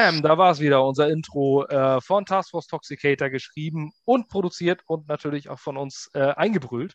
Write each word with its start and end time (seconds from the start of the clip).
Bam, 0.00 0.22
da 0.22 0.38
war 0.38 0.50
es 0.50 0.60
wieder, 0.60 0.82
unser 0.82 1.10
Intro 1.10 1.66
äh, 1.66 2.00
von 2.00 2.24
Taskforce 2.24 2.68
Toxicator 2.68 3.28
geschrieben 3.28 3.92
und 4.06 4.28
produziert 4.28 4.80
und 4.86 5.06
natürlich 5.08 5.50
auch 5.50 5.58
von 5.58 5.76
uns 5.76 6.08
äh, 6.14 6.20
eingebrüllt. 6.20 6.94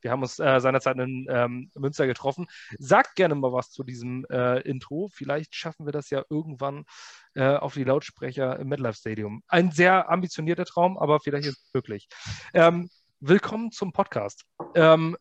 Wir 0.00 0.10
haben 0.10 0.22
uns 0.22 0.40
äh, 0.40 0.58
seinerzeit 0.58 0.98
in 0.98 1.28
ähm, 1.30 1.70
Münster 1.76 2.08
getroffen. 2.08 2.48
Sagt 2.76 3.14
gerne 3.14 3.36
mal 3.36 3.52
was 3.52 3.70
zu 3.70 3.84
diesem 3.84 4.26
äh, 4.30 4.62
Intro. 4.62 5.08
Vielleicht 5.12 5.54
schaffen 5.54 5.86
wir 5.86 5.92
das 5.92 6.10
ja 6.10 6.24
irgendwann 6.28 6.86
äh, 7.34 7.54
auf 7.54 7.74
die 7.74 7.84
Lautsprecher 7.84 8.58
im 8.58 8.66
MetLife 8.66 8.98
Stadium. 8.98 9.44
Ein 9.46 9.70
sehr 9.70 10.10
ambitionierter 10.10 10.64
Traum, 10.64 10.98
aber 10.98 11.20
vielleicht 11.20 11.46
ist 11.46 11.62
es 11.62 11.70
möglich. 11.72 12.08
Ähm, 12.52 12.90
willkommen 13.20 13.70
zum 13.70 13.92
Podcast. 13.92 14.44
Ähm, 14.74 15.16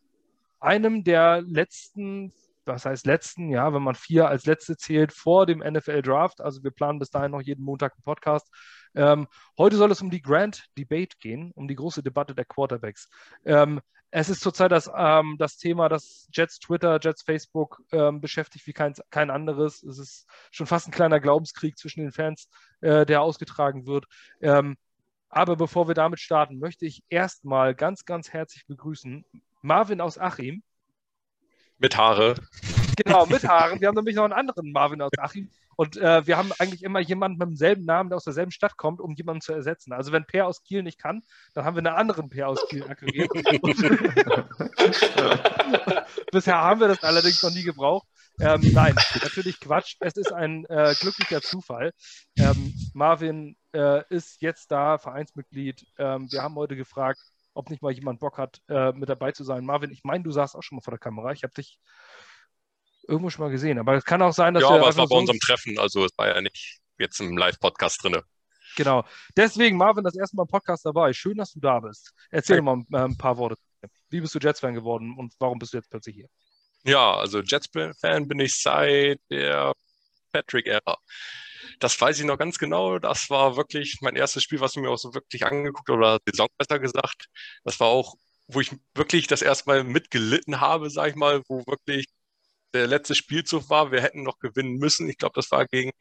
einem 0.59 1.03
der 1.03 1.43
letzten 1.43 2.33
was 2.69 2.85
heißt 2.85 3.05
letzten, 3.05 3.49
ja, 3.49 3.73
wenn 3.73 3.83
man 3.83 3.95
vier 3.95 4.29
als 4.29 4.45
letzte 4.45 4.77
zählt, 4.77 5.11
vor 5.11 5.45
dem 5.45 5.59
NFL 5.59 6.01
Draft. 6.01 6.39
Also 6.39 6.63
wir 6.63 6.71
planen 6.71 6.99
bis 6.99 7.09
dahin 7.09 7.31
noch 7.31 7.41
jeden 7.41 7.65
Montag 7.65 7.93
einen 7.93 8.03
Podcast. 8.03 8.49
Ähm, 8.95 9.27
heute 9.57 9.75
soll 9.75 9.91
es 9.91 10.01
um 10.01 10.09
die 10.09 10.21
Grand 10.21 10.65
Debate 10.77 11.17
gehen, 11.19 11.51
um 11.55 11.67
die 11.67 11.75
große 11.75 12.01
Debatte 12.01 12.33
der 12.33 12.45
Quarterbacks. 12.45 13.09
Ähm, 13.45 13.81
es 14.11 14.29
ist 14.29 14.41
zurzeit 14.41 14.71
das, 14.71 14.89
ähm, 14.95 15.35
das 15.37 15.57
Thema, 15.57 15.89
das 15.89 16.27
Jets 16.31 16.59
Twitter, 16.59 16.99
Jets 17.01 17.21
Facebook 17.21 17.81
ähm, 17.91 18.21
beschäftigt 18.21 18.65
wie 18.65 18.73
kein, 18.73 18.93
kein 19.11 19.29
anderes. 19.29 19.83
Es 19.83 19.99
ist 19.99 20.27
schon 20.51 20.65
fast 20.65 20.87
ein 20.87 20.91
kleiner 20.91 21.19
Glaubenskrieg 21.19 21.77
zwischen 21.77 22.01
den 22.01 22.11
Fans, 22.11 22.49
äh, 22.81 23.05
der 23.05 23.21
ausgetragen 23.21 23.85
wird. 23.85 24.05
Ähm, 24.41 24.77
aber 25.29 25.55
bevor 25.55 25.87
wir 25.87 25.95
damit 25.95 26.19
starten, 26.19 26.57
möchte 26.57 26.87
ich 26.87 27.03
erstmal 27.09 27.75
ganz, 27.75 28.05
ganz 28.05 28.33
herzlich 28.33 28.65
begrüßen 28.65 29.25
Marvin 29.61 30.01
aus 30.01 30.17
Achim. 30.17 30.63
Mit 31.79 31.97
Haare. 31.97 32.35
Genau, 32.97 33.25
mit 33.25 33.47
Haaren. 33.47 33.79
Wir 33.79 33.87
haben 33.87 33.95
nämlich 33.95 34.15
noch 34.15 34.25
einen 34.25 34.33
anderen 34.33 34.73
Marvin 34.73 35.01
aus 35.01 35.11
Achim. 35.17 35.49
Und 35.77 35.95
äh, 35.95 36.27
wir 36.27 36.35
haben 36.35 36.51
eigentlich 36.59 36.83
immer 36.83 36.99
jemanden 36.99 37.37
mit 37.37 37.47
demselben 37.47 37.85
Namen, 37.85 38.09
der 38.09 38.17
aus 38.17 38.25
derselben 38.25 38.51
Stadt 38.51 38.75
kommt, 38.75 38.99
um 38.99 39.15
jemanden 39.15 39.39
zu 39.39 39.53
ersetzen. 39.53 39.93
Also 39.93 40.11
wenn 40.11 40.25
Per 40.25 40.45
aus 40.45 40.61
Kiel 40.61 40.83
nicht 40.83 40.99
kann, 40.99 41.21
dann 41.53 41.63
haben 41.63 41.77
wir 41.77 41.79
einen 41.79 41.95
anderen 41.95 42.27
Per 42.27 42.49
aus 42.49 42.59
Kiel 42.67 42.83
akquiriert. 42.83 43.29
Bisher 46.33 46.57
haben 46.57 46.81
wir 46.81 46.89
das 46.89 47.01
allerdings 47.01 47.41
noch 47.41 47.53
nie 47.53 47.63
gebraucht. 47.63 48.05
Ähm, 48.41 48.59
nein, 48.73 48.93
natürlich 49.23 49.61
Quatsch. 49.61 49.95
Es 50.01 50.17
ist 50.17 50.33
ein 50.33 50.65
äh, 50.65 50.93
glücklicher 50.99 51.41
Zufall. 51.41 51.93
Ähm, 52.37 52.73
Marvin 52.93 53.55
äh, 53.73 54.03
ist 54.09 54.41
jetzt 54.41 54.69
da, 54.71 54.97
Vereinsmitglied. 54.97 55.85
Ähm, 55.97 56.29
wir 56.29 56.41
haben 56.41 56.55
heute 56.55 56.75
gefragt, 56.75 57.21
ob 57.53 57.69
nicht 57.69 57.81
mal 57.81 57.91
jemand 57.91 58.19
Bock 58.19 58.37
hat, 58.37 58.61
äh, 58.67 58.91
mit 58.93 59.09
dabei 59.09 59.31
zu 59.31 59.43
sein. 59.43 59.65
Marvin, 59.65 59.91
ich 59.91 60.03
meine, 60.03 60.23
du 60.23 60.31
saßt 60.31 60.55
auch 60.55 60.63
schon 60.63 60.77
mal 60.77 60.81
vor 60.81 60.91
der 60.91 60.99
Kamera. 60.99 61.31
Ich 61.31 61.43
habe 61.43 61.53
dich 61.53 61.79
irgendwo 63.07 63.29
schon 63.29 63.45
mal 63.45 63.51
gesehen. 63.51 63.79
Aber 63.79 63.95
es 63.95 64.05
kann 64.05 64.21
auch 64.21 64.33
sein, 64.33 64.53
dass 64.53 64.63
Ja, 64.63 64.69
aber 64.69 64.89
es 64.89 64.97
war 64.97 65.07
bei 65.07 65.17
unserem 65.17 65.39
Treffen, 65.39 65.77
also 65.79 66.05
es 66.05 66.11
war 66.17 66.27
ja 66.27 66.41
nicht 66.41 66.79
jetzt 66.97 67.19
im 67.19 67.37
Live-Podcast 67.37 68.03
drin. 68.03 68.21
Genau. 68.75 69.03
Deswegen, 69.35 69.77
Marvin, 69.77 70.03
das 70.03 70.15
erste 70.15 70.35
Mal 70.35 70.43
im 70.43 70.47
Podcast 70.47 70.85
dabei. 70.85 71.11
Schön, 71.13 71.37
dass 71.37 71.53
du 71.53 71.59
da 71.59 71.79
bist. 71.79 72.13
Erzähl 72.29 72.57
hey. 72.57 72.61
mal 72.61 72.83
äh, 72.91 72.97
ein 72.97 73.17
paar 73.17 73.37
Worte. 73.37 73.55
Wie 74.09 74.21
bist 74.21 74.35
du 74.35 74.39
Jets-Fan 74.39 74.73
geworden 74.73 75.15
und 75.17 75.33
warum 75.39 75.59
bist 75.59 75.73
du 75.73 75.77
jetzt 75.77 75.89
plötzlich 75.89 76.15
hier? 76.15 76.29
Ja, 76.83 77.15
also 77.15 77.41
Jets-Fan 77.41 78.27
bin 78.27 78.39
ich 78.39 78.61
seit 78.61 79.19
der 79.29 79.73
Patrick-Ära 80.31 80.97
das 81.79 81.99
weiß 81.99 82.19
ich 82.19 82.25
noch 82.25 82.37
ganz 82.37 82.57
genau. 82.59 82.99
Das 82.99 83.29
war 83.29 83.57
wirklich 83.57 83.99
mein 84.01 84.15
erstes 84.15 84.43
Spiel, 84.43 84.59
was 84.59 84.75
ich 84.75 84.81
mir 84.81 84.89
auch 84.89 84.97
so 84.97 85.13
wirklich 85.13 85.45
angeguckt 85.45 85.89
oder 85.89 86.19
Saison 86.25 86.47
besser 86.57 86.79
gesagt. 86.79 87.27
Das 87.63 87.79
war 87.79 87.87
auch, 87.87 88.15
wo 88.47 88.61
ich 88.61 88.71
wirklich 88.95 89.27
das 89.27 89.41
erstmal 89.41 89.83
mitgelitten 89.83 90.59
habe, 90.61 90.89
sag 90.89 91.09
ich 91.11 91.15
mal, 91.15 91.41
wo 91.47 91.65
wirklich 91.67 92.07
der 92.73 92.87
letzte 92.87 93.15
Spielzug 93.15 93.69
war. 93.69 93.91
Wir 93.91 94.01
hätten 94.01 94.23
noch 94.23 94.39
gewinnen 94.39 94.77
müssen. 94.77 95.09
Ich 95.09 95.17
glaube, 95.17 95.33
das 95.35 95.51
war 95.51 95.65
gegen 95.67 95.91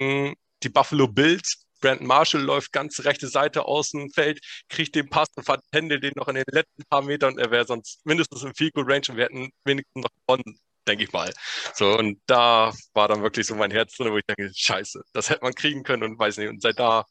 die 0.62 0.68
Buffalo 0.68 1.08
Bills. 1.08 1.64
Brandon 1.80 2.08
Marshall 2.08 2.42
läuft 2.42 2.72
ganz 2.72 3.04
rechte 3.04 3.28
Seite 3.28 3.64
außen 3.64 4.10
Feld, 4.10 4.40
kriegt 4.68 4.96
den 4.96 5.08
Pass 5.08 5.28
und 5.36 5.44
verhändelt 5.44 6.02
den 6.02 6.12
noch 6.16 6.28
in 6.28 6.34
den 6.34 6.44
letzten 6.50 6.82
paar 6.90 7.02
Metern. 7.02 7.38
Er 7.38 7.50
wäre 7.52 7.66
sonst 7.66 8.04
mindestens 8.04 8.42
im 8.42 8.54
Field 8.54 8.74
Goal 8.74 8.90
Range 8.90 9.02
und 9.08 9.16
wir 9.16 9.24
hätten 9.24 9.50
wenigstens 9.64 10.02
noch 10.02 10.10
gewonnen 10.26 10.58
denke 10.88 11.04
ich 11.04 11.12
mal. 11.12 11.32
So, 11.74 11.98
und 11.98 12.18
da 12.26 12.72
war 12.94 13.08
dann 13.08 13.22
wirklich 13.22 13.46
so 13.46 13.54
mein 13.54 13.70
Herz 13.70 13.96
drin, 13.96 14.12
wo 14.12 14.18
ich 14.18 14.24
denke, 14.24 14.50
scheiße, 14.54 15.02
das 15.12 15.30
hätte 15.30 15.42
man 15.42 15.54
kriegen 15.54 15.82
können 15.82 16.02
und 16.02 16.18
weiß 16.18 16.38
nicht. 16.38 16.48
Und 16.48 16.62
seit 16.62 16.78
da 16.78 17.04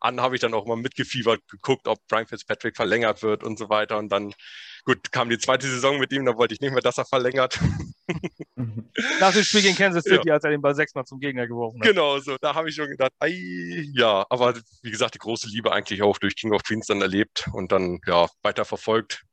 an 0.00 0.20
habe 0.20 0.34
ich 0.34 0.40
dann 0.40 0.54
auch 0.54 0.66
mal 0.66 0.76
mitgefiebert, 0.76 1.40
geguckt, 1.48 1.88
ob 1.88 1.98
Brian 2.08 2.26
Fitzpatrick 2.26 2.76
verlängert 2.76 3.22
wird 3.22 3.42
und 3.42 3.58
so 3.58 3.68
weiter. 3.68 3.98
Und 3.98 4.10
dann, 4.10 4.32
gut, 4.84 5.10
kam 5.12 5.28
die 5.28 5.38
zweite 5.38 5.66
Saison 5.66 5.98
mit 5.98 6.12
ihm, 6.12 6.24
da 6.24 6.36
wollte 6.36 6.54
ich 6.54 6.60
nicht 6.60 6.72
mehr, 6.72 6.82
dass 6.82 6.98
er 6.98 7.06
verlängert. 7.06 7.58
Nach 9.20 9.32
dem 9.32 9.42
Spiel 9.42 9.62
gegen 9.62 9.76
Kansas 9.76 10.04
City, 10.04 10.28
ja. 10.28 10.34
als 10.34 10.44
er 10.44 10.50
den 10.50 10.62
Ball 10.62 10.74
sechsmal 10.74 11.04
zum 11.04 11.18
Gegner 11.18 11.46
geworfen 11.46 11.80
hat. 11.80 11.88
Genau, 11.88 12.18
so, 12.18 12.36
da 12.40 12.54
habe 12.54 12.68
ich 12.68 12.74
schon 12.74 12.88
gedacht, 12.88 13.12
ei, 13.18 13.88
ja, 13.94 14.24
aber 14.30 14.54
wie 14.82 14.90
gesagt, 14.90 15.14
die 15.14 15.18
große 15.18 15.48
Liebe 15.48 15.72
eigentlich 15.72 16.02
auch 16.02 16.18
durch 16.18 16.36
King 16.36 16.52
of 16.52 16.62
Queens 16.62 16.86
dann 16.86 17.02
erlebt 17.02 17.48
und 17.52 17.72
dann, 17.72 18.00
ja, 18.06 18.28
weiter 18.42 18.64
verfolgt 18.64 19.24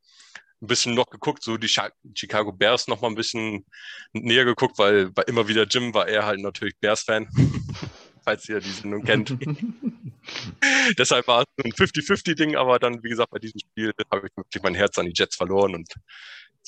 ein 0.64 0.68
bisschen 0.68 0.96
noch 0.96 1.10
geguckt, 1.10 1.44
so 1.44 1.58
die 1.58 1.68
Chicago 1.68 2.54
Bears 2.54 2.88
noch 2.88 3.02
mal 3.02 3.10
ein 3.10 3.16
bisschen 3.16 3.66
näher 4.14 4.46
geguckt, 4.46 4.80
weil 4.80 5.12
bei 5.12 5.24
immer 5.24 5.48
wieder 5.48 5.66
Jim 5.66 5.94
war 5.94 6.08
er 6.08 6.26
halt 6.26 6.40
natürlich 6.40 6.78
Bears-Fan, 6.80 7.28
falls 8.24 8.48
ihr 8.48 8.62
diesen 8.62 8.92
nun 8.92 9.04
kennt. 9.04 9.38
Deshalb 10.98 11.28
war 11.28 11.42
es 11.42 11.66
ein 11.66 11.74
50-50-Ding, 11.74 12.56
aber 12.56 12.80
dann, 12.80 13.04
wie 13.04 13.10
gesagt, 13.10 13.32
bei 13.32 13.40
diesem 13.40 13.60
Spiel 13.60 13.92
habe 14.10 14.28
ich 14.28 14.38
wirklich 14.38 14.64
mein 14.64 14.74
Herz 14.74 14.98
an 14.98 15.06
die 15.06 15.14
Jets 15.14 15.36
verloren 15.36 15.76
und 15.76 15.94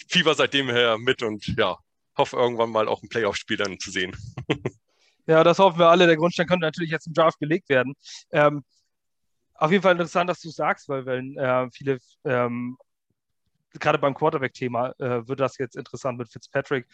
Fieber 0.09 0.35
seitdem 0.35 0.69
her 0.69 0.97
mit 0.97 1.23
und 1.23 1.47
ja, 1.57 1.77
hoffe 2.17 2.35
irgendwann 2.35 2.71
mal 2.71 2.89
auch 2.89 3.01
ein 3.01 3.07
Playoff-Spiel 3.07 3.55
dann 3.55 3.79
zu 3.79 3.91
sehen. 3.91 4.13
ja, 5.25 5.41
das 5.45 5.57
hoffen 5.57 5.79
wir 5.79 5.87
alle. 5.87 6.05
Der 6.05 6.17
Grundstein 6.17 6.47
könnte 6.47 6.65
natürlich 6.65 6.91
jetzt 6.91 7.07
im 7.07 7.13
Draft 7.13 7.39
gelegt 7.39 7.69
werden. 7.69 7.93
Ähm, 8.31 8.65
auf 9.53 9.71
jeden 9.71 9.83
Fall 9.83 9.93
interessant, 9.93 10.29
dass 10.29 10.41
du 10.41 10.49
sagst, 10.49 10.89
weil 10.89 11.05
wenn 11.05 11.37
äh, 11.37 11.69
viele 11.71 11.99
ähm, 12.25 12.77
gerade 13.79 13.99
beim 13.99 14.13
Quarterback-Thema 14.13 14.93
äh, 14.99 15.27
wird 15.27 15.39
das 15.39 15.57
jetzt 15.57 15.75
interessant 15.75 16.17
mit 16.17 16.31
Fitzpatrick. 16.31 16.87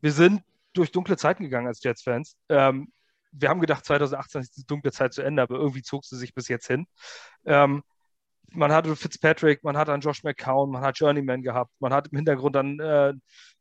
Wir 0.00 0.12
sind 0.12 0.42
durch 0.72 0.92
dunkle 0.92 1.16
Zeiten 1.16 1.44
gegangen 1.44 1.66
als 1.66 1.82
Jets-Fans. 1.82 2.36
Ähm, 2.48 2.92
wir 3.32 3.48
haben 3.48 3.60
gedacht, 3.60 3.84
2018 3.84 4.40
ist 4.42 4.56
die 4.56 4.66
dunkle 4.66 4.92
Zeit 4.92 5.12
zu 5.12 5.22
Ende, 5.22 5.42
aber 5.42 5.56
irgendwie 5.56 5.82
zog 5.82 6.04
sie 6.04 6.16
sich 6.16 6.34
bis 6.34 6.48
jetzt 6.48 6.66
hin. 6.66 6.86
Ähm, 7.44 7.82
man 8.52 8.72
hatte 8.72 8.94
Fitzpatrick, 8.94 9.64
man 9.64 9.76
hat 9.76 9.88
einen 9.88 10.02
Josh 10.02 10.22
McCown, 10.22 10.70
man 10.70 10.82
hat 10.82 10.98
Journeyman 10.98 11.42
gehabt, 11.42 11.72
man 11.80 11.92
hat 11.92 12.08
im 12.08 12.16
Hintergrund 12.16 12.54
dann 12.54 12.78
äh, 12.78 13.12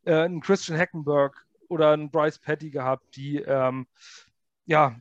äh, 0.05 0.23
einen 0.25 0.41
Christian 0.41 0.77
Hackenberg 0.77 1.45
oder 1.69 1.91
einen 1.91 2.11
Bryce 2.11 2.39
Petty 2.39 2.69
gehabt, 2.69 3.03
die 3.15 3.37
ähm, 3.37 3.87
ja 4.65 4.95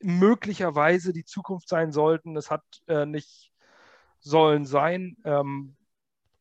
möglicherweise 0.00 1.12
die 1.12 1.24
Zukunft 1.24 1.68
sein 1.68 1.92
sollten. 1.92 2.36
Es 2.36 2.50
hat 2.50 2.62
äh, 2.86 3.06
nicht 3.06 3.52
sollen 4.20 4.66
sein. 4.66 5.16
Ähm, 5.24 5.76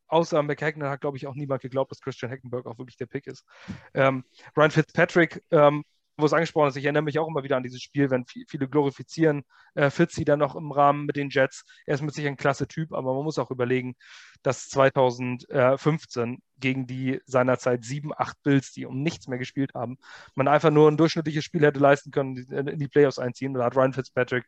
außer 0.07 0.42
McHagnon 0.44 0.89
hat, 0.89 1.01
glaube 1.01 1.18
ich, 1.18 1.27
auch 1.27 1.36
niemand 1.36 1.62
geglaubt, 1.62 1.92
dass 1.92 2.01
Christian 2.01 2.31
Hackenberg 2.31 2.65
auch 2.65 2.77
wirklich 2.77 2.98
der 2.98 3.06
Pick 3.06 3.27
ist. 3.27 3.45
Ähm, 3.94 4.24
Ryan 4.56 4.71
Fitzpatrick, 4.71 5.44
ähm, 5.51 5.83
wo 6.18 6.25
es 6.25 6.33
angesprochen 6.33 6.69
ist, 6.69 6.75
ich 6.77 6.86
erinnere 6.86 7.04
mich 7.04 7.19
auch 7.19 7.27
immer 7.27 7.44
wieder 7.44 7.57
an 7.57 7.63
dieses 7.63 7.81
Spiel, 7.81 8.09
wenn 8.09 8.25
viele 8.25 8.68
glorifizieren 8.68 9.44
äh, 9.75 9.92
Fitzy 9.92 10.25
dann 10.25 10.39
noch 10.39 10.56
im 10.56 10.71
Rahmen 10.71 11.06
mit 11.06 11.15
den 11.15 11.30
Jets. 11.30 11.63
Er 11.86 11.94
ist 11.94 12.01
mit 12.01 12.15
sich 12.15 12.25
ein 12.25 12.38
klasse 12.38 12.68
Typ, 12.68 12.92
aber 12.92 13.13
man 13.13 13.24
muss 13.24 13.38
auch 13.38 13.51
überlegen, 13.51 13.95
dass 14.42 14.68
2015 14.69 16.39
gegen 16.57 16.88
die 16.88 17.21
seinerzeit 17.25 17.86
sieben, 17.86 18.12
acht 18.18 18.42
Bills, 18.42 18.71
die 18.71 18.88
um 18.88 19.04
nichts 19.04 19.27
mehr 19.27 19.38
gespielt 19.38 19.75
haben, 19.75 20.00
man 20.33 20.48
einfach 20.48 20.71
nur 20.71 20.89
ein 20.89 20.98
durchschnittliches 20.98 21.44
Spiel 21.44 21.63
hätte 21.63 21.80
leisten 21.80 22.09
können, 22.09 22.36
in 22.38 22.80
die 22.80 22.88
Playoffs 22.88 23.19
einziehen. 23.19 23.54
Da 23.54 23.65
hat 23.65 23.75
Ryan 23.75 23.94
Fitzpatrick 23.94 24.45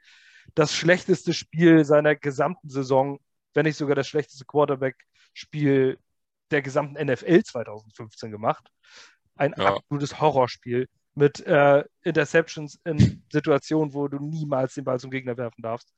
das 0.55 0.73
schlechteste 0.73 1.33
Spiel 1.33 1.85
seiner 1.85 2.15
gesamten 2.15 2.69
Saison, 2.69 3.19
wenn 3.53 3.65
nicht 3.65 3.77
sogar 3.77 3.95
das 3.95 4.07
schlechteste 4.07 4.45
Quarterback 4.45 4.95
Spiel 5.33 5.97
der 6.51 6.61
gesamten 6.61 7.03
NFL 7.03 7.43
2015 7.43 8.31
gemacht. 8.31 8.71
Ein 9.35 9.53
ja. 9.57 9.75
absolutes 9.75 10.19
Horrorspiel 10.19 10.87
mit 11.15 11.39
äh, 11.45 11.83
Interceptions 12.03 12.79
in 12.85 13.23
Situationen, 13.31 13.93
wo 13.93 14.07
du 14.07 14.19
niemals 14.19 14.73
den 14.73 14.83
Ball 14.83 14.99
zum 14.99 15.11
Gegner 15.11 15.37
werfen 15.37 15.61
darfst. 15.61 15.93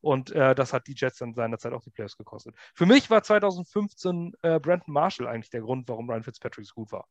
Und 0.00 0.30
äh, 0.30 0.54
das 0.54 0.72
hat 0.72 0.86
die 0.86 0.94
Jets 0.94 1.18
dann 1.18 1.34
seinerzeit 1.34 1.72
auch 1.72 1.82
die 1.82 1.90
Playoffs 1.90 2.16
gekostet. 2.16 2.54
Für 2.74 2.86
mich 2.86 3.10
war 3.10 3.22
2015 3.22 4.34
äh, 4.42 4.60
Brandon 4.60 4.92
Marshall 4.92 5.26
eigentlich 5.26 5.50
der 5.50 5.62
Grund, 5.62 5.88
warum 5.88 6.08
Ryan 6.08 6.22
Fitzpatrick 6.22 6.66
so 6.66 6.74
gut 6.74 6.92
war. 6.92 7.08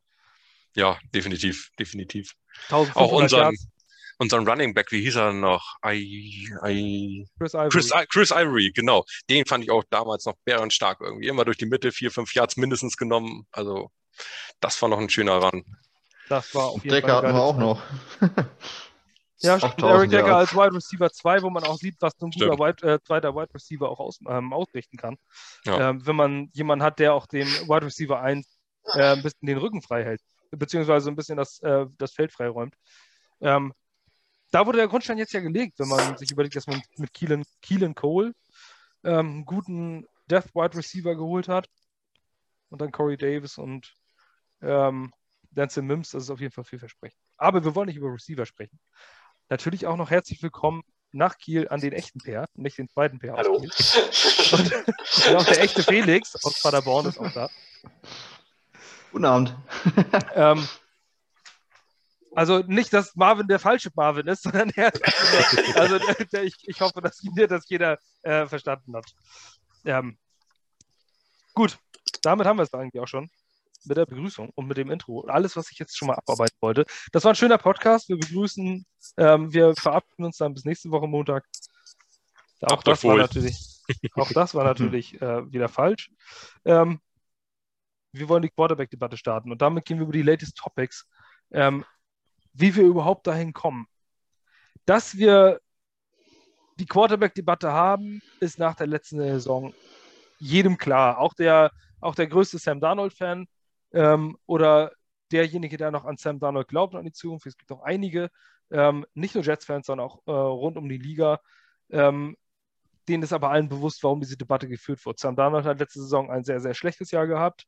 Ja, 0.76 0.98
definitiv, 1.14 1.72
definitiv. 1.80 2.36
Auch 2.70 3.12
unseren, 3.12 3.54
Yards 3.54 3.68
unseren 4.18 4.48
Running 4.48 4.74
Back, 4.74 4.92
wie 4.92 5.02
hieß 5.02 5.16
er 5.16 5.34
noch? 5.34 5.76
I, 5.86 6.50
I, 6.66 7.28
Chris, 7.38 7.54
Ivory. 7.54 7.70
Chris, 7.70 7.92
Chris 8.10 8.32
Ivory, 8.32 8.72
genau. 8.72 9.06
Den 9.30 9.46
fand 9.46 9.64
ich 9.64 9.72
auch 9.72 9.84
damals 9.90 10.26
noch 10.26 10.36
bärenstark 10.46 11.00
irgendwie. 11.02 11.28
Immer 11.28 11.46
durch 11.46 11.58
die 11.58 11.66
Mitte, 11.66 11.92
vier, 11.92 12.12
fünf 12.12 12.34
Yards 12.34 12.58
mindestens 12.58 12.98
genommen. 12.98 13.48
Also, 13.52 13.92
das 14.60 14.82
war 14.82 14.90
noch 14.90 15.00
ein 15.00 15.10
schöner 15.10 15.38
Run. 15.38 15.64
Das 16.30 16.54
war 16.56 16.68
auf 16.68 16.84
jeden 16.84 16.90
Decker 16.90 17.08
Fall. 17.08 17.16
hatten 17.18 17.34
wir 17.34 17.42
auch 17.42 17.58
noch. 17.58 17.84
ja, 19.40 19.60
stimmt. 19.60 19.84
Eric 19.84 20.10
Decker 20.10 20.28
ja. 20.28 20.38
als 20.38 20.56
Wide 20.56 20.74
Receiver 20.74 21.12
2, 21.12 21.44
wo 21.44 21.50
man 21.50 21.64
auch 21.64 21.78
sieht, 21.78 21.96
was 22.00 22.14
so 22.18 22.26
ein 22.26 22.32
guter 22.32 22.58
Wide, 22.58 22.88
äh, 22.88 23.00
zweiter 23.04 23.36
Wide 23.36 23.54
Receiver 23.54 23.90
auch 23.90 24.00
aus, 24.00 24.20
ähm, 24.28 24.54
ausrichten 24.54 24.98
kann. 24.98 25.18
Ja. 25.66 25.90
Ähm, 25.90 26.06
wenn 26.06 26.16
man 26.16 26.50
jemanden 26.54 26.84
hat, 26.84 27.00
der 27.00 27.14
auch 27.14 27.28
dem 27.28 27.48
Wide 27.48 27.86
Receiver 27.86 28.20
1 28.20 28.48
äh, 28.94 29.14
ein 29.14 29.22
bisschen 29.22 29.46
den 29.46 29.58
Rücken 29.58 29.82
frei 29.82 30.04
hält, 30.04 30.22
beziehungsweise 30.52 31.10
ein 31.10 31.16
bisschen 31.16 31.38
das, 31.38 31.60
äh, 31.60 31.86
das 31.98 32.14
Feld 32.14 32.32
freiräumt. 32.32 32.76
Ähm, 33.42 33.74
da 34.52 34.66
wurde 34.66 34.78
der 34.78 34.88
Grundstein 34.88 35.18
jetzt 35.18 35.34
ja 35.34 35.40
gelegt, 35.40 35.80
wenn 35.80 35.88
man 35.88 36.18
sich 36.18 36.32
überlegt, 36.32 36.56
dass 36.56 36.68
man 36.68 36.82
mit 36.98 37.14
Keelan, 37.14 37.44
Keelan 37.62 37.96
Cole 37.96 38.34
ähm, 39.04 39.20
einen 39.20 39.46
guten 39.46 40.08
Death 40.30 40.54
Wide 40.56 40.78
Receiver 40.78 41.16
geholt 41.16 41.48
hat. 41.48 41.68
Und 42.70 42.82
dann 42.82 42.92
Corey 42.92 43.16
Davis 43.16 43.58
und 43.58 43.96
ähm, 44.62 45.14
Denzel 45.52 45.84
Mims, 45.84 46.10
das 46.10 46.24
ist 46.24 46.30
auf 46.30 46.42
jeden 46.42 46.52
Fall 46.52 46.64
vielversprechend. 46.64 47.20
Aber 47.38 47.64
wir 47.64 47.76
wollen 47.76 47.88
nicht 47.88 47.98
über 47.98 48.12
Receiver 48.12 48.46
sprechen. 48.46 48.80
Natürlich 49.50 49.86
auch 49.86 49.96
noch 49.96 50.10
herzlich 50.10 50.42
willkommen 50.42 50.84
nach 51.12 51.38
Kiel 51.38 51.70
an 51.70 51.80
den 51.80 51.94
echten 51.94 52.20
Pair, 52.20 52.46
nicht 52.56 52.78
den 52.78 52.90
zweiten 52.90 53.20
Pair 53.20 53.34
Hallo. 53.34 53.56
aus 53.56 53.62
Kiel. 53.62 54.60
Und, 54.60 55.28
und 55.28 55.36
auch 55.36 55.46
der 55.46 55.62
echte 55.62 55.84
Felix 55.84 56.36
aus 56.44 56.62
Paderborn 56.62 57.06
ist 57.06 57.20
auch 57.20 57.32
da. 57.32 57.50
Guten 59.12 59.26
Abend. 59.26 59.56
Ähm, 60.34 60.68
also 62.36 62.60
nicht, 62.60 62.92
dass 62.94 63.16
Marvin 63.16 63.48
der 63.48 63.60
falsche 63.60 63.90
Marvin 63.96 64.28
ist, 64.28 64.44
sondern 64.44 64.70
er 64.76 64.92
also 65.76 65.98
der, 65.98 66.26
der, 66.26 66.44
ich, 66.44 66.56
ich 66.64 66.82
hoffe, 66.82 67.02
dass, 67.02 67.22
dass 67.50 67.70
jeder 67.70 67.98
äh, 68.24 68.46
verstanden 68.46 68.96
hat. 68.96 69.06
Ähm, 69.86 70.18
gut, 71.54 71.78
damit 72.22 72.46
haben 72.46 72.58
wir 72.58 72.64
es 72.64 72.74
eigentlich 72.74 73.02
auch 73.02 73.08
schon 73.08 73.30
mit 73.86 73.98
der 73.98 74.06
Begrüßung 74.06 74.52
und 74.56 74.68
mit 74.68 74.78
dem 74.78 74.92
Intro 74.92 75.20
und 75.20 75.30
alles, 75.30 75.56
was 75.56 75.72
ich 75.72 75.80
jetzt 75.80 75.98
schon 75.98 76.08
mal 76.08 76.16
abarbeiten 76.16 76.58
wollte. 76.60 76.86
Das 77.12 77.24
war 77.24 77.34
ein 77.34 77.36
schöner 77.36 77.58
Podcast. 77.58 78.10
Wir 78.10 78.18
begrüßen, 78.18 78.86
ähm, 79.18 79.54
wir 79.54 79.76
verabschieden 79.76 80.26
uns 80.26 80.38
dann 80.38 80.54
bis 80.54 80.66
nächste 80.66 80.90
Woche 80.90 81.08
Montag. 81.08 81.46
Auch 82.62 82.84
das, 82.84 83.04
war 83.04 83.16
natürlich, 83.16 83.84
auch 84.16 84.32
das 84.32 84.56
war 84.56 84.64
natürlich 84.64 85.22
äh, 85.22 85.52
wieder 85.52 85.70
falsch. 85.70 86.10
Ähm, 86.66 87.00
wir 88.12 88.28
wollen 88.28 88.42
die 88.42 88.50
Quarterback-Debatte 88.50 89.18
starten 89.18 89.52
und 89.52 89.62
damit 89.62 89.86
gehen 89.86 89.98
wir 89.98 90.04
über 90.04 90.14
die 90.14 90.24
latest 90.24 90.58
Topics, 90.58 91.06
ähm, 91.52 91.86
wie 92.56 92.76
wir 92.76 92.84
überhaupt 92.84 93.28
dahin 93.28 93.54
kommen. 93.54 93.88
Dass 94.86 95.18
wir 95.18 95.60
die 96.80 96.86
Quarterback-Debatte 96.86 97.72
haben, 97.72 98.22
ist 98.40 98.60
nach 98.60 98.76
der 98.76 98.88
letzten 98.88 99.18
Saison 99.18 99.74
jedem 100.40 100.78
klar. 100.78 101.20
Auch 101.20 101.34
der, 101.34 101.72
auch 102.02 102.16
der 102.16 102.28
größte 102.28 102.58
Sam 102.60 102.80
Darnold-Fan 102.80 103.48
ähm, 103.94 104.38
oder 104.46 104.92
derjenige, 105.32 105.78
der 105.78 105.92
noch 105.92 106.06
an 106.06 106.18
Sam 106.18 106.40
Darnold 106.40 106.68
glaubt 106.68 106.94
und 106.94 107.00
an 107.00 107.06
die 107.06 107.12
Zukunft. 107.12 107.46
Es 107.46 107.58
gibt 107.58 107.72
auch 107.72 107.82
einige, 107.82 108.30
ähm, 108.72 109.06
nicht 109.14 109.36
nur 109.36 109.44
Jets-Fans, 109.44 109.88
sondern 109.88 110.08
auch 110.08 110.22
äh, 110.26 110.32
rund 110.32 110.78
um 110.78 110.88
die 110.90 110.98
Liga, 110.98 111.40
ähm, 111.90 112.36
denen 113.08 113.24
ist 113.24 113.34
aber 113.34 113.52
allen 113.52 113.70
bewusst, 113.70 114.04
warum 114.04 114.20
diese 114.20 114.38
Debatte 114.38 114.68
geführt 114.68 115.06
wird. 115.06 115.20
Sam 115.20 115.36
Darnold 115.36 115.66
hat 115.66 115.80
letzte 115.80 116.02
Saison 116.02 116.30
ein 116.30 116.44
sehr, 116.44 116.60
sehr 116.60 116.74
schlechtes 116.74 117.12
Jahr 117.12 117.28
gehabt. 117.28 117.66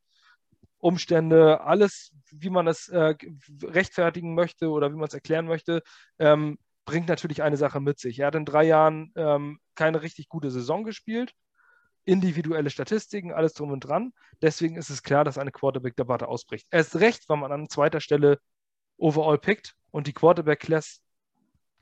Umstände, 0.79 1.62
alles, 1.62 2.12
wie 2.31 2.50
man 2.50 2.68
es 2.68 2.88
äh, 2.89 3.15
rechtfertigen 3.63 4.35
möchte 4.35 4.69
oder 4.69 4.91
wie 4.91 4.97
man 4.97 5.07
es 5.07 5.13
erklären 5.13 5.45
möchte, 5.45 5.81
ähm, 6.19 6.57
bringt 6.85 7.07
natürlich 7.07 7.44
eine 7.44 7.57
Sache 7.57 7.79
mit 7.79 8.00
sich. 8.00 8.19
Er 8.19 8.27
hat 8.27 8.35
in 8.35 8.45
drei 8.45 8.63
Jahren 8.63 9.12
ähm, 9.15 9.59
keine 9.75 10.01
richtig 10.01 10.29
gute 10.29 10.51
Saison 10.51 10.83
gespielt 10.83 11.33
individuelle 12.07 12.69
Statistiken, 12.69 13.33
alles 13.33 13.53
drum 13.53 13.71
und 13.71 13.81
dran. 13.81 14.13
Deswegen 14.41 14.77
ist 14.77 14.89
es 14.89 15.03
klar, 15.03 15.25
dass 15.25 15.38
eine 15.38 15.51
Quarterback-Debatte 15.51 16.27
ausbricht. 16.27 16.65
Erst 16.71 16.95
recht, 16.95 17.27
weil 17.27 17.38
man 17.38 17.51
an 17.51 17.69
zweiter 17.69 18.00
Stelle 18.00 18.39
overall 18.97 19.38
pickt 19.38 19.75
und 19.91 20.07
die 20.07 20.13
Quarterback-Class 20.13 21.01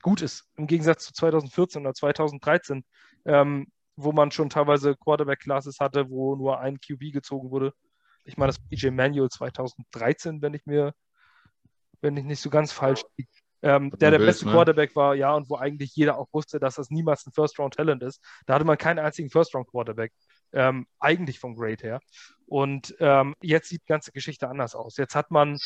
gut 0.01 0.21
ist, 0.23 0.49
im 0.57 0.65
Gegensatz 0.65 1.05
zu 1.05 1.13
2014 1.13 1.81
oder 1.83 1.93
2013, 1.93 2.83
ähm, 3.25 3.67
wo 3.95 4.11
man 4.11 4.31
schon 4.31 4.49
teilweise 4.49 4.95
Quarterback-Classes 4.95 5.79
hatte, 5.79 6.09
wo 6.09 6.35
nur 6.35 6.59
ein 6.59 6.79
QB 6.79 7.13
gezogen 7.13 7.51
wurde. 7.51 7.73
Ich 8.25 8.37
meine, 8.37 8.51
das 8.51 8.59
PJ 8.59 8.89
Manual 8.89 9.29
2013, 9.29 10.41
wenn 10.41 10.53
ich 10.53 10.65
mir, 10.65 10.93
wenn 12.01 12.17
ich 12.17 12.25
nicht 12.25 12.41
so 12.41 12.49
ganz 12.49 12.71
falsch 12.71 13.03
liege, 13.17 13.29
ähm, 13.65 13.91
der 13.97 14.11
der 14.11 14.19
beste 14.19 14.45
ne? 14.45 14.51
Quarterback 14.51 14.95
war, 14.95 15.15
ja, 15.15 15.33
und 15.33 15.49
wo 15.49 15.55
eigentlich 15.55 15.95
jeder 15.95 16.19
auch 16.19 16.27
wusste, 16.31 16.59
dass 16.59 16.75
das 16.75 16.91
niemals 16.91 17.25
ein 17.25 17.31
First-Round-Talent 17.31 18.03
ist. 18.03 18.21
Da 18.45 18.53
hatte 18.53 18.65
man 18.65 18.77
keinen 18.77 18.99
einzigen 18.99 19.31
First-Round-Quarterback, 19.31 20.13
ähm, 20.53 20.85
eigentlich 20.99 21.39
vom 21.39 21.55
Grade 21.55 21.81
her. 21.81 21.99
Und 22.45 22.95
ähm, 22.99 23.35
jetzt 23.41 23.69
sieht 23.69 23.81
die 23.81 23.87
ganze 23.87 24.11
Geschichte 24.11 24.49
anders 24.49 24.75
aus. 24.75 24.97
Jetzt 24.97 25.15
hat 25.15 25.31
man 25.31 25.57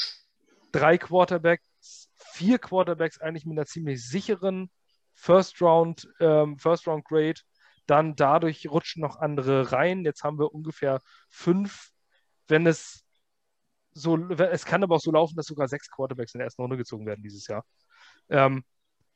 drei 0.71 0.97
Quarterbacks, 0.97 2.09
vier 2.33 2.57
Quarterbacks 2.57 3.19
eigentlich 3.19 3.45
mit 3.45 3.57
einer 3.57 3.65
ziemlich 3.65 4.07
sicheren 4.07 4.69
First-Round, 5.15 6.07
ähm, 6.21 6.57
First-Round-Grade. 6.57 7.41
Dann 7.85 8.15
dadurch 8.15 8.69
rutschen 8.69 9.01
noch 9.01 9.17
andere 9.17 9.73
rein. 9.73 10.05
Jetzt 10.05 10.23
haben 10.23 10.39
wir 10.39 10.53
ungefähr 10.53 11.01
fünf, 11.29 11.89
wenn 12.49 12.67
es 12.67 13.03
so, 13.91 14.17
es 14.17 14.65
kann 14.65 14.83
aber 14.83 14.95
auch 14.95 15.01
so 15.01 15.11
laufen, 15.11 15.35
dass 15.35 15.47
sogar 15.47 15.67
sechs 15.67 15.89
Quarterbacks 15.89 16.33
in 16.33 16.39
der 16.39 16.45
ersten 16.45 16.61
Runde 16.61 16.77
gezogen 16.77 17.05
werden 17.05 17.23
dieses 17.23 17.47
Jahr. 17.47 17.65
Ähm, 18.29 18.63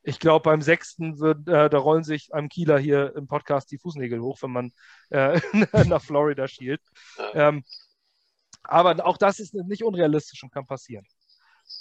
ich 0.02 0.18
glaube, 0.18 0.42
beim 0.42 0.60
sechsten 0.60 1.18
wird, 1.18 1.48
äh, 1.48 1.70
da 1.70 1.78
rollen 1.78 2.04
sich 2.04 2.34
einem 2.34 2.48
Kieler 2.48 2.78
hier 2.78 3.14
im 3.16 3.26
Podcast 3.26 3.70
die 3.70 3.78
Fußnägel 3.78 4.20
hoch, 4.20 4.38
wenn 4.42 4.50
man 4.50 4.72
äh, 5.10 5.40
nach 5.86 6.02
Florida 6.02 6.46
schielt. 6.46 6.82
Ähm, 7.32 7.64
aber 8.62 9.06
auch 9.06 9.16
das 9.16 9.38
ist 9.38 9.54
nicht 9.54 9.84
unrealistisch 9.84 10.42
und 10.42 10.52
kann 10.52 10.66
passieren. 10.66 11.06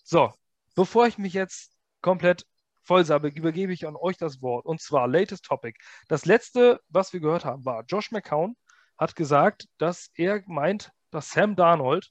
So, 0.03 0.31
bevor 0.75 1.07
ich 1.07 1.17
mich 1.17 1.33
jetzt 1.33 1.73
komplett 2.01 2.45
vollsabe, 2.83 3.29
übergebe 3.29 3.73
ich 3.73 3.87
an 3.87 3.95
euch 3.95 4.17
das 4.17 4.41
Wort. 4.41 4.65
Und 4.65 4.81
zwar 4.81 5.07
latest 5.07 5.45
Topic. 5.45 5.77
Das 6.07 6.25
letzte, 6.25 6.79
was 6.89 7.13
wir 7.13 7.19
gehört 7.19 7.45
haben, 7.45 7.65
war 7.65 7.83
Josh 7.87 8.11
McCown 8.11 8.55
hat 8.97 9.15
gesagt, 9.15 9.67
dass 9.77 10.11
er 10.15 10.43
meint, 10.45 10.91
dass 11.13 11.31
Sam 11.31 11.55
Darnold 11.55 12.09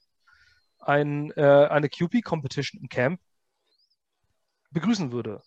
ein, 0.79 1.31
äh, 1.31 1.67
eine 1.69 1.89
QP-Competition 1.89 2.81
im 2.81 2.89
Camp 2.89 3.19
begrüßen 4.71 5.11
würde. 5.11 5.41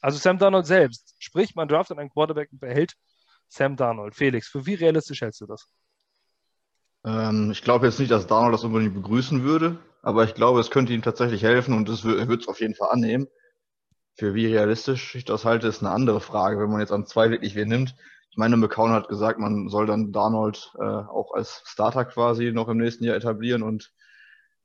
Also 0.00 0.18
Sam 0.18 0.38
Darnold 0.38 0.66
selbst. 0.66 1.14
Sprich, 1.18 1.54
man 1.54 1.68
draftet 1.68 1.98
einen 1.98 2.10
Quarterback 2.10 2.50
und 2.52 2.60
behält 2.60 2.94
Sam 3.48 3.76
Darnold. 3.76 4.14
Felix, 4.14 4.48
für 4.48 4.66
wie 4.66 4.74
realistisch 4.74 5.20
hältst 5.20 5.40
du 5.40 5.46
das? 5.46 5.68
Ähm, 7.04 7.50
ich 7.50 7.62
glaube 7.62 7.86
jetzt 7.86 7.98
nicht, 7.98 8.10
dass 8.10 8.26
Darnold 8.26 8.54
das 8.54 8.64
unbedingt 8.64 8.94
begrüßen 8.94 9.42
würde, 9.42 9.78
aber 10.02 10.24
ich 10.24 10.34
glaube, 10.34 10.60
es 10.60 10.70
könnte 10.70 10.92
ihm 10.92 11.02
tatsächlich 11.02 11.42
helfen 11.42 11.74
und 11.74 11.88
das 11.88 12.04
würde 12.04 12.34
es 12.34 12.48
auf 12.48 12.60
jeden 12.60 12.74
Fall 12.74 12.90
annehmen. 12.90 13.26
Für 14.14 14.34
wie 14.34 14.46
realistisch 14.46 15.14
ich 15.14 15.24
das 15.24 15.44
halte, 15.44 15.68
ist 15.68 15.80
eine 15.80 15.92
andere 15.92 16.20
Frage, 16.20 16.58
wenn 16.58 16.70
man 16.70 16.80
jetzt 16.80 16.92
an 16.92 17.06
zwei 17.06 17.30
wirklich 17.30 17.54
wen 17.54 17.68
nimmt. 17.68 17.94
Meine, 18.38 18.56
McCown 18.56 18.92
hat 18.92 19.08
gesagt, 19.08 19.40
man 19.40 19.68
soll 19.68 19.86
dann 19.86 20.12
Darnold 20.12 20.70
äh, 20.78 20.84
auch 20.84 21.34
als 21.34 21.60
Starter 21.64 22.04
quasi 22.04 22.52
noch 22.52 22.68
im 22.68 22.76
nächsten 22.76 23.02
Jahr 23.02 23.16
etablieren 23.16 23.64
und 23.64 23.92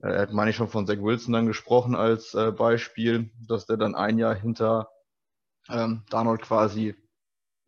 äh, 0.04 0.10
er 0.10 0.22
hat, 0.22 0.32
meine 0.32 0.52
ich, 0.52 0.56
schon 0.56 0.68
von 0.68 0.86
Zach 0.86 1.02
Wilson 1.02 1.34
dann 1.34 1.48
gesprochen 1.48 1.96
als 1.96 2.36
äh, 2.36 2.52
Beispiel, 2.52 3.32
dass 3.48 3.66
der 3.66 3.78
dann 3.78 3.96
ein 3.96 4.20
Jahr 4.20 4.36
hinter 4.36 4.90
ähm, 5.70 6.04
Darnold 6.12 6.44
quasi 6.44 6.94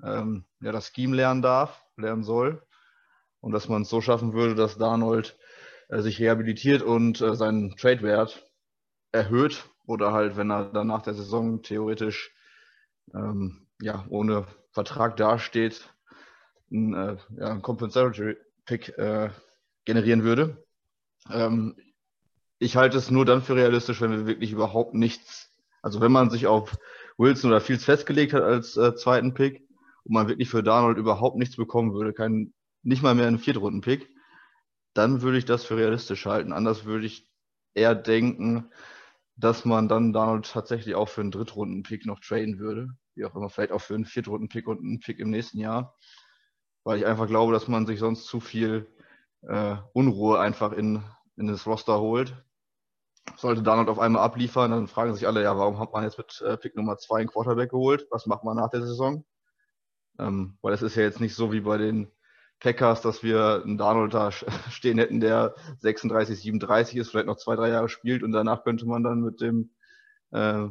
ähm, 0.03 0.45
ja, 0.61 0.71
das 0.71 0.91
Scheme 0.93 1.15
lernen 1.15 1.41
darf, 1.41 1.83
lernen 1.97 2.23
soll. 2.23 2.61
Und 3.39 3.53
dass 3.53 3.67
man 3.67 3.81
es 3.81 3.89
so 3.89 3.99
schaffen 3.99 4.33
würde, 4.33 4.53
dass 4.53 4.77
Darnold 4.77 5.39
äh, 5.89 6.03
sich 6.03 6.19
rehabilitiert 6.19 6.83
und 6.83 7.19
äh, 7.19 7.33
seinen 7.35 7.77
Trade-Wert 7.77 8.45
erhöht 9.11 9.67
oder 9.87 10.11
halt, 10.11 10.37
wenn 10.37 10.51
er 10.51 10.65
dann 10.65 10.85
nach 10.85 11.01
der 11.01 11.15
Saison 11.15 11.63
theoretisch 11.63 12.31
ähm, 13.15 13.65
ja, 13.81 14.05
ohne 14.09 14.45
Vertrag 14.69 15.17
dasteht, 15.17 15.94
ein, 16.71 16.93
äh, 16.93 17.17
ja, 17.37 17.51
ein 17.51 17.61
Compensatory 17.61 18.37
Pick 18.65 18.97
äh, 18.97 19.29
generieren 19.85 20.23
würde. 20.23 20.65
Ähm, 21.31 21.75
ich 22.59 22.75
halte 22.75 22.97
es 22.97 23.11
nur 23.11 23.25
dann 23.25 23.41
für 23.41 23.55
realistisch, 23.55 24.01
wenn 24.01 24.11
wir 24.11 24.25
wirklich 24.25 24.51
überhaupt 24.51 24.93
nichts, 24.93 25.53
also 25.81 26.01
wenn 26.01 26.11
man 26.11 26.29
sich 26.29 26.47
auf 26.47 26.75
Wilson 27.17 27.51
oder 27.51 27.61
Fields 27.61 27.85
festgelegt 27.85 28.33
hat 28.33 28.43
als 28.43 28.77
äh, 28.77 28.95
zweiten 28.95 29.33
Pick 29.33 29.67
und 30.03 30.13
man 30.13 30.27
wirklich 30.27 30.49
für 30.49 30.63
Darnold 30.63 30.97
überhaupt 30.97 31.37
nichts 31.37 31.55
bekommen 31.57 31.93
würde, 31.93 32.13
kein, 32.13 32.53
nicht 32.83 33.03
mal 33.03 33.15
mehr 33.15 33.27
einen 33.27 33.39
Viertrunden-Pick, 33.39 34.09
dann 34.93 35.21
würde 35.21 35.37
ich 35.37 35.45
das 35.45 35.65
für 35.65 35.77
realistisch 35.77 36.25
halten. 36.25 36.53
Anders 36.53 36.85
würde 36.85 37.05
ich 37.05 37.29
eher 37.73 37.95
denken, 37.95 38.71
dass 39.35 39.65
man 39.65 39.89
dann 39.89 40.13
Darnold 40.13 40.49
tatsächlich 40.49 40.95
auch 40.95 41.09
für 41.09 41.21
einen 41.21 41.31
Drittrunden-Pick 41.31 42.05
noch 42.05 42.19
traden 42.19 42.57
würde. 42.59 42.89
Wie 43.15 43.25
auch 43.25 43.35
immer, 43.35 43.49
vielleicht 43.49 43.71
auch 43.71 43.81
für 43.81 43.95
einen 43.95 44.05
Viertrunden-Pick 44.05 44.67
und 44.67 44.79
einen 44.79 44.99
Pick 44.99 45.19
im 45.19 45.29
nächsten 45.29 45.59
Jahr. 45.59 45.95
Weil 46.85 46.99
ich 46.99 47.05
einfach 47.05 47.27
glaube, 47.27 47.51
dass 47.51 47.67
man 47.67 47.85
sich 47.85 47.99
sonst 47.99 48.25
zu 48.25 48.39
viel 48.39 48.87
äh, 49.41 49.75
Unruhe 49.91 50.39
einfach 50.39 50.71
in, 50.71 51.03
in 51.35 51.47
das 51.47 51.67
Roster 51.67 51.99
holt 51.99 52.45
sollte 53.37 53.63
Donald 53.63 53.89
auf 53.89 53.99
einmal 53.99 54.23
abliefern, 54.23 54.71
dann 54.71 54.87
fragen 54.87 55.13
sich 55.13 55.27
alle, 55.27 55.43
ja, 55.43 55.57
warum 55.57 55.79
hat 55.79 55.93
man 55.93 56.03
jetzt 56.03 56.17
mit 56.17 56.41
äh, 56.41 56.57
Pick 56.57 56.75
Nummer 56.75 56.97
2 56.97 57.19
einen 57.19 57.29
Quarterback 57.29 57.71
geholt? 57.71 58.07
Was 58.11 58.25
macht 58.25 58.43
man 58.43 58.57
nach 58.57 58.69
der 58.69 58.81
Saison? 58.81 59.25
Ähm, 60.19 60.57
weil 60.61 60.73
es 60.73 60.81
ist 60.81 60.95
ja 60.95 61.03
jetzt 61.03 61.19
nicht 61.19 61.35
so 61.35 61.51
wie 61.51 61.61
bei 61.61 61.77
den 61.77 62.11
Packers, 62.59 63.01
dass 63.01 63.23
wir 63.23 63.61
einen 63.63 63.77
Donald 63.77 64.13
da 64.13 64.31
stehen 64.71 64.97
hätten, 64.97 65.19
der 65.19 65.55
36, 65.79 66.39
37 66.39 66.97
ist, 66.97 67.09
vielleicht 67.09 67.27
noch 67.27 67.37
zwei, 67.37 67.55
drei 67.55 67.69
Jahre 67.69 67.89
spielt 67.89 68.23
und 68.23 68.31
danach 68.31 68.63
könnte 68.63 68.85
man 68.85 69.03
dann 69.03 69.21
mit 69.21 69.41
dem 69.41 69.71
äh, 70.31 70.67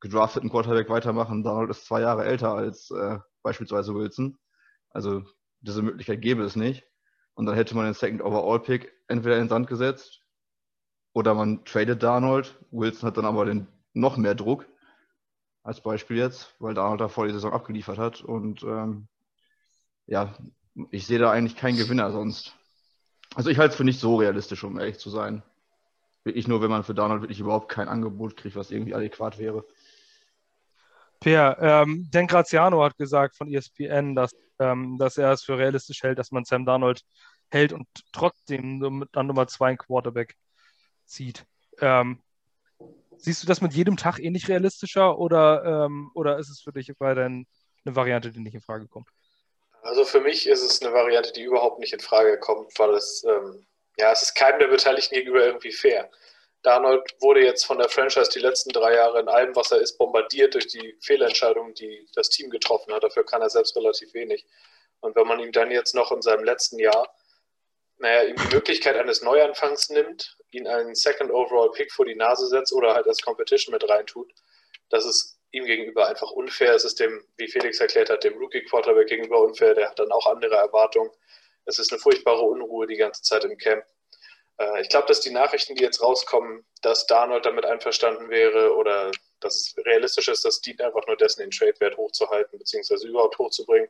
gedrafteten 0.00 0.50
Quarterback 0.50 0.88
weitermachen. 0.88 1.42
Donald 1.42 1.70
ist 1.70 1.86
zwei 1.86 2.00
Jahre 2.00 2.24
älter 2.24 2.54
als 2.54 2.90
äh, 2.90 3.18
beispielsweise 3.42 3.94
Wilson. 3.94 4.38
Also 4.90 5.24
diese 5.60 5.82
Möglichkeit 5.82 6.22
gäbe 6.22 6.42
es 6.44 6.56
nicht. 6.56 6.84
Und 7.34 7.46
dann 7.46 7.54
hätte 7.54 7.74
man 7.74 7.84
den 7.84 7.94
Second 7.94 8.22
Overall 8.22 8.60
Pick 8.60 8.92
entweder 9.08 9.36
in 9.36 9.42
den 9.44 9.48
Sand 9.48 9.68
gesetzt 9.68 10.22
oder 11.12 11.34
man 11.34 11.64
tradet 11.64 12.02
Darnold. 12.02 12.58
Wilson 12.70 13.06
hat 13.08 13.16
dann 13.16 13.26
aber 13.26 13.44
den, 13.46 13.66
noch 13.92 14.16
mehr 14.16 14.34
Druck. 14.34 14.66
als 15.62 15.80
Beispiel 15.80 16.16
jetzt, 16.16 16.54
weil 16.60 16.74
Darnold 16.74 17.00
da 17.00 17.08
vor 17.08 17.26
die 17.26 17.32
Saison 17.32 17.52
abgeliefert 17.52 17.98
hat. 17.98 18.22
Und 18.22 18.62
ähm, 18.62 19.08
ja, 20.06 20.34
ich 20.90 21.06
sehe 21.06 21.18
da 21.18 21.30
eigentlich 21.32 21.56
keinen 21.56 21.76
Gewinner 21.76 22.12
sonst. 22.12 22.54
Also 23.34 23.50
ich 23.50 23.58
halte 23.58 23.72
es 23.72 23.76
für 23.76 23.84
nicht 23.84 23.98
so 23.98 24.16
realistisch, 24.16 24.62
um 24.62 24.78
ehrlich 24.78 24.98
zu 24.98 25.10
sein. 25.10 25.42
Wirklich 26.22 26.48
nur, 26.48 26.62
wenn 26.62 26.70
man 26.70 26.84
für 26.84 26.94
Darnold 26.94 27.22
wirklich 27.22 27.40
überhaupt 27.40 27.68
kein 27.68 27.88
Angebot 27.88 28.36
kriegt, 28.36 28.56
was 28.56 28.70
irgendwie 28.70 28.94
adäquat 28.94 29.38
wäre. 29.38 29.64
Per, 31.20 31.58
ähm, 31.60 32.08
Dan 32.10 32.26
Graziano 32.26 32.82
hat 32.82 32.96
gesagt 32.96 33.36
von 33.36 33.52
ESPN, 33.52 34.14
dass, 34.14 34.32
ähm, 34.58 34.96
dass 34.98 35.18
er 35.18 35.32
es 35.32 35.44
für 35.44 35.58
realistisch 35.58 36.02
hält, 36.02 36.18
dass 36.18 36.30
man 36.30 36.44
Sam 36.44 36.66
Darnold 36.66 37.02
hält 37.50 37.72
und 37.72 37.86
trotzdem 38.12 39.06
an 39.12 39.26
Nummer 39.26 39.46
2 39.46 39.76
Quarterback 39.76 40.34
zieht. 41.04 41.44
Ähm, 41.80 42.22
siehst 43.16 43.42
du 43.42 43.46
das 43.46 43.60
mit 43.60 43.72
jedem 43.72 43.96
Tag 43.96 44.18
ähnlich 44.18 44.48
realistischer 44.48 45.18
oder, 45.18 45.84
ähm, 45.84 46.10
oder 46.14 46.38
ist 46.38 46.50
es 46.50 46.60
für 46.60 46.72
dich 46.72 46.92
weiterhin 46.98 47.46
eine 47.84 47.96
Variante, 47.96 48.30
die 48.30 48.40
nicht 48.40 48.54
in 48.54 48.60
Frage 48.60 48.88
kommt? 48.88 49.08
Also 49.82 50.04
für 50.04 50.20
mich 50.20 50.48
ist 50.48 50.62
es 50.62 50.82
eine 50.82 50.92
Variante, 50.92 51.32
die 51.32 51.42
überhaupt 51.42 51.78
nicht 51.78 51.92
in 51.92 52.00
Frage 52.00 52.38
kommt, 52.38 52.76
weil 52.78 52.90
es, 52.94 53.24
ähm, 53.24 53.66
ja, 53.96 54.10
es 54.10 54.22
ist 54.22 54.34
keinem 54.34 54.58
der 54.58 54.66
Beteiligten 54.68 55.14
gegenüber 55.14 55.46
irgendwie 55.46 55.72
fair. 55.72 56.10
Darnold 56.62 57.14
wurde 57.20 57.44
jetzt 57.44 57.64
von 57.64 57.78
der 57.78 57.88
Franchise 57.88 58.30
die 58.30 58.40
letzten 58.40 58.70
drei 58.70 58.94
Jahre 58.94 59.20
in 59.20 59.28
allem, 59.28 59.54
was 59.54 59.70
er 59.70 59.80
ist, 59.80 59.98
bombardiert 59.98 60.54
durch 60.54 60.66
die 60.66 60.96
Fehlentscheidungen, 61.00 61.74
die 61.74 62.08
das 62.14 62.28
Team 62.28 62.50
getroffen 62.50 62.92
hat. 62.92 63.04
Dafür 63.04 63.24
kann 63.24 63.42
er 63.42 63.50
selbst 63.50 63.76
relativ 63.76 64.12
wenig. 64.14 64.44
Und 65.00 65.14
wenn 65.14 65.26
man 65.26 65.38
ihm 65.38 65.52
dann 65.52 65.70
jetzt 65.70 65.94
noch 65.94 66.10
in 66.10 66.22
seinem 66.22 66.44
letzten 66.44 66.78
Jahr, 66.78 67.14
naja, 67.98 68.24
ihm 68.24 68.36
die 68.36 68.54
Möglichkeit 68.54 68.96
eines 68.96 69.22
Neuanfangs 69.22 69.90
nimmt, 69.90 70.36
ihn 70.50 70.66
einen 70.66 70.94
Second 70.94 71.30
Overall 71.30 71.70
Pick 71.70 71.92
vor 71.92 72.04
die 72.04 72.16
Nase 72.16 72.46
setzt 72.48 72.72
oder 72.72 72.94
halt 72.94 73.06
als 73.06 73.22
Competition 73.22 73.72
mit 73.72 73.88
reintut, 73.88 74.32
das 74.90 75.04
ist 75.04 75.38
ihm 75.52 75.64
gegenüber 75.64 76.06
einfach 76.08 76.30
unfair. 76.30 76.74
Es 76.74 76.84
ist 76.84 77.00
dem, 77.00 77.24
wie 77.36 77.48
Felix 77.48 77.80
erklärt 77.80 78.10
hat, 78.10 78.24
dem 78.24 78.36
Rookie 78.38 78.64
Quarterback 78.64 79.08
gegenüber 79.08 79.40
unfair. 79.40 79.74
Der 79.74 79.88
hat 79.88 79.98
dann 79.98 80.12
auch 80.12 80.26
andere 80.26 80.56
Erwartungen. 80.56 81.10
Es 81.64 81.78
ist 81.78 81.92
eine 81.92 82.00
furchtbare 82.00 82.42
Unruhe 82.42 82.86
die 82.86 82.96
ganze 82.96 83.22
Zeit 83.22 83.44
im 83.44 83.56
Camp. 83.56 83.84
Äh, 84.58 84.82
ich 84.82 84.88
glaube, 84.88 85.06
dass 85.06 85.20
die 85.20 85.30
Nachrichten, 85.30 85.74
die 85.74 85.82
jetzt 85.82 86.02
rauskommen, 86.02 86.64
dass 86.82 87.06
Darnold 87.06 87.46
damit 87.46 87.64
einverstanden 87.64 88.30
wäre 88.30 88.74
oder 88.74 89.10
dass 89.40 89.56
es 89.56 89.74
realistisch 89.84 90.28
ist, 90.28 90.44
das 90.44 90.60
dient 90.60 90.80
einfach 90.80 91.06
nur 91.06 91.16
dessen, 91.16 91.40
den 91.40 91.50
Trade-Wert 91.50 91.96
hochzuhalten, 91.96 92.58
beziehungsweise 92.58 93.06
überhaupt 93.06 93.38
hochzubringen. 93.38 93.88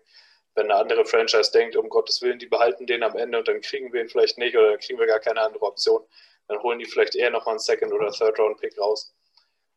Wenn 0.54 0.70
eine 0.70 0.80
andere 0.80 1.04
Franchise 1.04 1.52
denkt, 1.52 1.76
um 1.76 1.88
Gottes 1.88 2.22
Willen, 2.22 2.38
die 2.38 2.46
behalten 2.46 2.86
den 2.86 3.02
am 3.02 3.16
Ende 3.16 3.38
und 3.38 3.46
dann 3.46 3.60
kriegen 3.60 3.92
wir 3.92 4.00
ihn 4.00 4.08
vielleicht 4.08 4.38
nicht 4.38 4.56
oder 4.56 4.70
dann 4.70 4.80
kriegen 4.80 4.98
wir 4.98 5.06
gar 5.06 5.20
keine 5.20 5.42
andere 5.42 5.64
Option, 5.64 6.02
dann 6.48 6.62
holen 6.62 6.78
die 6.78 6.86
vielleicht 6.86 7.14
eher 7.14 7.30
nochmal 7.30 7.52
einen 7.52 7.58
Second- 7.58 7.92
oder 7.92 8.10
Third-Round-Pick 8.10 8.78
raus. 8.78 9.14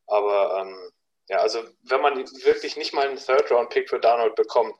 Aber 0.08 0.62
ähm, 0.62 0.91
ja, 1.27 1.38
also 1.38 1.63
wenn 1.84 2.01
man 2.01 2.17
wirklich 2.43 2.77
nicht 2.77 2.93
mal 2.93 3.08
einen 3.08 3.17
Third-Round-Pick 3.17 3.89
für 3.89 4.00
Darnold 4.00 4.36
bekommt, 4.36 4.75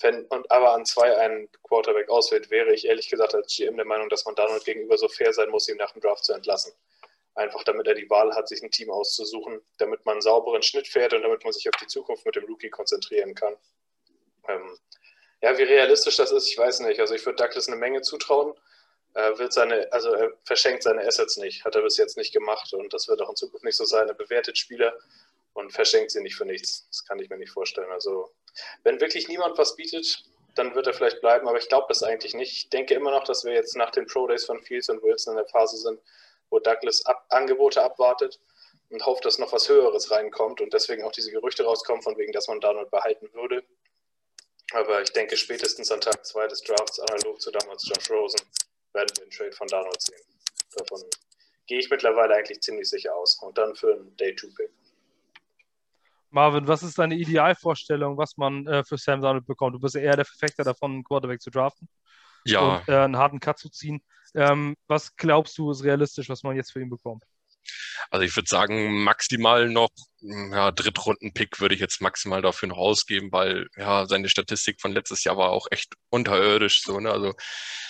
wenn, 0.00 0.26
und 0.26 0.50
aber 0.50 0.74
an 0.74 0.84
zwei 0.86 1.16
einen 1.16 1.50
Quarterback 1.62 2.08
auswählt, 2.08 2.50
wäre 2.50 2.72
ich 2.72 2.86
ehrlich 2.86 3.08
gesagt 3.08 3.34
als 3.34 3.54
GM 3.54 3.76
der 3.76 3.84
Meinung, 3.84 4.08
dass 4.08 4.24
man 4.24 4.34
Donald 4.34 4.64
gegenüber 4.64 4.96
so 4.96 5.08
fair 5.08 5.32
sein 5.32 5.50
muss, 5.50 5.68
ihn 5.68 5.76
nach 5.76 5.92
dem 5.92 6.00
Draft 6.00 6.24
zu 6.24 6.32
entlassen. 6.32 6.72
Einfach 7.34 7.64
damit 7.64 7.86
er 7.86 7.94
die 7.94 8.08
Wahl 8.10 8.34
hat, 8.34 8.48
sich 8.48 8.62
ein 8.62 8.70
Team 8.70 8.90
auszusuchen, 8.90 9.60
damit 9.78 10.04
man 10.04 10.14
einen 10.14 10.22
sauberen 10.22 10.62
Schnitt 10.62 10.88
fährt 10.88 11.14
und 11.14 11.22
damit 11.22 11.42
man 11.44 11.52
sich 11.52 11.68
auf 11.68 11.76
die 11.80 11.86
Zukunft 11.86 12.24
mit 12.26 12.36
dem 12.36 12.44
Rookie 12.44 12.70
konzentrieren 12.70 13.34
kann. 13.34 13.56
Ähm, 14.48 14.78
ja, 15.40 15.56
wie 15.56 15.62
realistisch 15.62 16.16
das 16.16 16.32
ist, 16.32 16.48
ich 16.48 16.58
weiß 16.58 16.80
nicht. 16.80 17.00
Also 17.00 17.14
ich 17.14 17.24
würde 17.24 17.36
Douglas 17.36 17.68
eine 17.68 17.76
Menge 17.76 18.02
zutrauen. 18.02 18.54
Er 19.14 19.38
wird 19.38 19.52
seine, 19.52 19.92
also 19.92 20.12
er 20.12 20.32
verschenkt 20.44 20.82
seine 20.82 21.06
Assets 21.06 21.38
nicht, 21.38 21.64
hat 21.64 21.74
er 21.74 21.82
bis 21.82 21.96
jetzt 21.96 22.16
nicht 22.16 22.32
gemacht 22.32 22.72
und 22.72 22.92
das 22.92 23.08
wird 23.08 23.20
auch 23.20 23.30
in 23.30 23.36
Zukunft 23.36 23.64
nicht 23.64 23.76
so 23.76 23.84
sein. 23.84 24.08
Er 24.08 24.14
bewertet 24.14 24.58
Spieler 24.58 24.96
und 25.54 25.72
verschenkt 25.72 26.12
sie 26.12 26.20
nicht 26.20 26.36
für 26.36 26.44
nichts. 26.44 26.86
Das 26.88 27.04
kann 27.04 27.18
ich 27.18 27.28
mir 27.30 27.38
nicht 27.38 27.52
vorstellen. 27.52 27.90
Also 27.90 28.30
wenn 28.84 29.00
wirklich 29.00 29.28
niemand 29.28 29.58
was 29.58 29.76
bietet, 29.76 30.24
dann 30.54 30.74
wird 30.74 30.86
er 30.86 30.94
vielleicht 30.94 31.20
bleiben, 31.20 31.48
aber 31.48 31.58
ich 31.58 31.68
glaube 31.68 31.86
das 31.88 32.02
eigentlich 32.02 32.34
nicht. 32.34 32.52
Ich 32.52 32.68
denke 32.68 32.94
immer 32.94 33.10
noch, 33.10 33.24
dass 33.24 33.44
wir 33.44 33.52
jetzt 33.52 33.76
nach 33.76 33.90
den 33.90 34.06
Pro 34.06 34.26
Days 34.26 34.44
von 34.44 34.62
Fields 34.62 34.88
und 34.88 35.02
Wilson 35.02 35.34
in 35.34 35.38
der 35.38 35.48
Phase 35.48 35.76
sind, 35.76 36.00
wo 36.50 36.58
Douglas 36.58 37.04
ab 37.06 37.24
Angebote 37.28 37.82
abwartet 37.82 38.40
und 38.90 39.04
hofft, 39.06 39.24
dass 39.24 39.38
noch 39.38 39.52
was 39.52 39.68
Höheres 39.68 40.10
reinkommt 40.10 40.60
und 40.60 40.72
deswegen 40.72 41.04
auch 41.04 41.12
diese 41.12 41.30
Gerüchte 41.30 41.64
rauskommen, 41.64 42.02
von 42.02 42.16
wegen, 42.16 42.32
dass 42.32 42.48
man 42.48 42.60
Donald 42.60 42.90
behalten 42.90 43.32
würde. 43.34 43.62
Aber 44.72 45.00
ich 45.00 45.12
denke, 45.12 45.36
spätestens 45.36 45.90
an 45.90 46.00
Tag 46.00 46.24
2 46.26 46.46
des 46.48 46.62
Drafts, 46.62 47.00
analog 47.00 47.40
zu 47.40 47.50
damals 47.50 47.88
Josh 47.88 48.10
Rosen, 48.10 48.40
werden 48.92 49.08
wir 49.16 49.24
den 49.24 49.30
Trade 49.30 49.52
von 49.52 49.66
Donald 49.68 50.00
sehen. 50.02 50.20
Davon 50.76 51.02
gehe 51.66 51.78
ich 51.78 51.88
mittlerweile 51.90 52.34
eigentlich 52.34 52.60
ziemlich 52.60 52.88
sicher 52.88 53.14
aus. 53.14 53.38
Und 53.42 53.56
dann 53.56 53.74
für 53.74 53.92
einen 53.92 54.16
Day-2-Pick. 54.16 54.70
Marvin, 56.30 56.68
was 56.68 56.82
ist 56.82 56.98
deine 56.98 57.16
Idealvorstellung, 57.16 58.18
was 58.18 58.36
man 58.36 58.66
äh, 58.66 58.84
für 58.84 58.98
Sam 58.98 59.20
Darnold 59.20 59.46
bekommt? 59.46 59.74
Du 59.74 59.80
bist 59.80 59.94
ja 59.94 60.02
eher 60.02 60.16
der 60.16 60.24
Verfechter 60.24 60.64
davon, 60.64 60.92
einen 60.92 61.04
Quarterback 61.04 61.40
zu 61.40 61.50
draften. 61.50 61.88
Ja. 62.44 62.60
Und 62.60 62.88
äh, 62.88 62.96
einen 62.96 63.16
harten 63.16 63.40
Cut 63.40 63.58
zu 63.58 63.68
ziehen. 63.70 64.00
Ähm, 64.34 64.76
was 64.86 65.16
glaubst 65.16 65.56
du, 65.58 65.70
ist 65.70 65.84
realistisch, 65.84 66.28
was 66.28 66.42
man 66.42 66.56
jetzt 66.56 66.72
für 66.72 66.80
ihn 66.80 66.90
bekommt? 66.90 67.24
Also 68.10 68.24
ich 68.24 68.34
würde 68.36 68.48
sagen, 68.48 69.02
maximal 69.04 69.68
noch, 69.68 69.90
ja, 70.20 70.70
Drittrunden-Pick 70.72 71.60
würde 71.60 71.74
ich 71.74 71.80
jetzt 71.80 72.00
maximal 72.00 72.42
dafür 72.42 72.68
noch 72.68 72.78
ausgeben, 72.78 73.30
weil 73.32 73.66
ja, 73.76 74.06
seine 74.06 74.28
Statistik 74.28 74.80
von 74.80 74.92
letztes 74.92 75.24
Jahr 75.24 75.36
war 75.36 75.50
auch 75.50 75.66
echt 75.70 75.94
unterirdisch. 76.10 76.82
So, 76.82 76.98
ne? 77.00 77.10
Also 77.10 77.34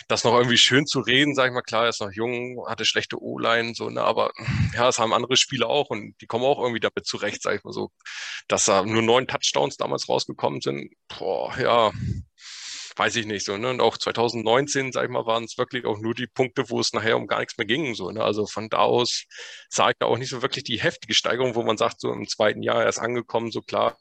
das 0.08 0.24
noch 0.24 0.34
irgendwie 0.34 0.58
schön 0.58 0.86
zu 0.86 1.00
reden, 1.00 1.34
sag 1.34 1.48
ich 1.48 1.54
mal, 1.54 1.62
klar, 1.62 1.84
er 1.84 1.90
ist 1.90 2.00
noch 2.00 2.12
jung, 2.12 2.64
hatte 2.68 2.84
schlechte 2.84 3.20
O-Line, 3.22 3.74
so, 3.74 3.90
ne? 3.90 4.02
Aber 4.02 4.32
ja, 4.74 4.84
das 4.86 4.98
haben 4.98 5.12
andere 5.12 5.36
Spieler 5.36 5.68
auch 5.68 5.90
und 5.90 6.14
die 6.20 6.26
kommen 6.26 6.44
auch 6.44 6.58
irgendwie 6.60 6.80
damit 6.80 7.06
zurecht, 7.06 7.42
sag 7.42 7.56
ich 7.56 7.64
mal 7.64 7.72
so. 7.72 7.90
Dass 8.48 8.64
da 8.64 8.84
nur 8.84 9.02
neun 9.02 9.26
Touchdowns 9.26 9.76
damals 9.76 10.08
rausgekommen 10.08 10.60
sind, 10.60 10.92
boah, 11.08 11.56
ja, 11.58 11.92
weiß 12.98 13.16
ich 13.16 13.26
nicht 13.26 13.44
so. 13.44 13.56
Ne? 13.56 13.70
Und 13.70 13.80
auch 13.80 13.96
2019, 13.96 14.92
sag 14.92 15.04
ich 15.04 15.10
mal, 15.10 15.26
waren 15.26 15.44
es 15.44 15.56
wirklich 15.58 15.84
auch 15.86 15.98
nur 15.98 16.14
die 16.14 16.26
Punkte, 16.26 16.68
wo 16.70 16.80
es 16.80 16.92
nachher 16.92 17.16
um 17.16 17.26
gar 17.26 17.40
nichts 17.40 17.56
mehr 17.58 17.66
ging. 17.66 17.94
So, 17.94 18.10
ne? 18.10 18.22
Also 18.22 18.46
von 18.46 18.68
da 18.68 18.78
aus 18.78 19.24
sah 19.68 19.90
ich 19.90 19.96
da 19.98 20.06
auch 20.06 20.18
nicht 20.18 20.30
so 20.30 20.42
wirklich 20.42 20.64
die 20.64 20.80
heftige 20.80 21.14
Steigerung, 21.14 21.54
wo 21.54 21.62
man 21.62 21.76
sagt, 21.76 22.00
so 22.00 22.12
im 22.12 22.28
zweiten 22.28 22.62
Jahr 22.62 22.84
erst 22.84 22.98
angekommen, 22.98 23.50
so 23.52 23.62
klar, 23.62 23.98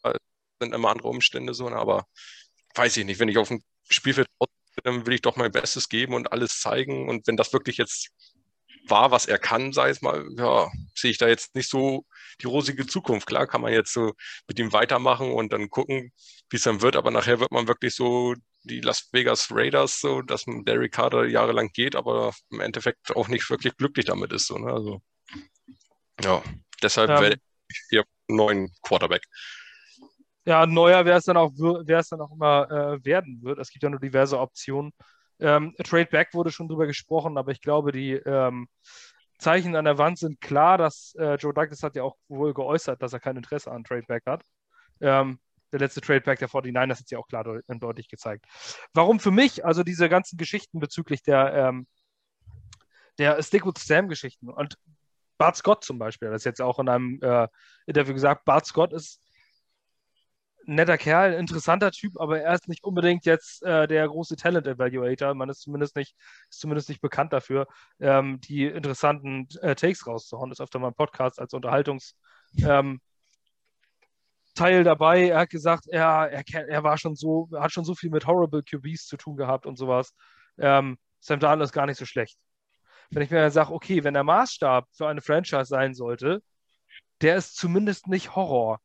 sind 0.59 0.73
immer 0.73 0.89
andere 0.89 1.09
Umstände 1.09 1.53
so, 1.53 1.69
ne? 1.69 1.75
aber 1.75 2.05
weiß 2.75 2.97
ich 2.97 3.05
nicht, 3.05 3.19
wenn 3.19 3.29
ich 3.29 3.37
auf 3.37 3.49
dem 3.49 3.61
Spielfeld 3.89 4.27
bin, 4.83 5.05
will 5.05 5.13
ich 5.13 5.21
doch 5.21 5.35
mein 5.35 5.51
Bestes 5.51 5.89
geben 5.89 6.13
und 6.13 6.31
alles 6.31 6.59
zeigen. 6.59 7.09
Und 7.09 7.27
wenn 7.27 7.37
das 7.37 7.53
wirklich 7.53 7.77
jetzt 7.77 8.09
war, 8.89 9.11
was 9.11 9.25
er 9.25 9.37
kann, 9.39 9.73
sei 9.73 9.89
es 9.89 10.01
mal, 10.01 10.25
ja, 10.37 10.69
sehe 10.95 11.11
ich 11.11 11.17
da 11.17 11.27
jetzt 11.27 11.55
nicht 11.55 11.69
so 11.69 12.05
die 12.41 12.47
rosige 12.47 12.85
Zukunft. 12.85 13.27
Klar 13.27 13.47
kann 13.47 13.61
man 13.61 13.73
jetzt 13.73 13.93
so 13.93 14.13
mit 14.47 14.59
ihm 14.59 14.73
weitermachen 14.73 15.31
und 15.31 15.53
dann 15.53 15.69
gucken, 15.69 16.11
wie 16.49 16.57
es 16.57 16.63
dann 16.63 16.81
wird, 16.81 16.95
aber 16.95 17.11
nachher 17.11 17.39
wird 17.39 17.51
man 17.51 17.67
wirklich 17.67 17.95
so 17.95 18.35
die 18.63 18.81
Las 18.81 19.09
Vegas 19.11 19.47
Raiders, 19.51 19.99
so 19.99 20.21
dass 20.21 20.45
ein 20.47 20.65
Derek 20.65 20.91
Carter 20.91 21.25
jahrelang 21.25 21.69
geht, 21.73 21.95
aber 21.95 22.33
im 22.49 22.59
Endeffekt 22.59 23.15
auch 23.15 23.27
nicht 23.27 23.49
wirklich 23.49 23.75
glücklich 23.77 24.05
damit 24.05 24.33
ist. 24.33 24.47
So, 24.47 24.57
ne? 24.57 24.71
Also 24.71 25.01
ja, 26.21 26.41
deshalb 26.81 27.09
ja. 27.09 27.21
wäre 27.21 27.33
ich 27.69 27.81
hier 27.89 28.03
einen 28.27 28.37
neuen 28.37 28.71
Quarterback. 28.81 29.23
Ja, 30.45 30.65
neuer 30.65 31.03
wäre 31.05 31.17
es 31.17 31.25
dann 31.25 31.37
auch, 31.37 31.51
wäre 31.51 31.99
es 31.99 32.09
dann 32.09 32.21
auch 32.21 32.31
immer 32.31 32.71
äh, 32.71 33.05
werden 33.05 33.41
wird. 33.43 33.59
Es 33.59 33.69
gibt 33.69 33.83
ja 33.83 33.89
nur 33.89 33.99
diverse 33.99 34.39
Optionen. 34.39 34.93
Ähm, 35.39 35.75
Trade 35.83 36.07
Back 36.07 36.33
wurde 36.33 36.51
schon 36.51 36.67
drüber 36.67 36.87
gesprochen, 36.87 37.37
aber 37.37 37.51
ich 37.51 37.61
glaube, 37.61 37.91
die 37.91 38.13
ähm, 38.13 38.67
Zeichen 39.37 39.75
an 39.75 39.85
der 39.85 39.97
Wand 39.97 40.17
sind 40.17 40.41
klar, 40.41 40.77
dass 40.77 41.13
äh, 41.19 41.35
Joe 41.35 41.53
Douglas 41.53 41.83
hat 41.83 41.95
ja 41.95 42.03
auch 42.03 42.15
wohl 42.27 42.53
geäußert, 42.53 43.01
dass 43.01 43.13
er 43.13 43.19
kein 43.19 43.37
Interesse 43.37 43.71
an 43.71 43.83
Trade 43.83 44.05
Back 44.07 44.23
hat. 44.25 44.43
Ähm, 44.99 45.39
der 45.71 45.79
letzte 45.79 46.01
Tradeback 46.01 46.39
der 46.39 46.49
49ers 46.49 46.89
hat 46.91 47.01
es 47.05 47.09
ja 47.09 47.19
auch 47.19 47.27
klar 47.27 47.43
deut 47.43 47.63
deutlich 47.67 48.07
gezeigt. 48.07 48.45
Warum 48.93 49.19
für 49.19 49.31
mich, 49.31 49.65
also 49.65 49.83
diese 49.83 50.09
ganzen 50.09 50.37
Geschichten 50.37 50.79
bezüglich 50.79 51.23
der, 51.23 51.53
ähm, 51.53 51.87
der 53.17 53.41
Stick 53.43 53.65
with 53.65 53.73
Sam-Geschichten 53.77 54.49
und 54.49 54.77
Bart 55.37 55.55
Scott 55.55 55.83
zum 55.83 55.99
Beispiel, 55.99 56.29
das 56.29 56.41
ist 56.41 56.45
jetzt 56.45 56.61
auch 56.61 56.79
in 56.79 56.89
einem 56.89 57.19
äh, 57.21 57.47
Interview 57.85 58.13
gesagt, 58.13 58.45
Bart 58.45 58.65
Scott 58.65 58.93
ist 58.93 59.21
netter 60.67 60.97
Kerl, 60.97 61.33
interessanter 61.33 61.91
Typ, 61.91 62.19
aber 62.19 62.41
er 62.41 62.53
ist 62.53 62.67
nicht 62.67 62.83
unbedingt 62.83 63.25
jetzt 63.25 63.63
äh, 63.63 63.87
der 63.87 64.07
große 64.07 64.35
Talent 64.35 64.67
Evaluator. 64.67 65.33
Man 65.33 65.49
ist 65.49 65.61
zumindest 65.61 65.95
nicht, 65.95 66.15
ist 66.49 66.59
zumindest 66.59 66.89
nicht 66.89 67.01
bekannt 67.01 67.33
dafür, 67.33 67.67
ähm, 67.99 68.39
die 68.41 68.65
interessanten 68.65 69.47
äh, 69.61 69.75
Takes 69.75 70.05
rauszuhauen. 70.05 70.51
Ist 70.51 70.61
öfter 70.61 70.79
mal 70.79 70.89
ein 70.89 70.93
Podcast 70.93 71.39
als 71.39 71.53
Unterhaltungs, 71.53 72.15
ähm, 72.63 72.99
dabei. 74.55 75.29
Er 75.29 75.39
hat 75.39 75.49
gesagt, 75.49 75.87
er, 75.87 76.29
er, 76.31 76.43
er 76.67 76.83
war 76.83 76.97
schon 76.97 77.15
so, 77.15 77.47
hat 77.53 77.71
schon 77.71 77.85
so 77.85 77.95
viel 77.95 78.09
mit 78.09 78.25
Horrible 78.25 78.63
QBs 78.63 79.05
zu 79.05 79.17
tun 79.17 79.37
gehabt 79.37 79.65
und 79.65 79.77
sowas. 79.77 80.13
Ähm, 80.57 80.97
Sam 81.19 81.39
Darnold 81.39 81.67
ist 81.67 81.73
gar 81.73 81.85
nicht 81.85 81.97
so 81.97 82.05
schlecht. 82.05 82.37
Wenn 83.09 83.23
ich 83.23 83.29
mir 83.29 83.41
dann 83.41 83.51
sage, 83.51 83.71
okay, 83.71 84.03
wenn 84.03 84.15
der 84.15 84.23
Maßstab 84.23 84.87
für 84.91 85.07
eine 85.07 85.21
Franchise 85.21 85.65
sein 85.65 85.93
sollte, 85.93 86.41
der 87.21 87.37
ist 87.37 87.55
zumindest 87.55 88.07
nicht 88.07 88.35
Horror. 88.35 88.79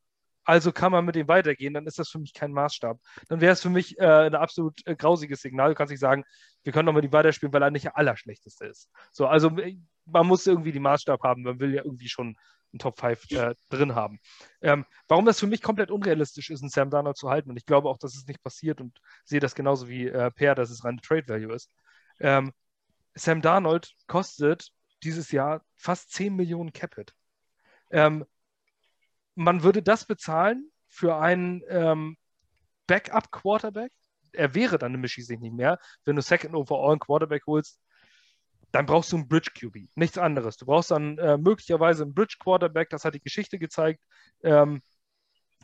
Also 0.45 0.73
kann 0.73 0.93
man 0.93 1.05
mit 1.05 1.17
ihm 1.17 1.29
weitergehen, 1.29 1.75
dann 1.75 1.87
ist 1.87 1.99
das 1.99 2.09
für 2.09 2.19
mich 2.19 2.35
kein 2.35 2.53
Maßstab. 2.53 2.99
Dann 3.29 3.41
wäre 3.41 3.53
es 3.53 3.63
für 3.63 3.71
mich 3.71 3.99
äh, 3.99 4.27
ein 4.27 4.35
absolut 4.35 4.81
äh, 4.87 4.97
grausiges 4.97 5.41
Signal. 5.41 5.71
Du 5.71 5.75
kannst 5.75 5.91
nicht 5.91 6.01
sagen, 6.01 6.25
wir 6.65 6.73
können 6.73 6.87
doch 6.87 6.93
mit 6.93 7.05
ihm 7.05 7.13
weiterspielen, 7.13 7.53
weil 7.53 7.63
er 7.63 7.71
nicht 7.71 7.85
der 7.85 7.97
Allerschlechteste 7.97 8.67
ist. 8.67 8.89
So, 9.13 9.27
also 9.27 9.51
man 10.05 10.27
muss 10.27 10.47
irgendwie 10.47 10.73
den 10.73 10.83
Maßstab 10.83 11.23
haben. 11.23 11.43
Man 11.43 11.61
will 11.61 11.75
ja 11.75 11.85
irgendwie 11.85 12.09
schon 12.09 12.37
in 12.73 12.79
Top 12.79 12.99
5 12.99 13.31
äh, 13.33 13.55
drin 13.69 13.95
haben. 13.95 14.19
Ähm, 14.63 14.85
warum 15.07 15.27
das 15.27 15.39
für 15.39 15.47
mich 15.47 15.63
komplett 15.63 15.91
unrealistisch 15.91 16.51
ist, 16.51 16.63
einen 16.63 16.71
Sam 16.71 16.91
Darnold 16.91 17.17
zu 17.17 17.29
halten, 17.29 17.51
und 17.51 17.57
ich 17.57 17.67
glaube 17.67 17.89
auch, 17.89 17.99
dass 17.99 18.17
es 18.17 18.27
nicht 18.27 18.43
passiert 18.43 18.81
und 18.81 18.99
sehe 19.25 19.41
das 19.41 19.55
genauso 19.55 19.89
wie 19.89 20.09
äh, 20.09 20.31
Per, 20.31 20.55
dass 20.55 20.71
es 20.71 20.85
reine 20.85 21.01
Trade 21.01 21.29
Value 21.29 21.55
ist. 21.55 21.71
Ähm, 22.19 22.53
Sam 23.15 23.43
Darnold 23.43 23.93
kostet 24.07 24.71
dieses 25.03 25.33
Jahr 25.33 25.63
fast 25.77 26.11
10 26.13 26.35
Millionen 26.35 26.73
Capit. 26.73 27.15
Ähm, 27.91 28.25
man 29.35 29.62
würde 29.62 29.83
das 29.83 30.05
bezahlen 30.07 30.71
für 30.89 31.17
einen 31.17 31.62
ähm, 31.69 32.17
Backup-Quarterback. 32.87 33.93
Er 34.33 34.55
wäre 34.55 34.79
dann 34.79 34.93
nämlich 34.93 35.12
schließlich 35.12 35.41
nicht 35.41 35.55
mehr. 35.55 35.79
Wenn 36.05 36.17
du 36.17 36.23
Second 36.23 36.55
Overall 36.55 36.93
einen 36.93 37.01
Quarterback 37.01 37.43
holst, 37.47 37.81
dann 38.73 38.87
brauchst 38.87 39.12
du 39.12 39.17
einen 39.17 39.29
Bridge 39.29 39.51
QB, 39.55 39.91
nichts 39.97 40.17
anderes. 40.17 40.57
Du 40.57 40.65
brauchst 40.65 40.91
dann 40.91 41.19
äh, 41.19 41.37
möglicherweise 41.37 42.03
einen 42.05 42.15
Bridge 42.15 42.37
Quarterback, 42.41 42.89
das 42.89 43.05
hat 43.05 43.15
die 43.15 43.21
Geschichte 43.21 43.59
gezeigt, 43.59 44.03
ähm, 44.43 44.83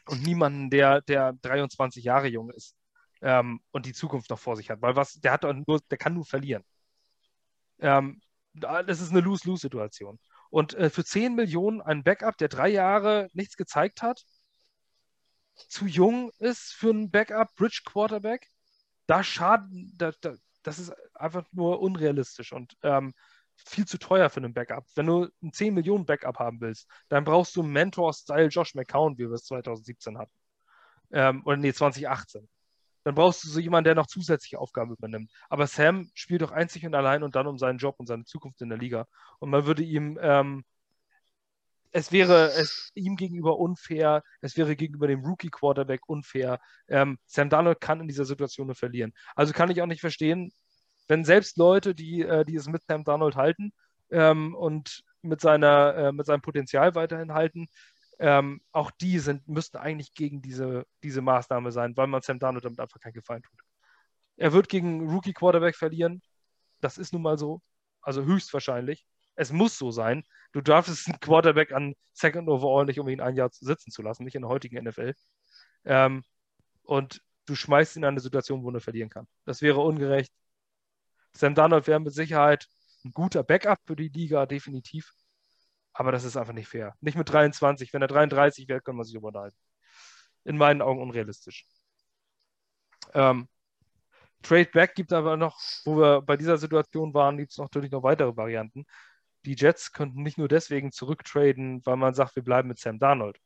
und 0.06 0.22
niemanden, 0.22 0.70
der, 0.70 1.00
der 1.02 1.34
23 1.42 2.04
Jahre 2.04 2.28
jung 2.28 2.50
ist 2.50 2.76
ähm, 3.22 3.60
und 3.72 3.86
die 3.86 3.92
Zukunft 3.92 4.30
noch 4.30 4.38
vor 4.38 4.56
sich 4.56 4.70
hat, 4.70 4.80
weil 4.82 4.96
was, 4.96 5.14
der 5.14 5.32
hat 5.32 5.42
nur, 5.42 5.80
der 5.90 5.98
kann 5.98 6.14
nur 6.14 6.24
verlieren. 6.24 6.64
Ähm, 7.80 8.20
das 8.54 9.00
ist 9.00 9.10
eine 9.10 9.20
Lose-Lose-Situation. 9.20 10.18
Und 10.50 10.74
äh, 10.74 10.90
für 10.90 11.04
10 11.04 11.34
Millionen 11.34 11.80
ein 11.80 12.02
Backup, 12.02 12.38
der 12.38 12.48
drei 12.48 12.68
Jahre 12.68 13.28
nichts 13.32 13.56
gezeigt 13.56 14.02
hat, 14.02 14.24
zu 15.54 15.86
jung 15.86 16.30
ist 16.38 16.72
für 16.72 16.90
einen 16.90 17.10
Backup, 17.10 17.54
Bridge 17.56 17.82
Quarterback, 17.84 18.48
da 19.06 19.22
schaden, 19.24 19.92
da, 19.96 20.12
da, 20.20 20.34
das 20.62 20.78
ist 20.78 20.92
einfach 21.14 21.44
nur 21.52 21.80
unrealistisch 21.80 22.52
und 22.52 22.76
ähm, 22.82 23.12
viel 23.56 23.86
zu 23.86 23.98
teuer 23.98 24.30
für 24.30 24.38
einen 24.38 24.54
Backup. 24.54 24.84
Wenn 24.94 25.06
du 25.06 25.28
ein 25.42 25.52
10 25.52 25.74
Millionen 25.74 26.06
Backup 26.06 26.38
haben 26.38 26.60
willst, 26.60 26.88
dann 27.08 27.24
brauchst 27.24 27.56
du 27.56 27.62
einen 27.62 27.72
Mentor-Style 27.72 28.48
Josh 28.48 28.74
McCown, 28.74 29.18
wie 29.18 29.28
wir 29.28 29.32
es 29.32 29.44
2017 29.44 30.18
hatten. 30.18 30.32
Ähm, 31.10 31.42
oder 31.44 31.56
nee, 31.56 31.72
2018 31.72 32.48
dann 33.08 33.14
brauchst 33.14 33.42
du 33.42 33.48
so 33.48 33.58
jemanden, 33.58 33.86
der 33.86 33.94
noch 33.94 34.06
zusätzliche 34.06 34.58
Aufgaben 34.58 34.92
übernimmt. 34.92 35.30
Aber 35.48 35.66
Sam 35.66 36.10
spielt 36.12 36.42
doch 36.42 36.52
einzig 36.52 36.84
und 36.84 36.94
allein 36.94 37.22
und 37.22 37.34
dann 37.36 37.46
um 37.46 37.56
seinen 37.56 37.78
Job 37.78 37.94
und 37.98 38.06
seine 38.06 38.24
Zukunft 38.24 38.60
in 38.60 38.68
der 38.68 38.76
Liga. 38.76 39.06
Und 39.38 39.48
man 39.48 39.64
würde 39.64 39.82
ihm, 39.82 40.18
ähm, 40.20 40.62
es 41.90 42.12
wäre 42.12 42.52
es 42.52 42.90
ihm 42.94 43.16
gegenüber 43.16 43.58
unfair, 43.58 44.22
es 44.42 44.58
wäre 44.58 44.76
gegenüber 44.76 45.06
dem 45.06 45.24
Rookie-Quarterback 45.24 46.06
unfair. 46.06 46.60
Ähm, 46.86 47.18
Sam 47.26 47.48
Darnold 47.48 47.80
kann 47.80 48.02
in 48.02 48.08
dieser 48.08 48.26
Situation 48.26 48.66
nur 48.66 48.76
verlieren. 48.76 49.14
Also 49.34 49.54
kann 49.54 49.70
ich 49.70 49.80
auch 49.80 49.86
nicht 49.86 50.02
verstehen, 50.02 50.52
wenn 51.06 51.24
selbst 51.24 51.56
Leute, 51.56 51.94
die, 51.94 52.20
äh, 52.22 52.44
die 52.44 52.56
es 52.56 52.68
mit 52.68 52.82
Sam 52.84 53.04
Darnold 53.04 53.36
halten 53.36 53.72
ähm, 54.10 54.54
und 54.54 55.02
mit, 55.22 55.40
seiner, 55.40 55.94
äh, 55.94 56.12
mit 56.12 56.26
seinem 56.26 56.42
Potenzial 56.42 56.94
weiterhin 56.94 57.32
halten, 57.32 57.68
ähm, 58.18 58.60
auch 58.72 58.90
die 58.90 59.18
sind, 59.18 59.46
müssten 59.48 59.76
eigentlich 59.76 60.14
gegen 60.14 60.42
diese, 60.42 60.86
diese 61.02 61.22
Maßnahme 61.22 61.70
sein, 61.72 61.96
weil 61.96 62.08
man 62.08 62.22
Sam 62.22 62.38
Darnold 62.38 62.64
damit 62.64 62.80
einfach 62.80 63.00
keinen 63.00 63.12
Gefallen 63.12 63.42
tut. 63.42 63.60
Er 64.36 64.52
wird 64.52 64.68
gegen 64.68 65.08
Rookie 65.08 65.32
Quarterback 65.32 65.76
verlieren. 65.76 66.22
Das 66.80 66.98
ist 66.98 67.12
nun 67.12 67.22
mal 67.22 67.38
so. 67.38 67.60
Also 68.02 68.24
höchstwahrscheinlich. 68.24 69.06
Es 69.34 69.52
muss 69.52 69.78
so 69.78 69.90
sein. 69.90 70.24
Du 70.52 70.60
darfst 70.60 71.08
einen 71.08 71.20
Quarterback 71.20 71.72
an 71.72 71.94
Second 72.12 72.48
Overall 72.48 72.86
nicht, 72.86 72.98
um 72.98 73.08
ihn 73.08 73.20
ein 73.20 73.36
Jahr 73.36 73.50
sitzen 73.52 73.90
zu 73.90 74.02
lassen, 74.02 74.24
nicht 74.24 74.34
in 74.34 74.42
der 74.42 74.48
heutigen 74.48 74.82
NFL. 74.82 75.14
Ähm, 75.84 76.24
und 76.82 77.22
du 77.46 77.54
schmeißt 77.54 77.96
ihn 77.96 78.02
in 78.02 78.08
eine 78.08 78.20
Situation, 78.20 78.62
wo 78.62 78.70
er 78.70 78.80
verlieren 78.80 79.10
kann. 79.10 79.28
Das 79.44 79.62
wäre 79.62 79.80
ungerecht. 79.80 80.32
Sam 81.32 81.54
Darnold 81.54 81.86
wäre 81.86 82.00
mit 82.00 82.12
Sicherheit 82.12 82.66
ein 83.04 83.12
guter 83.12 83.44
Backup 83.44 83.78
für 83.86 83.96
die 83.96 84.08
Liga, 84.08 84.46
definitiv. 84.46 85.12
Aber 85.98 86.12
das 86.12 86.22
ist 86.22 86.36
einfach 86.36 86.52
nicht 86.52 86.68
fair. 86.68 86.94
Nicht 87.00 87.18
mit 87.18 87.28
23. 87.28 87.92
Wenn 87.92 88.02
er 88.02 88.06
33 88.06 88.68
wäre, 88.68 88.80
können 88.80 88.98
wir 88.98 89.04
sich 89.04 89.16
unterhalten. 89.18 89.56
In 90.44 90.56
meinen 90.56 90.80
Augen 90.80 91.02
unrealistisch. 91.02 91.66
Ähm, 93.14 93.48
Trade 94.42 94.70
Back 94.72 94.94
gibt 94.94 95.12
aber 95.12 95.36
noch, 95.36 95.58
wo 95.84 95.96
wir 95.96 96.22
bei 96.22 96.36
dieser 96.36 96.56
Situation 96.56 97.12
waren, 97.14 97.36
gibt 97.36 97.50
es 97.50 97.58
natürlich 97.58 97.90
noch 97.90 98.04
weitere 98.04 98.36
Varianten. 98.36 98.86
Die 99.44 99.56
Jets 99.56 99.92
könnten 99.92 100.22
nicht 100.22 100.38
nur 100.38 100.46
deswegen 100.46 100.92
zurücktraden, 100.92 101.84
weil 101.84 101.96
man 101.96 102.14
sagt, 102.14 102.36
wir 102.36 102.44
bleiben 102.44 102.68
mit 102.68 102.78
Sam 102.78 103.00
Darnold. 103.00 103.40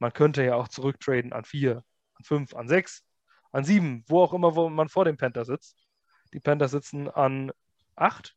Man 0.00 0.12
könnte 0.12 0.42
ja 0.42 0.56
auch 0.56 0.66
zurücktraden 0.66 1.32
an 1.32 1.44
4, 1.44 1.76
an 1.76 2.24
5, 2.24 2.56
an 2.56 2.66
6, 2.66 3.04
an 3.52 3.64
7, 3.64 4.04
wo 4.08 4.24
auch 4.24 4.32
immer, 4.32 4.56
wo 4.56 4.68
man 4.70 4.88
vor 4.88 5.04
dem 5.04 5.16
Panther 5.16 5.44
sitzt. 5.44 5.86
Die 6.32 6.40
Panther 6.40 6.66
sitzen 6.66 7.08
an 7.08 7.52
8 7.94 8.34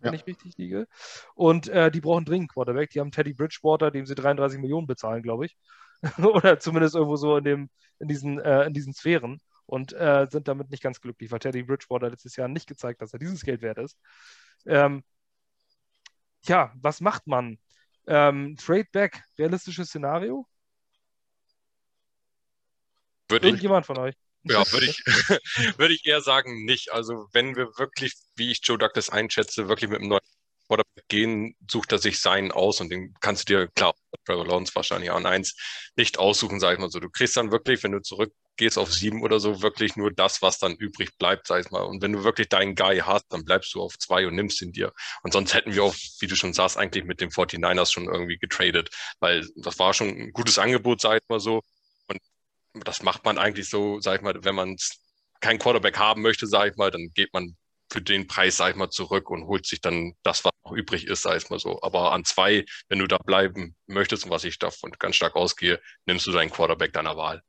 wenn 0.00 0.12
ja. 0.12 0.18
ich 0.18 0.26
richtig 0.26 0.56
liege. 0.56 0.86
Und 1.34 1.68
äh, 1.68 1.90
die 1.90 2.00
brauchen 2.00 2.24
dringend 2.24 2.52
Quarterback. 2.52 2.90
Die 2.90 3.00
haben 3.00 3.10
Teddy 3.10 3.34
Bridgewater, 3.34 3.90
dem 3.90 4.06
sie 4.06 4.14
33 4.14 4.58
Millionen 4.60 4.86
bezahlen, 4.86 5.22
glaube 5.22 5.46
ich. 5.46 5.56
Oder 6.18 6.58
zumindest 6.58 6.94
irgendwo 6.94 7.16
so 7.16 7.36
in, 7.36 7.44
dem, 7.44 7.70
in, 7.98 8.08
diesen, 8.08 8.40
äh, 8.40 8.64
in 8.64 8.72
diesen 8.72 8.94
Sphären. 8.94 9.40
Und 9.66 9.92
äh, 9.92 10.26
sind 10.28 10.48
damit 10.48 10.70
nicht 10.70 10.82
ganz 10.82 11.00
glücklich, 11.00 11.30
weil 11.30 11.38
Teddy 11.38 11.62
Bridgewater 11.62 12.10
letztes 12.10 12.34
Jahr 12.34 12.48
nicht 12.48 12.66
gezeigt, 12.66 13.02
dass 13.02 13.12
er 13.12 13.20
dieses 13.20 13.42
Geld 13.42 13.62
wert 13.62 13.78
ist. 13.78 13.96
Ähm, 14.66 15.04
ja, 16.44 16.72
was 16.74 17.00
macht 17.00 17.26
man? 17.26 17.58
Ähm, 18.06 18.56
Trade 18.56 18.88
back, 18.92 19.22
realistisches 19.38 19.88
Szenario? 19.88 20.46
Würde 23.28 23.46
Irgendjemand 23.46 23.86
von 23.86 23.98
euch? 23.98 24.16
Ja, 24.44 24.64
würde 24.72 24.86
ich, 24.86 24.98
würde 25.78 25.94
ich 25.94 26.06
eher 26.06 26.20
sagen, 26.20 26.64
nicht. 26.64 26.92
Also, 26.92 27.28
wenn 27.32 27.56
wir 27.56 27.66
wirklich, 27.78 28.14
wie 28.36 28.50
ich 28.50 28.60
Joe 28.62 28.78
Douglas 28.78 29.10
einschätze, 29.10 29.68
wirklich 29.68 29.90
mit 29.90 30.00
einem 30.00 30.08
neuen 30.08 30.20
Quarterback 30.66 31.08
gehen, 31.08 31.56
sucht 31.70 31.92
er 31.92 31.98
sich 31.98 32.20
seinen 32.20 32.52
aus 32.52 32.80
und 32.80 32.90
den 32.90 33.14
kannst 33.20 33.48
du 33.48 33.54
dir, 33.54 33.68
klar, 33.68 33.94
Trevor 34.24 34.46
Lawrence 34.46 34.74
wahrscheinlich 34.74 35.10
an 35.10 35.26
eins, 35.26 35.56
nicht 35.96 36.18
aussuchen, 36.18 36.60
sag 36.60 36.74
ich 36.74 36.78
mal 36.78 36.90
so. 36.90 37.00
Du 37.00 37.10
kriegst 37.10 37.36
dann 37.36 37.50
wirklich, 37.50 37.82
wenn 37.82 37.92
du 37.92 38.00
zurückgehst 38.00 38.78
auf 38.78 38.92
sieben 38.92 39.22
oder 39.22 39.40
so, 39.40 39.62
wirklich 39.62 39.96
nur 39.96 40.12
das, 40.12 40.42
was 40.42 40.58
dann 40.58 40.76
übrig 40.76 41.10
bleibt, 41.18 41.46
sag 41.48 41.64
ich 41.66 41.70
mal. 41.72 41.82
Und 41.82 42.02
wenn 42.02 42.12
du 42.12 42.22
wirklich 42.24 42.48
deinen 42.48 42.76
Guy 42.76 42.98
hast, 42.98 43.26
dann 43.30 43.44
bleibst 43.44 43.74
du 43.74 43.82
auf 43.82 43.98
zwei 43.98 44.26
und 44.26 44.36
nimmst 44.36 44.62
ihn 44.62 44.72
dir. 44.72 44.92
Und 45.22 45.32
sonst 45.32 45.54
hätten 45.54 45.74
wir 45.74 45.82
auch, 45.84 45.94
wie 46.20 46.26
du 46.28 46.36
schon 46.36 46.52
sagst, 46.54 46.76
eigentlich 46.78 47.04
mit 47.04 47.20
den 47.20 47.30
49ers 47.30 47.92
schon 47.92 48.04
irgendwie 48.06 48.38
getradet, 48.38 48.90
weil 49.18 49.46
das 49.56 49.78
war 49.80 49.92
schon 49.92 50.08
ein 50.08 50.32
gutes 50.32 50.58
Angebot, 50.58 51.00
sag 51.00 51.20
ich 51.22 51.28
mal 51.28 51.40
so 51.40 51.62
das 52.74 53.02
macht 53.02 53.24
man 53.24 53.38
eigentlich 53.38 53.68
so, 53.68 54.00
sag 54.00 54.16
ich 54.16 54.22
mal, 54.22 54.34
wenn 54.44 54.54
man 54.54 54.76
keinen 55.40 55.58
Quarterback 55.58 55.98
haben 55.98 56.22
möchte, 56.22 56.46
sag 56.46 56.70
ich 56.70 56.76
mal, 56.76 56.90
dann 56.90 57.10
geht 57.14 57.32
man 57.32 57.56
für 57.92 58.00
den 58.00 58.26
Preis, 58.26 58.56
sag 58.56 58.70
ich 58.70 58.76
mal, 58.76 58.90
zurück 58.90 59.30
und 59.30 59.46
holt 59.46 59.66
sich 59.66 59.80
dann 59.80 60.14
das, 60.22 60.44
was 60.44 60.52
noch 60.64 60.72
übrig 60.72 61.06
ist, 61.06 61.22
sag 61.22 61.36
ich 61.36 61.50
mal 61.50 61.58
so. 61.58 61.82
Aber 61.82 62.12
an 62.12 62.24
zwei, 62.24 62.64
wenn 62.88 63.00
du 63.00 63.06
da 63.06 63.18
bleiben 63.18 63.74
möchtest 63.86 64.24
und 64.24 64.30
was 64.30 64.44
ich 64.44 64.58
davon 64.58 64.92
ganz 64.98 65.16
stark 65.16 65.34
ausgehe, 65.34 65.80
nimmst 66.06 66.26
du 66.26 66.32
deinen 66.32 66.50
Quarterback 66.50 66.92
deiner 66.92 67.16
Wahl. 67.16 67.42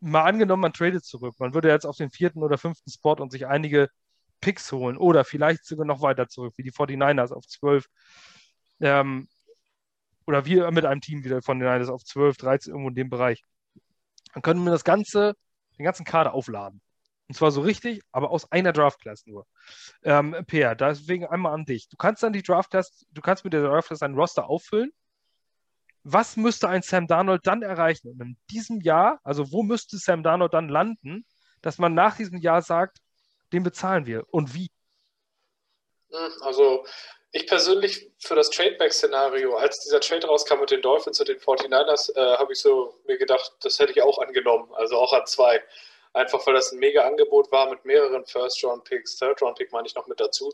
Mal 0.00 0.24
angenommen, 0.24 0.62
man 0.62 0.72
tradet 0.72 1.04
zurück. 1.04 1.36
Man 1.38 1.54
würde 1.54 1.68
jetzt 1.68 1.84
auf 1.84 1.96
den 1.96 2.10
vierten 2.10 2.42
oder 2.42 2.58
fünften 2.58 2.90
Spot 2.90 3.12
und 3.12 3.30
sich 3.30 3.46
einige 3.46 3.88
Picks 4.40 4.72
holen 4.72 4.96
oder 4.96 5.24
vielleicht 5.24 5.64
sogar 5.64 5.86
noch 5.86 6.02
weiter 6.02 6.28
zurück, 6.28 6.54
wie 6.56 6.62
die 6.62 6.72
49ers 6.72 7.32
auf 7.32 7.46
12. 7.46 7.86
Ähm, 8.80 9.28
oder 10.26 10.44
wir 10.44 10.70
mit 10.70 10.84
einem 10.84 11.00
Team 11.00 11.24
wieder 11.24 11.42
von 11.42 11.58
den 11.58 11.68
Niners 11.68 11.88
auf 11.88 12.04
12, 12.04 12.36
13, 12.36 12.72
irgendwo 12.72 12.88
in 12.88 12.94
dem 12.94 13.10
Bereich, 13.10 13.42
dann 14.34 14.42
können 14.42 14.64
wir 14.64 14.72
das 14.72 14.84
Ganze, 14.84 15.34
den 15.78 15.84
ganzen 15.84 16.04
Kader 16.04 16.34
aufladen. 16.34 16.80
Und 17.28 17.34
zwar 17.34 17.50
so 17.50 17.60
richtig, 17.60 18.02
aber 18.12 18.30
aus 18.30 18.50
einer 18.52 18.72
Draft-Class 18.72 19.26
nur. 19.26 19.46
Ähm, 20.04 20.36
Peer, 20.46 20.74
deswegen 20.74 21.26
einmal 21.26 21.54
an 21.54 21.64
dich. 21.64 21.88
Du 21.88 21.96
kannst 21.96 22.22
dann 22.22 22.32
die 22.32 22.42
Draft-Class, 22.42 23.06
du 23.10 23.20
kannst 23.20 23.44
mit 23.44 23.52
der 23.52 23.62
Draft-Class 23.62 24.00
dein 24.00 24.14
Roster 24.14 24.48
auffüllen. 24.48 24.92
Was 26.04 26.36
müsste 26.36 26.68
ein 26.68 26.82
Sam 26.82 27.08
Darnold 27.08 27.46
dann 27.46 27.62
erreichen? 27.62 28.10
Und 28.10 28.20
in 28.20 28.36
diesem 28.50 28.80
Jahr, 28.80 29.18
also 29.24 29.50
wo 29.50 29.64
müsste 29.64 29.96
Sam 29.96 30.22
Darnold 30.22 30.54
dann 30.54 30.68
landen, 30.68 31.26
dass 31.62 31.78
man 31.78 31.94
nach 31.94 32.16
diesem 32.16 32.38
Jahr 32.38 32.62
sagt, 32.62 32.98
den 33.52 33.64
bezahlen 33.64 34.06
wir 34.06 34.24
und 34.32 34.54
wie? 34.54 34.70
Hm, 36.10 36.32
also 36.42 36.84
ich 37.36 37.46
persönlich 37.46 38.10
für 38.18 38.34
das 38.34 38.50
Tradeback-Szenario, 38.50 39.56
als 39.56 39.80
dieser 39.80 40.00
Trade 40.00 40.26
rauskam 40.26 40.60
mit 40.60 40.70
den 40.70 40.82
Dolphins 40.82 41.20
und 41.20 41.28
den 41.28 41.38
49ers, 41.38 42.14
äh, 42.16 42.36
habe 42.38 42.52
ich 42.52 42.60
so 42.60 42.94
mir 43.06 43.18
gedacht, 43.18 43.52
das 43.62 43.78
hätte 43.78 43.92
ich 43.92 44.02
auch 44.02 44.18
angenommen, 44.18 44.72
also 44.74 44.96
auch 44.96 45.12
an 45.12 45.26
zwei. 45.26 45.62
Einfach 46.12 46.46
weil 46.46 46.54
das 46.54 46.72
ein 46.72 46.78
mega 46.78 47.06
Angebot 47.06 47.52
war 47.52 47.68
mit 47.68 47.84
mehreren 47.84 48.24
First-Round-Picks, 48.24 49.18
Third-Round-Pick 49.18 49.70
meine 49.72 49.86
ich 49.86 49.94
noch 49.94 50.06
mit 50.06 50.18
dazu. 50.18 50.52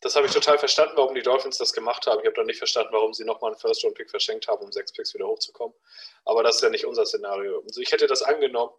Das 0.00 0.16
habe 0.16 0.26
ich 0.26 0.32
total 0.32 0.58
verstanden, 0.58 0.94
warum 0.96 1.14
die 1.14 1.22
Dolphins 1.22 1.58
das 1.58 1.72
gemacht 1.72 2.06
haben. 2.06 2.20
Ich 2.20 2.26
habe 2.26 2.34
dann 2.34 2.46
nicht 2.46 2.58
verstanden, 2.58 2.92
warum 2.92 3.14
sie 3.14 3.24
nochmal 3.24 3.52
einen 3.52 3.60
First-Round-Pick 3.60 4.10
verschenkt 4.10 4.48
haben, 4.48 4.64
um 4.64 4.72
sechs 4.72 4.92
Picks 4.92 5.14
wieder 5.14 5.26
hochzukommen. 5.26 5.74
Aber 6.24 6.42
das 6.42 6.56
ist 6.56 6.62
ja 6.62 6.70
nicht 6.70 6.86
unser 6.86 7.06
Szenario. 7.06 7.62
Also 7.66 7.80
ich 7.80 7.92
hätte 7.92 8.06
das 8.06 8.22
angenommen 8.22 8.72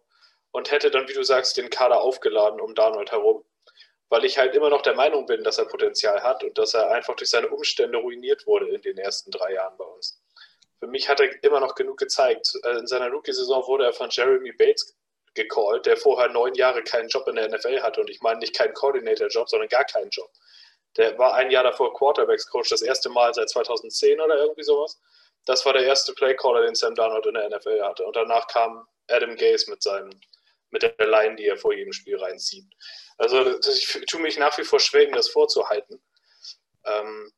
und 0.52 0.70
hätte 0.70 0.90
dann, 0.90 1.08
wie 1.08 1.14
du 1.14 1.22
sagst, 1.22 1.56
den 1.56 1.70
Kader 1.70 2.00
aufgeladen 2.00 2.60
um 2.60 2.74
Darnold 2.74 3.10
herum 3.10 3.44
weil 4.08 4.24
ich 4.24 4.38
halt 4.38 4.54
immer 4.54 4.70
noch 4.70 4.82
der 4.82 4.94
Meinung 4.94 5.26
bin, 5.26 5.44
dass 5.44 5.58
er 5.58 5.66
Potenzial 5.66 6.22
hat 6.22 6.42
und 6.42 6.56
dass 6.56 6.74
er 6.74 6.90
einfach 6.90 7.14
durch 7.16 7.30
seine 7.30 7.48
Umstände 7.48 7.98
ruiniert 7.98 8.46
wurde 8.46 8.68
in 8.68 8.80
den 8.82 8.98
ersten 8.98 9.30
drei 9.30 9.54
Jahren 9.54 9.76
bei 9.76 9.84
uns. 9.84 10.20
Für 10.78 10.86
mich 10.86 11.08
hat 11.08 11.20
er 11.20 11.42
immer 11.42 11.60
noch 11.60 11.74
genug 11.74 11.98
gezeigt. 11.98 12.52
In 12.78 12.86
seiner 12.86 13.10
Rookie-Saison 13.10 13.66
wurde 13.66 13.84
er 13.84 13.92
von 13.92 14.10
Jeremy 14.10 14.52
Bates 14.52 14.96
gecallt, 15.34 15.86
der 15.86 15.96
vorher 15.96 16.28
neun 16.28 16.54
Jahre 16.54 16.82
keinen 16.82 17.08
Job 17.08 17.26
in 17.28 17.36
der 17.36 17.48
NFL 17.48 17.80
hatte. 17.80 18.00
Und 18.00 18.10
ich 18.10 18.20
meine 18.22 18.40
nicht 18.40 18.54
keinen 18.54 18.74
Coordinator-Job, 18.74 19.48
sondern 19.48 19.68
gar 19.68 19.84
keinen 19.84 20.10
Job. 20.10 20.30
Der 20.96 21.18
war 21.18 21.34
ein 21.34 21.50
Jahr 21.50 21.64
davor 21.64 21.94
Quarterbacks-Coach, 21.94 22.70
das 22.70 22.82
erste 22.82 23.08
Mal 23.08 23.34
seit 23.34 23.48
2010 23.50 24.20
oder 24.20 24.36
irgendwie 24.36 24.62
sowas. 24.62 25.00
Das 25.44 25.64
war 25.64 25.72
der 25.72 25.84
erste 25.84 26.12
Playcaller, 26.12 26.62
den 26.62 26.74
Sam 26.74 26.94
Darnold 26.94 27.26
in 27.26 27.34
der 27.34 27.48
NFL 27.48 27.82
hatte. 27.82 28.04
Und 28.04 28.16
danach 28.16 28.46
kam 28.48 28.86
Adam 29.08 29.36
Gase 29.36 29.70
mit 29.70 29.82
seinem, 29.82 30.10
mit 30.70 30.82
der 30.82 30.94
Line, 31.06 31.36
die 31.36 31.46
er 31.46 31.56
vor 31.56 31.74
jedem 31.74 31.92
Spiel 31.92 32.16
reinzieht. 32.16 32.66
Also 33.16 33.58
ich 33.58 34.04
tue 34.08 34.20
mich 34.20 34.38
nach 34.38 34.56
wie 34.58 34.64
vor 34.64 34.80
schwer, 34.80 35.04
ihm 35.04 35.14
das 35.14 35.28
vorzuhalten. 35.28 36.02
Ähm, 36.84 37.32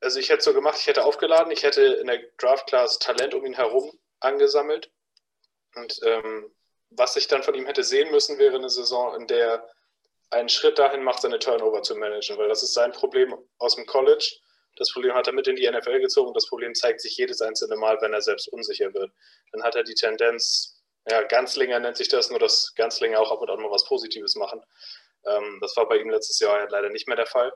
also 0.00 0.18
ich 0.18 0.30
hätte 0.30 0.42
so 0.42 0.52
gemacht, 0.52 0.78
ich 0.78 0.86
hätte 0.86 1.04
aufgeladen, 1.04 1.52
ich 1.52 1.62
hätte 1.62 1.82
in 1.82 2.08
der 2.08 2.20
Draft 2.38 2.66
Class 2.66 2.98
Talent 2.98 3.34
um 3.34 3.46
ihn 3.46 3.54
herum 3.54 3.92
angesammelt. 4.20 4.90
Und 5.74 6.00
ähm, 6.04 6.52
was 6.90 7.16
ich 7.16 7.28
dann 7.28 7.42
von 7.42 7.54
ihm 7.54 7.66
hätte 7.66 7.84
sehen 7.84 8.10
müssen, 8.10 8.38
wäre 8.38 8.56
eine 8.56 8.68
Saison, 8.68 9.14
in 9.20 9.26
der 9.26 9.66
einen 10.30 10.48
Schritt 10.48 10.78
dahin 10.78 11.02
macht, 11.02 11.22
seine 11.22 11.38
Turnover 11.38 11.82
zu 11.82 11.94
managen, 11.94 12.38
weil 12.38 12.48
das 12.48 12.62
ist 12.62 12.74
sein 12.74 12.92
Problem 12.92 13.34
aus 13.58 13.76
dem 13.76 13.86
College. 13.86 14.38
Das 14.76 14.90
Problem 14.92 15.14
hat 15.14 15.26
er 15.26 15.34
mit 15.34 15.46
in 15.46 15.56
die 15.56 15.70
NFL 15.70 16.00
gezogen. 16.00 16.32
Das 16.32 16.46
Problem 16.46 16.74
zeigt 16.74 17.00
sich 17.00 17.16
jedes 17.16 17.42
einzelne 17.42 17.76
Mal, 17.76 17.98
wenn 18.00 18.14
er 18.14 18.22
selbst 18.22 18.48
unsicher 18.48 18.92
wird. 18.94 19.12
Dann 19.52 19.62
hat 19.62 19.76
er 19.76 19.84
die 19.84 19.94
Tendenz, 19.94 20.81
ja, 21.08 21.22
Ganzlinger 21.22 21.78
nennt 21.80 21.96
sich 21.96 22.08
das, 22.08 22.30
nur 22.30 22.38
dass 22.38 22.74
Ganzlinger 22.74 23.20
auch 23.20 23.32
ab 23.32 23.40
und 23.40 23.50
an 23.50 23.60
mal 23.60 23.70
was 23.70 23.84
Positives 23.84 24.36
machen. 24.36 24.62
Ähm, 25.26 25.58
das 25.60 25.76
war 25.76 25.88
bei 25.88 25.96
ihm 25.96 26.10
letztes 26.10 26.38
Jahr 26.40 26.68
leider 26.70 26.90
nicht 26.90 27.08
mehr 27.08 27.16
der 27.16 27.26
Fall. 27.26 27.52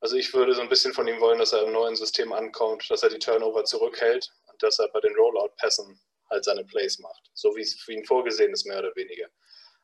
Also 0.00 0.16
ich 0.16 0.32
würde 0.34 0.54
so 0.54 0.60
ein 0.60 0.68
bisschen 0.68 0.92
von 0.92 1.08
ihm 1.08 1.20
wollen, 1.20 1.38
dass 1.38 1.52
er 1.52 1.62
im 1.64 1.72
neuen 1.72 1.96
System 1.96 2.32
ankommt, 2.32 2.88
dass 2.90 3.02
er 3.02 3.08
die 3.08 3.18
Turnover 3.18 3.64
zurückhält 3.64 4.30
und 4.46 4.62
dass 4.62 4.78
er 4.78 4.88
bei 4.88 5.00
den 5.00 5.16
Rollout-Pässen 5.16 6.00
halt 6.30 6.44
seine 6.44 6.64
Plays 6.64 6.98
macht. 6.98 7.30
So 7.34 7.56
wie 7.56 7.62
es 7.62 7.74
für 7.74 7.92
ihn 7.92 8.04
vorgesehen 8.04 8.52
ist, 8.52 8.66
mehr 8.66 8.78
oder 8.78 8.94
weniger. 8.94 9.28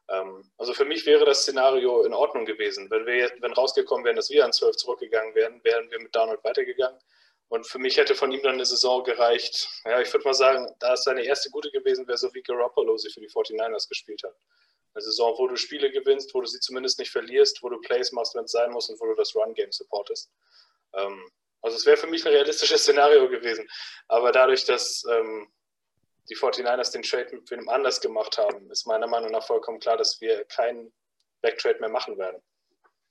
Ähm, 0.09 0.51
also 0.59 0.75
für 0.75 0.85
mich 0.85 1.07
wäre 1.07 1.25
das 1.25 1.43
Szenario 1.43 2.05
in 2.05 2.13
Ordnung 2.13 2.45
gewesen. 2.45 2.91
Wenn 2.91 3.07
wir 3.07 3.33
wenn 3.41 3.53
rausgekommen 3.53 4.05
wären, 4.05 4.17
dass 4.17 4.31
wir 4.31 4.45
an 4.45 4.53
12 4.53 4.77
zurückgegangen 4.77 5.35
wären, 5.35 5.63
wären 5.65 5.91
wir 5.91 6.01
mit 6.01 6.15
Donald 6.15 6.43
weitergegangen. 6.45 6.99
Und 7.53 7.67
für 7.67 7.79
mich 7.79 7.99
hätte 7.99 8.15
von 8.15 8.33
ihm 8.33 8.41
dann 8.43 8.55
eine 8.55 8.65
Saison 8.65 9.05
gereicht. 9.05 9.69
Ja, 9.85 10.01
ich 10.01 10.11
würde 10.11 10.25
mal 10.25 10.33
sagen, 10.33 10.75
da 10.79 10.95
es 10.95 11.05
seine 11.05 11.23
erste 11.23 11.51
gute 11.51 11.71
gewesen 11.71 12.09
wäre, 12.09 12.17
so 12.17 12.33
wie 12.33 12.41
Garoppolo 12.41 12.97
sie 12.97 13.11
für 13.11 13.21
die 13.21 13.29
49ers 13.29 13.91
gespielt 13.91 14.23
hat. 14.25 14.35
Eine 14.95 15.03
Saison, 15.03 15.37
wo 15.37 15.47
du 15.47 15.57
Spiele 15.57 15.91
gewinnst, 15.91 16.33
wo 16.33 16.41
du 16.41 16.47
sie 16.47 16.61
zumindest 16.61 16.99
nicht 16.99 17.11
verlierst, 17.11 17.63
wo 17.63 17.69
du 17.69 17.79
Plays 17.83 18.11
machst, 18.13 18.35
wenn 18.35 18.45
es 18.45 18.53
sein 18.53 18.71
muss 18.71 18.89
und 18.89 18.99
wo 19.01 19.05
du 19.05 19.15
das 19.17 19.35
Run-Game 19.35 19.71
supportest. 19.71 20.33
Ähm, 20.95 21.31
also 21.61 21.77
es 21.77 21.85
wäre 21.85 21.99
für 21.99 22.07
mich 22.07 22.25
ein 22.25 22.33
realistisches 22.33 22.85
Szenario 22.85 23.29
gewesen. 23.29 23.69
Aber 24.09 24.33
dadurch, 24.33 24.65
dass 24.65 25.05
ähm, 25.11 25.53
die 26.31 26.37
49ers 26.37 26.93
den 26.93 27.03
Trade 27.03 27.37
mit 27.37 27.51
wem 27.51 27.69
anders 27.69 28.01
gemacht 28.01 28.39
haben, 28.39 28.71
ist 28.71 28.87
meiner 28.87 29.09
Meinung 29.09 29.31
nach 29.31 29.47
vollkommen 29.47 29.79
klar, 29.79 29.99
dass 29.99 30.23
wir 30.23 30.47
keinen 30.47 30.91
Backtrade 31.43 31.81
mehr 31.81 31.91
machen 31.91 32.17
werden. 32.17 32.43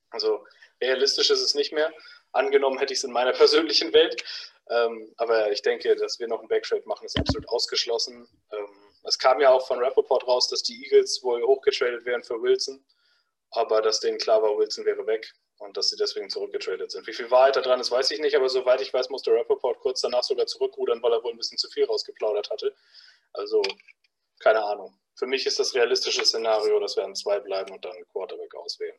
Also 0.09 0.43
realistisch 0.81 1.29
ist 1.29 1.41
es 1.41 1.53
nicht 1.53 1.73
mehr. 1.73 1.93
Angenommen 2.31 2.79
hätte 2.79 2.93
ich 2.93 2.99
es 2.99 3.03
in 3.03 3.11
meiner 3.11 3.33
persönlichen 3.33 3.93
Welt. 3.93 4.23
Ähm, 4.69 5.13
aber 5.17 5.51
ich 5.51 5.61
denke, 5.61 5.95
dass 5.95 6.19
wir 6.19 6.27
noch 6.27 6.39
einen 6.39 6.47
Backtrade 6.47 6.87
machen, 6.87 7.05
ist 7.05 7.19
absolut 7.19 7.47
ausgeschlossen. 7.49 8.27
Ähm, 8.51 8.67
es 9.03 9.17
kam 9.17 9.41
ja 9.41 9.49
auch 9.49 9.67
von 9.67 9.79
Rappaport 9.79 10.25
raus, 10.27 10.47
dass 10.47 10.63
die 10.63 10.83
Eagles 10.83 11.21
wohl 11.23 11.43
hochgetradet 11.43 12.05
wären 12.05 12.23
für 12.23 12.41
Wilson, 12.41 12.85
aber 13.49 13.81
dass 13.81 13.99
denen 13.99 14.17
klar 14.17 14.41
war, 14.41 14.57
Wilson 14.57 14.85
wäre 14.85 15.05
weg 15.07 15.29
und 15.57 15.75
dass 15.75 15.89
sie 15.89 15.97
deswegen 15.97 16.29
zurückgetradet 16.29 16.91
sind. 16.91 17.05
Wie 17.07 17.13
viel 17.13 17.29
Wahrheit 17.31 17.55
da 17.55 17.61
dran 17.61 17.79
ist, 17.79 17.91
weiß 17.91 18.11
ich 18.11 18.19
nicht, 18.19 18.35
aber 18.35 18.47
soweit 18.47 18.81
ich 18.81 18.93
weiß, 18.93 19.09
musste 19.09 19.31
Rappaport 19.31 19.79
kurz 19.79 20.01
danach 20.01 20.23
sogar 20.23 20.45
zurückrudern, 20.45 21.01
weil 21.03 21.13
er 21.13 21.23
wohl 21.23 21.31
ein 21.31 21.37
bisschen 21.37 21.57
zu 21.57 21.69
viel 21.69 21.85
rausgeplaudert 21.85 22.49
hatte. 22.49 22.73
Also, 23.33 23.61
keine 24.39 24.63
Ahnung. 24.63 24.97
Für 25.15 25.27
mich 25.27 25.45
ist 25.45 25.59
das 25.59 25.75
realistische 25.75 26.23
Szenario, 26.25 26.79
dass 26.79 26.95
wir 26.95 27.03
an 27.03 27.15
zwei 27.15 27.39
bleiben 27.39 27.73
und 27.73 27.83
dann 27.83 27.95
Quarterback 28.11 28.55
auswählen. 28.55 28.97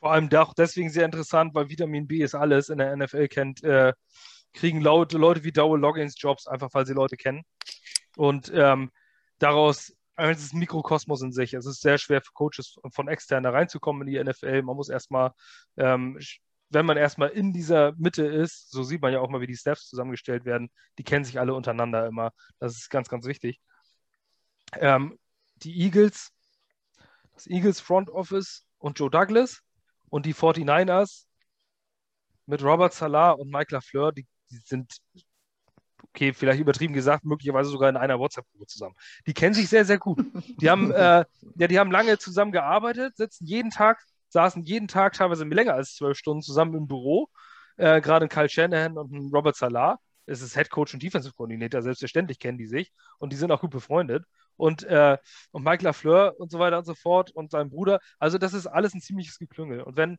Vor 0.00 0.12
allem 0.12 0.32
auch 0.34 0.54
deswegen 0.54 0.90
sehr 0.90 1.04
interessant, 1.04 1.54
weil 1.54 1.68
Vitamin 1.68 2.06
B 2.06 2.18
ist 2.18 2.34
alles 2.34 2.68
in 2.68 2.78
der 2.78 2.96
NFL 2.96 3.28
kennt, 3.28 3.64
äh, 3.64 3.92
kriegen 4.52 4.80
Leute, 4.80 5.18
Leute 5.18 5.44
wie 5.44 5.52
Dowell 5.52 5.80
Logins 5.80 6.14
Jobs, 6.18 6.46
einfach 6.46 6.68
weil 6.72 6.86
sie 6.86 6.94
Leute 6.94 7.16
kennen. 7.16 7.42
Und 8.16 8.50
ähm, 8.54 8.90
daraus, 9.38 9.92
es 10.16 10.42
ist 10.42 10.54
ein 10.54 10.58
Mikrokosmos 10.58 11.22
in 11.22 11.32
sich. 11.32 11.54
Es 11.54 11.66
ist 11.66 11.80
sehr 11.80 11.98
schwer 11.98 12.20
für 12.20 12.32
Coaches 12.32 12.76
von 12.92 13.08
extern 13.08 13.44
da 13.44 13.50
reinzukommen 13.50 14.06
in 14.06 14.12
die 14.14 14.22
NFL. 14.22 14.62
Man 14.62 14.76
muss 14.76 14.88
erstmal, 14.88 15.32
ähm, 15.76 16.18
wenn 16.70 16.86
man 16.86 16.96
erstmal 16.96 17.30
in 17.30 17.52
dieser 17.52 17.92
Mitte 17.96 18.26
ist, 18.26 18.70
so 18.70 18.82
sieht 18.82 19.00
man 19.00 19.12
ja 19.12 19.20
auch 19.20 19.30
mal, 19.30 19.40
wie 19.40 19.46
die 19.46 19.56
Staffs 19.56 19.88
zusammengestellt 19.88 20.44
werden, 20.44 20.70
die 20.98 21.04
kennen 21.04 21.24
sich 21.24 21.38
alle 21.38 21.54
untereinander 21.54 22.06
immer. 22.06 22.32
Das 22.58 22.76
ist 22.76 22.90
ganz, 22.90 23.08
ganz 23.08 23.26
wichtig. 23.26 23.60
Ähm, 24.72 25.18
die 25.56 25.80
Eagles, 25.80 26.32
das 27.34 27.46
Eagles 27.46 27.80
Front 27.80 28.10
Office 28.10 28.66
und 28.78 28.98
Joe 28.98 29.10
Douglas 29.10 29.62
und 30.10 30.26
die 30.26 30.34
49ers 30.34 31.24
mit 32.46 32.62
Robert 32.62 32.92
Salah 32.94 33.32
und 33.32 33.50
Mike 33.50 33.74
LaFleur, 33.74 34.12
die, 34.12 34.26
die 34.50 34.60
sind 34.64 35.00
okay, 36.04 36.32
vielleicht 36.32 36.60
übertrieben 36.60 36.94
gesagt, 36.94 37.24
möglicherweise 37.24 37.70
sogar 37.70 37.88
in 37.88 37.96
einer 37.96 38.18
WhatsApp-Gruppe 38.18 38.66
zusammen. 38.66 38.94
Die 39.26 39.34
kennen 39.34 39.54
sich 39.54 39.68
sehr, 39.68 39.84
sehr 39.84 39.98
gut. 39.98 40.18
Die 40.60 40.70
haben, 40.70 40.90
äh, 40.92 41.24
ja, 41.56 41.66
die 41.68 41.78
haben 41.78 41.90
lange 41.90 42.18
zusammen 42.18 42.52
gearbeitet, 42.52 43.16
sitzen 43.16 43.46
jeden 43.46 43.70
Tag, 43.70 44.02
saßen 44.30 44.64
jeden 44.64 44.88
Tag 44.88 45.14
teilweise 45.14 45.44
länger 45.44 45.74
als 45.74 45.94
zwölf 45.94 46.18
Stunden 46.18 46.42
zusammen 46.42 46.74
im 46.74 46.86
Büro. 46.86 47.28
Äh, 47.76 48.00
Gerade 48.00 48.28
Kyle 48.28 48.48
Shanahan 48.48 48.98
und 48.98 49.32
Robert 49.32 49.56
Salah. 49.56 49.98
Es 50.26 50.42
ist 50.42 50.54
Head 50.54 50.70
Coach 50.70 50.92
und 50.92 51.02
Defensive 51.02 51.34
Coordinator, 51.34 51.80
selbstverständlich 51.80 52.38
kennen 52.38 52.58
die 52.58 52.66
sich 52.66 52.92
und 53.18 53.32
die 53.32 53.36
sind 53.36 53.50
auch 53.50 53.60
gut 53.60 53.70
befreundet. 53.70 54.24
Und, 54.58 54.82
äh, 54.84 55.16
und 55.52 55.64
Mike 55.64 55.84
LaFleur 55.84 56.38
und 56.38 56.50
so 56.50 56.58
weiter 56.58 56.78
und 56.78 56.84
so 56.84 56.94
fort 56.94 57.30
und 57.30 57.50
sein 57.50 57.70
Bruder. 57.70 58.00
Also, 58.18 58.36
das 58.38 58.52
ist 58.52 58.66
alles 58.66 58.92
ein 58.92 59.00
ziemliches 59.00 59.38
Geklüngel. 59.38 59.82
Und 59.82 59.96
wenn, 59.96 60.18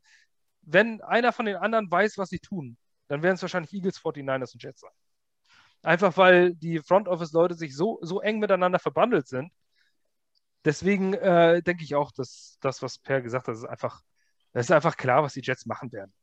wenn 0.62 1.02
einer 1.02 1.34
von 1.34 1.46
den 1.46 1.58
anderen 1.58 1.92
weiß, 1.92 2.18
was 2.18 2.30
sie 2.30 2.40
tun, 2.40 2.78
dann 3.08 3.22
werden 3.22 3.36
es 3.36 3.42
wahrscheinlich 3.42 3.74
Eagles, 3.74 4.00
49ers 4.00 4.54
und 4.54 4.64
Jets 4.64 4.82
sein. 4.82 4.92
Einfach 5.84 6.18
weil 6.18 6.56
die 6.56 6.80
Front 6.80 7.08
Office-Leute 7.08 7.56
sich 7.56 7.76
so, 7.76 8.00
so 8.02 8.22
eng 8.22 8.40
miteinander 8.40 8.80
verbandelt 8.80 9.28
sind. 9.28 9.52
Deswegen 10.66 11.14
äh, 11.14 11.62
denke 11.62 11.84
ich 11.84 11.96
auch, 11.96 12.12
dass 12.12 12.58
das, 12.62 12.82
was 12.82 12.98
Per 13.00 13.22
gesagt 13.22 13.48
hat, 13.48 13.56
ist 13.56 13.66
einfach, 13.66 14.02
es 14.54 14.66
ist 14.68 14.72
einfach 14.72 14.98
klar, 14.98 15.24
was 15.24 15.34
die 15.34 15.42
Jets 15.42 15.66
machen 15.66 15.92
werden. 15.92 16.14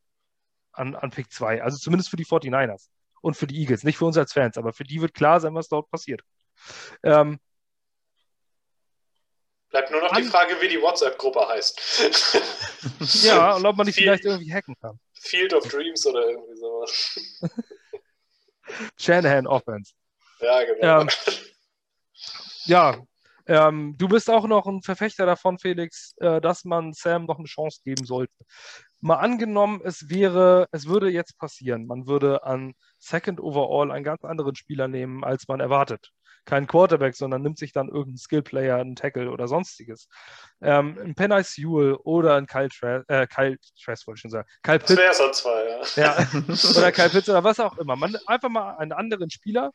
An, 0.72 0.94
an 0.94 1.10
Pick 1.10 1.32
2. 1.32 1.62
Also 1.62 1.78
zumindest 1.78 2.10
für 2.10 2.16
die 2.16 2.26
49ers 2.26 2.88
und 3.22 3.36
für 3.36 3.46
die 3.46 3.58
Eagles. 3.60 3.82
Nicht 3.82 3.98
für 3.98 4.04
uns 4.04 4.18
als 4.18 4.32
Fans, 4.32 4.58
aber 4.58 4.72
für 4.72 4.84
die 4.84 5.00
wird 5.00 5.14
klar 5.14 5.40
sein, 5.40 5.54
was 5.54 5.68
dort 5.68 5.90
passiert. 5.90 6.22
Ähm, 7.02 7.38
Bleibt 9.76 9.90
nur 9.90 10.00
noch 10.00 10.16
die 10.16 10.22
Frage, 10.22 10.58
wie 10.62 10.68
die 10.68 10.80
WhatsApp-Gruppe 10.80 11.48
heißt. 11.48 11.78
ja, 13.24 13.56
und 13.56 13.66
ob 13.66 13.76
man 13.76 13.86
die 13.86 13.92
vielleicht 13.92 14.24
irgendwie 14.24 14.50
hacken 14.50 14.74
kann. 14.80 14.98
Field 15.12 15.52
of 15.52 15.68
Dreams 15.68 16.06
oder 16.06 16.26
irgendwie 16.30 16.56
sowas. 16.56 17.20
Shanahan 18.98 19.46
Offense. 19.46 19.92
Ja, 20.40 20.64
genau. 20.64 21.00
Ähm, 21.02 21.08
ja, 22.64 22.98
ähm, 23.46 23.94
du 23.98 24.08
bist 24.08 24.30
auch 24.30 24.46
noch 24.46 24.64
ein 24.66 24.80
Verfechter 24.80 25.26
davon, 25.26 25.58
Felix, 25.58 26.14
äh, 26.20 26.40
dass 26.40 26.64
man 26.64 26.94
Sam 26.94 27.26
noch 27.26 27.36
eine 27.36 27.46
Chance 27.46 27.82
geben 27.84 28.06
sollte. 28.06 28.32
Mal 29.02 29.16
angenommen, 29.16 29.82
es 29.84 30.08
wäre, 30.08 30.68
es 30.72 30.86
würde 30.86 31.10
jetzt 31.10 31.36
passieren, 31.36 31.86
man 31.86 32.06
würde 32.06 32.44
an 32.44 32.72
Second 32.98 33.40
Overall 33.40 33.90
einen 33.90 34.04
ganz 34.04 34.24
anderen 34.24 34.56
Spieler 34.56 34.88
nehmen, 34.88 35.22
als 35.22 35.48
man 35.48 35.60
erwartet 35.60 36.12
keinen 36.46 36.66
Quarterback, 36.66 37.14
sondern 37.14 37.42
nimmt 37.42 37.58
sich 37.58 37.72
dann 37.72 37.88
irgendeinen 37.88 38.18
Skillplayer, 38.18 38.76
einen 38.76 38.96
Tackle 38.96 39.30
oder 39.30 39.48
sonstiges. 39.48 40.08
Ähm, 40.62 40.98
ein 41.02 41.14
Penny 41.14 41.42
Sewell 41.42 41.94
oder 42.04 42.36
ein 42.36 42.46
Kyle 42.46 42.68
Trask, 42.68 43.04
äh, 43.08 43.26
Kyle 43.26 43.58
Trask 43.84 44.06
wollte 44.06 44.18
ich 44.18 44.22
schon 44.22 44.30
sagen. 44.30 44.48
Kyle 44.62 44.78
Pitts. 44.78 44.94
Das 44.94 44.98
wäre 44.98 45.14
sonst 45.14 45.38
zwei, 45.38 45.64
ja. 45.96 46.16
ja. 46.16 46.78
Oder 46.78 46.92
Kyle 46.92 47.10
Pitts 47.10 47.28
oder 47.28 47.44
was 47.44 47.60
auch 47.60 47.76
immer. 47.78 47.96
Man 47.96 48.16
einfach 48.26 48.48
mal 48.48 48.76
einen 48.76 48.92
anderen 48.92 49.28
Spieler 49.28 49.72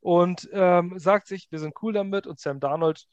und 0.00 0.48
ähm, 0.52 0.98
sagt 0.98 1.28
sich, 1.28 1.48
wir 1.50 1.58
sind 1.58 1.74
cool 1.82 1.92
damit 1.92 2.26
und 2.26 2.40
Sam 2.40 2.60
Darnold 2.60 3.06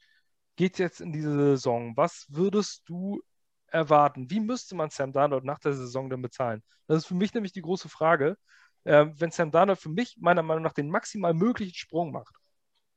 geht 0.56 0.78
jetzt 0.78 1.00
in 1.00 1.12
diese 1.12 1.34
Saison. 1.34 1.96
Was 1.96 2.26
würdest 2.28 2.82
du 2.86 3.22
erwarten? 3.66 4.30
Wie 4.30 4.40
müsste 4.40 4.74
man 4.74 4.90
Sam 4.90 5.12
Darnold 5.12 5.44
nach 5.44 5.58
der 5.58 5.74
Saison 5.74 6.08
denn 6.08 6.22
bezahlen? 6.22 6.62
Das 6.86 6.98
ist 6.98 7.06
für 7.06 7.14
mich 7.14 7.34
nämlich 7.34 7.52
die 7.52 7.62
große 7.62 7.88
Frage. 7.88 8.36
Ähm, 8.84 9.14
wenn 9.18 9.30
Sam 9.30 9.50
Darnold 9.50 9.78
für 9.78 9.88
mich 9.88 10.16
meiner 10.20 10.42
Meinung 10.42 10.62
nach 10.62 10.72
den 10.72 10.90
maximal 10.90 11.34
möglichen 11.34 11.74
Sprung 11.74 12.12
macht, 12.12 12.34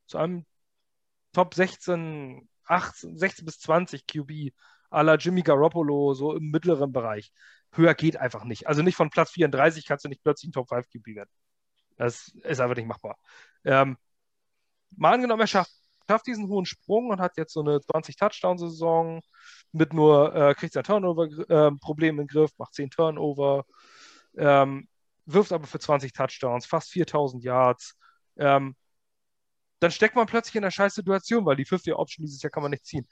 zu 0.08 0.18
einem 0.18 0.46
Top 1.34 1.54
16, 1.54 2.50
18, 2.66 3.18
16 3.18 3.46
bis 3.46 3.60
20 3.60 4.08
QB 4.08 4.54
à 4.90 5.04
la 5.04 5.16
Jimmy 5.16 5.42
Garoppolo, 5.42 6.14
so 6.14 6.34
im 6.34 6.50
mittleren 6.50 6.92
Bereich. 6.92 7.32
Höher 7.72 7.94
geht 7.94 8.18
einfach 8.18 8.44
nicht. 8.44 8.68
Also 8.68 8.82
nicht 8.82 8.96
von 8.96 9.10
Platz 9.10 9.32
34 9.32 9.86
kannst 9.86 10.06
du 10.06 10.10
nicht 10.10 10.24
plötzlich 10.24 10.50
ein 10.50 10.54
Top 10.54 10.70
5 10.70 10.88
QB 10.90 11.16
werden. 11.16 11.30
Das 11.98 12.30
ist 12.44 12.62
einfach 12.62 12.76
nicht 12.76 12.88
machbar. 12.88 13.18
Ähm, 13.66 13.98
mal 14.96 15.14
angenommen, 15.14 15.42
er 15.42 15.48
schafft, 15.48 15.72
schafft 16.08 16.28
diesen 16.28 16.48
hohen 16.48 16.66
Sprung 16.66 17.10
und 17.10 17.20
hat 17.20 17.38
jetzt 17.38 17.54
so 17.54 17.62
eine 17.62 17.78
20-Touchdown-Saison 17.78 19.22
mit 19.72 19.94
nur, 19.94 20.34
äh, 20.34 20.56
kriegt 20.56 20.74
sein 20.74 20.84
Turnover-Problem 20.84 22.20
äh, 22.20 22.22
in 22.22 22.28
den 22.28 22.28
Griff, 22.28 22.52
macht 22.58 22.74
10 22.76 22.90
Turnover, 22.92 23.66
ähm, 24.38 24.88
wirft 25.26 25.52
aber 25.52 25.68
für 25.68 25.80
20 25.80 26.14
Touchdowns, 26.14 26.66
fast 26.66 26.92
4000 26.92 27.44
Yards. 27.44 27.98
Ähm, 28.38 28.76
dann 29.80 29.92
steckt 29.92 30.16
man 30.16 30.28
plötzlich 30.28 30.56
in 30.56 30.64
einer 30.64 30.72
scheiß 30.72 30.96
Situation, 30.96 31.46
weil 31.46 31.56
die 31.56 31.66
50-Option 31.66 32.26
dieses 32.26 32.42
Jahr 32.42 32.52
kann 32.52 32.64
man 32.64 32.72
nicht 32.72 32.86
ziehen. 32.86 33.08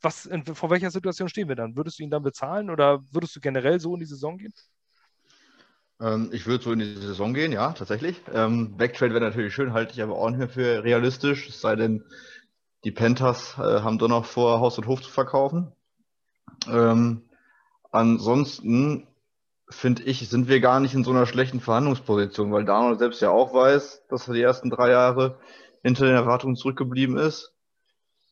Was, 0.00 0.26
in, 0.26 0.44
vor 0.44 0.70
welcher 0.70 0.90
Situation 0.90 1.28
stehen 1.28 1.48
wir 1.48 1.56
dann? 1.56 1.76
Würdest 1.76 1.98
du 1.98 2.02
ihn 2.02 2.10
dann 2.10 2.22
bezahlen 2.22 2.70
oder 2.70 3.02
würdest 3.12 3.34
du 3.36 3.40
generell 3.40 3.80
so 3.80 3.94
in 3.94 4.00
die 4.00 4.06
Saison 4.06 4.36
gehen? 4.36 4.52
Ähm, 6.00 6.30
ich 6.32 6.46
würde 6.46 6.64
so 6.64 6.72
in 6.72 6.80
die 6.80 6.94
Saison 6.94 7.32
gehen, 7.32 7.52
ja, 7.52 7.72
tatsächlich. 7.72 8.20
Ähm, 8.32 8.76
Backtrade 8.76 9.14
wäre 9.14 9.24
natürlich 9.24 9.54
schön, 9.54 9.72
halte 9.72 9.94
ich 9.94 10.02
aber 10.02 10.16
auch 10.16 10.28
nicht 10.28 10.38
mehr 10.38 10.48
für 10.48 10.84
realistisch, 10.84 11.48
es 11.48 11.60
sei 11.60 11.76
denn, 11.76 12.04
die 12.84 12.92
Panthers 12.92 13.54
äh, 13.58 13.80
haben 13.80 13.98
doch 13.98 14.08
noch 14.08 14.26
vor, 14.26 14.60
Haus 14.60 14.78
und 14.78 14.86
Hof 14.86 15.02
zu 15.02 15.10
verkaufen. 15.10 15.72
Ähm, 16.68 17.22
ansonsten 17.90 19.06
finde 19.68 20.02
ich, 20.04 20.28
sind 20.28 20.48
wir 20.48 20.60
gar 20.60 20.78
nicht 20.78 20.94
in 20.94 21.02
so 21.02 21.10
einer 21.10 21.26
schlechten 21.26 21.60
Verhandlungsposition, 21.60 22.52
weil 22.52 22.64
Daniel 22.64 22.98
selbst 22.98 23.20
ja 23.20 23.30
auch 23.30 23.52
weiß, 23.52 24.04
dass 24.08 24.28
er 24.28 24.34
die 24.34 24.42
ersten 24.42 24.70
drei 24.70 24.90
Jahre 24.90 25.38
hinter 25.82 26.06
den 26.06 26.14
Erwartungen 26.14 26.56
zurückgeblieben 26.56 27.16
ist. 27.16 27.52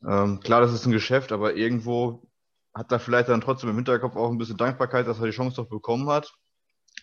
Ähm, 0.07 0.41
klar, 0.41 0.61
das 0.61 0.73
ist 0.73 0.87
ein 0.87 0.93
Geschäft, 0.93 1.33
aber 1.33 1.55
irgendwo 1.55 2.23
hat 2.75 2.91
er 2.93 2.99
vielleicht 2.99 3.29
dann 3.29 3.41
trotzdem 3.41 3.71
im 3.71 3.77
Hinterkopf 3.77 4.17
auch 4.17 4.31
ein 4.31 4.39
bisschen 4.39 4.57
Dankbarkeit, 4.57 5.07
dass 5.07 5.21
er 5.21 5.27
die 5.27 5.33
Chance 5.33 5.57
doch 5.57 5.69
bekommen 5.69 6.09
hat 6.09 6.35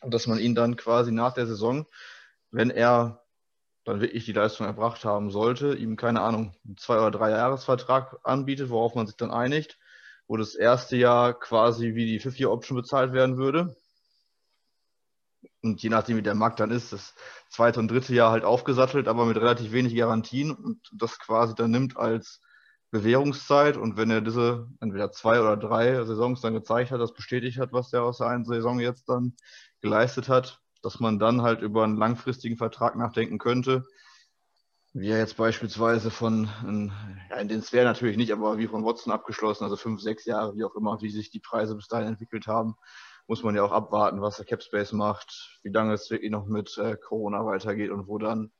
und 0.01 0.13
dass 0.13 0.27
man 0.27 0.39
ihn 0.39 0.55
dann 0.55 0.75
quasi 0.75 1.11
nach 1.11 1.33
der 1.33 1.47
Saison, 1.47 1.85
wenn 2.51 2.69
er 2.69 3.23
dann 3.83 4.01
wirklich 4.01 4.25
die 4.25 4.33
Leistung 4.33 4.67
erbracht 4.67 5.05
haben 5.05 5.31
sollte, 5.31 5.73
ihm 5.75 5.95
keine 5.95 6.21
Ahnung, 6.21 6.55
einen 6.65 6.77
zwei 6.77 6.97
oder 6.97 7.11
drei 7.11 7.31
Jahresvertrag 7.31 8.19
anbietet, 8.23 8.69
worauf 8.69 8.93
man 8.93 9.07
sich 9.07 9.15
dann 9.15 9.31
einigt, 9.31 9.79
wo 10.27 10.37
das 10.37 10.53
erste 10.55 10.97
Jahr 10.97 11.33
quasi 11.33 11.95
wie 11.95 12.05
die 12.05 12.19
Fifth-Year-Option 12.19 12.77
bezahlt 12.77 13.13
werden 13.13 13.37
würde. 13.37 13.75
Und 15.61 15.81
je 15.81 15.89
nachdem, 15.89 16.17
wie 16.17 16.21
der 16.21 16.35
Markt 16.35 16.59
dann 16.59 16.71
ist, 16.71 16.93
das 16.93 17.13
zweite 17.49 17.79
und 17.79 17.89
dritte 17.89 18.13
Jahr 18.13 18.31
halt 18.31 18.43
aufgesattelt, 18.43 19.07
aber 19.07 19.25
mit 19.25 19.37
relativ 19.37 19.71
wenig 19.71 19.95
Garantien. 19.95 20.51
Und 20.51 20.79
das 20.93 21.19
quasi 21.19 21.55
dann 21.55 21.71
nimmt 21.71 21.97
als 21.97 22.41
Bewährungszeit. 22.91 23.77
Und 23.77 23.97
wenn 23.97 24.11
er 24.11 24.21
diese 24.21 24.67
entweder 24.79 25.11
zwei 25.11 25.39
oder 25.39 25.57
drei 25.57 26.03
Saisons 26.03 26.41
dann 26.41 26.53
gezeigt 26.53 26.91
hat, 26.91 26.99
das 26.99 27.13
bestätigt 27.13 27.59
hat, 27.59 27.73
was 27.73 27.93
er 27.93 28.03
aus 28.03 28.17
der 28.17 28.27
einen 28.27 28.45
Saison 28.45 28.79
jetzt 28.79 29.09
dann 29.09 29.35
geleistet 29.81 30.29
hat, 30.29 30.61
dass 30.81 30.99
man 30.99 31.19
dann 31.19 31.41
halt 31.41 31.61
über 31.61 31.83
einen 31.83 31.97
langfristigen 31.97 32.57
Vertrag 32.57 32.95
nachdenken 32.95 33.37
könnte, 33.37 33.85
wie 34.93 35.09
er 35.09 35.19
jetzt 35.19 35.37
beispielsweise 35.37 36.11
von, 36.11 36.49
ja, 37.29 37.37
in 37.37 37.47
den 37.47 37.61
Sphären 37.61 37.85
natürlich 37.85 38.17
nicht, 38.17 38.33
aber 38.33 38.57
wie 38.57 38.67
von 38.67 38.83
Watson 38.83 39.13
abgeschlossen, 39.13 39.63
also 39.63 39.77
fünf, 39.77 40.01
sechs 40.01 40.25
Jahre, 40.25 40.55
wie 40.55 40.65
auch 40.65 40.75
immer, 40.75 41.01
wie 41.01 41.09
sich 41.09 41.29
die 41.31 41.39
Preise 41.39 41.75
bis 41.75 41.87
dahin 41.87 42.07
entwickelt 42.07 42.47
haben, 42.47 42.75
muss 43.27 43.43
man 43.43 43.55
ja 43.55 43.63
auch 43.63 43.71
abwarten, 43.71 44.21
was 44.21 44.37
der 44.37 44.45
Capspace 44.45 44.93
macht, 44.93 45.59
wie 45.63 45.69
lange 45.69 45.93
es 45.93 46.09
wirklich 46.09 46.31
noch 46.31 46.45
mit 46.45 46.77
äh, 46.77 46.97
Corona 46.97 47.45
weitergeht 47.45 47.91
und 47.91 48.07
wo 48.07 48.17
dann 48.17 48.51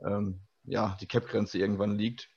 ähm, 0.00 0.40
ja, 0.64 0.96
die 1.00 1.06
Cap-Grenze 1.06 1.58
irgendwann 1.58 1.96
liegt. 1.96 2.28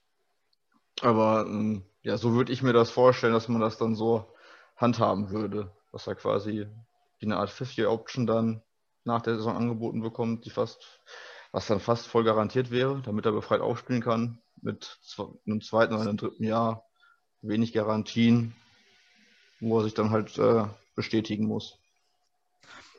Aber 1.01 1.45
ähm, 1.47 1.83
ja, 2.03 2.17
so 2.17 2.33
würde 2.33 2.51
ich 2.51 2.63
mir 2.63 2.73
das 2.73 2.91
vorstellen, 2.91 3.33
dass 3.33 3.47
man 3.47 3.61
das 3.61 3.77
dann 3.77 3.95
so 3.95 4.33
handhaben 4.75 5.31
würde, 5.31 5.71
dass 5.91 6.07
er 6.07 6.15
quasi 6.15 6.67
wie 7.19 7.25
eine 7.25 7.37
Art 7.37 7.49
50-Option 7.49 8.25
dann 8.25 8.61
nach 9.03 9.21
der 9.21 9.35
Saison 9.35 9.55
angeboten 9.55 10.01
bekommt, 10.01 10.45
die 10.45 10.49
fast, 10.49 11.01
was 11.51 11.67
dann 11.67 11.79
fast 11.79 12.07
voll 12.07 12.23
garantiert 12.23 12.71
wäre, 12.71 13.01
damit 13.01 13.25
er 13.25 13.31
befreit 13.31 13.61
aufspielen 13.61 14.01
kann, 14.01 14.41
mit 14.61 14.99
einem 15.45 15.61
zweiten 15.61 15.93
oder 15.93 16.03
einem 16.03 16.17
dritten 16.17 16.43
Jahr, 16.43 16.85
wenig 17.41 17.73
Garantien, 17.73 18.55
wo 19.59 19.79
er 19.79 19.83
sich 19.83 19.93
dann 19.93 20.11
halt 20.11 20.37
äh, 20.37 20.65
bestätigen 20.95 21.45
muss. 21.45 21.77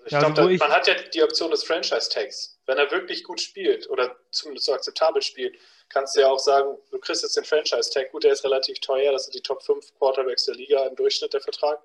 Ich 0.04 0.12
ja, 0.12 0.18
glaube, 0.18 0.40
also 0.40 0.64
man 0.64 0.72
hat 0.72 0.86
ja 0.88 0.94
die 0.94 1.22
Option 1.22 1.50
des 1.50 1.62
Franchise-Tags. 1.62 2.58
Wenn 2.66 2.78
er 2.78 2.90
wirklich 2.90 3.22
gut 3.22 3.40
spielt 3.40 3.88
oder 3.88 4.16
zumindest 4.32 4.66
so 4.66 4.72
akzeptabel 4.72 5.22
spielt, 5.22 5.56
kannst 5.88 6.16
du 6.16 6.20
ja 6.20 6.28
auch 6.28 6.40
sagen, 6.40 6.76
du 6.90 6.98
kriegst 6.98 7.22
jetzt 7.22 7.36
den 7.36 7.44
Franchise-Tag. 7.44 8.10
Gut, 8.10 8.24
der 8.24 8.32
ist 8.32 8.44
relativ 8.44 8.80
teuer, 8.80 9.12
das 9.12 9.24
sind 9.24 9.34
die 9.34 9.42
Top 9.42 9.62
5 9.62 9.94
Quarterbacks 9.98 10.46
der 10.46 10.56
Liga 10.56 10.84
im 10.86 10.96
Durchschnitt 10.96 11.32
der 11.32 11.40
Vertrag. 11.40 11.80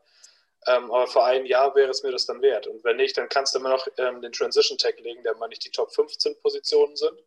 Ähm, 0.65 0.91
aber 0.91 1.07
für 1.07 1.23
ein 1.23 1.45
Jahr 1.45 1.75
wäre 1.75 1.91
es 1.91 2.01
mir 2.03 2.11
das 2.11 2.25
dann 2.25 2.41
wert. 2.41 2.65
Und 2.65 2.83
wenn 2.83 2.97
nicht, 2.97 3.17
dann 3.17 3.29
kannst 3.29 3.53
du 3.53 3.59
immer 3.59 3.69
noch 3.69 3.87
ähm, 3.97 4.21
den 4.21 4.31
Transition-Tag 4.31 4.99
legen, 4.99 5.21
der 5.23 5.35
mal 5.35 5.47
nicht 5.47 5.63
die 5.63 5.71
Top 5.71 5.93
15 5.93 6.39
Positionen 6.41 6.95
sind. 6.95 7.23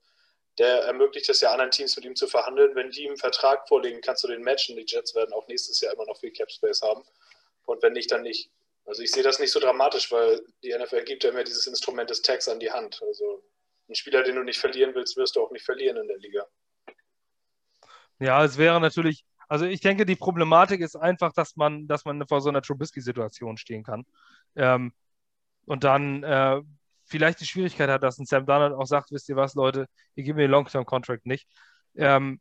Der 0.59 0.83
ermöglicht 0.83 1.29
es 1.29 1.41
ja 1.41 1.53
anderen 1.53 1.71
Teams 1.71 1.97
mit 1.97 2.05
ihm 2.05 2.17
zu 2.17 2.27
verhandeln. 2.27 2.75
Wenn 2.75 2.91
die 2.91 3.05
ihm 3.05 3.17
Vertrag 3.17 3.69
vorlegen, 3.69 4.01
kannst 4.01 4.25
du 4.25 4.29
den 4.29 4.43
matchen. 4.43 4.77
Die 4.77 4.85
Jets 4.87 5.15
werden 5.15 5.33
auch 5.33 5.47
nächstes 5.47 5.81
Jahr 5.81 5.95
immer 5.95 6.05
noch 6.07 6.19
viel 6.19 6.33
Cap 6.33 6.51
Space 6.51 6.83
haben. 6.83 7.05
Und 7.65 7.83
wenn 7.83 7.93
nicht, 7.93 8.11
dann 8.11 8.23
nicht. 8.23 8.51
Also 8.87 9.03
ich 9.03 9.11
sehe 9.13 9.23
das 9.23 9.39
nicht 9.39 9.53
so 9.53 9.61
dramatisch, 9.61 10.11
weil 10.11 10.41
die 10.63 10.77
NFL 10.77 11.05
gibt 11.05 11.25
ja 11.25 11.31
immer 11.31 11.45
dieses 11.45 11.67
Instrument 11.67 12.11
des 12.11 12.23
Tags 12.23 12.49
an 12.49 12.61
die 12.61 12.71
Hand. 12.71 13.01
Also 13.07 13.45
ein 13.89 13.95
Spieler, 13.95 14.23
den 14.23 14.37
du 14.37 14.43
nicht 14.43 14.59
verlieren 14.59 14.95
willst, 14.95 15.17
wirst 15.17 15.37
du 15.37 15.43
auch 15.43 15.51
nicht 15.51 15.65
verlieren 15.65 15.97
in 15.97 16.09
der 16.09 16.19
Liga. 16.19 16.47
Ja, 18.19 18.45
es 18.45 18.59
wäre 18.59 18.81
natürlich, 18.81 19.25
also 19.49 19.65
ich 19.65 19.81
denke, 19.81 20.05
die 20.05 20.17
Problematik 20.17 20.81
ist 20.81 20.97
einfach, 20.97 21.33
dass 21.33 21.57
man, 21.57 21.87
dass 21.89 22.05
man 22.05 22.27
vor 22.27 22.41
so 22.41 22.49
einer 22.49 22.63
Trubisky-Situation 22.63 23.57
stehen 23.57 23.83
kann. 23.83 24.05
Ähm, 24.57 24.93
und 25.67 25.85
dann 25.85 26.23
äh, 26.23 26.61
vielleicht 27.05 27.41
die 27.41 27.47
Schwierigkeit 27.47 27.89
hat, 27.89 28.03
dass 28.03 28.19
ein 28.19 28.27
Sam 28.27 28.47
Darnold 28.47 28.73
auch 28.73 28.87
sagt, 28.87 29.11
wisst 29.11 29.29
ihr 29.29 29.37
was, 29.37 29.55
Leute, 29.55 29.87
ihr 30.15 30.25
gebt 30.25 30.37
mir 30.37 30.43
den 30.43 30.51
Long-Term-Contract 30.51 31.27
nicht. 31.27 31.49
Ähm, 31.97 32.41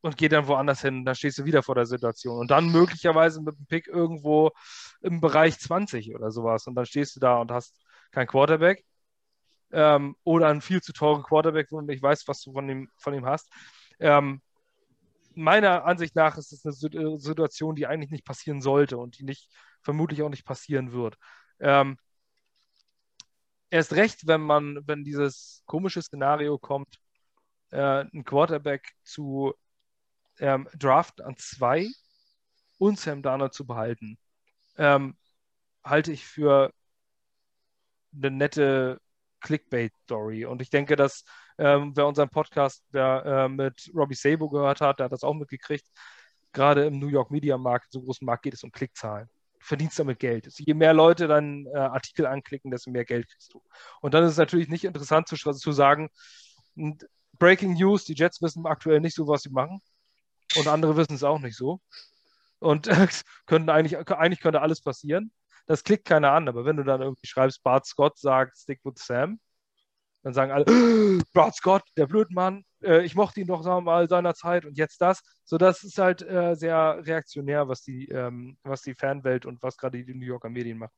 und 0.00 0.16
geht 0.16 0.32
dann 0.32 0.46
woanders 0.46 0.82
hin, 0.82 1.04
dann 1.04 1.14
stehst 1.14 1.38
du 1.38 1.44
wieder 1.44 1.62
vor 1.62 1.74
der 1.74 1.86
Situation. 1.86 2.38
Und 2.38 2.50
dann 2.50 2.70
möglicherweise 2.70 3.42
mit 3.42 3.58
dem 3.58 3.66
Pick 3.66 3.88
irgendwo 3.88 4.52
im 5.00 5.20
Bereich 5.20 5.58
20 5.58 6.14
oder 6.14 6.30
sowas. 6.30 6.66
Und 6.66 6.74
dann 6.74 6.86
stehst 6.86 7.16
du 7.16 7.20
da 7.20 7.38
und 7.38 7.50
hast 7.50 7.80
kein 8.12 8.26
Quarterback. 8.26 8.84
Ähm, 9.70 10.16
oder 10.24 10.48
einen 10.48 10.62
viel 10.62 10.80
zu 10.80 10.92
teuren 10.92 11.22
Quarterback, 11.22 11.68
wo 11.70 11.80
du 11.80 11.86
nicht 11.86 12.02
weißt, 12.02 12.26
was 12.26 12.40
du 12.42 12.52
von 12.52 12.68
ihm, 12.68 12.88
von 12.96 13.12
ihm 13.12 13.26
hast. 13.26 13.52
Ähm, 14.00 14.40
meiner 15.34 15.84
Ansicht 15.84 16.16
nach 16.16 16.36
ist 16.38 16.52
es 16.52 16.64
eine 16.64 16.74
äh, 16.74 17.18
Situation, 17.18 17.74
die 17.76 17.86
eigentlich 17.86 18.10
nicht 18.10 18.24
passieren 18.24 18.60
sollte 18.60 18.98
und 18.98 19.18
die 19.18 19.24
nicht, 19.24 19.50
vermutlich 19.82 20.22
auch 20.22 20.28
nicht 20.30 20.44
passieren 20.44 20.92
wird. 20.92 21.16
Ähm, 21.60 21.98
erst 23.70 23.92
recht, 23.94 24.26
wenn 24.26 24.40
man, 24.40 24.80
wenn 24.86 25.04
dieses 25.04 25.62
komische 25.66 26.02
Szenario 26.02 26.58
kommt, 26.58 26.98
äh, 27.70 28.04
ein 28.12 28.24
Quarterback 28.24 28.92
zu 29.02 29.54
ähm, 30.40 30.68
Draft 30.76 31.20
an 31.20 31.36
zwei 31.36 31.88
und 32.78 32.98
Sam 32.98 33.22
Darnold 33.22 33.54
zu 33.54 33.66
behalten, 33.66 34.18
ähm, 34.76 35.16
halte 35.84 36.12
ich 36.12 36.26
für 36.26 36.72
eine 38.14 38.30
nette 38.30 39.00
Clickbait-Story. 39.40 40.44
Und 40.46 40.62
ich 40.62 40.70
denke, 40.70 40.96
dass 40.96 41.24
ähm, 41.58 41.92
wer 41.96 42.06
unseren 42.06 42.28
Podcast 42.28 42.84
wer, 42.90 43.24
äh, 43.24 43.48
mit 43.48 43.90
Robbie 43.94 44.14
Sabo 44.14 44.48
gehört 44.48 44.80
hat, 44.80 44.98
der 44.98 45.04
hat 45.04 45.12
das 45.12 45.24
auch 45.24 45.34
mitgekriegt. 45.34 45.86
Gerade 46.52 46.86
im 46.86 46.98
New 46.98 47.08
York 47.08 47.30
Media 47.30 47.58
Markt, 47.58 47.92
so 47.92 48.00
großen 48.00 48.24
Markt, 48.24 48.44
geht 48.44 48.54
es 48.54 48.64
um 48.64 48.72
Klickzahlen. 48.72 49.28
Du 49.60 49.66
verdienst 49.66 49.98
damit 49.98 50.18
Geld. 50.18 50.46
Also 50.46 50.62
je 50.64 50.74
mehr 50.74 50.94
Leute 50.94 51.28
deinen 51.28 51.66
äh, 51.66 51.76
Artikel 51.76 52.26
anklicken, 52.26 52.70
desto 52.70 52.90
mehr 52.90 53.04
Geld 53.04 53.28
kriegst 53.28 53.52
du. 53.52 53.62
Und 54.00 54.14
dann 54.14 54.24
ist 54.24 54.32
es 54.32 54.38
natürlich 54.38 54.68
nicht 54.68 54.84
interessant 54.84 55.28
zu, 55.28 55.36
zu 55.36 55.72
sagen, 55.72 56.10
Breaking 57.38 57.74
News, 57.74 58.04
die 58.04 58.14
Jets 58.14 58.40
wissen 58.40 58.66
aktuell 58.66 59.00
nicht 59.00 59.14
so, 59.14 59.26
was 59.26 59.42
sie 59.42 59.50
machen. 59.50 59.80
Und 60.56 60.68
andere 60.68 60.96
wissen 60.96 61.14
es 61.14 61.24
auch 61.24 61.38
nicht 61.38 61.56
so. 61.56 61.80
Und 62.58 62.86
äh, 62.88 63.08
könnten 63.46 63.70
eigentlich, 63.70 63.96
eigentlich 64.10 64.40
könnte 64.40 64.62
alles 64.62 64.80
passieren. 64.80 65.32
Das 65.66 65.84
klickt 65.84 66.06
keiner 66.06 66.32
an, 66.32 66.48
aber 66.48 66.64
wenn 66.64 66.76
du 66.76 66.84
dann 66.84 67.02
irgendwie 67.02 67.26
schreibst, 67.26 67.62
Bart 67.62 67.86
Scott 67.86 68.18
sagt, 68.18 68.56
stick 68.56 68.80
with 68.84 68.94
Sam, 68.96 69.38
dann 70.22 70.32
sagen 70.32 70.50
alle, 70.50 70.64
Bart 71.34 71.54
Scott, 71.54 71.82
der 71.96 72.06
Blödmann, 72.06 72.64
äh, 72.82 73.04
ich 73.04 73.14
mochte 73.14 73.40
ihn 73.40 73.46
doch 73.46 73.62
mal 73.82 74.08
seinerzeit 74.08 74.64
und 74.64 74.76
jetzt 74.78 75.00
das. 75.00 75.22
So, 75.44 75.58
das 75.58 75.84
ist 75.84 75.98
halt 75.98 76.22
äh, 76.22 76.54
sehr 76.54 77.04
reaktionär, 77.04 77.68
was 77.68 77.82
die, 77.82 78.08
ähm, 78.08 78.58
was 78.62 78.82
die 78.82 78.94
Fanwelt 78.94 79.46
und 79.46 79.62
was 79.62 79.76
gerade 79.76 80.02
die 80.02 80.14
New 80.14 80.26
Yorker 80.26 80.48
Medien 80.48 80.78
machen. 80.78 80.94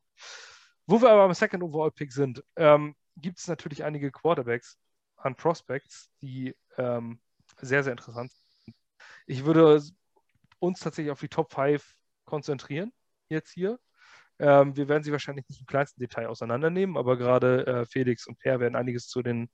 Wo 0.87 1.01
wir 1.03 1.11
aber 1.11 1.23
am 1.23 1.35
Second 1.35 1.63
Overall 1.63 1.93
Pick 1.93 2.13
sind, 2.13 2.43
ähm, 2.57 2.95
gibt 3.17 3.39
es 3.39 3.49
natürlich 3.49 3.85
einige 3.85 4.11
Quarterbacks 4.11 4.79
an 5.17 5.37
Prospects, 5.37 6.11
die 6.23 6.55
ähm, 6.79 7.21
sehr, 7.61 7.85
sehr 7.85 7.93
interessant 7.93 8.33
sind. 8.33 8.40
Ich 9.31 9.45
würde 9.45 9.81
uns 10.59 10.81
tatsächlich 10.81 11.13
auf 11.13 11.21
die 11.21 11.29
Top 11.29 11.53
5 11.53 11.95
konzentrieren, 12.25 12.93
jetzt 13.29 13.53
hier. 13.53 13.79
Ähm, 14.41 14.77
wir 14.77 14.89
werden 14.89 15.05
sie 15.05 15.13
wahrscheinlich 15.13 15.49
nicht 15.49 15.61
im 15.61 15.67
kleinsten 15.67 16.01
Detail 16.01 16.27
auseinandernehmen, 16.27 16.97
aber 16.97 17.17
gerade 17.17 17.65
äh, 17.65 17.87
Felix 17.87 18.27
und 18.27 18.41
Per 18.41 18.59
werden 18.59 18.75
einiges 18.75 19.07
zu 19.07 19.23
den 19.23 19.49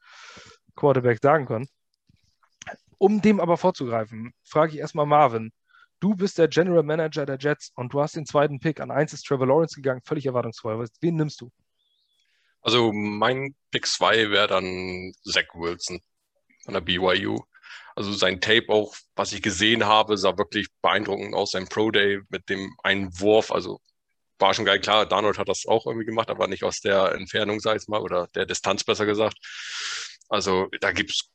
Quarterbacks 0.76 1.20
sagen 1.20 1.44
können. 1.44 1.68
Um 2.96 3.20
dem 3.20 3.38
aber 3.38 3.58
vorzugreifen, 3.58 4.32
frage 4.44 4.72
ich 4.72 4.78
erstmal 4.78 5.04
Marvin. 5.04 5.52
Du 6.00 6.14
bist 6.14 6.38
der 6.38 6.48
General 6.48 6.82
Manager 6.82 7.26
der 7.26 7.36
Jets 7.38 7.70
und 7.74 7.92
du 7.92 8.00
hast 8.00 8.16
den 8.16 8.24
zweiten 8.24 8.60
Pick. 8.60 8.80
An 8.80 8.90
eins 8.90 9.12
ist 9.12 9.26
Trevor 9.26 9.46
Lawrence 9.46 9.76
gegangen, 9.76 10.00
völlig 10.06 10.24
erwartungsvoll. 10.24 10.88
Wen 11.02 11.16
nimmst 11.16 11.42
du? 11.42 11.50
Also 12.62 12.94
mein 12.94 13.54
Pick 13.70 13.86
2 13.86 14.30
wäre 14.30 14.48
dann 14.48 15.12
Zach 15.22 15.54
Wilson 15.54 16.00
von 16.64 16.72
der 16.72 16.80
BYU. 16.80 17.40
Also 17.96 18.12
sein 18.12 18.40
Tape 18.40 18.68
auch, 18.68 18.94
was 19.16 19.32
ich 19.32 19.42
gesehen 19.42 19.86
habe, 19.86 20.18
sah 20.18 20.38
wirklich 20.38 20.68
beeindruckend 20.82 21.34
aus. 21.34 21.52
Sein 21.52 21.66
Pro 21.68 21.90
Day 21.90 22.20
mit 22.28 22.48
dem 22.50 22.76
einen 22.82 23.18
Wurf, 23.20 23.50
also 23.50 23.80
war 24.38 24.54
schon 24.54 24.66
geil. 24.66 24.80
Klar, 24.80 25.06
Darnold 25.06 25.38
hat 25.38 25.48
das 25.48 25.64
auch 25.66 25.86
irgendwie 25.86 26.06
gemacht, 26.06 26.30
aber 26.30 26.46
nicht 26.46 26.62
aus 26.62 26.80
der 26.80 27.12
Entfernung, 27.12 27.58
sag 27.60 27.80
ich 27.80 27.88
mal, 27.88 28.00
oder 28.00 28.28
der 28.34 28.46
Distanz 28.46 28.84
besser 28.84 29.06
gesagt. 29.06 29.38
Also 30.28 30.68
da 30.80 30.92
gibt's 30.92 31.30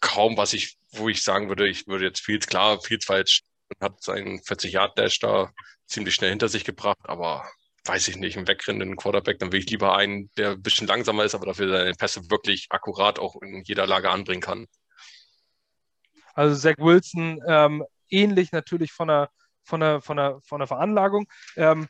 kaum 0.00 0.36
was 0.36 0.52
ich, 0.52 0.76
wo 0.92 1.08
ich 1.08 1.22
sagen 1.22 1.48
würde, 1.48 1.68
ich 1.68 1.86
würde 1.86 2.04
jetzt 2.04 2.20
Fields, 2.20 2.46
klar, 2.46 2.80
Fields 2.80 3.08
jetzt, 3.08 3.42
hat 3.80 4.02
seinen 4.02 4.42
40 4.42 4.72
Yard 4.72 4.98
Dash 4.98 5.18
da 5.18 5.50
ziemlich 5.86 6.14
schnell 6.14 6.30
hinter 6.30 6.48
sich 6.48 6.64
gebracht, 6.64 6.98
aber 7.04 7.48
weiß 7.86 8.08
ich 8.08 8.16
nicht, 8.16 8.36
einen 8.36 8.48
wegrennenden 8.48 8.96
Quarterback, 8.96 9.38
dann 9.38 9.52
will 9.52 9.60
ich 9.60 9.70
lieber 9.70 9.96
einen, 9.96 10.30
der 10.36 10.52
ein 10.52 10.62
bisschen 10.62 10.86
langsamer 10.86 11.24
ist, 11.24 11.34
aber 11.34 11.46
dafür 11.46 11.68
seine 11.70 11.94
Pässe 11.94 12.30
wirklich 12.30 12.66
akkurat 12.70 13.18
auch 13.18 13.40
in 13.42 13.62
jeder 13.64 13.86
Lage 13.86 14.10
anbringen 14.10 14.40
kann. 14.40 14.66
Also 16.36 16.54
Zach 16.54 16.76
Wilson 16.78 17.42
ähm, 17.48 17.84
ähnlich 18.10 18.52
natürlich 18.52 18.92
von 18.92 19.08
der, 19.08 19.30
von 19.64 19.80
der, 19.80 20.00
von 20.00 20.16
der, 20.16 20.40
von 20.44 20.60
der 20.60 20.68
Veranlagung. 20.68 21.26
Ähm, 21.56 21.88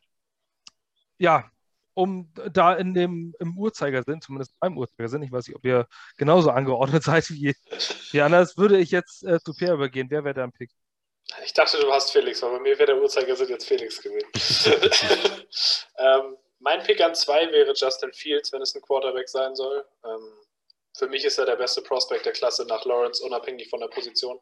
ja, 1.18 1.50
um 1.94 2.30
da 2.52 2.74
in 2.74 2.94
dem 2.94 3.34
im 3.40 3.58
Uhrzeigersinn, 3.58 4.20
zumindest 4.20 4.52
beim 4.60 4.76
Uhrzeigersinn, 4.76 5.22
ich 5.22 5.32
weiß 5.32 5.48
nicht, 5.48 5.56
ob 5.56 5.64
ihr 5.64 5.86
genauso 6.16 6.50
angeordnet 6.50 7.02
seid 7.04 7.28
wie, 7.30 7.54
wie 8.12 8.20
anders, 8.20 8.56
würde 8.56 8.78
ich 8.78 8.90
jetzt 8.90 9.24
äh, 9.24 9.40
zu 9.40 9.52
Per 9.54 9.74
übergehen. 9.74 10.08
Wer 10.10 10.24
wäre 10.24 10.34
dein 10.34 10.52
Pick? 10.52 10.70
Ich 11.44 11.52
dachte, 11.52 11.80
du 11.80 11.90
hast 11.90 12.12
Felix, 12.12 12.42
aber 12.42 12.58
bei 12.58 12.60
mir 12.60 12.78
wäre 12.78 12.86
der 12.86 13.02
Uhrzeigersinn 13.02 13.48
jetzt 13.48 13.66
Felix 13.66 14.00
gewesen. 14.00 14.28
ähm, 15.98 16.36
mein 16.60 16.82
Pick 16.84 17.00
an 17.00 17.14
zwei 17.14 17.50
wäre 17.50 17.72
Justin 17.74 18.12
Fields, 18.12 18.52
wenn 18.52 18.62
es 18.62 18.74
ein 18.74 18.82
Quarterback 18.82 19.28
sein 19.28 19.56
soll. 19.56 19.84
Ähm, 20.04 20.32
für 20.98 21.08
mich 21.08 21.24
ist 21.24 21.38
er 21.38 21.46
der 21.46 21.56
beste 21.56 21.82
Prospect 21.82 22.26
der 22.26 22.32
Klasse 22.32 22.64
nach 22.66 22.84
Lawrence, 22.84 23.22
unabhängig 23.22 23.68
von 23.68 23.80
der 23.80 23.88
Position. 23.88 24.38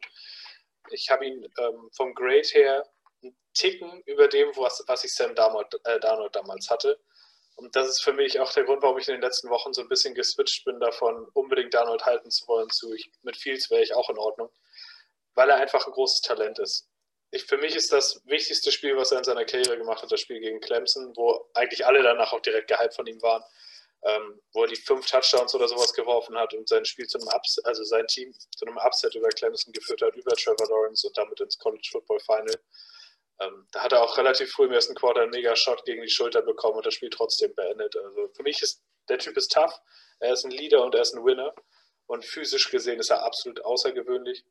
Ich 0.91 1.09
habe 1.09 1.25
ihn 1.25 1.47
ähm, 1.59 1.89
vom 1.95 2.13
Grade 2.13 2.47
her 2.51 2.85
einen 3.23 3.35
Ticken 3.53 4.01
über 4.05 4.27
dem, 4.27 4.49
was, 4.55 4.83
was 4.87 5.03
ich 5.03 5.13
Sam 5.13 5.35
Darnold, 5.35 5.67
äh, 5.83 5.99
Darnold 5.99 6.35
damals 6.35 6.69
hatte. 6.69 6.99
Und 7.55 7.75
das 7.75 7.87
ist 7.87 8.03
für 8.03 8.13
mich 8.13 8.39
auch 8.39 8.51
der 8.51 8.65
Grund, 8.65 8.83
warum 8.83 8.97
ich 8.97 9.07
in 9.07 9.15
den 9.15 9.21
letzten 9.21 9.49
Wochen 9.49 9.73
so 9.73 9.81
ein 9.81 9.87
bisschen 9.87 10.13
geswitcht 10.13 10.65
bin 10.65 10.79
davon, 10.79 11.27
unbedingt 11.33 11.73
Darnold 11.73 12.05
halten 12.05 12.29
zu 12.29 12.47
wollen, 12.47 12.69
zu 12.69 12.93
ich, 12.93 13.09
mit 13.23 13.37
Fields 13.37 13.71
wäre 13.71 13.81
ich 13.81 13.95
auch 13.95 14.09
in 14.09 14.17
Ordnung 14.17 14.49
weil 15.35 15.49
er 15.49 15.57
einfach 15.57 15.85
ein 15.85 15.93
großes 15.93 16.21
Talent 16.21 16.59
ist. 16.59 16.87
Ich, 17.31 17.43
für 17.43 17.57
mich 17.57 17.75
ist 17.75 17.91
das 17.91 18.21
wichtigste 18.25 18.71
Spiel, 18.71 18.95
was 18.95 19.11
er 19.11 19.19
in 19.19 19.23
seiner 19.23 19.45
Karriere 19.45 19.77
gemacht 19.77 20.01
hat, 20.01 20.11
das 20.11 20.21
Spiel 20.21 20.39
gegen 20.39 20.61
Clemson, 20.61 21.13
wo 21.15 21.49
eigentlich 21.53 21.85
alle 21.85 22.01
danach 22.01 22.31
auch 22.31 22.39
direkt 22.39 22.69
gehypt 22.69 22.95
von 22.95 23.07
ihm 23.07 23.21
waren, 23.21 23.43
ähm, 24.05 24.39
wo 24.53 24.63
er 24.63 24.67
die 24.67 24.75
fünf 24.75 25.05
Touchdowns 25.07 25.55
oder 25.55 25.67
sowas 25.67 25.93
geworfen 25.93 26.37
hat 26.37 26.53
und 26.53 26.69
sein 26.69 26.85
Spiel 26.85 27.07
zu 27.07 27.17
einem 27.17 27.27
Upset, 27.29 27.65
also 27.65 27.83
sein 27.83 28.05
Team 28.07 28.33
zu 28.55 28.65
einem 28.65 28.77
Upset 28.77 29.15
über 29.15 29.29
Clemson 29.29 29.73
geführt 29.73 30.01
hat, 30.01 30.15
über 30.15 30.31
Trevor 30.35 30.67
Lawrence 30.69 31.07
und 31.07 31.17
damit 31.17 31.39
ins 31.39 31.57
College 31.57 31.87
Football 31.91 32.19
Final. 32.19 32.59
Ähm, 33.41 33.67
da 33.71 33.81
hat 33.81 33.93
er 33.93 34.03
auch 34.03 34.17
relativ 34.17 34.51
früh 34.51 34.65
im 34.65 34.71
ersten 34.71 34.95
Quarter 34.95 35.21
einen 35.21 35.31
Mega-Shot 35.31 35.83
gegen 35.85 36.03
die 36.03 36.09
Schulter 36.09 36.43
bekommen 36.43 36.77
und 36.77 36.85
das 36.85 36.93
Spiel 36.93 37.09
trotzdem 37.09 37.53
beendet. 37.55 37.95
Also 37.97 38.29
für 38.33 38.43
mich 38.43 38.61
ist 38.61 38.83
der 39.09 39.17
Typ 39.17 39.35
ist 39.37 39.51
tough, 39.51 39.73
er 40.19 40.33
ist 40.33 40.45
ein 40.45 40.51
Leader 40.51 40.83
und 40.83 40.93
er 40.93 41.01
ist 41.01 41.15
ein 41.15 41.25
Winner 41.25 41.53
und 42.05 42.23
physisch 42.23 42.69
gesehen 42.69 42.99
ist 42.99 43.09
er 43.09 43.23
absolut 43.23 43.63
außergewöhnlich 43.65 44.45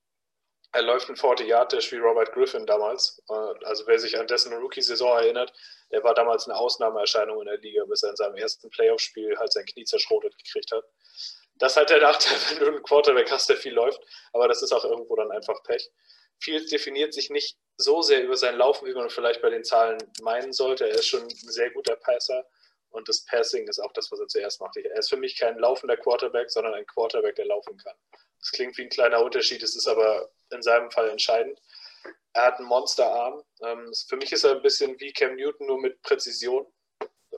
er 0.75 0.83
läuft 0.83 1.09
ein 1.09 1.17
40 1.17 1.47
Yard 1.47 1.73
Dash 1.73 1.93
wie 1.93 1.99
Robert 1.99 2.33
Griffin 2.33 2.67
damals. 2.67 3.23
Äh, 3.31 3.65
also 3.65 3.87
wer 3.87 3.99
sich 3.99 4.19
an 4.19 4.27
dessen 4.27 4.53
Rookie-Saison 4.53 5.19
erinnert, 5.19 5.53
der 5.91 6.03
war 6.03 6.15
damals 6.15 6.49
eine 6.49 6.57
Ausnahmeerscheinung 6.57 7.41
in 7.41 7.47
der 7.47 7.59
Liga, 7.59 7.85
bis 7.85 8.03
er 8.03 8.11
in 8.11 8.17
seinem 8.17 8.37
ersten 8.37 8.71
Playoff-Spiel 8.71 9.37
halt 9.39 9.53
sein 9.53 9.65
Knie 9.67 9.85
zerschrotet 9.85 10.37
gekriegt 10.39 10.73
hat. 10.73 10.85
Das 11.57 11.73
ist 11.73 11.77
halt 11.77 11.91
der 11.91 12.01
Nachteil, 12.01 12.37
wenn 12.51 12.59
du 12.59 12.67
einen 12.67 12.83
Quarterback 12.83 13.31
hast, 13.31 13.49
der 13.49 13.57
viel 13.57 13.75
läuft, 13.75 14.01
aber 14.33 14.49
das 14.49 14.63
ist 14.63 14.73
auch 14.73 14.85
irgendwo 14.85 15.17
dann 15.17 15.31
einfach 15.31 15.63
Pech. 15.65 15.91
Fields 16.41 16.71
definiert 16.71 17.15
sich 17.15 17.31
nicht 17.31 17.57
so 17.77 18.03
sehr 18.03 18.23
über 18.23 18.37
sein 18.37 18.57
Laufen, 18.57 18.87
wie 18.87 18.95
man 18.95 19.09
vielleicht 19.09 19.41
bei 19.41 19.51
den 19.51 19.65
Zahlen 19.65 19.99
meinen 20.23 20.53
sollte. 20.53 20.89
Er 20.89 20.97
ist 20.97 21.07
schon 21.07 21.23
ein 21.23 21.31
sehr 21.31 21.71
guter 21.71 21.97
Passer 21.97 22.45
und 22.91 23.09
das 23.09 23.25
Passing 23.25 23.67
ist 23.69 23.81
auch 23.81 23.93
das, 23.93 24.11
was 24.13 24.21
er 24.21 24.29
zuerst 24.29 24.61
macht. 24.61 24.77
Er 24.77 24.99
ist 24.99 25.09
für 25.09 25.17
mich 25.17 25.39
kein 25.39 25.59
laufender 25.59 25.97
Quarterback, 25.97 26.51
sondern 26.51 26.75
ein 26.75 26.87
Quarterback, 26.87 27.35
der 27.37 27.47
laufen 27.47 27.77
kann. 27.79 27.97
Das 28.39 28.53
klingt 28.53 28.77
wie 28.79 28.83
ein 28.83 28.91
kleiner 28.91 29.23
Unterschied, 29.23 29.63
es 29.63 29.75
ist 29.75 29.89
aber 29.89 30.31
in 30.51 30.63
seinem 30.63 30.91
Fall 30.91 31.09
entscheidend. 31.09 31.59
Er 32.33 32.47
hat 32.47 32.59
einen 32.59 32.69
Monsterarm. 32.69 33.43
Ähm, 33.63 33.93
für 34.09 34.17
mich 34.17 34.33
ist 34.33 34.45
er 34.45 34.53
ein 34.53 34.63
bisschen 34.63 34.99
wie 35.01 35.13
Cam 35.13 35.37
Newton, 35.37 35.67
nur 35.67 35.81
mit 35.81 36.01
Präzision. 36.03 36.67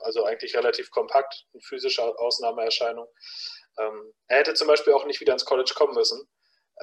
Also 0.01 0.25
eigentlich 0.25 0.55
relativ 0.55 0.91
kompakt, 0.91 1.45
eine 1.53 1.61
physische 1.61 2.03
Ausnahmeerscheinung. 2.19 3.07
Ähm, 3.79 4.13
er 4.27 4.39
hätte 4.39 4.53
zum 4.53 4.67
Beispiel 4.67 4.93
auch 4.93 5.05
nicht 5.05 5.21
wieder 5.21 5.33
ins 5.33 5.45
College 5.45 5.73
kommen 5.75 5.93
müssen. 5.93 6.27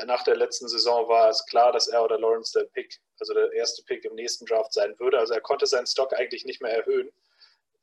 Nach 0.06 0.24
der 0.24 0.36
letzten 0.36 0.68
Saison 0.68 1.08
war 1.08 1.28
es 1.28 1.46
klar, 1.46 1.70
dass 1.70 1.86
er 1.86 2.02
oder 2.02 2.18
Lawrence 2.18 2.58
der 2.58 2.66
Pick, 2.66 2.98
also 3.20 3.32
der 3.32 3.52
erste 3.52 3.82
Pick 3.84 4.04
im 4.04 4.14
nächsten 4.14 4.44
Draft 4.44 4.72
sein 4.72 4.98
würde. 4.98 5.18
Also 5.18 5.34
er 5.34 5.40
konnte 5.40 5.66
seinen 5.66 5.86
Stock 5.86 6.12
eigentlich 6.14 6.44
nicht 6.44 6.60
mehr 6.60 6.72
erhöhen. 6.72 7.10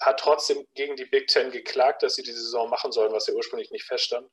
Hat 0.02 0.20
trotzdem 0.20 0.68
gegen 0.74 0.98
die 0.98 1.06
Big 1.06 1.28
Ten 1.28 1.52
geklagt, 1.52 2.04
dass 2.04 2.16
sie 2.16 2.24
die 2.24 2.34
Saison 2.34 2.70
machen 2.70 2.92
sollen, 2.92 3.14
was 3.14 3.28
ja 3.28 3.34
ursprünglich 3.34 3.72
nicht 3.72 3.86
feststand. 3.86 4.30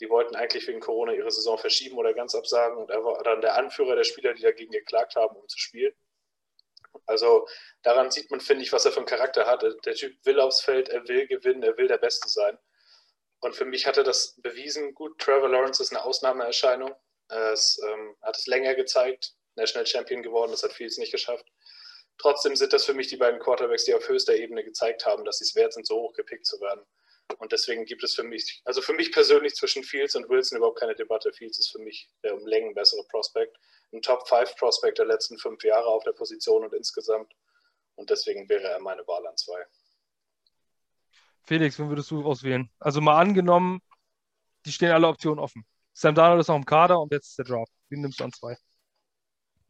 Die 0.00 0.08
wollten 0.08 0.34
eigentlich 0.34 0.66
wegen 0.66 0.80
Corona 0.80 1.12
ihre 1.12 1.30
Saison 1.30 1.58
verschieben 1.58 1.96
oder 1.98 2.14
ganz 2.14 2.34
absagen 2.34 2.78
und 2.78 2.90
er 2.90 3.04
war 3.04 3.22
dann 3.22 3.40
der 3.40 3.56
Anführer 3.56 3.96
der 3.96 4.04
Spieler, 4.04 4.34
die 4.34 4.42
dagegen 4.42 4.72
geklagt 4.72 5.14
haben, 5.16 5.36
um 5.36 5.46
zu 5.48 5.58
spielen. 5.58 5.94
Also 7.06 7.46
daran 7.82 8.10
sieht 8.10 8.30
man, 8.30 8.40
finde 8.40 8.64
ich, 8.64 8.72
was 8.72 8.84
er 8.84 8.92
für 8.92 8.98
einen 8.98 9.06
Charakter 9.06 9.46
hat. 9.46 9.62
Der 9.62 9.94
Typ 9.94 10.16
will 10.24 10.40
aufs 10.40 10.62
Feld, 10.62 10.88
er 10.88 11.06
will 11.06 11.26
gewinnen, 11.26 11.62
er 11.62 11.76
will 11.76 11.88
der 11.88 11.98
Beste 11.98 12.28
sein. 12.28 12.58
Und 13.40 13.54
für 13.54 13.64
mich 13.64 13.86
hat 13.86 13.96
er 13.96 14.04
das 14.04 14.40
bewiesen. 14.40 14.94
Gut, 14.94 15.18
Trevor 15.18 15.48
Lawrence 15.48 15.82
ist 15.82 15.92
eine 15.92 16.04
Ausnahmeerscheinung. 16.04 16.94
Er 17.28 17.54
ähm, 17.88 18.16
hat 18.22 18.36
es 18.36 18.46
länger 18.46 18.74
gezeigt, 18.74 19.34
National 19.54 19.86
Champion 19.86 20.22
geworden, 20.22 20.50
das 20.50 20.62
hat 20.62 20.72
vieles 20.72 20.98
nicht 20.98 21.12
geschafft. 21.12 21.46
Trotzdem 22.18 22.56
sind 22.56 22.72
das 22.72 22.84
für 22.84 22.92
mich 22.92 23.08
die 23.08 23.16
beiden 23.16 23.40
Quarterbacks, 23.40 23.84
die 23.84 23.94
auf 23.94 24.08
höchster 24.08 24.34
Ebene 24.34 24.64
gezeigt 24.64 25.06
haben, 25.06 25.24
dass 25.24 25.38
sie 25.38 25.44
es 25.44 25.54
wert 25.54 25.72
sind, 25.72 25.86
so 25.86 25.96
hoch 25.96 26.12
gepickt 26.12 26.44
zu 26.44 26.60
werden. 26.60 26.84
Und 27.38 27.52
deswegen 27.52 27.84
gibt 27.84 28.04
es 28.04 28.14
für 28.14 28.22
mich, 28.22 28.62
also 28.64 28.80
für 28.82 28.92
mich 28.92 29.12
persönlich 29.12 29.54
zwischen 29.54 29.82
Fields 29.82 30.16
und 30.16 30.28
Wilson 30.28 30.58
überhaupt 30.58 30.78
keine 30.78 30.94
Debatte. 30.94 31.32
Fields 31.32 31.58
ist 31.58 31.70
für 31.70 31.78
mich 31.78 32.10
der 32.22 32.34
um 32.34 32.46
Längen 32.46 32.74
bessere 32.74 33.04
Prospect. 33.10 33.56
Ein 33.92 34.02
Top 34.02 34.28
5 34.28 34.56
Prospect 34.56 34.98
der 34.98 35.06
letzten 35.06 35.38
fünf 35.38 35.62
Jahre 35.64 35.86
auf 35.86 36.04
der 36.04 36.12
Position 36.12 36.64
und 36.64 36.74
insgesamt. 36.74 37.32
Und 37.96 38.10
deswegen 38.10 38.48
wäre 38.48 38.68
er 38.68 38.80
meine 38.80 39.06
Wahl 39.06 39.26
an 39.26 39.36
zwei. 39.36 39.62
Felix, 41.44 41.78
wen 41.78 41.88
würdest 41.88 42.10
du 42.10 42.24
auswählen? 42.24 42.70
Also 42.78 43.00
mal 43.00 43.18
angenommen, 43.18 43.80
die 44.66 44.72
stehen 44.72 44.92
alle 44.92 45.08
Optionen 45.08 45.38
offen. 45.38 45.64
Sam 45.92 46.14
Darnold 46.14 46.40
ist 46.40 46.48
noch 46.48 46.56
im 46.56 46.64
Kader 46.64 47.00
und 47.00 47.12
jetzt 47.12 47.30
ist 47.30 47.38
der 47.38 47.44
Draft. 47.44 47.72
Wen 47.88 48.02
nimmst 48.02 48.20
du 48.20 48.24
an 48.24 48.32
zwei? 48.32 48.56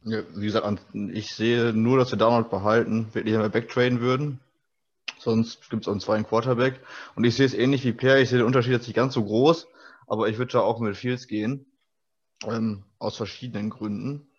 Ja, 0.03 0.23
wie 0.35 0.45
gesagt, 0.45 0.81
ich 0.93 1.35
sehe 1.35 1.73
nur, 1.73 1.97
dass 1.97 2.11
wir 2.11 2.17
Donald 2.17 2.49
behalten, 2.49 3.13
wirklich 3.13 3.33
einmal 3.33 3.49
backtraden 3.49 4.01
würden. 4.01 4.39
Sonst 5.21 5.69
gibt 5.69 5.83
es 5.83 5.87
einen 5.87 5.99
zweiten 5.99 6.25
Quarterback. 6.25 6.79
Und 7.15 7.25
ich 7.25 7.35
sehe 7.35 7.45
es 7.45 7.53
ähnlich 7.53 7.83
wie 7.85 7.93
Per. 7.93 8.19
Ich 8.19 8.29
sehe 8.29 8.39
den 8.39 8.47
Unterschied 8.47 8.71
jetzt 8.71 8.87
nicht 8.87 8.95
ganz 8.95 9.13
so 9.13 9.23
groß, 9.23 9.67
aber 10.07 10.29
ich 10.29 10.39
würde 10.39 10.53
da 10.53 10.61
auch 10.61 10.79
mit 10.79 10.97
Fields 10.97 11.27
gehen. 11.27 11.67
Ähm, 12.43 12.85
aus 12.97 13.17
verschiedenen 13.17 13.69
Gründen. 13.69 14.31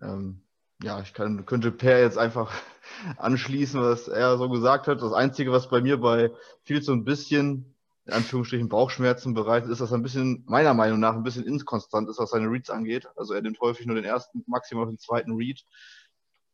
Ähm, 0.00 0.42
ja, 0.84 1.00
ich 1.00 1.14
kann, 1.14 1.44
könnte 1.46 1.72
Per 1.72 2.00
jetzt 2.00 2.16
einfach 2.16 2.52
anschließen, 3.16 3.82
was 3.82 4.06
er 4.06 4.38
so 4.38 4.48
gesagt 4.48 4.86
hat. 4.86 5.02
Das 5.02 5.12
Einzige, 5.12 5.50
was 5.50 5.68
bei 5.68 5.80
mir 5.80 5.98
bei 6.00 6.30
Fields 6.62 6.86
so 6.86 6.92
ein 6.92 7.04
bisschen, 7.04 7.74
in 8.06 8.12
Anführungsstrichen, 8.12 8.68
Bauchschmerzen 8.68 9.34
bereitet, 9.34 9.68
ist, 9.68 9.80
dass 9.80 9.90
er 9.90 9.98
ein 9.98 10.04
bisschen, 10.04 10.44
meiner 10.46 10.74
Meinung 10.74 11.00
nach, 11.00 11.14
ein 11.14 11.24
bisschen 11.24 11.44
inkonstant 11.44 12.08
ist, 12.08 12.20
was 12.20 12.30
seine 12.30 12.46
Reads 12.46 12.70
angeht. 12.70 13.08
Also 13.16 13.34
er 13.34 13.42
nimmt 13.42 13.60
häufig 13.60 13.84
nur 13.84 13.96
den 13.96 14.04
ersten, 14.04 14.44
maximal 14.46 14.86
den 14.86 14.98
zweiten 14.98 15.32
Read. 15.32 15.64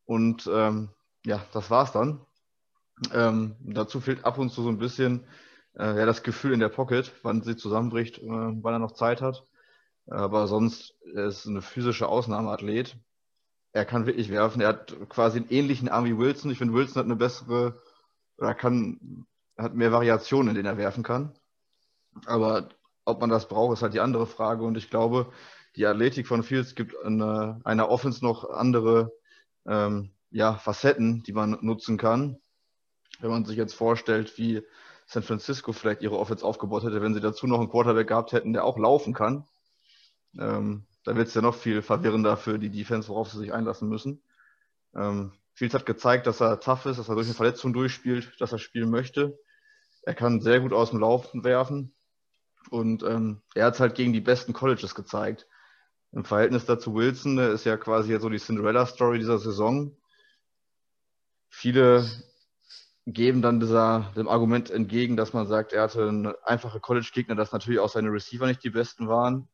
Und 0.07 0.49
ähm, 0.51 0.89
ja, 1.27 1.45
das 1.53 1.70
war's 1.70 1.93
dann. 1.93 2.26
Ähm, 3.12 3.57
dazu 3.61 4.01
fehlt 4.01 4.24
ab 4.24 4.38
und 4.38 4.51
zu 4.51 4.62
so 4.62 4.68
ein 4.68 4.78
bisschen 4.78 5.26
äh, 5.78 5.99
ja, 5.99 6.07
das 6.07 6.22
Gefühl 6.22 6.53
in 6.53 6.61
der 6.61 6.68
Pocket, 6.68 7.12
wann 7.22 7.42
sie 7.42 7.57
zusammenbricht, 7.57 8.18
äh, 8.18 8.26
wann 8.26 8.74
er 8.74 8.78
noch 8.78 8.92
Zeit 8.92 9.20
hat. 9.20 9.47
Aber 10.09 10.47
sonst 10.47 10.94
er 11.14 11.26
ist 11.26 11.47
eine 11.47 11.62
physische 11.62 12.09
Ausnahmeathlet. 12.09 12.97
Er 13.72 13.84
kann 13.84 14.07
wirklich 14.07 14.30
werfen. 14.30 14.61
Er 14.61 14.68
hat 14.68 14.97
quasi 15.09 15.38
einen 15.38 15.51
ähnlichen 15.51 15.88
Arm 15.88 16.05
wie 16.05 16.16
Wilson. 16.16 16.51
Ich 16.51 16.59
finde, 16.59 16.74
Wilson 16.74 17.01
hat 17.01 17.07
eine 17.07 17.16
bessere, 17.16 17.82
oder 18.38 18.55
kann, 18.55 19.26
hat 19.59 19.74
mehr 19.74 19.92
Variationen, 19.92 20.51
in 20.51 20.55
denen 20.55 20.66
er 20.66 20.78
werfen 20.78 21.03
kann. 21.03 21.34
Aber 22.24 22.68
ob 23.05 23.20
man 23.20 23.30
das 23.30 23.49
braucht, 23.49 23.74
ist 23.74 23.82
halt 23.82 23.94
die 23.94 24.01
andere 24.01 24.26
Frage. 24.26 24.64
Und 24.64 24.76
ich 24.76 24.88
glaube, 24.88 25.32
die 25.74 25.86
Athletik 25.86 26.26
von 26.26 26.42
Fields 26.42 26.74
gibt 26.74 26.94
in 27.05 27.20
einer 27.20 27.90
Offense 27.90 28.24
noch 28.24 28.49
andere 28.49 29.12
ähm, 29.66 30.12
ja, 30.30 30.55
Facetten, 30.55 31.22
die 31.24 31.32
man 31.32 31.59
nutzen 31.61 31.99
kann 31.99 32.38
wenn 33.21 33.31
man 33.31 33.45
sich 33.45 33.57
jetzt 33.57 33.75
vorstellt, 33.75 34.37
wie 34.39 34.62
San 35.07 35.23
Francisco 35.23 35.73
vielleicht 35.73 36.03
ihre 36.03 36.19
Offense 36.19 36.45
aufgebaut 36.45 36.85
hätte, 36.85 37.01
wenn 37.01 37.14
sie 37.14 37.21
dazu 37.21 37.47
noch 37.47 37.61
einen 37.61 37.71
Quarterback 37.71 38.09
gehabt 38.09 38.33
hätten, 38.33 38.53
der 38.53 38.64
auch 38.64 38.79
laufen 38.79 39.14
kann, 39.14 39.47
ähm, 40.39 40.87
dann 41.05 41.17
wird 41.17 41.29
es 41.29 41.35
ja 41.35 41.43
noch 41.43 41.55
viel 41.55 41.83
verwirrender 41.83 42.37
für 42.37 42.59
die 42.59 42.71
Defense, 42.71 43.09
worauf 43.09 43.31
sie 43.31 43.39
sich 43.39 43.53
einlassen 43.53 43.89
müssen. 43.89 44.23
Ähm, 44.95 45.33
Fields 45.55 45.75
hat 45.75 45.87
gezeigt, 45.87 46.27
dass 46.27 46.41
er 46.41 46.61
tough 46.61 46.87
ist, 46.87 46.99
dass 46.99 47.09
er 47.09 47.14
durch 47.14 47.29
eine 47.29 47.35
Verletzung 47.35 47.73
durchspielt, 47.73 48.33
dass 48.41 48.53
er 48.53 48.59
spielen 48.59 48.91
möchte. 48.91 49.39
Er 50.03 50.14
kann 50.14 50.41
sehr 50.41 50.61
gut 50.61 50.73
aus 50.73 50.91
dem 50.91 51.01
Laufen 51.01 51.45
werfen 51.45 51.95
und 52.71 53.03
ähm, 53.05 53.43
er 53.55 53.67
hat 53.67 53.75
es 53.75 53.81
halt 53.81 53.95
gegen 53.95 54.12
die 54.12 54.21
besten 54.21 54.53
Colleges 54.53 54.95
gezeigt. 54.95 55.47
Im 56.12 56.25
Verhältnis 56.25 56.67
dazu 56.67 56.95
Wilson 56.95 57.37
der 57.37 57.51
ist 57.51 57.64
ja 57.64 57.77
quasi 57.77 58.12
jetzt 58.12 58.23
so 58.23 58.29
die 58.29 58.39
Cinderella-Story 58.39 59.19
dieser 59.19 59.39
Saison. 59.39 59.97
Viele 61.49 62.09
geben 63.07 63.41
dann 63.41 63.61
dieser, 63.61 64.13
dem 64.17 64.29
Argument 64.29 64.69
entgegen, 64.69 65.17
dass 65.17 65.33
man 65.33 65.47
sagt, 65.47 65.73
er 65.73 65.83
hatte 65.83 66.37
einfache 66.45 66.81
College-Gegner, 66.81 67.37
dass 67.37 67.53
natürlich 67.53 67.79
auch 67.79 67.89
seine 67.89 68.11
Receiver 68.11 68.47
nicht 68.47 68.65
die 68.65 68.71
besten 68.71 69.09
waren. 69.09 69.49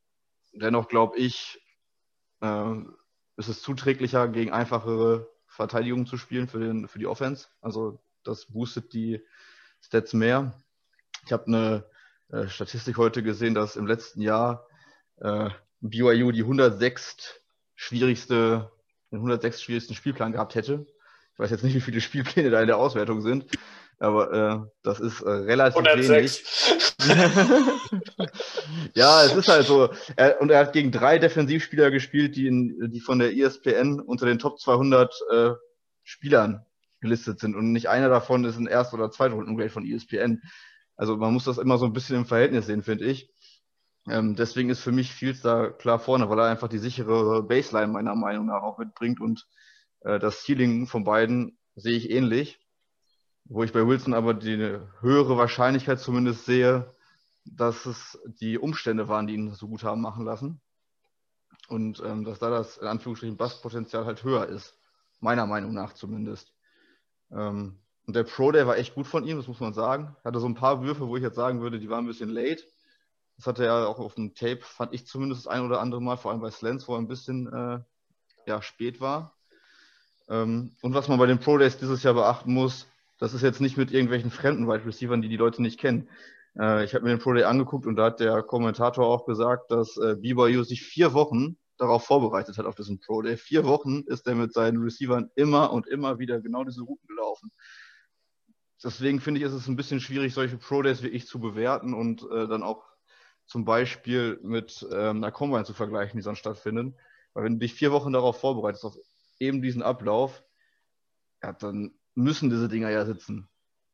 Dennoch 0.55 0.89
glaube 0.89 1.19
ich, 1.19 1.61
äh, 2.41 2.75
ist 3.37 3.49
es 3.49 3.63
zuträglicher, 3.63 4.29
gegen 4.29 4.53
einfachere 4.53 5.29
Verteidigungen 5.47 6.07
zu 6.07 6.17
spielen 6.17 6.49
für, 6.49 6.61
den, 6.61 6.89
für 6.89 6.99
die 6.99 7.07
Offense. 7.07 7.49
Also 7.61 8.01
das 8.25 8.47
boostet 8.47 8.95
die 8.95 9.21
Stats 9.83 10.15
mehr. 10.15 10.55
Ich 11.27 11.33
habe 11.33 11.47
eine 11.47 11.85
äh, 12.31 12.49
Statistik 12.49 12.97
heute 12.97 13.23
gesehen, 13.23 13.55
dass 13.55 13.77
im 13.77 13.87
letzten 13.87 14.23
Jahr 14.23 14.67
äh, 15.17 15.51
BYU 15.81 16.33
die 16.33 16.43
106 16.43 17.41
schwierigste, 17.75 18.73
den 19.11 19.19
106 19.19 19.63
schwierigsten 19.63 19.95
Spielplan 19.95 20.33
gehabt 20.33 20.55
hätte. 20.55 20.87
Ich 21.43 21.47
weiß 21.47 21.51
jetzt 21.51 21.65
nicht, 21.65 21.75
wie 21.75 21.81
viele 21.81 22.01
Spielpläne 22.01 22.51
da 22.51 22.61
in 22.61 22.69
der 22.69 22.77
Auswertung 22.77 23.21
sind, 23.21 23.47
aber 23.99 24.33
äh, 24.33 24.61
das 24.85 25.01
ist 25.01 25.23
äh, 25.23 25.29
relativ 25.29 25.85
106. 25.85 26.09
wenig. 26.09 27.03
ja, 28.95 29.25
es 29.25 29.35
ist 29.35 29.49
halt 29.49 29.67
so. 29.67 29.91
Er, 30.15 30.41
und 30.41 30.53
er 30.53 30.61
hat 30.61 30.73
gegen 30.73 30.93
drei 30.93 31.19
Defensivspieler 31.19 31.91
gespielt, 31.91 32.37
die, 32.37 32.47
in, 32.47 32.93
die 32.93 33.01
von 33.01 33.19
der 33.19 33.37
ESPN 33.37 33.99
unter 33.99 34.25
den 34.27 34.39
Top 34.39 34.61
200 34.61 35.13
äh, 35.33 35.51
Spielern 36.05 36.65
gelistet 37.01 37.41
sind. 37.41 37.57
Und 37.57 37.73
nicht 37.73 37.89
einer 37.89 38.09
davon 38.09 38.45
ist 38.45 38.57
ein 38.57 38.69
Erst- 38.69 38.95
oder 38.95 39.11
Zweitrunden-Grade 39.11 39.71
von 39.71 39.85
ESPN. 39.85 40.43
Also 40.95 41.17
man 41.17 41.33
muss 41.33 41.43
das 41.43 41.59
immer 41.59 41.77
so 41.77 41.87
ein 41.87 41.93
bisschen 41.93 42.19
im 42.19 42.27
Verhältnis 42.27 42.67
sehen, 42.67 42.85
finde 42.85 43.07
ich. 43.07 43.29
Ähm, 44.09 44.37
deswegen 44.37 44.71
ist 44.71 44.79
für 44.81 44.93
mich 44.93 45.13
Fields 45.13 45.41
da 45.41 45.71
klar 45.71 45.99
vorne, 45.99 46.31
weil 46.31 46.39
er 46.39 46.45
einfach 46.47 46.69
die 46.69 46.79
sichere 46.79 47.43
Baseline 47.43 47.89
meiner 47.89 48.15
Meinung 48.15 48.47
nach 48.47 48.63
auch 48.63 48.79
mitbringt 48.79 49.21
und 49.21 49.45
das 50.05 50.45
Ceiling 50.45 50.87
von 50.87 51.05
beiden 51.05 51.59
sehe 51.75 51.97
ich 51.97 52.11
ähnlich. 52.11 52.59
Wo 53.45 53.65
ich 53.65 53.73
bei 53.73 53.87
Wilson 53.87 54.15
aber 54.15 54.35
die 54.35 54.79
höhere 55.01 55.37
Wahrscheinlichkeit 55.37 55.99
zumindest 56.01 56.47
sehe, 56.47 56.95
dass 57.45 57.87
es 57.87 58.19
die 58.41 58.59
Umstände 58.59 59.09
waren, 59.09 59.27
die 59.27 59.35
ihn 59.35 59.53
so 59.55 59.69
gut 59.69 59.83
haben 59.83 60.01
machen 60.01 60.25
lassen. 60.25 60.61
Und 61.69 62.03
ähm, 62.05 62.25
dass 62.25 62.39
da 62.39 62.51
das 62.51 62.79
in 62.79 62.87
Anführungsstrichen 62.87 63.37
Basspotenzial 63.37 64.05
halt 64.05 64.25
höher 64.25 64.47
ist. 64.47 64.79
Meiner 65.21 65.47
Meinung 65.47 65.73
nach 65.73 65.93
zumindest. 65.95 66.53
Ähm, 67.31 67.79
und 68.07 68.17
der 68.17 68.25
Pro 68.25 68.51
Day 68.51 68.67
war 68.67 68.77
echt 68.77 68.95
gut 68.95 69.07
von 69.07 69.25
ihm, 69.25 69.37
das 69.37 69.47
muss 69.47 69.61
man 69.61 69.73
sagen. 69.73 70.17
Hatte 70.25 70.41
so 70.41 70.47
ein 70.47 70.55
paar 70.55 70.83
Würfe, 70.83 71.09
wo 71.09 71.17
ich 71.17 71.23
jetzt 71.23 71.37
sagen 71.37 71.61
würde, 71.61 71.79
die 71.79 71.89
waren 71.89 72.05
ein 72.05 72.09
bisschen 72.09 72.31
late. 72.31 72.65
Das 73.37 73.47
hatte 73.47 73.65
er 73.65 73.89
auch 73.89 73.99
auf 73.99 74.15
dem 74.15 74.35
Tape, 74.35 74.61
fand 74.63 74.93
ich 74.93 75.07
zumindest 75.07 75.47
das 75.47 75.53
ein 75.53 75.63
oder 75.63 75.81
andere 75.81 76.03
Mal, 76.03 76.17
vor 76.17 76.31
allem 76.31 76.41
bei 76.41 76.51
Slants, 76.51 76.87
wo 76.89 76.95
er 76.95 76.99
ein 76.99 77.09
bisschen 77.09 77.53
äh, 77.53 77.81
ja, 78.47 78.63
spät 78.63 79.01
war. 79.01 79.37
Ähm, 80.29 80.77
und 80.83 80.95
was 80.95 81.09
man 81.09 81.19
bei 81.19 81.27
den 81.27 81.39
Pro 81.39 81.59
Days 81.59 81.79
dieses 81.79 82.03
Jahr 82.03 82.15
beachten 82.15 82.53
muss, 82.53 82.87
das 83.19 83.35
ist 83.35 83.43
jetzt 83.43 83.61
nicht 83.61 83.77
mit 83.77 83.93
irgendwelchen 83.93 84.31
fremden 84.31 84.67
Wide 84.67 84.85
Receivers, 84.85 85.21
die 85.21 85.29
die 85.29 85.37
Leute 85.37 85.63
nicht 85.63 85.79
kennen. 85.79 86.09
Äh, 86.59 86.85
ich 86.85 86.95
habe 86.95 87.05
mir 87.05 87.11
den 87.11 87.21
Pro 87.21 87.33
Day 87.33 87.45
angeguckt 87.45 87.87
und 87.87 87.97
da 87.97 88.07
hat 88.07 88.21
der 88.21 88.43
Kommentator 88.43 89.07
auch 89.07 89.27
gesagt, 89.27 89.71
dass 89.71 89.97
äh, 89.99 90.17
BYU 90.17 90.65
sich 90.65 90.83
vier 90.83 91.15
Wochen 91.15 91.57
darauf 91.79 92.05
vorbereitet 92.05 92.59
hat 92.59 92.67
auf 92.67 92.75
diesen 92.75 93.01
Pro 93.01 93.23
Day. 93.23 93.37
Vier 93.37 93.65
Wochen 93.65 94.03
ist 94.07 94.27
er 94.27 94.35
mit 94.35 94.53
seinen 94.53 94.83
Receivern 94.83 95.31
immer 95.35 95.73
und 95.73 95.87
immer 95.87 96.19
wieder 96.19 96.41
genau 96.41 96.65
diese 96.65 96.83
Routen 96.83 97.07
gelaufen. 97.09 97.51
Deswegen 98.83 99.21
finde 99.21 99.41
ich, 99.41 99.47
ist 99.47 99.53
es 99.53 99.69
ein 99.69 99.77
bisschen 99.77 100.01
schwierig, 100.01 100.35
solche 100.35 100.57
Pro 100.59 100.83
Days 100.83 101.03
wie 101.03 101.09
ich 101.09 101.27
zu 101.27 101.39
bewerten 101.39 101.95
und 101.95 102.23
äh, 102.31 102.49
dann 102.49 102.63
auch 102.63 102.85
zum 103.47 103.65
Beispiel 103.65 104.39
mit 104.43 104.87
ähm, 104.91 105.19
einer 105.19 105.31
Combine 105.31 105.65
zu 105.65 105.75
vergleichen, 105.75 106.17
die 106.17 106.23
sonst 106.23 106.39
stattfinden. 106.39 106.97
Weil 107.35 107.45
wenn 107.45 107.55
du 107.55 107.59
dich 107.61 107.75
vier 107.75 107.93
Wochen 107.93 108.13
darauf 108.13 108.41
vorbereitest, 108.41 108.85
auf 108.85 108.97
eben 109.43 109.61
diesen 109.63 109.83
Ablauf, 109.83 110.43
ja, 111.43 111.53
dann 111.53 111.93
müssen 112.15 112.51
diese 112.51 112.69
Dinger 112.69 112.91
ja 112.91 113.05
sitzen. 113.05 113.49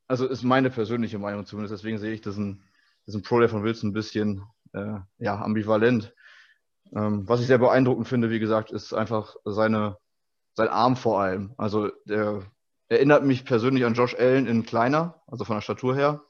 Also 0.07 0.27
ist 0.27 0.43
meine 0.43 0.71
persönliche 0.71 1.19
Meinung 1.19 1.47
zumindest. 1.47 1.73
Deswegen 1.73 1.99
sehe 1.99 2.13
ich 2.13 2.21
diesen, 2.21 2.63
diesen 3.07 3.23
Pro 3.23 3.41
Day 3.41 3.49
von 3.49 3.63
Wilson 3.63 3.91
ein 3.91 3.95
bisschen 3.95 4.43
äh, 4.73 4.99
ja, 5.19 5.41
ambivalent. 5.41 6.15
Ähm, 6.95 7.29
was 7.29 7.41
ich 7.41 7.47
sehr 7.47 7.59
beeindruckend 7.59 8.09
finde, 8.09 8.31
wie 8.31 8.39
gesagt, 8.39 8.71
ist 8.71 8.93
einfach 8.95 9.37
seine, 9.45 9.99
sein 10.55 10.69
Arm 10.69 10.97
vor 10.97 11.21
allem. 11.21 11.55
Also 11.57 11.91
der 12.07 12.43
erinnert 12.89 13.25
mich 13.25 13.45
persönlich 13.45 13.85
an 13.85 13.95
Josh 13.95 14.15
Allen 14.15 14.47
in 14.47 14.65
kleiner, 14.65 15.23
also 15.27 15.45
von 15.45 15.57
der 15.57 15.61
Statur 15.63 15.95
her. 15.95 16.23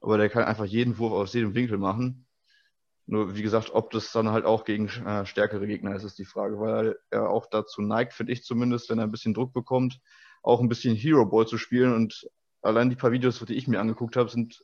Aber 0.00 0.16
der 0.16 0.30
kann 0.30 0.44
einfach 0.44 0.64
jeden 0.64 0.98
Wurf 0.98 1.12
aus 1.12 1.34
jedem 1.34 1.54
Winkel 1.54 1.76
machen. 1.76 2.26
Nur, 3.10 3.34
wie 3.34 3.42
gesagt, 3.42 3.70
ob 3.74 3.90
das 3.90 4.12
dann 4.12 4.30
halt 4.30 4.44
auch 4.44 4.64
gegen 4.64 4.86
äh, 4.86 5.26
stärkere 5.26 5.66
Gegner 5.66 5.96
ist, 5.96 6.04
ist 6.04 6.20
die 6.20 6.24
Frage, 6.24 6.60
weil 6.60 6.96
er 7.10 7.28
auch 7.28 7.46
dazu 7.50 7.82
neigt, 7.82 8.12
finde 8.12 8.32
ich 8.32 8.44
zumindest, 8.44 8.88
wenn 8.88 9.00
er 9.00 9.04
ein 9.04 9.10
bisschen 9.10 9.34
Druck 9.34 9.52
bekommt, 9.52 9.98
auch 10.44 10.60
ein 10.60 10.68
bisschen 10.68 10.94
Hero 10.94 11.26
Ball 11.26 11.44
zu 11.44 11.58
spielen. 11.58 11.92
Und 11.92 12.30
allein 12.62 12.88
die 12.88 12.94
paar 12.94 13.10
Videos, 13.10 13.40
die 13.40 13.54
ich 13.54 13.66
mir 13.66 13.80
angeguckt 13.80 14.14
habe, 14.14 14.30
sind 14.30 14.62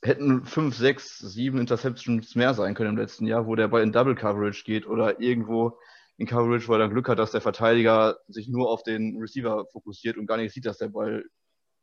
hätten 0.00 0.46
fünf, 0.46 0.74
sechs, 0.74 1.18
sieben 1.18 1.58
Interceptions 1.58 2.34
mehr 2.34 2.54
sein 2.54 2.74
können 2.74 2.92
im 2.92 2.96
letzten 2.96 3.26
Jahr, 3.26 3.46
wo 3.46 3.54
der 3.56 3.68
Ball 3.68 3.82
in 3.82 3.92
Double 3.92 4.14
Coverage 4.14 4.64
geht 4.64 4.86
oder 4.86 5.20
irgendwo 5.20 5.78
in 6.16 6.26
Coverage, 6.26 6.66
weil 6.68 6.80
er 6.80 6.88
Glück 6.88 7.10
hat, 7.10 7.18
dass 7.18 7.32
der 7.32 7.42
Verteidiger 7.42 8.16
sich 8.26 8.48
nur 8.48 8.70
auf 8.70 8.82
den 8.84 9.18
Receiver 9.20 9.66
fokussiert 9.70 10.16
und 10.16 10.26
gar 10.26 10.38
nicht 10.38 10.54
sieht, 10.54 10.64
dass 10.64 10.78
der 10.78 10.88
Ball 10.88 11.24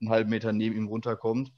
einen 0.02 0.10
halben 0.10 0.32
Meter 0.32 0.54
neben 0.54 0.76
ihm 0.76 0.88
runterkommt. 0.88 1.52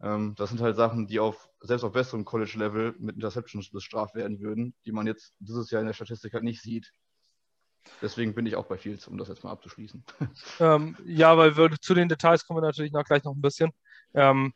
Ähm, 0.00 0.34
das 0.36 0.50
sind 0.50 0.60
halt 0.60 0.76
Sachen, 0.76 1.06
die 1.06 1.20
auf, 1.20 1.48
selbst 1.60 1.84
auf 1.84 1.92
besserem 1.92 2.24
College-Level 2.24 2.96
mit 2.98 3.16
Interceptions 3.16 3.70
bestraft 3.70 4.14
werden 4.14 4.40
würden, 4.40 4.74
die 4.84 4.92
man 4.92 5.06
jetzt 5.06 5.34
dieses 5.38 5.70
Jahr 5.70 5.80
in 5.80 5.86
der 5.86 5.94
Statistik 5.94 6.34
halt 6.34 6.44
nicht 6.44 6.62
sieht. 6.62 6.92
Deswegen 8.02 8.34
bin 8.34 8.46
ich 8.46 8.56
auch 8.56 8.66
bei 8.66 8.76
Fields, 8.76 9.06
um 9.06 9.16
das 9.16 9.28
jetzt 9.28 9.44
mal 9.44 9.52
abzuschließen. 9.52 10.04
Ähm, 10.60 10.96
ja, 11.04 11.36
weil 11.36 11.56
wir, 11.56 11.70
zu 11.80 11.94
den 11.94 12.08
Details 12.08 12.46
kommen 12.46 12.58
wir 12.58 12.66
natürlich 12.66 12.92
noch 12.92 13.04
gleich 13.04 13.24
noch 13.24 13.34
ein 13.34 13.40
bisschen. 13.40 13.70
Ähm, 14.14 14.52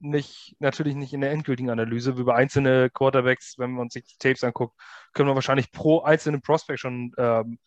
nicht, 0.00 0.56
natürlich 0.58 0.96
nicht 0.96 1.12
in 1.12 1.20
der 1.20 1.30
endgültigen 1.30 1.70
Analyse. 1.70 2.10
Über 2.10 2.34
einzelne 2.34 2.90
Quarterbacks, 2.90 3.56
wenn 3.58 3.72
man 3.72 3.88
sich 3.88 4.04
die 4.04 4.18
Tapes 4.18 4.42
anguckt, 4.42 4.74
können 5.12 5.28
wir 5.28 5.34
wahrscheinlich 5.34 5.70
pro 5.70 6.00
einzelnen 6.02 6.42
Prospect 6.42 6.80
schon 6.80 7.12
ähm, 7.18 7.58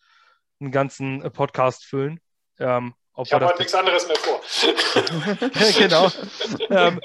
einen 0.60 0.70
ganzen 0.70 1.20
Podcast 1.32 1.84
füllen. 1.86 2.20
Ähm, 2.58 2.94
ich 3.24 3.32
habe 3.32 3.46
heute 3.46 3.58
nichts 3.58 3.74
anderes 3.74 4.06
mehr 4.06 4.16
vor. 4.16 4.40
genau. 5.78 6.10
ähm, 6.70 7.00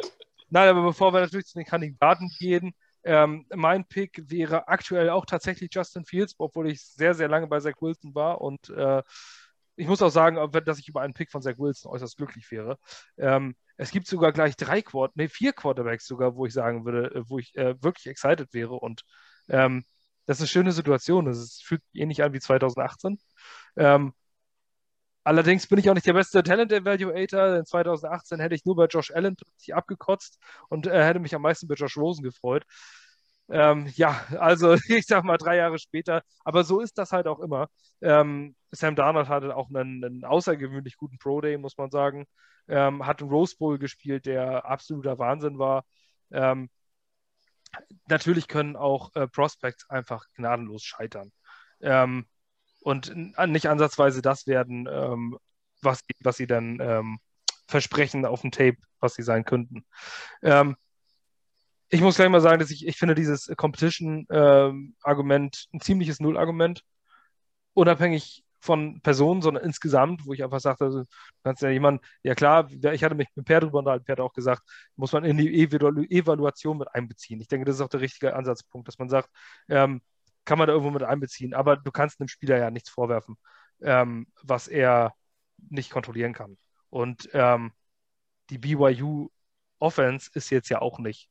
nein, 0.49 0.69
aber 0.69 0.83
bevor 0.83 1.13
wir 1.13 1.21
natürlich 1.21 1.47
zu 1.47 1.57
den 1.57 1.65
Kandidaten 1.65 2.29
gehen, 2.39 2.73
ähm, 3.03 3.45
mein 3.53 3.85
Pick 3.85 4.21
wäre 4.27 4.67
aktuell 4.67 5.09
auch 5.09 5.25
tatsächlich 5.25 5.69
Justin 5.73 6.05
Fields, 6.05 6.35
obwohl 6.37 6.69
ich 6.69 6.83
sehr, 6.83 7.13
sehr 7.13 7.27
lange 7.27 7.47
bei 7.47 7.59
Zach 7.59 7.81
Wilson 7.81 8.13
war 8.13 8.41
und 8.41 8.69
äh, 8.69 9.01
ich 9.75 9.87
muss 9.87 10.01
auch 10.01 10.09
sagen, 10.09 10.37
dass 10.65 10.79
ich 10.79 10.87
über 10.87 11.01
einen 11.01 11.13
Pick 11.13 11.31
von 11.31 11.41
Zach 11.41 11.57
Wilson 11.57 11.91
äußerst 11.91 12.17
glücklich 12.17 12.51
wäre. 12.51 12.77
Ähm, 13.17 13.55
es 13.77 13.89
gibt 13.91 14.05
sogar 14.05 14.31
gleich 14.31 14.55
drei 14.55 14.81
Quad, 14.81 15.11
nee, 15.15 15.27
vier 15.27 15.53
Quarterbacks 15.53 16.05
sogar, 16.05 16.35
wo 16.35 16.45
ich 16.45 16.53
sagen 16.53 16.85
würde, 16.85 17.15
äh, 17.15 17.23
wo 17.27 17.39
ich 17.39 17.55
äh, 17.55 17.81
wirklich 17.81 18.05
excited 18.07 18.53
wäre. 18.53 18.73
Und 18.73 19.01
ähm, 19.49 19.85
das 20.27 20.37
ist 20.37 20.41
eine 20.41 20.47
schöne 20.49 20.71
Situation. 20.71 21.27
Es 21.27 21.61
fühlt 21.63 21.81
ähnlich 21.93 22.21
an 22.21 22.33
wie 22.33 22.39
2018. 22.39 23.19
Ähm, 23.77 24.13
allerdings 25.23 25.67
bin 25.67 25.79
ich 25.79 25.89
auch 25.89 25.93
nicht 25.93 26.07
der 26.07 26.13
beste 26.13 26.43
Talent 26.43 26.71
Evaluator. 26.71 27.57
In 27.57 27.65
2018 27.65 28.39
hätte 28.39 28.55
ich 28.55 28.65
nur 28.65 28.75
bei 28.75 28.85
Josh 28.85 29.11
Allen 29.11 29.35
abgekotzt 29.71 30.39
und 30.69 30.87
äh, 30.87 31.03
hätte 31.03 31.19
mich 31.19 31.35
am 31.35 31.41
meisten 31.41 31.67
bei 31.67 31.75
Josh 31.75 31.97
Rosen 31.97 32.23
gefreut. 32.23 32.65
Ähm, 33.49 33.87
ja, 33.95 34.25
also 34.39 34.73
ich 34.87 35.05
sag 35.07 35.23
mal 35.23 35.37
drei 35.37 35.57
Jahre 35.57 35.79
später, 35.79 36.23
aber 36.43 36.63
so 36.63 36.79
ist 36.79 36.97
das 36.97 37.11
halt 37.11 37.27
auch 37.27 37.39
immer. 37.39 37.67
Ähm, 38.01 38.55
Sam 38.71 38.95
Darnold 38.95 39.27
hatte 39.29 39.55
auch 39.55 39.69
einen, 39.69 40.03
einen, 40.03 40.25
außergewöhnlich 40.25 40.97
guten 40.97 41.17
Pro 41.17 41.41
Day, 41.41 41.57
muss 41.57 41.77
man 41.77 41.91
sagen 41.91 42.25
ähm, 42.67 43.05
hat 43.05 43.21
einen 43.21 43.29
Rose 43.31 43.55
Bowl 43.57 43.77
gespielt, 43.77 44.25
der 44.25 44.65
absoluter 44.65 45.19
Wahnsinn 45.19 45.59
war. 45.59 45.85
Ähm, 46.31 46.69
natürlich 48.07 48.47
können 48.47 48.75
auch 48.75 49.13
äh, 49.15 49.27
Prospects 49.27 49.89
einfach 49.89 50.25
gnadenlos 50.35 50.83
scheitern. 50.83 51.31
Ähm, 51.81 52.25
und 52.81 53.15
nicht 53.47 53.69
ansatzweise 53.69 54.21
das 54.21 54.47
werden, 54.47 54.89
ähm, 54.91 55.37
was, 55.81 56.01
was 56.21 56.37
sie 56.37 56.47
dann 56.47 56.79
ähm, 56.81 57.19
versprechen 57.67 58.25
auf 58.25 58.41
dem 58.41 58.51
Tape, 58.51 58.77
was 58.99 59.13
sie 59.13 59.23
sein 59.23 59.45
könnten. 59.45 59.85
Ähm, 60.41 60.75
ich 61.89 62.01
muss 62.01 62.15
gleich 62.15 62.29
mal 62.29 62.41
sagen, 62.41 62.59
dass 62.59 62.71
ich, 62.71 62.87
ich 62.87 62.97
finde 62.97 63.15
dieses 63.15 63.51
Competition-Argument 63.55 65.67
ein 65.73 65.81
ziemliches 65.81 66.19
Null-Argument. 66.19 66.83
Unabhängig 67.73 68.43
von 68.61 69.01
Personen, 69.01 69.41
sondern 69.41 69.63
insgesamt, 69.63 70.25
wo 70.25 70.33
ich 70.33 70.43
einfach 70.43 70.59
sagte, 70.59 70.85
also, 70.85 71.03
kannst 71.43 71.63
ja 71.63 71.69
jemand, 71.69 72.01
ja 72.23 72.35
klar, 72.35 72.69
ich 72.71 73.03
hatte 73.03 73.15
mich 73.15 73.27
mit 73.35 73.45
Per 73.45 73.59
drüber 73.59 73.79
unterhalten, 73.79 74.05
Per 74.05 74.13
hat 74.13 74.19
auch 74.19 74.33
gesagt, 74.33 74.61
muss 74.95 75.11
man 75.11 75.25
in 75.25 75.37
die 75.37 75.63
Evaluation 75.63 76.77
mit 76.77 76.93
einbeziehen. 76.93 77.41
Ich 77.41 77.47
denke, 77.47 77.65
das 77.65 77.75
ist 77.75 77.81
auch 77.81 77.89
der 77.89 78.01
richtige 78.01 78.35
Ansatzpunkt, 78.35 78.87
dass 78.87 78.99
man 78.99 79.09
sagt, 79.09 79.29
ähm, 79.67 80.01
kann 80.45 80.57
man 80.57 80.67
da 80.67 80.73
irgendwo 80.73 80.91
mit 80.91 81.03
einbeziehen, 81.03 81.53
aber 81.53 81.77
du 81.77 81.91
kannst 81.91 82.19
einem 82.19 82.27
Spieler 82.27 82.57
ja 82.57 82.71
nichts 82.71 82.89
vorwerfen, 82.89 83.37
ähm, 83.81 84.27
was 84.43 84.67
er 84.67 85.13
nicht 85.69 85.91
kontrollieren 85.91 86.33
kann. 86.33 86.57
Und 86.89 87.29
ähm, 87.33 87.71
die 88.49 88.57
BYU 88.57 89.29
Offense 89.79 90.29
ist 90.33 90.49
jetzt 90.49 90.69
ja 90.69 90.81
auch 90.81 90.99
nicht 90.99 91.29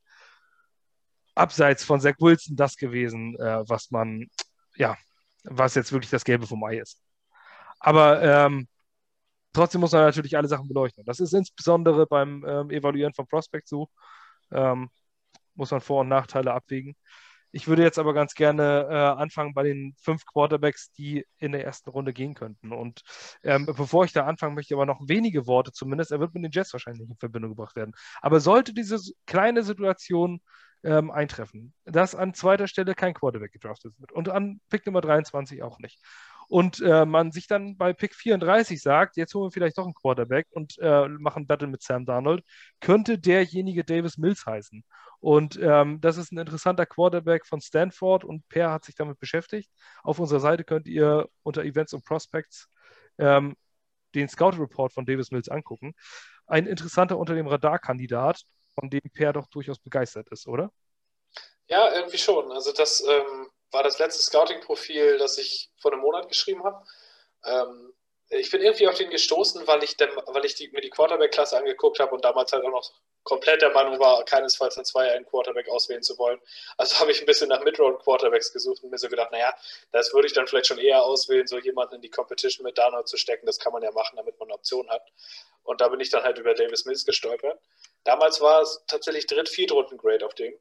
abseits 1.35 1.83
von 1.83 1.99
Zach 2.01 2.15
Wilson 2.19 2.55
das 2.55 2.75
gewesen, 2.75 3.35
äh, 3.39 3.63
was 3.67 3.91
man, 3.91 4.27
ja, 4.75 4.97
was 5.43 5.75
jetzt 5.75 5.91
wirklich 5.91 6.11
das 6.11 6.23
Gelbe 6.25 6.47
vom 6.47 6.63
Ei 6.63 6.79
ist. 6.79 7.01
Aber 7.79 8.21
ähm, 8.21 8.67
trotzdem 9.53 9.81
muss 9.81 9.91
man 9.91 10.03
natürlich 10.03 10.37
alle 10.37 10.47
Sachen 10.47 10.67
beleuchten. 10.67 11.05
Das 11.05 11.19
ist 11.19 11.33
insbesondere 11.33 12.05
beim 12.07 12.45
ähm, 12.47 12.69
Evaluieren 12.69 13.13
von 13.13 13.27
Prospects 13.27 13.69
so. 13.69 13.89
Ähm, 14.51 14.89
muss 15.55 15.71
man 15.71 15.81
Vor- 15.81 16.01
und 16.01 16.09
Nachteile 16.09 16.53
abwägen. 16.53 16.95
Ich 17.51 17.67
würde 17.67 17.83
jetzt 17.83 17.99
aber 17.99 18.13
ganz 18.13 18.33
gerne 18.33 18.87
äh, 18.89 19.21
anfangen 19.21 19.53
bei 19.53 19.63
den 19.63 19.95
fünf 20.01 20.25
Quarterbacks, 20.25 20.91
die 20.93 21.25
in 21.37 21.51
der 21.51 21.65
ersten 21.65 21.89
Runde 21.89 22.13
gehen 22.13 22.33
könnten. 22.33 22.71
Und 22.71 23.01
ähm, 23.43 23.65
bevor 23.65 24.05
ich 24.05 24.13
da 24.13 24.25
anfange, 24.25 24.55
möchte 24.55 24.73
ich 24.73 24.77
aber 24.77 24.85
noch 24.85 25.01
wenige 25.07 25.47
Worte 25.47 25.71
zumindest. 25.71 26.11
Er 26.11 26.19
wird 26.19 26.33
mit 26.33 26.43
den 26.43 26.51
Jets 26.51 26.73
wahrscheinlich 26.73 27.07
in 27.07 27.15
Verbindung 27.17 27.51
gebracht 27.51 27.75
werden. 27.75 27.93
Aber 28.21 28.39
sollte 28.39 28.73
diese 28.73 28.99
kleine 29.25 29.63
Situation 29.63 30.41
ähm, 30.83 31.11
eintreffen, 31.11 31.73
dass 31.85 32.15
an 32.15 32.33
zweiter 32.33 32.67
Stelle 32.67 32.95
kein 32.95 33.13
Quarterback 33.13 33.51
gedraftet 33.51 33.93
wird 33.99 34.11
und 34.11 34.29
an 34.29 34.61
Pick 34.69 34.85
Nummer 34.85 35.01
23 35.01 35.61
auch 35.63 35.79
nicht. 35.79 35.99
Und 36.47 36.81
äh, 36.81 37.05
man 37.05 37.31
sich 37.31 37.47
dann 37.47 37.77
bei 37.77 37.93
Pick 37.93 38.13
34 38.13 38.81
sagt, 38.81 39.15
jetzt 39.15 39.33
holen 39.33 39.45
wir 39.47 39.51
vielleicht 39.51 39.77
doch 39.77 39.85
einen 39.85 39.93
Quarterback 39.93 40.47
und 40.51 40.77
äh, 40.79 41.07
machen 41.07 41.47
Battle 41.47 41.67
mit 41.67 41.81
Sam 41.81 42.05
Darnold, 42.05 42.43
könnte 42.81 43.17
derjenige 43.19 43.85
Davis 43.85 44.17
Mills 44.17 44.45
heißen. 44.45 44.83
Und 45.21 45.57
ähm, 45.61 46.01
das 46.01 46.17
ist 46.17 46.31
ein 46.31 46.39
interessanter 46.39 46.87
Quarterback 46.87 47.45
von 47.45 47.61
Stanford 47.61 48.25
und 48.25 48.47
Per 48.49 48.71
hat 48.71 48.83
sich 48.83 48.95
damit 48.95 49.19
beschäftigt. 49.19 49.69
Auf 50.03 50.19
unserer 50.19 50.39
Seite 50.39 50.63
könnt 50.63 50.87
ihr 50.87 51.29
unter 51.43 51.63
Events 51.63 51.93
und 51.93 52.03
Prospects 52.03 52.67
ähm, 53.19 53.55
den 54.15 54.27
Scout 54.27 54.59
Report 54.59 54.91
von 54.91 55.05
Davis 55.05 55.29
Mills 55.31 55.47
angucken. 55.47 55.93
Ein 56.47 56.65
interessanter 56.65 57.17
unter 57.17 57.35
dem 57.35 57.47
Radar-Kandidat, 57.47 58.41
von 58.73 58.89
dem 58.89 59.01
Per 59.13 59.31
doch 59.31 59.47
durchaus 59.47 59.79
begeistert 59.79 60.27
ist, 60.31 60.47
oder? 60.47 60.71
Ja, 61.67 61.93
irgendwie 61.93 62.17
schon. 62.17 62.51
Also 62.51 62.73
das 62.73 63.01
ähm, 63.01 63.49
war 63.71 63.83
das 63.83 63.99
letzte 63.99 64.23
Scouting-Profil, 64.23 65.19
das 65.19 65.37
ich 65.37 65.69
vor 65.79 65.93
einem 65.93 66.01
Monat 66.01 66.27
geschrieben 66.29 66.63
habe. 66.63 66.83
Ähm, 67.45 67.93
ich 68.31 68.49
bin 68.49 68.61
irgendwie 68.61 68.87
auf 68.87 68.95
den 68.95 69.09
gestoßen, 69.09 69.67
weil 69.67 69.83
ich, 69.83 69.97
dem, 69.97 70.09
weil 70.27 70.45
ich 70.45 70.55
die, 70.55 70.69
mir 70.69 70.79
die 70.79 70.89
Quarterback-Klasse 70.89 71.57
angeguckt 71.57 71.99
habe 71.99 72.15
und 72.15 72.23
damals 72.23 72.53
halt 72.53 72.63
auch 72.63 72.71
noch 72.71 72.91
komplett 73.23 73.61
der 73.61 73.71
Meinung 73.71 73.99
war, 73.99 74.23
keinesfalls 74.23 74.77
in 74.77 74.85
zwei 74.85 75.11
einen 75.11 75.25
Quarterback 75.25 75.67
auswählen 75.67 76.01
zu 76.01 76.17
wollen. 76.17 76.39
Also 76.77 76.97
habe 76.99 77.11
ich 77.11 77.19
ein 77.19 77.25
bisschen 77.25 77.49
nach 77.49 77.61
Midround-Quarterbacks 77.63 78.53
gesucht 78.53 78.83
und 78.83 78.89
mir 78.89 78.97
so 78.97 79.09
gedacht, 79.09 79.31
naja, 79.31 79.53
das 79.91 80.13
würde 80.13 80.27
ich 80.27 80.33
dann 80.33 80.47
vielleicht 80.47 80.67
schon 80.67 80.79
eher 80.79 81.03
auswählen, 81.03 81.45
so 81.45 81.59
jemanden 81.59 81.95
in 81.95 82.01
die 82.01 82.09
Competition 82.09 82.63
mit 82.63 82.77
Darnold 82.77 83.09
zu 83.09 83.17
stecken. 83.17 83.45
Das 83.45 83.59
kann 83.59 83.73
man 83.73 83.83
ja 83.83 83.91
machen, 83.91 84.15
damit 84.15 84.39
man 84.39 84.47
eine 84.47 84.55
Option 84.55 84.89
hat. 84.89 85.03
Und 85.63 85.81
da 85.81 85.89
bin 85.89 85.99
ich 85.99 86.09
dann 86.09 86.23
halt 86.23 86.37
über 86.37 86.53
Davis 86.53 86.85
Mills 86.85 87.05
gestolpert. 87.05 87.59
Damals 88.05 88.39
war 88.39 88.61
es 88.61 88.81
tatsächlich 88.87 89.27
Dritt-Viertrunden-Grade 89.27 90.25
auf 90.25 90.35
dem. 90.35 90.53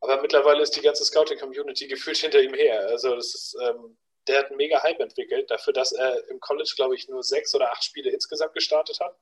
Aber 0.00 0.20
mittlerweile 0.20 0.62
ist 0.62 0.76
die 0.76 0.82
ganze 0.82 1.04
Scouting-Community 1.04 1.86
gefühlt 1.88 2.18
hinter 2.18 2.42
ihm 2.42 2.52
her. 2.52 2.86
Also 2.88 3.16
das 3.16 3.34
ist, 3.34 3.56
ähm, 3.62 3.96
der 4.26 4.38
hat 4.38 4.46
einen 4.46 4.56
mega 4.56 4.82
Hype 4.82 5.00
entwickelt, 5.00 5.50
dafür, 5.50 5.72
dass 5.72 5.92
er 5.92 6.28
im 6.28 6.40
College, 6.40 6.72
glaube 6.76 6.94
ich, 6.94 7.08
nur 7.08 7.22
sechs 7.22 7.54
oder 7.54 7.70
acht 7.70 7.84
Spiele 7.84 8.10
insgesamt 8.10 8.54
gestartet 8.54 9.00
hat. 9.00 9.16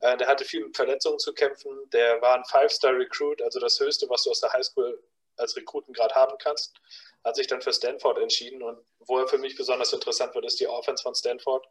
Äh, 0.00 0.16
der 0.16 0.26
hatte 0.26 0.44
viel 0.44 0.64
mit 0.64 0.76
Verletzungen 0.76 1.18
zu 1.18 1.32
kämpfen. 1.32 1.70
Der 1.90 2.20
war 2.20 2.36
ein 2.36 2.44
Five-Star-Recruit, 2.44 3.42
also 3.42 3.58
das 3.60 3.80
Höchste, 3.80 4.08
was 4.08 4.24
du 4.24 4.30
aus 4.30 4.40
der 4.40 4.52
Highschool 4.52 5.02
als 5.36 5.56
Rekrutengrad 5.56 6.14
haben 6.14 6.36
kannst. 6.38 6.74
Hat 7.24 7.36
sich 7.36 7.46
dann 7.46 7.60
für 7.60 7.72
Stanford 7.72 8.18
entschieden. 8.18 8.62
Und 8.62 8.78
wo 9.00 9.18
er 9.18 9.28
für 9.28 9.38
mich 9.38 9.56
besonders 9.56 9.92
interessant 9.92 10.34
wird, 10.34 10.46
ist 10.46 10.60
die 10.60 10.68
Offense 10.68 11.02
von 11.02 11.14
Stanford. 11.14 11.66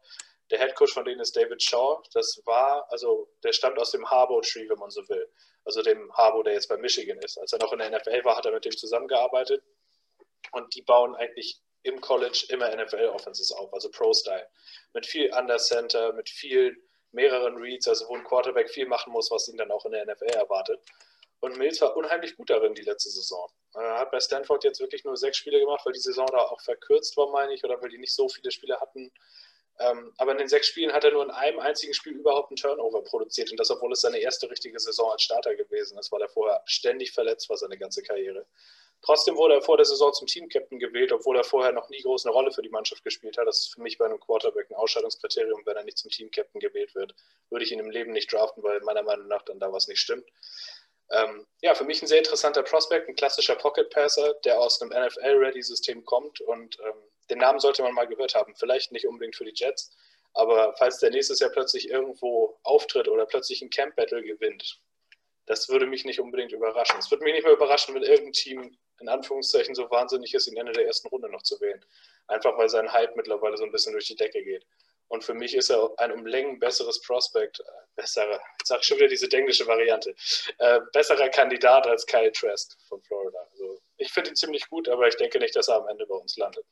Der 0.50 0.58
Head 0.60 0.74
Coach 0.76 0.92
von 0.92 1.04
denen 1.04 1.20
ist 1.20 1.36
David 1.36 1.62
Shaw. 1.62 2.02
Das 2.12 2.40
war, 2.44 2.90
also 2.90 3.28
der 3.42 3.52
stammt 3.52 3.78
aus 3.78 3.90
dem 3.90 4.08
Harbour-Tree, 4.08 4.68
wenn 4.68 4.78
man 4.78 4.90
so 4.90 5.08
will. 5.08 5.28
Also 5.64 5.82
dem 5.82 6.12
Harbour, 6.14 6.44
der 6.44 6.52
jetzt 6.52 6.68
bei 6.68 6.76
Michigan 6.76 7.18
ist. 7.18 7.38
Als 7.38 7.52
er 7.52 7.58
noch 7.58 7.72
in 7.72 7.78
der 7.78 7.90
NFL 7.90 8.24
war, 8.24 8.36
hat 8.36 8.46
er 8.46 8.52
mit 8.52 8.64
dem 8.64 8.76
zusammengearbeitet. 8.76 9.64
Und 10.52 10.74
die 10.74 10.82
bauen 10.82 11.16
eigentlich 11.16 11.60
im 11.86 12.00
College 12.00 12.46
immer 12.48 12.74
NFL-Offenses 12.74 13.52
auf, 13.52 13.72
also 13.72 13.90
Pro-Style. 13.90 14.48
Mit 14.92 15.06
viel 15.06 15.32
Under-Center, 15.32 16.12
mit 16.12 16.28
viel 16.28 16.76
mehreren 17.12 17.56
Reads, 17.56 17.88
also 17.88 18.08
wo 18.08 18.16
ein 18.16 18.24
Quarterback 18.24 18.68
viel 18.68 18.86
machen 18.86 19.12
muss, 19.12 19.30
was 19.30 19.48
ihn 19.48 19.56
dann 19.56 19.70
auch 19.70 19.84
in 19.86 19.92
der 19.92 20.04
NFL 20.04 20.34
erwartet. 20.34 20.80
Und 21.40 21.56
Mills 21.58 21.80
war 21.80 21.96
unheimlich 21.96 22.36
gut 22.36 22.50
darin 22.50 22.74
die 22.74 22.82
letzte 22.82 23.10
Saison. 23.10 23.48
Er 23.74 23.98
hat 23.98 24.10
bei 24.10 24.20
Stanford 24.20 24.64
jetzt 24.64 24.80
wirklich 24.80 25.04
nur 25.04 25.16
sechs 25.16 25.36
Spiele 25.36 25.60
gemacht, 25.60 25.84
weil 25.84 25.92
die 25.92 26.00
Saison 26.00 26.26
da 26.26 26.38
auch 26.38 26.60
verkürzt 26.60 27.16
war, 27.16 27.30
meine 27.30 27.54
ich, 27.54 27.62
oder 27.62 27.80
weil 27.80 27.90
die 27.90 27.98
nicht 27.98 28.14
so 28.14 28.28
viele 28.28 28.50
Spiele 28.50 28.80
hatten. 28.80 29.12
Ähm, 29.78 30.14
aber 30.16 30.32
in 30.32 30.38
den 30.38 30.48
sechs 30.48 30.68
Spielen 30.68 30.92
hat 30.92 31.04
er 31.04 31.12
nur 31.12 31.22
in 31.22 31.30
einem 31.30 31.58
einzigen 31.58 31.92
Spiel 31.92 32.14
überhaupt 32.14 32.50
einen 32.50 32.56
Turnover 32.56 33.02
produziert. 33.02 33.50
Und 33.50 33.60
das, 33.60 33.70
obwohl 33.70 33.92
es 33.92 34.00
seine 34.00 34.18
erste 34.18 34.50
richtige 34.50 34.80
Saison 34.80 35.12
als 35.12 35.22
Starter 35.22 35.54
gewesen 35.54 35.98
ist, 35.98 36.10
weil 36.10 36.22
er 36.22 36.28
vorher 36.30 36.62
ständig 36.64 37.12
verletzt 37.12 37.50
war, 37.50 37.58
seine 37.58 37.76
ganze 37.76 38.02
Karriere. 38.02 38.46
Trotzdem 39.02 39.36
wurde 39.36 39.54
er 39.54 39.62
vor 39.62 39.76
der 39.76 39.86
Saison 39.86 40.12
zum 40.12 40.26
Teamcaptain 40.26 40.78
gewählt, 40.78 41.12
obwohl 41.12 41.36
er 41.36 41.44
vorher 41.44 41.72
noch 41.72 41.88
nie 41.90 42.02
groß 42.02 42.26
eine 42.26 42.32
Rolle 42.32 42.50
für 42.50 42.62
die 42.62 42.68
Mannschaft 42.68 43.04
gespielt 43.04 43.38
hat. 43.38 43.46
Das 43.46 43.60
ist 43.60 43.74
für 43.74 43.80
mich 43.80 43.98
bei 43.98 44.04
einem 44.04 44.18
Quarterback 44.18 44.70
ein 44.70 44.74
Ausscheidungskriterium, 44.74 45.62
wenn 45.64 45.76
er 45.76 45.84
nicht 45.84 45.98
zum 45.98 46.10
Teamcaptain 46.10 46.60
gewählt 46.60 46.94
wird. 46.94 47.14
Würde 47.50 47.64
ich 47.64 47.72
ihn 47.72 47.78
im 47.78 47.90
Leben 47.90 48.12
nicht 48.12 48.32
draften, 48.32 48.62
weil 48.62 48.80
meiner 48.80 49.02
Meinung 49.02 49.28
nach 49.28 49.42
dann 49.42 49.60
da 49.60 49.72
was 49.72 49.86
nicht 49.86 50.00
stimmt. 50.00 50.28
Ähm, 51.10 51.46
ja, 51.62 51.74
für 51.74 51.84
mich 51.84 52.02
ein 52.02 52.08
sehr 52.08 52.18
interessanter 52.18 52.64
Prospect, 52.64 53.08
ein 53.08 53.14
klassischer 53.14 53.54
Pocket 53.54 53.90
Passer, 53.90 54.34
der 54.44 54.58
aus 54.58 54.82
einem 54.82 54.90
NFL-Ready-System 54.90 56.04
kommt 56.04 56.40
und 56.40 56.78
ähm, 56.80 56.94
den 57.30 57.38
Namen 57.38 57.60
sollte 57.60 57.82
man 57.82 57.94
mal 57.94 58.08
gehört 58.08 58.34
haben. 58.34 58.56
Vielleicht 58.56 58.90
nicht 58.90 59.06
unbedingt 59.06 59.36
für 59.36 59.44
die 59.44 59.54
Jets, 59.54 59.92
aber 60.32 60.74
falls 60.78 60.98
der 60.98 61.10
nächstes 61.10 61.38
Jahr 61.38 61.50
plötzlich 61.50 61.88
irgendwo 61.88 62.58
auftritt 62.64 63.08
oder 63.08 63.24
plötzlich 63.24 63.62
ein 63.62 63.70
Camp-Battle 63.70 64.22
gewinnt, 64.22 64.80
das 65.46 65.68
würde 65.68 65.86
mich 65.86 66.04
nicht 66.04 66.18
unbedingt 66.18 66.52
überraschen. 66.52 66.98
Es 66.98 67.10
würde 67.10 67.22
mich 67.22 67.34
nicht 67.34 67.44
mehr 67.44 67.52
überraschen, 67.52 67.94
wenn 67.94 68.02
irgendein 68.02 68.32
Team 68.32 68.76
in 69.00 69.08
Anführungszeichen 69.08 69.74
so 69.74 69.90
wahnsinnig 69.90 70.34
ist, 70.34 70.48
ihn 70.48 70.56
Ende 70.56 70.72
der 70.72 70.86
ersten 70.86 71.08
Runde 71.08 71.28
noch 71.30 71.42
zu 71.42 71.60
wählen. 71.60 71.84
Einfach 72.28 72.56
weil 72.56 72.68
sein 72.68 72.92
Hype 72.92 73.16
mittlerweile 73.16 73.56
so 73.56 73.64
ein 73.64 73.72
bisschen 73.72 73.92
durch 73.92 74.06
die 74.06 74.16
Decke 74.16 74.42
geht. 74.42 74.66
Und 75.08 75.22
für 75.22 75.34
mich 75.34 75.54
ist 75.54 75.70
er 75.70 75.90
ein 75.98 76.10
um 76.10 76.26
Längen 76.26 76.58
besseres 76.58 77.00
Prospect, 77.02 77.60
äh, 77.60 77.62
besserer, 77.94 78.40
jetzt 78.58 78.68
sage 78.68 78.80
ich 78.80 78.86
schon 78.86 78.98
wieder 78.98 79.08
diese 79.08 79.30
englische 79.30 79.66
Variante, 79.66 80.14
äh, 80.58 80.80
besserer 80.92 81.28
Kandidat 81.28 81.86
als 81.86 82.04
Kyle 82.06 82.32
Trask 82.32 82.76
von 82.88 83.00
Florida. 83.02 83.38
Also 83.52 83.80
ich 83.98 84.12
finde 84.12 84.30
ihn 84.30 84.36
ziemlich 84.36 84.68
gut, 84.68 84.88
aber 84.88 85.06
ich 85.06 85.16
denke 85.16 85.38
nicht, 85.38 85.54
dass 85.54 85.68
er 85.68 85.76
am 85.76 85.88
Ende 85.88 86.06
bei 86.06 86.16
uns 86.16 86.36
landet. 86.36 86.64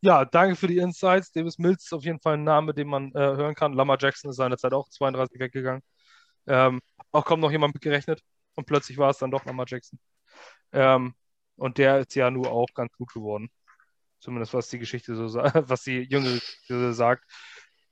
Ja, 0.00 0.24
danke 0.24 0.56
für 0.56 0.66
die 0.66 0.78
Insights. 0.78 1.30
Davis 1.30 1.58
Mills 1.58 1.84
ist 1.84 1.92
auf 1.92 2.04
jeden 2.04 2.18
Fall 2.20 2.34
ein 2.34 2.42
Name, 2.42 2.74
den 2.74 2.88
man 2.88 3.12
äh, 3.14 3.18
hören 3.18 3.54
kann. 3.54 3.72
Lama 3.74 3.96
Jackson 4.00 4.30
ist 4.30 4.36
seinerzeit 4.36 4.72
auch 4.72 4.88
32 4.88 5.38
weggegangen. 5.38 5.82
Ähm, 6.48 6.80
auch 7.12 7.24
kaum 7.24 7.38
noch 7.38 7.52
jemand 7.52 7.74
mitgerechnet. 7.74 8.20
Und 8.56 8.66
plötzlich 8.66 8.98
war 8.98 9.10
es 9.10 9.18
dann 9.18 9.30
doch 9.30 9.44
Lama 9.44 9.64
Jackson. 9.64 10.00
Ähm, 10.72 11.14
und 11.56 11.78
der 11.78 12.00
ist 12.00 12.14
ja 12.14 12.30
nur 12.30 12.50
auch 12.50 12.68
ganz 12.74 12.92
gut 12.94 13.12
geworden. 13.12 13.50
Zumindest 14.20 14.54
was 14.54 14.68
die 14.68 14.78
Geschichte 14.78 15.14
so 15.16 15.28
sagt, 15.28 15.54
was 15.68 15.82
die 15.82 16.00
jüngere 16.02 16.34
Geschichte 16.34 16.92
sagt. 16.92 17.24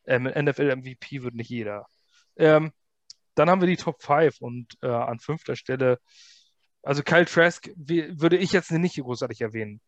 Ähm, 0.07 0.24
NFL-MVP 0.24 1.22
wird 1.22 1.34
nicht 1.34 1.51
jeder. 1.51 1.86
Ähm, 2.36 2.72
dann 3.34 3.51
haben 3.51 3.61
wir 3.61 3.68
die 3.68 3.76
Top 3.76 4.03
5 4.03 4.41
und 4.41 4.76
äh, 4.82 4.88
an 4.88 5.20
fünfter 5.20 5.57
Stelle, 5.57 5.99
also 6.82 7.03
Kyle 7.03 7.26
Trask 7.26 7.70
wie, 7.76 8.20
würde 8.20 8.36
ich 8.36 8.53
jetzt 8.53 8.70
nicht 8.72 8.97
großartig 8.97 9.41
erwähnen. 9.41 9.80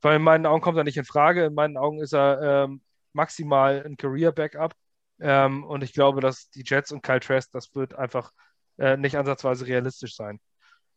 Weil 0.00 0.16
in 0.16 0.22
meinen 0.22 0.46
Augen 0.46 0.60
kommt 0.60 0.78
er 0.78 0.84
nicht 0.84 0.96
in 0.96 1.04
Frage. 1.04 1.46
In 1.46 1.54
meinen 1.54 1.76
Augen 1.76 2.00
ist 2.00 2.14
er 2.14 2.64
ähm, 2.64 2.82
maximal 3.12 3.82
ein 3.84 3.96
Career-Backup. 3.96 4.74
Ähm, 5.20 5.64
und 5.64 5.82
ich 5.82 5.92
glaube, 5.92 6.20
dass 6.20 6.50
die 6.50 6.62
Jets 6.64 6.92
und 6.92 7.02
Kyle 7.02 7.20
Trask, 7.20 7.50
das 7.52 7.74
wird 7.74 7.94
einfach 7.94 8.32
äh, 8.78 8.96
nicht 8.96 9.16
ansatzweise 9.16 9.66
realistisch 9.66 10.14
sein. 10.14 10.38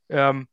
Ähm, 0.09 0.47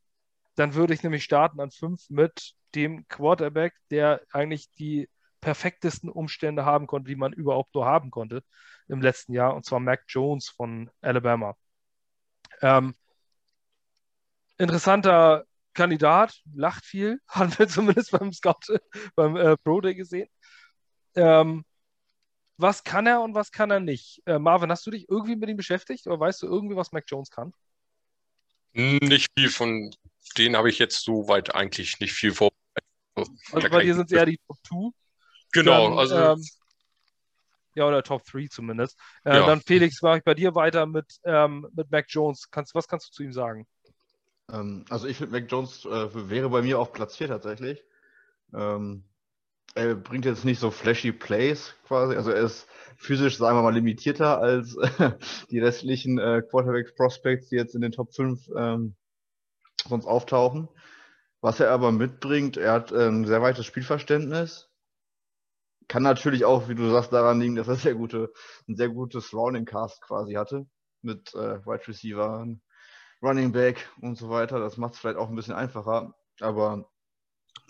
dann 0.57 0.75
würde 0.75 0.95
ich 0.95 1.03
nämlich 1.03 1.25
starten 1.25 1.61
an 1.61 1.71
fünf 1.71 2.09
mit 2.11 2.55
dem 2.75 3.07
Quarterback, 3.09 3.75
der 3.91 4.21
eigentlich 4.33 4.71
die 4.73 5.09
perfektesten 5.41 6.11
Umstände 6.11 6.65
haben 6.65 6.87
konnte, 6.87 7.09
die 7.09 7.17
man 7.17 7.33
überhaupt 7.33 7.75
nur 7.75 7.87
haben 7.87 8.11
konnte 8.11 8.43
im 8.89 9.01
letzten 9.01 9.33
Jahr, 9.33 9.55
und 9.55 9.65
zwar 9.65 9.81
Mac 9.81 10.05
Jones 10.09 10.49
von 10.49 10.91
Alabama. 11.01 11.55
Ähm, 12.63 12.95
interessanter 14.59 15.45
Kandidat, 15.75 16.41
lacht 16.55 16.85
viel, 16.85 17.21
haben 17.29 17.57
wir 17.59 17.69
zumindest 17.69 18.11
beim 18.11 18.33
Scout, 18.33 18.79
beim 19.15 19.37
äh, 19.37 19.57
Pro 19.59 19.81
Day 19.81 19.95
gesehen. 19.95 20.29
Ähm, 21.15 21.65
was 22.57 22.83
kann 22.83 23.07
er 23.07 23.21
und 23.21 23.35
was 23.35 23.53
kann 23.53 23.71
er 23.71 23.81
nicht? 23.81 24.23
Äh, 24.25 24.39
Marvin, 24.39 24.71
hast 24.71 24.87
du 24.87 24.91
dich 24.91 25.09
irgendwie 25.09 25.37
mit 25.37 25.49
ihm 25.51 25.59
beschäftigt 25.59 26.07
oder 26.07 26.19
weißt 26.19 26.43
du 26.43 26.47
irgendwie, 26.47 26.77
was 26.77 26.93
Mac 26.93 27.05
Jones 27.07 27.31
kann? 27.31 27.53
Nicht 28.73 29.29
viel 29.39 29.51
von 29.51 29.95
denen 30.37 30.57
habe 30.57 30.69
ich 30.69 30.79
jetzt 30.79 31.05
so 31.05 31.29
weit 31.29 31.55
eigentlich 31.55 32.01
nicht 32.01 32.13
viel 32.13 32.33
vor. 32.33 32.51
Also 33.53 33.69
bei 33.71 33.83
dir 33.83 33.95
sind 33.95 34.11
es 34.11 34.13
eher 34.13 34.27
die 34.27 34.39
Top 34.47 34.59
2. 34.69 34.91
Genau, 35.53 35.91
dann, 35.91 35.99
also. 35.99 36.17
Ähm, 36.17 36.45
ja, 37.75 37.87
oder 37.87 38.03
Top 38.03 38.25
3 38.25 38.49
zumindest. 38.51 38.99
Äh, 39.25 39.37
ja. 39.37 39.47
Dann 39.47 39.61
Felix, 39.61 40.03
war 40.03 40.17
ich 40.17 40.25
bei 40.25 40.35
dir 40.35 40.55
weiter 40.55 40.87
mit, 40.87 41.07
ähm, 41.25 41.69
mit 41.75 41.91
Mac 41.91 42.07
Jones. 42.09 42.51
Kannst, 42.51 42.75
was 42.75 42.89
kannst 42.89 43.09
du 43.09 43.13
zu 43.13 43.23
ihm 43.23 43.33
sagen? 43.33 43.67
Ähm, 44.51 44.85
also 44.89 45.07
ich 45.07 45.19
finde, 45.19 45.39
Mac 45.39 45.51
Jones 45.51 45.85
äh, 45.85 46.31
wäre 46.31 46.49
bei 46.49 46.63
mir 46.63 46.79
auf 46.79 46.93
Platz 46.93 47.17
4 47.17 47.29
tatsächlich. 47.29 47.85
Ähm, 48.55 49.05
er 49.75 49.95
bringt 49.95 50.25
jetzt 50.25 50.45
nicht 50.45 50.59
so 50.59 50.71
flashy 50.71 51.13
Plays 51.13 51.75
quasi. 51.87 52.17
Also 52.17 52.31
er 52.31 52.45
ist 52.45 52.67
physisch, 52.97 53.37
sagen 53.37 53.59
wir 53.59 53.63
mal, 53.63 53.75
limitierter 53.75 54.39
als 54.41 54.77
die 55.51 55.59
restlichen 55.59 56.19
äh, 56.19 56.43
Quarterback 56.49 56.97
Prospects, 56.97 57.51
die 57.51 57.57
jetzt 57.57 57.75
in 57.75 57.83
den 57.83 57.93
Top 57.93 58.15
5 58.15 58.49
ähm, 58.57 58.97
sonst 59.89 60.07
auftauchen. 60.07 60.69
Was 61.41 61.61
er 61.61 61.71
aber 61.71 61.93
mitbringt, 61.93 62.57
er 62.57 62.73
hat 62.73 62.93
ein 62.93 63.19
ähm, 63.19 63.27
sehr 63.27 63.43
weites 63.43 63.67
Spielverständnis. 63.67 64.69
Kann 65.89 66.03
natürlich 66.03 66.45
auch, 66.45 66.69
wie 66.69 66.75
du 66.75 66.91
sagst, 66.91 67.13
daran 67.13 67.41
liegen, 67.41 67.55
dass 67.55 67.69
er 67.69 67.77
sehr 67.77 67.95
gute, 67.95 68.33
ein 68.69 68.77
sehr 68.77 68.89
gutes 68.89 69.33
Rounding 69.33 69.65
Cast 69.65 70.03
quasi 70.03 70.35
hatte. 70.35 70.67
Mit 71.03 71.35
äh, 71.35 71.65
Wide 71.65 71.87
Receiver, 71.87 72.47
Running 73.23 73.53
Back 73.53 73.89
und 74.01 74.17
so 74.17 74.29
weiter. 74.31 74.59
Das 74.59 74.77
macht 74.77 74.95
es 74.95 74.99
vielleicht 74.99 75.19
auch 75.19 75.29
ein 75.29 75.37
bisschen 75.37 75.55
einfacher. 75.55 76.15
aber 76.41 76.91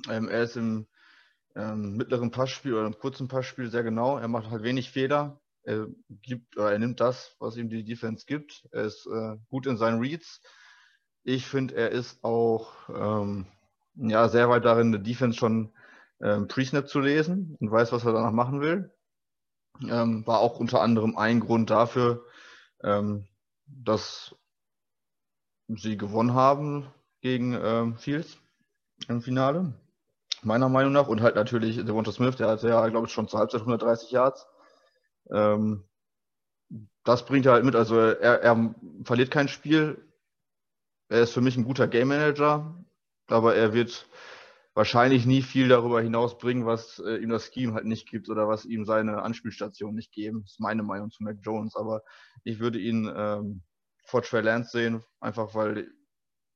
ähm, 0.08 0.28
er 0.28 0.42
ist 0.42 0.56
im 0.56 0.86
ähm, 1.54 1.96
mittleren 1.96 2.30
Passspiel 2.30 2.74
oder 2.74 2.86
im 2.86 2.98
kurzen 2.98 3.28
Passspiel 3.28 3.70
sehr 3.70 3.82
genau. 3.82 4.18
Er 4.18 4.28
macht 4.28 4.50
halt 4.50 4.62
wenig 4.62 4.90
Fehler. 4.90 5.40
Er 5.62 5.88
gibt 6.08 6.56
er 6.56 6.78
nimmt 6.78 7.00
das, 7.00 7.34
was 7.40 7.56
ihm 7.56 7.68
die 7.68 7.84
Defense 7.84 8.24
gibt. 8.26 8.66
Er 8.72 8.84
ist 8.84 9.06
äh, 9.06 9.36
gut 9.48 9.66
in 9.66 9.76
seinen 9.76 10.00
Reads. 10.00 10.40
Ich 11.28 11.48
finde, 11.48 11.74
er 11.74 11.90
ist 11.90 12.22
auch 12.22 12.72
ähm, 12.88 13.46
ja, 13.96 14.28
sehr 14.28 14.48
weit 14.48 14.64
darin, 14.64 14.94
eine 14.94 15.00
Defense 15.00 15.36
schon 15.36 15.72
ähm, 16.20 16.46
Pre-Snap 16.46 16.88
zu 16.88 17.00
lesen 17.00 17.56
und 17.58 17.68
weiß, 17.68 17.90
was 17.90 18.04
er 18.04 18.12
danach 18.12 18.30
machen 18.30 18.60
will. 18.60 18.94
Ähm, 19.82 20.24
war 20.24 20.38
auch 20.38 20.60
unter 20.60 20.82
anderem 20.82 21.16
ein 21.16 21.40
Grund 21.40 21.68
dafür, 21.70 22.24
ähm, 22.80 23.26
dass 23.66 24.36
sie 25.66 25.96
gewonnen 25.96 26.34
haben 26.34 26.86
gegen 27.22 27.58
ähm, 27.60 27.96
Fields 27.96 28.38
im 29.08 29.20
Finale. 29.20 29.74
Meiner 30.44 30.68
Meinung 30.68 30.92
nach. 30.92 31.08
Und 31.08 31.22
halt 31.22 31.34
natürlich 31.34 31.84
Devonta 31.84 32.12
Smith, 32.12 32.36
der 32.36 32.50
hatte 32.50 32.68
ja, 32.68 32.86
glaube 32.88 33.08
ich, 33.08 33.12
schon 33.12 33.26
zur 33.26 33.40
Halbzeit 33.40 33.62
130 33.62 34.12
Yards. 34.12 34.46
Ähm, 35.32 35.82
das 37.02 37.26
bringt 37.26 37.46
er 37.46 37.52
halt 37.54 37.64
mit. 37.64 37.74
Also 37.74 37.98
er, 37.98 38.42
er 38.42 38.74
verliert 39.02 39.32
kein 39.32 39.48
Spiel. 39.48 40.05
Er 41.08 41.22
ist 41.22 41.32
für 41.32 41.40
mich 41.40 41.56
ein 41.56 41.64
guter 41.64 41.86
Game 41.88 42.08
Manager, 42.08 42.84
aber 43.28 43.54
er 43.54 43.72
wird 43.72 44.08
wahrscheinlich 44.74 45.24
nie 45.24 45.40
viel 45.40 45.68
darüber 45.68 46.02
hinaus 46.02 46.36
bringen, 46.36 46.66
was 46.66 46.98
äh, 46.98 47.16
ihm 47.16 47.30
das 47.30 47.46
Scheme 47.52 47.72
halt 47.74 47.86
nicht 47.86 48.08
gibt 48.08 48.28
oder 48.28 48.46
was 48.46 48.66
ihm 48.66 48.84
seine 48.84 49.22
Anspielstation 49.22 49.94
nicht 49.94 50.12
geben. 50.12 50.42
Das 50.42 50.52
ist 50.52 50.60
meine 50.60 50.82
Meinung 50.82 51.10
zu 51.10 51.22
Mac 51.22 51.38
Jones. 51.42 51.76
Aber 51.76 52.02
ich 52.44 52.58
würde 52.58 52.78
ihn 52.78 53.10
ähm, 53.16 53.62
vor 54.04 54.22
Trey 54.22 54.42
Lance 54.42 54.70
sehen, 54.70 55.02
einfach 55.20 55.54
weil 55.54 55.90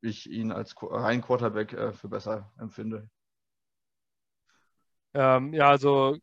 ich 0.03 0.28
ihn 0.30 0.53
als 0.53 0.74
rein 0.82 1.22
Quarterback 1.22 1.72
äh, 1.72 1.92
für 1.92 2.09
besser 2.09 2.53
empfinde. 2.59 3.09
Ähm, 5.14 5.55
ja, 5.55 5.70
also 5.70 6.18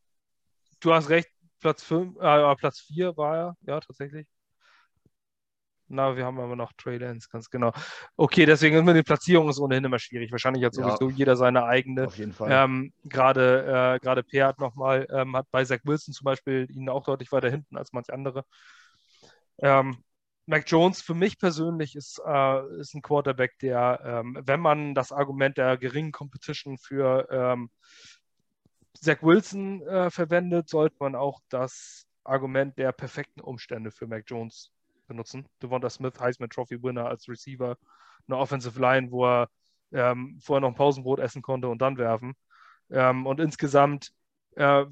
du 0.80 0.94
hast 0.94 1.10
recht, 1.10 1.30
Platz 1.60 1.84
5, 1.84 2.16
äh, 2.18 2.56
Platz 2.56 2.80
4 2.82 3.18
war 3.18 3.38
er, 3.38 3.58
ja, 3.62 3.80
tatsächlich. 3.80 4.28
Na, 5.90 6.18
wir 6.18 6.26
haben 6.26 6.40
aber 6.40 6.56
noch 6.56 6.74
Trey 6.74 6.98
Lance, 6.98 7.30
ganz 7.32 7.50
genau. 7.50 7.72
Okay, 8.18 8.46
deswegen 8.46 8.76
ist 8.76 8.84
mit 8.84 8.96
den 8.96 9.04
Platzierungen 9.04 9.50
ist 9.50 9.60
ohnehin 9.60 9.86
immer 9.86 10.00
schwierig. 10.00 10.32
Wahrscheinlich 10.32 10.64
hat 10.66 10.74
sowieso 10.74 11.10
ja, 11.10 11.16
jeder 11.16 11.36
seine 11.38 11.64
eigene. 11.64 12.08
Auf 12.08 12.18
jeden 12.18 12.34
Fall. 12.34 12.52
Ähm, 12.52 12.92
gerade 13.06 13.96
äh, 13.96 14.00
gerade 14.00 14.24
Per 14.24 14.48
hat 14.48 14.60
nochmal, 14.60 15.08
ähm, 15.10 15.36
hat 15.36 15.48
bei 15.52 15.64
Zach 15.64 15.80
Wilson 15.84 16.14
zum 16.14 16.26
Beispiel 16.26 16.68
ihn 16.72 16.90
auch 16.90 17.04
deutlich 17.04 17.32
weiter 17.32 17.50
hinten 17.50 17.78
als 17.78 17.94
manche 17.94 18.14
andere. 18.14 18.44
Ähm, 19.60 19.98
Mac 20.46 20.64
Jones 20.68 21.02
für 21.02 21.14
mich 21.14 21.38
persönlich 21.40 21.96
ist, 21.96 22.22
äh, 22.26 22.80
ist 22.80 22.94
ein 22.94 23.02
Quarterback, 23.02 23.58
der, 23.60 24.00
ähm, 24.04 24.40
wenn 24.44 24.60
man 24.62 24.96
das 24.96 25.12
Argument 25.12 25.58
der 25.58 25.78
geringen 25.78 26.12
Competition 26.12 26.78
für 26.78 27.28
ähm, 27.30 27.70
Zach 28.94 29.22
Wilson 29.22 29.82
äh, 29.84 30.10
verwendet, 30.10 30.70
sollte 30.70 30.96
man 31.00 31.16
auch 31.16 31.42
das 31.50 32.06
Argument 32.24 32.78
der 32.78 32.92
perfekten 32.92 33.42
Umstände 33.42 33.92
für 33.92 34.08
Mac 34.08 34.24
Jones 34.28 34.72
benutzen. 35.08 35.48
Devonta 35.62 35.90
Smith, 35.90 36.20
Heisman 36.20 36.50
Trophy 36.50 36.82
Winner 36.82 37.08
als 37.08 37.28
Receiver, 37.28 37.78
eine 38.28 38.38
Offensive 38.38 38.80
Line, 38.80 39.12
wo 39.12 39.26
er 39.26 39.50
ähm, 39.92 40.40
vorher 40.42 40.62
noch 40.62 40.70
ein 40.70 40.76
Pausenbrot 40.76 41.20
essen 41.20 41.42
konnte 41.42 41.68
und 41.68 41.82
dann 41.82 41.98
werfen. 41.98 42.36
Ähm, 42.90 43.26
und 43.26 43.40
insgesamt 43.40 44.12
äh, 44.56 44.86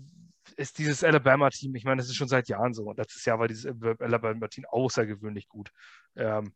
ist 0.58 0.78
dieses 0.78 1.04
Alabama-Team, 1.04 1.76
ich 1.76 1.86
meine, 1.86 2.02
es 2.02 2.08
ist 2.08 2.16
schon 2.16 2.28
seit 2.28 2.48
Jahren 2.50 2.74
so. 2.74 2.84
Und 2.84 2.98
letztes 2.98 3.26
Jahr 3.26 3.40
war 3.40 3.48
dieses 3.48 3.66
Alabama-Team 3.66 4.66
außergewöhnlich 4.66 5.48
gut. 5.48 5.72
Ähm, 6.16 6.54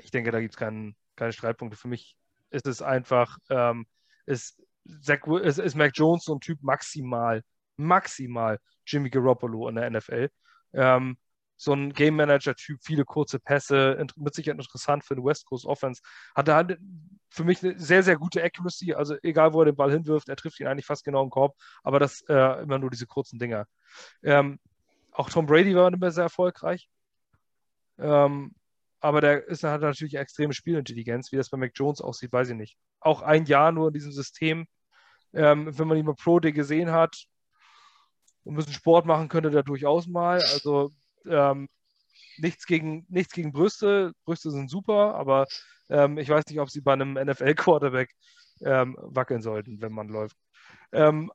ich 0.00 0.10
denke, 0.10 0.30
da 0.30 0.40
gibt 0.40 0.54
es 0.54 0.58
keinen, 0.58 0.94
keine 1.16 1.32
Streitpunkte. 1.32 1.78
Für 1.78 1.88
mich 1.88 2.16
ist 2.50 2.66
es 2.66 2.82
einfach, 2.82 3.38
ähm, 3.50 3.86
ist, 4.26 4.62
Zach, 5.00 5.26
ist, 5.26 5.58
ist 5.58 5.74
Mac 5.74 5.92
Jones 5.94 6.24
so 6.24 6.34
ein 6.34 6.40
Typ 6.40 6.62
maximal, 6.62 7.42
maximal 7.76 8.58
Jimmy 8.86 9.10
Garoppolo 9.10 9.68
in 9.68 9.76
der 9.76 9.90
NFL. 9.90 10.28
Ähm, 10.72 11.16
so 11.56 11.72
ein 11.72 11.92
Game 11.92 12.16
Manager-Typ, 12.16 12.80
viele 12.82 13.04
kurze 13.04 13.38
Pässe, 13.38 14.04
mit 14.16 14.34
Sicherheit 14.34 14.58
interessant 14.58 15.04
für 15.04 15.14
eine 15.14 15.24
West 15.24 15.46
Coast 15.46 15.64
Offense. 15.64 16.02
Hat 16.34 16.48
halt 16.48 16.78
für 17.30 17.44
mich 17.44 17.62
eine 17.62 17.78
sehr, 17.78 18.02
sehr 18.02 18.16
gute 18.16 18.42
Accuracy. 18.42 18.94
Also 18.94 19.16
egal, 19.22 19.52
wo 19.52 19.60
er 19.60 19.66
den 19.66 19.76
Ball 19.76 19.90
hinwirft, 19.90 20.28
er 20.28 20.36
trifft 20.36 20.60
ihn 20.60 20.66
eigentlich 20.66 20.86
fast 20.86 21.04
genau 21.04 21.22
im 21.22 21.30
Korb, 21.30 21.56
aber 21.82 21.98
das 21.98 22.22
äh, 22.28 22.62
immer 22.62 22.78
nur 22.78 22.90
diese 22.90 23.06
kurzen 23.06 23.38
Dinger. 23.38 23.66
Ähm, 24.22 24.58
auch 25.12 25.30
Tom 25.30 25.46
Brady 25.46 25.74
war 25.74 25.92
immer 25.92 26.10
sehr 26.10 26.24
erfolgreich. 26.24 26.88
Ähm, 27.98 28.54
aber 29.00 29.20
der 29.20 29.46
ist, 29.46 29.62
hat 29.64 29.80
natürlich 29.80 30.16
eine 30.16 30.22
extreme 30.22 30.52
Spielintelligenz. 30.52 31.32
Wie 31.32 31.36
das 31.36 31.48
bei 31.48 31.56
Mac 31.56 31.72
Jones 31.74 32.00
aussieht, 32.00 32.32
weiß 32.32 32.50
ich 32.50 32.56
nicht. 32.56 32.76
Auch 33.00 33.22
ein 33.22 33.46
Jahr 33.46 33.72
nur 33.72 33.88
in 33.88 33.94
diesem 33.94 34.12
System. 34.12 34.66
Ähm, 35.32 35.78
wenn 35.78 35.88
man 35.88 35.98
ihn 35.98 36.06
mal 36.06 36.14
Pro 36.14 36.40
Day 36.40 36.52
gesehen 36.52 36.90
hat 36.90 37.24
und 38.44 38.54
ein 38.54 38.56
bisschen 38.56 38.72
Sport 38.72 39.06
machen 39.06 39.28
könnte, 39.28 39.50
der 39.50 39.62
durchaus 39.62 40.06
mal. 40.06 40.40
Also 40.52 40.90
ähm, 41.28 41.68
nichts, 42.38 42.66
gegen, 42.66 43.06
nichts 43.08 43.32
gegen 43.32 43.52
Brüste. 43.52 44.12
Brüste 44.24 44.50
sind 44.50 44.70
super, 44.70 45.14
aber 45.14 45.46
ähm, 45.88 46.18
ich 46.18 46.28
weiß 46.28 46.46
nicht, 46.46 46.60
ob 46.60 46.70
sie 46.70 46.80
bei 46.80 46.92
einem 46.92 47.14
NFL-Quarterback 47.14 48.10
ähm, 48.62 48.96
wackeln 49.00 49.42
sollten, 49.42 49.80
wenn 49.80 49.92
man 49.92 50.08
läuft. 50.08 50.36
Ähm, 50.92 51.30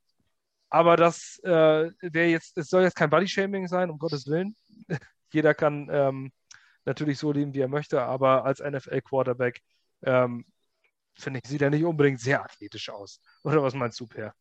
aber 0.70 0.96
das 0.96 1.40
äh, 1.44 1.92
wäre 2.02 2.28
jetzt, 2.28 2.58
es 2.58 2.70
soll 2.70 2.84
jetzt 2.84 2.96
kein 2.96 3.10
Body-Shaming 3.10 3.68
sein, 3.68 3.90
um 3.90 4.00
Gottes 4.00 4.28
Willen. 4.28 4.56
Jeder 5.34 5.54
kann 5.54 5.90
ähm, 5.92 6.32
natürlich 6.86 7.20
so 7.20 7.32
leben, 7.32 7.54
wie 7.54 7.60
er 7.60 7.68
möchte, 7.68 8.02
aber 8.02 8.46
als 8.46 8.60
NFL-Quarterback 8.60 9.62
ähm, 10.04 10.46
finde 11.18 11.40
ich, 11.44 11.50
sieht 11.50 11.62
er 11.62 11.70
nicht 11.70 11.84
unbedingt 11.84 12.20
sehr 12.20 12.44
athletisch 12.44 12.90
aus. 12.90 13.22
Oder 13.44 13.62
was 13.62 13.74
meinst 13.74 14.00
du, 14.00 14.08
Per? 14.08 14.34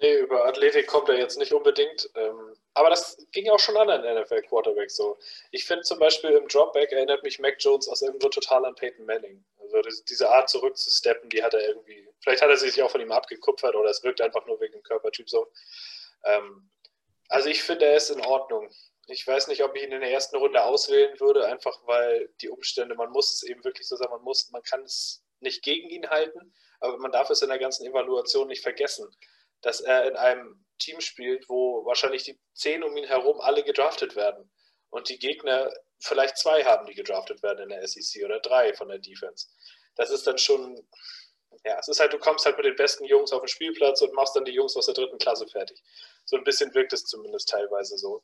Nee, 0.00 0.20
über 0.20 0.46
Athletik 0.46 0.86
kommt 0.86 1.08
er 1.08 1.18
jetzt 1.18 1.38
nicht 1.38 1.52
unbedingt. 1.52 2.10
Ähm, 2.14 2.54
aber 2.76 2.90
das 2.90 3.16
ging 3.32 3.48
auch 3.48 3.58
schon 3.58 3.76
an 3.78 3.88
den 3.88 4.22
NFL-Quarterback 4.22 4.90
so. 4.90 5.18
Ich 5.50 5.64
finde 5.64 5.82
zum 5.82 5.98
Beispiel 5.98 6.30
im 6.30 6.46
Dropback 6.46 6.92
erinnert 6.92 7.22
mich 7.22 7.38
Mac 7.38 7.56
Jones 7.58 7.88
aus 7.88 8.02
irgendwo 8.02 8.28
total 8.28 8.66
an 8.66 8.74
Peyton 8.74 9.06
Manning. 9.06 9.42
Also 9.58 9.80
diese 10.08 10.28
Art 10.28 10.50
zurückzusteppen, 10.50 11.30
die 11.30 11.42
hat 11.42 11.54
er 11.54 11.66
irgendwie, 11.66 12.06
vielleicht 12.20 12.42
hat 12.42 12.50
er 12.50 12.58
sich 12.58 12.82
auch 12.82 12.90
von 12.90 13.00
ihm 13.00 13.12
abgekupfert 13.12 13.74
oder 13.74 13.88
es 13.88 14.04
wirkt 14.04 14.20
einfach 14.20 14.44
nur 14.44 14.60
wegen 14.60 14.74
dem 14.74 14.82
Körpertyp 14.82 15.28
so. 15.28 15.50
Ähm, 16.24 16.70
also 17.28 17.48
ich 17.48 17.62
finde, 17.62 17.86
er 17.86 17.96
ist 17.96 18.10
in 18.10 18.20
Ordnung. 18.20 18.70
Ich 19.06 19.26
weiß 19.26 19.48
nicht, 19.48 19.64
ob 19.64 19.74
ich 19.74 19.82
ihn 19.82 19.92
in 19.92 20.02
der 20.02 20.12
ersten 20.12 20.36
Runde 20.36 20.62
auswählen 20.62 21.18
würde, 21.18 21.46
einfach 21.46 21.80
weil 21.86 22.28
die 22.42 22.50
Umstände, 22.50 22.94
man 22.94 23.10
muss 23.10 23.32
es 23.32 23.42
eben 23.42 23.64
wirklich 23.64 23.88
so 23.88 23.96
sagen, 23.96 24.12
man 24.12 24.22
muss, 24.22 24.50
man 24.50 24.62
kann 24.62 24.82
es 24.82 25.24
nicht 25.40 25.62
gegen 25.62 25.88
ihn 25.88 26.10
halten, 26.10 26.52
aber 26.80 26.98
man 26.98 27.12
darf 27.12 27.30
es 27.30 27.40
in 27.40 27.48
der 27.48 27.58
ganzen 27.58 27.86
Evaluation 27.86 28.48
nicht 28.48 28.62
vergessen 28.62 29.10
dass 29.62 29.80
er 29.80 30.08
in 30.08 30.16
einem 30.16 30.64
Team 30.78 31.00
spielt, 31.00 31.48
wo 31.48 31.84
wahrscheinlich 31.84 32.24
die 32.24 32.38
zehn 32.54 32.82
um 32.82 32.96
ihn 32.96 33.06
herum 33.06 33.40
alle 33.40 33.62
gedraftet 33.64 34.16
werden 34.16 34.50
und 34.90 35.08
die 35.08 35.18
Gegner 35.18 35.72
vielleicht 35.98 36.38
zwei 36.38 36.64
haben, 36.64 36.86
die 36.86 36.94
gedraftet 36.94 37.42
werden 37.42 37.64
in 37.64 37.68
der 37.70 37.86
SEC 37.86 38.24
oder 38.24 38.40
drei 38.40 38.74
von 38.74 38.88
der 38.88 38.98
Defense. 38.98 39.48
Das 39.94 40.10
ist 40.10 40.26
dann 40.26 40.38
schon, 40.38 40.86
ja, 41.64 41.78
es 41.78 41.88
ist 41.88 42.00
halt, 42.00 42.12
du 42.12 42.18
kommst 42.18 42.44
halt 42.44 42.56
mit 42.56 42.66
den 42.66 42.76
besten 42.76 43.04
Jungs 43.04 43.32
auf 43.32 43.40
den 43.40 43.48
Spielplatz 43.48 44.02
und 44.02 44.12
machst 44.14 44.36
dann 44.36 44.44
die 44.44 44.52
Jungs 44.52 44.76
aus 44.76 44.86
der 44.86 44.94
dritten 44.94 45.18
Klasse 45.18 45.46
fertig. 45.46 45.82
So 46.24 46.36
ein 46.36 46.44
bisschen 46.44 46.74
wirkt 46.74 46.92
es 46.92 47.04
zumindest 47.04 47.48
teilweise 47.48 47.96
so. 47.96 48.22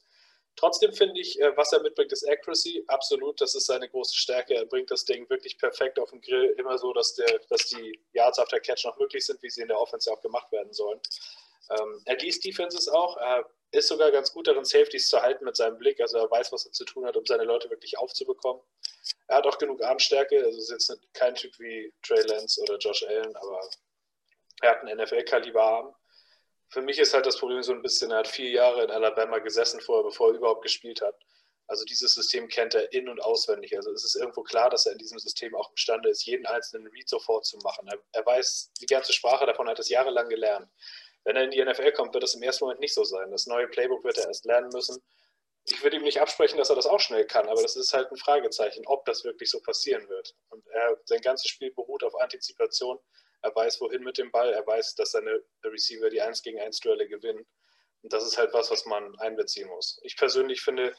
Trotzdem 0.57 0.93
finde 0.93 1.19
ich, 1.19 1.41
äh, 1.41 1.57
was 1.57 1.73
er 1.73 1.81
mitbringt, 1.81 2.13
ist 2.13 2.29
Accuracy. 2.29 2.85
Absolut, 2.87 3.41
das 3.41 3.55
ist 3.55 3.67
seine 3.67 3.89
große 3.89 4.15
Stärke. 4.15 4.55
Er 4.55 4.67
bringt 4.67 4.91
das 4.91 5.05
Ding 5.05 5.29
wirklich 5.31 5.57
perfekt 5.57 5.99
auf 5.99 6.11
den 6.11 6.21
Grill. 6.21 6.55
Immer 6.59 6.77
so, 6.77 6.93
dass, 6.93 7.15
der, 7.15 7.41
dass 7.49 7.67
die 7.69 7.99
Yards 8.13 8.39
after 8.39 8.61
Catch 8.61 8.85
noch 8.85 8.99
möglich 8.99 9.25
sind, 9.25 9.43
wie 9.43 9.49
sie 9.49 9.63
in 9.63 9.69
der 9.69 9.81
Offense 9.81 10.13
auch 10.13 10.21
gemacht 10.21 10.53
werden 10.53 10.73
sollen. 10.73 11.01
Ähm, 11.71 12.03
er 12.05 12.17
liest 12.19 12.45
Defenses 12.45 12.89
auch. 12.89 13.17
Er 13.17 13.49
ist 13.71 13.89
sogar 13.89 14.11
ganz 14.11 14.33
gut 14.33 14.47
darin, 14.47 14.65
Safeties 14.65 15.09
zu 15.09 15.21
halten 15.21 15.45
mit 15.45 15.57
seinem 15.57 15.79
Blick. 15.79 16.01
Also 16.01 16.19
er 16.19 16.31
weiß, 16.31 16.53
was 16.53 16.67
er 16.67 16.73
zu 16.73 16.85
tun 16.85 17.07
hat, 17.07 17.17
um 17.17 17.25
seine 17.25 17.45
Leute 17.45 17.71
wirklich 17.71 17.99
aufzubekommen. 17.99 18.63
Er 19.29 19.37
hat 19.39 19.47
auch 19.47 19.59
genug 19.59 19.83
Armstärke. 19.83 20.45
Also 20.45 20.59
ist 20.59 20.71
jetzt 20.71 20.99
kein 21.15 21.35
Typ 21.35 21.59
wie 21.59 21.93
Trey 22.03 22.23
Lance 22.23 22.61
oder 22.63 22.77
Josh 22.79 23.05
Allen, 23.05 23.35
aber 23.37 23.61
er 24.61 24.71
hat 24.71 24.81
einen 24.83 24.99
NFL-Kaliber-Arm 24.99 25.95
für 26.73 26.81
mich 26.81 26.99
ist 26.99 27.13
halt 27.13 27.27
das 27.27 27.37
Problem 27.37 27.63
so 27.63 27.73
ein 27.73 27.83
bisschen, 27.83 28.11
er 28.11 28.19
hat 28.19 28.29
vier 28.29 28.49
Jahre 28.49 28.85
in 28.85 28.91
Alabama 28.91 29.39
gesessen 29.41 29.79
vorher, 29.83 30.05
bevor 30.05 30.31
er 30.31 30.37
überhaupt 30.37 30.63
gespielt 30.63 31.03
hat. 31.03 31.15
Also 31.67 31.85
dieses 31.85 32.15
System 32.15 32.49
kennt 32.49 32.75
er 32.75 32.91
in- 32.95 33.11
und 33.11 33.23
auswendig. 33.23 33.77
Also 33.77 33.93
es 33.93 34.05
ist 34.05 34.17
irgendwo 34.17 34.43
klar, 34.43 34.71
dass 34.71 34.87
er 34.87 34.93
in 34.93 34.99
diesem 34.99 35.19
System 35.19 35.55
auch 35.55 35.69
imstande 35.71 36.09
ist, 36.09 36.25
jeden 36.25 36.47
einzelnen 36.47 36.87
Read 36.87 37.09
sofort 37.09 37.45
zu 37.45 37.59
machen. 37.59 37.87
Er, 37.89 37.99
er 38.13 38.25
weiß 38.25 38.73
die 38.81 38.87
ganze 38.87 39.13
Sprache 39.13 39.45
davon, 39.45 39.69
hat 39.69 39.79
es 39.79 39.91
jahrelang 39.91 40.31
gelernt. 40.31 40.67
Wenn 41.25 41.37
er 41.37 41.45
in 41.45 41.51
die 41.51 41.65
NFL 41.65 41.93
kommt, 41.93 42.15
wird 42.15 42.25
das 42.25 42.35
im 42.35 42.43
ersten 42.43 42.65
Moment 42.65 42.81
nicht 42.81 42.95
so 42.95 43.05
sein. 43.05 43.31
Das 43.31 43.47
neue 43.47 43.69
Playbook 43.69 44.05
wird 44.05 44.19
er 44.19 44.27
erst 44.27 44.45
lernen 44.45 44.71
müssen. 44.73 45.03
Ich 45.65 45.83
würde 45.83 45.97
ihm 45.97 46.03
nicht 46.03 46.21
absprechen, 46.21 46.59
dass 46.59 46.71
er 46.71 46.77
das 46.77 46.87
auch 46.87 46.99
schnell 46.99 47.25
kann, 47.25 47.49
aber 47.49 47.63
das 47.63 47.77
ist 47.77 47.93
halt 47.93 48.11
ein 48.11 48.17
Fragezeichen, 48.17 48.85
ob 48.87 49.05
das 49.05 49.23
wirklich 49.23 49.49
so 49.49 49.61
passieren 49.61 50.09
wird. 50.09 50.35
Und 50.49 50.67
er, 50.69 50.99
sein 51.05 51.21
ganzes 51.21 51.49
Spiel 51.49 51.71
beruht 51.73 52.03
auf 52.03 52.21
Antizipation 52.21 52.99
er 53.43 53.55
weiß, 53.55 53.81
wohin 53.81 54.03
mit 54.03 54.19
dem 54.19 54.31
Ball, 54.31 54.53
er 54.53 54.67
weiß, 54.67 54.95
dass 54.95 55.13
seine 55.13 55.43
Receiver 55.65 56.09
die 56.09 56.21
1 56.21 56.43
gegen 56.43 56.61
1 56.61 56.81
Duelle 56.81 57.09
gewinnen. 57.09 57.45
Und 58.03 58.13
das 58.13 58.25
ist 58.25 58.39
halt 58.39 58.53
was, 58.55 58.71
was 58.71 58.87
man 58.87 59.19
einbeziehen 59.19 59.69
muss. 59.69 60.01
Ich 60.03 60.17
persönlich 60.17 60.63
finde, 60.63 60.95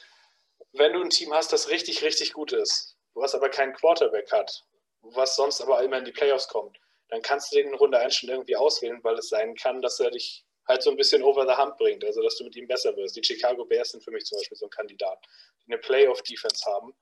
wenn 0.73 0.93
du 0.93 1.01
ein 1.01 1.09
Team 1.09 1.33
hast, 1.33 1.53
das 1.53 1.69
richtig, 1.69 2.03
richtig 2.03 2.33
gut 2.33 2.51
ist, 2.51 2.97
was 3.13 3.33
aber 3.33 3.49
keinen 3.49 3.73
Quarterback 3.73 4.31
hat, 4.31 4.65
was 5.01 5.35
sonst 5.35 5.61
aber 5.61 5.81
immer 5.83 5.97
in 5.97 6.05
die 6.05 6.11
Playoffs 6.11 6.47
kommt, 6.47 6.79
dann 7.13 7.21
kannst 7.21 7.51
du 7.51 7.57
den 7.57 7.67
in 7.67 7.75
Runde 7.75 7.99
1 7.99 8.15
schon 8.15 8.29
irgendwie 8.29 8.55
auswählen, 8.55 8.99
weil 9.03 9.19
es 9.19 9.29
sein 9.29 9.53
kann, 9.53 9.83
dass 9.83 9.99
er 9.99 10.09
dich 10.09 10.43
halt 10.67 10.81
so 10.81 10.89
ein 10.89 10.97
bisschen 10.97 11.21
over 11.21 11.45
the 11.45 11.55
hump 11.55 11.77
bringt, 11.77 12.03
also 12.03 12.23
dass 12.23 12.37
du 12.37 12.43
mit 12.43 12.55
ihm 12.55 12.67
besser 12.67 12.95
wirst. 12.97 13.15
Die 13.15 13.23
Chicago 13.23 13.65
Bears 13.65 13.91
sind 13.91 14.03
für 14.03 14.09
mich 14.09 14.25
zum 14.25 14.39
Beispiel 14.39 14.57
so 14.57 14.65
ein 14.65 14.71
Kandidat, 14.71 15.19
die 15.61 15.71
eine 15.71 15.79
Playoff-Defense 15.79 16.65
haben, 16.65 16.95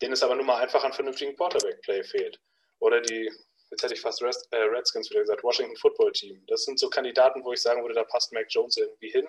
denen 0.00 0.14
es 0.14 0.22
aber 0.24 0.34
nun 0.34 0.46
mal 0.46 0.60
einfach 0.60 0.82
an 0.82 0.92
vernünftigen 0.92 1.36
Quarterback-Play 1.36 2.02
fehlt. 2.02 2.40
Oder 2.80 3.00
die, 3.02 3.30
jetzt 3.70 3.84
hätte 3.84 3.94
ich 3.94 4.00
fast 4.00 4.20
äh, 4.20 4.56
Redskins 4.56 5.08
wieder 5.10 5.20
gesagt, 5.20 5.44
Washington 5.44 5.76
Football 5.76 6.10
Team. 6.10 6.44
Das 6.48 6.64
sind 6.64 6.80
so 6.80 6.90
Kandidaten, 6.90 7.44
wo 7.44 7.52
ich 7.52 7.62
sagen 7.62 7.82
würde, 7.82 7.94
da 7.94 8.02
passt 8.02 8.32
Mac 8.32 8.46
Jones 8.48 8.76
irgendwie 8.78 9.10
hin 9.10 9.28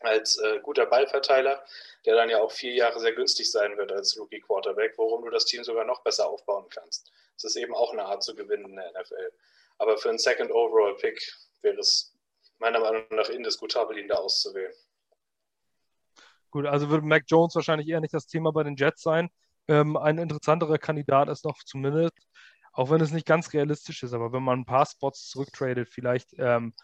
als 0.00 0.38
äh, 0.38 0.60
guter 0.60 0.86
Ballverteiler, 0.86 1.62
der 2.06 2.14
dann 2.14 2.30
ja 2.30 2.40
auch 2.40 2.52
vier 2.52 2.72
Jahre 2.72 2.98
sehr 2.98 3.12
günstig 3.12 3.50
sein 3.50 3.76
wird 3.76 3.92
als 3.92 4.18
Rookie 4.18 4.40
Quarterback, 4.40 4.94
worum 4.96 5.22
du 5.22 5.30
das 5.30 5.44
Team 5.44 5.64
sogar 5.64 5.84
noch 5.84 6.02
besser 6.02 6.26
aufbauen 6.30 6.66
kannst. 6.70 7.12
Das 7.42 7.54
ist 7.54 7.56
eben 7.56 7.74
auch 7.74 7.92
eine 7.92 8.04
Art 8.04 8.22
zu 8.22 8.34
gewinnen 8.34 8.66
in 8.66 8.76
der 8.76 8.90
NFL. 9.00 9.32
Aber 9.78 9.96
für 9.96 10.08
einen 10.08 10.18
Second 10.18 10.50
Overall 10.50 10.96
Pick 10.96 11.20
wäre 11.62 11.78
es 11.78 12.14
meiner 12.58 12.80
Meinung 12.80 13.04
nach 13.10 13.28
indiskutabel, 13.28 13.98
ihn 13.98 14.08
da 14.08 14.16
auszuwählen. 14.16 14.72
Gut, 16.50 16.66
also 16.66 16.88
würde 16.88 17.06
Mac 17.06 17.24
Jones 17.26 17.54
wahrscheinlich 17.54 17.88
eher 17.88 18.00
nicht 18.00 18.14
das 18.14 18.26
Thema 18.26 18.52
bei 18.52 18.64
den 18.64 18.76
Jets 18.76 19.02
sein. 19.02 19.30
Ähm, 19.68 19.96
ein 19.96 20.18
interessanterer 20.18 20.78
Kandidat 20.78 21.28
ist 21.28 21.44
noch 21.44 21.62
zumindest, 21.64 22.16
auch 22.72 22.90
wenn 22.90 23.00
es 23.00 23.12
nicht 23.12 23.26
ganz 23.26 23.52
realistisch 23.52 24.02
ist, 24.02 24.14
aber 24.14 24.32
wenn 24.32 24.42
man 24.42 24.60
ein 24.60 24.66
paar 24.66 24.86
Spots 24.86 25.28
zurücktradet, 25.28 25.88
vielleicht 25.90 26.30
ähm, 26.38 26.74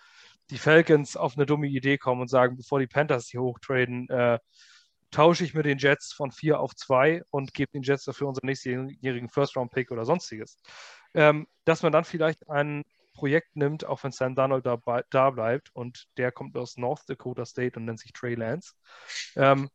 die 0.51 0.59
Falcons 0.59 1.17
auf 1.17 1.37
eine 1.37 1.47
dumme 1.47 1.67
Idee 1.67 1.97
kommen 1.97 2.21
und 2.21 2.29
sagen, 2.29 2.57
bevor 2.57 2.79
die 2.79 2.87
Panthers 2.87 3.29
hier 3.29 3.41
hochtraden, 3.41 4.09
äh, 4.11 4.39
tausche 5.15 5.45
ich 5.45 5.55
mit 5.55 5.65
den 5.65 5.79
Jets 5.79 6.13
von 6.13 6.33
4 6.33 6.59
auf 6.59 6.75
2 6.75 7.23
und 7.31 7.55
gebe 7.55 7.71
den 7.71 7.83
Jets 7.83 8.05
dafür 8.05 8.27
unseren 8.27 8.47
nächstjährigen 8.47 9.29
First-Round-Pick 9.29 9.93
oder 9.93 10.05
sonstiges. 10.05 10.59
Ähm, 11.15 11.47
dass 11.65 11.85
man 11.85 11.93
dann 11.93 12.05
vielleicht 12.05 12.51
ein 12.51 12.83
Projekt 13.15 13.55
nimmt, 13.55 13.85
auch 13.87 14.03
wenn 14.03 14.11
Sam 14.11 14.35
Donald 14.35 14.67
da, 14.67 14.77
da, 15.11 15.31
bleibt 15.31 15.71
und 15.73 16.09
der 16.17 16.33
kommt 16.33 16.57
aus 16.57 16.77
North 16.77 17.09
Dakota 17.09 17.47
State 17.47 17.79
und 17.79 17.85
nennt 17.85 18.01
sich 18.01 18.13
Trey 18.13 18.35
Lance. 18.35 18.73
Ähm, 19.37 19.71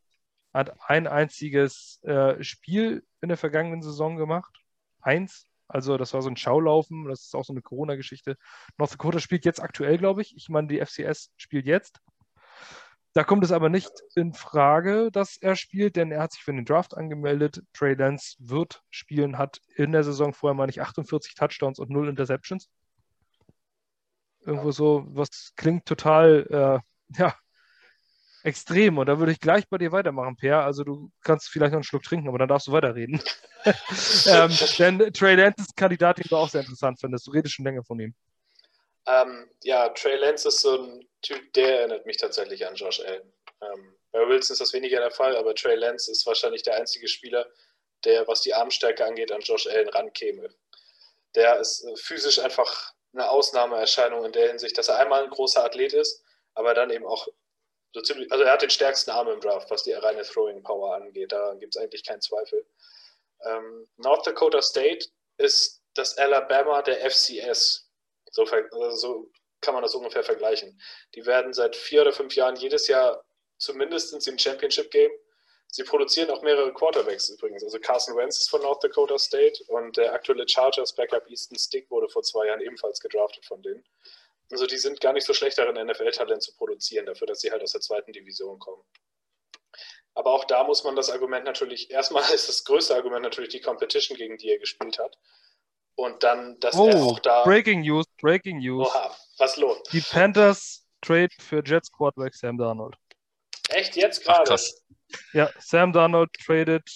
hat 0.53 0.75
ein 0.87 1.07
einziges 1.07 2.03
äh, 2.03 2.43
Spiel 2.43 3.05
in 3.21 3.29
der 3.29 3.37
vergangenen 3.37 3.81
Saison 3.81 4.17
gemacht. 4.17 4.53
Eins. 4.99 5.45
Also 5.69 5.97
das 5.97 6.13
war 6.13 6.21
so 6.21 6.29
ein 6.29 6.35
Schaulaufen, 6.35 7.05
das 7.05 7.21
ist 7.21 7.35
auch 7.35 7.45
so 7.45 7.53
eine 7.53 7.61
Corona-Geschichte. 7.61 8.37
North 8.77 8.91
Dakota 8.91 9.19
spielt 9.19 9.45
jetzt 9.45 9.61
aktuell, 9.61 9.97
glaube 9.97 10.21
ich. 10.21 10.35
Ich 10.35 10.49
meine, 10.49 10.67
die 10.67 10.83
FCS 10.83 11.31
spielt 11.37 11.65
jetzt. 11.65 12.01
Da 13.14 13.24
kommt 13.24 13.43
es 13.43 13.51
aber 13.51 13.70
nicht 13.70 13.91
in 14.16 14.34
Frage, 14.34 15.10
dass 15.12 15.38
er 15.38 15.55
spielt, 15.55 15.95
denn 15.95 16.12
er 16.12 16.22
hat 16.22 16.34
sich 16.34 16.43
für 16.43 16.53
den 16.53 16.66
Draft 16.66 16.95
angemeldet. 16.95 17.64
Trey 17.74 17.95
Lance 17.95 18.36
wird 18.39 18.84
spielen, 18.91 19.38
hat 19.38 19.62
in 19.76 19.91
der 19.91 20.03
Saison 20.03 20.34
vorher 20.34 20.53
mal 20.53 20.68
nicht 20.68 20.82
48 20.82 21.34
Touchdowns 21.34 21.80
und 21.80 21.89
0 21.89 22.10
Interceptions. 22.10 22.70
Irgendwo 24.41 24.72
so, 24.72 25.05
was 25.10 25.53
klingt 25.55 25.86
total, 25.86 26.45
äh, 26.49 27.20
ja, 27.20 27.36
extrem. 28.43 28.97
Und 28.99 29.07
da 29.07 29.20
würde 29.20 29.32
ich 29.32 29.39
gleich 29.39 29.68
bei 29.68 29.78
dir 29.80 29.91
weitermachen, 29.91 30.36
Per. 30.36 30.64
Also 30.64 30.84
du 30.84 31.12
kannst 31.22 31.49
vielleicht 31.49 31.72
noch 31.72 31.78
einen 31.78 31.84
Schluck 31.84 32.03
trinken, 32.03 32.28
aber 32.28 32.38
dann 32.38 32.47
darfst 32.47 32.68
du 32.68 32.72
weiterreden. 32.72 33.22
ähm, 34.28 34.51
denn 34.78 35.14
Trey 35.14 35.36
Lance 35.36 35.62
ist 35.62 35.72
ein 35.72 35.76
Kandidat, 35.76 36.20
den 36.20 36.28
du 36.30 36.38
auch 36.38 36.49
sehr 36.49 36.62
interessant 36.62 36.99
findest. 36.99 37.28
Du 37.28 37.32
redest 37.32 37.55
schon 37.55 37.66
länger 37.66 37.84
von 37.84 37.99
ihm. 37.99 38.14
Ähm, 39.07 39.49
ja, 39.64 39.89
Trey 39.89 40.18
Lance 40.18 40.47
ist 40.47 40.62
so 40.62 40.80
ein 40.80 41.09
Typ, 41.22 41.53
der 41.53 41.80
erinnert 41.80 42.05
mich 42.05 42.17
tatsächlich 42.17 42.65
an 42.65 42.76
Josh 42.76 43.01
Allen. 43.01 43.34
Ähm, 43.61 43.95
bei 44.11 44.28
Wilson 44.28 44.53
ist 44.53 44.61
das 44.61 44.74
weniger 44.74 44.99
der 44.99 45.11
Fall, 45.11 45.36
aber 45.36 45.53
Trey 45.53 45.76
Lance 45.76 46.11
ist 46.11 46.26
wahrscheinlich 46.26 46.63
der 46.63 46.76
einzige 46.76 47.07
Spieler, 47.07 47.45
der, 48.05 48.28
was 48.28 48.41
die 48.41 48.53
Armstärke 48.53 49.05
angeht, 49.05 49.32
an 49.32 49.41
Josh 49.41 49.67
Allen 49.67 49.89
rankäme. 49.89 50.49
Der 51.36 51.59
ist 51.59 51.84
äh, 51.84 51.95
physisch 51.97 52.39
einfach 52.39 52.93
eine 53.13 53.30
Ausnahmeerscheinung 53.30 54.26
in 54.26 54.32
der 54.32 54.49
Hinsicht, 54.49 54.78
dass 54.78 54.88
er 54.88 54.99
einmal 54.99 55.24
ein 55.24 55.30
großer 55.30 55.63
Athlet 55.63 55.93
ist, 55.93 56.24
aber 56.53 56.74
dann 56.74 56.89
eben 56.89 57.05
auch 57.05 57.28
so 57.93 58.01
ziemlich, 58.01 58.32
also 58.32 58.43
er 58.43 58.53
hat 58.53 58.61
den 58.61 58.70
stärksten 58.70 59.11
Arm 59.11 59.28
im 59.30 59.39
Draft, 59.39 59.70
was 59.72 59.84
die 59.84 59.93
reine 59.93 60.22
Throwing 60.24 60.61
Power 60.61 60.95
angeht. 60.95 61.32
Da 61.32 61.55
gibt 61.55 61.76
es 61.76 61.82
eigentlich 61.82 62.05
keinen 62.05 62.22
Zweifel. 62.22 62.65
Ähm, 63.43 63.88
North 63.97 64.28
Dakota 64.28 64.61
State 64.61 65.07
ist 65.38 65.82
das 65.95 66.17
Alabama 66.17 66.82
der 66.82 67.09
FCS. 67.09 67.89
So, 68.32 68.43
also 68.43 68.91
so 68.91 69.32
kann 69.62 69.74
man 69.74 69.84
das 69.84 69.95
ungefähr 69.95 70.24
vergleichen. 70.24 70.80
Die 71.16 71.26
werden 71.26 71.53
seit 71.53 71.76
vier 71.76 72.01
oder 72.01 72.12
fünf 72.12 72.36
Jahren 72.36 72.55
jedes 72.55 72.88
Jahr 72.88 73.24
zumindest 73.57 74.28
im 74.28 74.38
Championship 74.38 74.91
Game. 74.91 75.12
Sie 75.72 75.84
produzieren 75.84 76.32
auch 76.32 76.41
mehrere 76.41 76.74
Quarterbacks 76.74 77.30
übrigens. 77.30 77.64
Also 77.64 77.80
Carson 77.80 78.16
Wentz 78.16 78.38
ist 78.38 78.49
von 78.49 78.62
North 78.62 78.84
Dakota 78.84 79.20
State 79.20 79.64
und 79.68 79.97
der 79.97 80.14
aktuelle 80.14 80.47
Chargers 80.47 80.95
Backup 80.95 81.30
Easton 81.30 81.60
Stick 81.60 81.89
wurde 81.91 82.10
vor 82.10 82.24
zwei 82.24 82.47
Jahren 82.47 82.62
ebenfalls 82.62 82.99
gedraftet 82.99 83.45
von 83.45 83.62
denen. 83.62 83.84
Also 84.51 84.66
die 84.66 84.78
sind 84.78 84.99
gar 84.99 85.14
nicht 85.14 85.28
so 85.28 85.34
schlecht 85.34 85.60
darin, 85.60 85.76
NFL-Talent 85.76 86.41
zu 86.41 86.55
produzieren, 86.55 87.05
dafür, 87.05 87.28
dass 87.28 87.41
sie 87.41 87.51
halt 87.51 87.62
aus 87.62 87.74
der 87.74 87.82
zweiten 87.82 88.12
Division 88.12 88.57
kommen. 88.57 88.84
Aber 90.16 90.34
auch 90.34 90.45
da 90.45 90.64
muss 90.64 90.84
man 90.84 90.95
das 90.95 91.12
Argument 91.12 91.45
natürlich, 91.45 91.91
erstmal 91.91 92.24
ist 92.34 92.49
das 92.49 92.64
größte 92.64 92.95
Argument 92.95 93.24
natürlich 93.24 93.51
die 93.51 93.62
Competition, 93.62 94.18
gegen 94.18 94.38
die 94.38 94.49
er 94.49 94.57
gespielt 94.57 94.97
hat. 94.97 95.18
Und 95.99 96.23
dann, 96.23 96.57
dass 96.61 96.77
oh, 96.77 96.87
er 96.87 96.95
auch 96.95 97.19
da. 97.19 97.43
Breaking 97.43 97.81
News, 97.81 98.05
Breaking 98.21 98.59
News. 98.59 98.87
Oha, 98.87 99.13
was 99.37 99.57
los? 99.57 99.83
Die 99.91 99.99
Panthers 99.99 100.87
trade 101.01 101.27
für 101.41 101.61
Jets 101.61 101.91
Quarterback 101.91 102.33
Sam 102.33 102.57
Darnold. 102.57 102.95
Echt 103.67 103.97
jetzt 103.97 104.23
gerade? 104.23 104.55
Ja, 105.33 105.49
Sam 105.59 105.91
Darnold 105.91 106.31
traded 106.33 106.89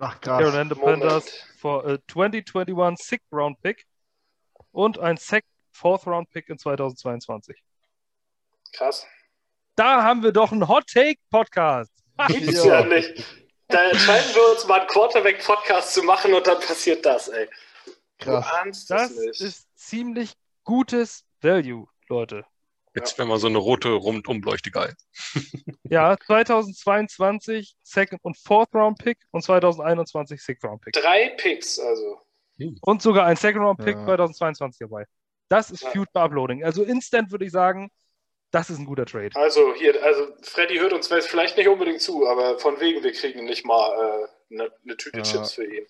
Ach, 0.00 0.20
krass. 0.20 0.40
Carolina 0.40 0.74
Panthers 0.74 1.44
for 1.60 1.86
a 1.86 1.98
2021 2.08 2.96
Sixth 2.98 3.32
Round 3.32 3.62
Pick 3.62 3.86
und 4.72 4.98
ein 4.98 5.16
Second 5.16 5.46
Fourth 5.70 6.08
Round 6.08 6.28
Pick 6.30 6.48
in 6.48 6.58
2022. 6.58 7.56
Krass. 8.72 9.06
Da 9.76 10.02
haben 10.02 10.24
wir 10.24 10.32
doch 10.32 10.50
einen 10.50 10.66
Hot 10.66 10.88
Take 10.88 11.20
Podcast. 11.30 11.92
Gibt's 12.26 12.64
ja. 12.64 12.80
ja 12.80 12.84
nicht. 12.84 13.24
Da 13.68 13.90
entscheiden 13.90 14.34
wir 14.34 14.50
uns 14.50 14.66
mal 14.66 14.80
einen 14.80 14.88
Quarterback 14.88 15.44
Podcast 15.44 15.94
zu 15.94 16.02
machen 16.02 16.34
und 16.34 16.44
dann 16.44 16.58
passiert 16.58 17.06
das, 17.06 17.28
ey. 17.28 17.48
Krass. 18.20 18.46
Du 18.46 18.54
ahnst 18.54 18.90
das 18.90 19.16
nicht. 19.16 19.40
ist 19.40 19.68
ziemlich 19.76 20.34
gutes 20.64 21.24
Value, 21.40 21.86
Leute. 22.08 22.44
Jetzt 22.94 23.16
wäre 23.18 23.28
mal 23.28 23.38
so 23.38 23.46
eine 23.46 23.58
rote 23.58 23.90
Rundumleuchte 23.90 24.70
geil. 24.70 24.94
ja, 25.84 26.16
2022 26.26 27.76
Second 27.84 28.20
und 28.24 28.36
Fourth 28.36 28.74
Round 28.74 28.98
Pick 28.98 29.18
und 29.30 29.42
2021 29.42 30.42
Sixth 30.42 30.64
Round 30.64 30.82
Pick. 30.82 30.92
Drei 30.94 31.30
Picks, 31.36 31.78
also. 31.78 32.20
Und 32.82 33.00
sogar 33.00 33.26
ein 33.26 33.36
Second 33.36 33.64
Round 33.64 33.78
Pick 33.78 33.96
ja. 33.96 34.04
2022 34.04 34.78
dabei. 34.80 35.04
Das 35.48 35.70
ist 35.70 35.82
ja. 35.82 35.90
Future 35.90 36.24
Uploading. 36.24 36.64
Also 36.64 36.82
Instant 36.82 37.30
würde 37.30 37.44
ich 37.44 37.52
sagen, 37.52 37.90
das 38.50 38.70
ist 38.70 38.78
ein 38.78 38.86
guter 38.86 39.06
Trade. 39.06 39.30
Also 39.34 39.74
hier, 39.74 40.02
also 40.02 40.26
Freddy 40.42 40.78
hört 40.78 40.92
uns 40.92 41.06
vielleicht 41.06 41.56
nicht 41.56 41.68
unbedingt 41.68 42.00
zu, 42.00 42.26
aber 42.26 42.58
von 42.58 42.80
wegen, 42.80 43.02
wir 43.04 43.12
kriegen 43.12 43.44
nicht 43.44 43.64
mal 43.64 44.28
äh, 44.50 44.54
eine, 44.54 44.72
eine 44.84 44.96
Tüte 44.96 45.18
ja. 45.18 45.22
Chips 45.22 45.52
für 45.52 45.64
ihn. 45.64 45.86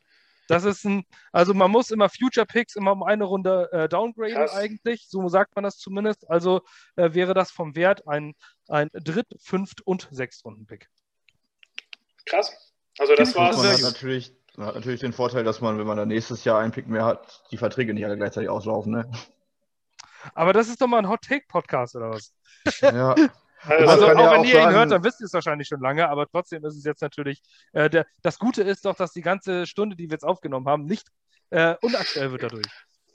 Das 0.51 0.65
ist 0.65 0.85
ein, 0.85 1.05
also 1.31 1.55
man 1.55 1.71
muss 1.71 1.93
immer 1.93 2.09
Future 2.09 2.45
Picks 2.45 2.75
immer 2.75 2.91
um 2.91 3.05
eine 3.05 3.23
Runde 3.23 3.71
äh, 3.71 3.89
downgraden 3.89 4.35
Krass. 4.35 4.53
eigentlich, 4.53 5.07
so 5.09 5.29
sagt 5.29 5.55
man 5.55 5.63
das 5.63 5.79
zumindest. 5.79 6.29
Also 6.29 6.63
äh, 6.97 7.15
wäre 7.15 7.35
das 7.35 7.53
vom 7.53 7.77
Wert 7.77 8.09
ein, 8.09 8.35
ein 8.67 8.91
Dritt-, 8.93 9.33
Fünft- 9.41 9.81
und 9.83 10.09
Sechstrunden-Pick. 10.11 10.89
Krass. 12.27 12.75
Also 12.99 13.15
das 13.15 13.37
war 13.37 13.57
man 13.57 13.69
hat 13.69 13.81
natürlich, 13.81 14.35
man 14.57 14.67
hat 14.67 14.75
natürlich 14.75 14.99
den 14.99 15.13
Vorteil, 15.13 15.45
dass 15.45 15.61
man, 15.61 15.79
wenn 15.79 15.87
man 15.87 15.97
dann 15.97 16.09
nächstes 16.09 16.43
Jahr 16.43 16.59
einen 16.59 16.73
Pick 16.73 16.89
mehr 16.89 17.05
hat, 17.05 17.45
die 17.53 17.57
Verträge 17.57 17.95
nicht 17.95 18.05
alle 18.05 18.17
gleichzeitig 18.17 18.51
auslaufen. 18.51 18.91
Ne? 18.91 19.09
Aber 20.35 20.53
das 20.53 20.67
ist 20.67 20.81
doch 20.81 20.89
mal 20.89 20.99
ein 20.99 21.09
Hot 21.09 21.23
Take 21.23 21.45
Podcast 21.47 21.95
oder 21.95 22.11
was? 22.11 22.35
Ja. 22.81 23.15
Also, 23.67 24.07
auch 24.07 24.09
ja 24.09 24.17
wenn 24.17 24.41
auch 24.41 24.45
ihr 24.45 24.53
sagen, 24.53 24.71
ihn 24.71 24.77
hört, 24.77 24.91
dann 24.91 25.05
wisst 25.05 25.21
ihr 25.21 25.27
es 25.27 25.33
wahrscheinlich 25.33 25.69
schon 25.69 25.81
lange, 25.81 26.09
aber 26.09 26.27
trotzdem 26.27 26.65
ist 26.65 26.77
es 26.77 26.85
jetzt 26.85 27.03
natürlich, 27.03 27.43
äh, 27.73 27.91
der, 27.91 28.07
das 28.23 28.39
Gute 28.39 28.63
ist 28.63 28.85
doch, 28.85 28.97
dass 28.97 29.13
die 29.13 29.21
ganze 29.21 29.67
Stunde, 29.67 29.97
die 29.97 30.09
wir 30.09 30.15
jetzt 30.15 30.25
aufgenommen 30.25 30.67
haben, 30.67 30.85
nicht 30.87 31.09
äh, 31.51 31.75
unaktuell 31.83 32.31
wird 32.33 32.43
dadurch. 32.43 32.67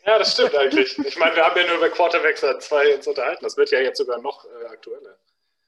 Ja, 0.06 0.20
das 0.20 0.34
stimmt 0.34 0.56
eigentlich. 0.56 0.98
Ich 1.00 1.18
meine, 1.18 1.36
wir 1.36 1.44
haben 1.44 1.60
ja 1.60 1.66
nur 1.66 1.78
über 1.78 1.90
Quarterbacks 1.90 2.42
2 2.42 2.96
uns 2.96 3.08
unterhalten. 3.08 3.44
Das 3.44 3.58
wird 3.58 3.72
ja 3.72 3.80
jetzt 3.80 3.98
sogar 3.98 4.22
noch 4.22 4.46
äh, 4.46 4.68
aktueller. 4.68 5.18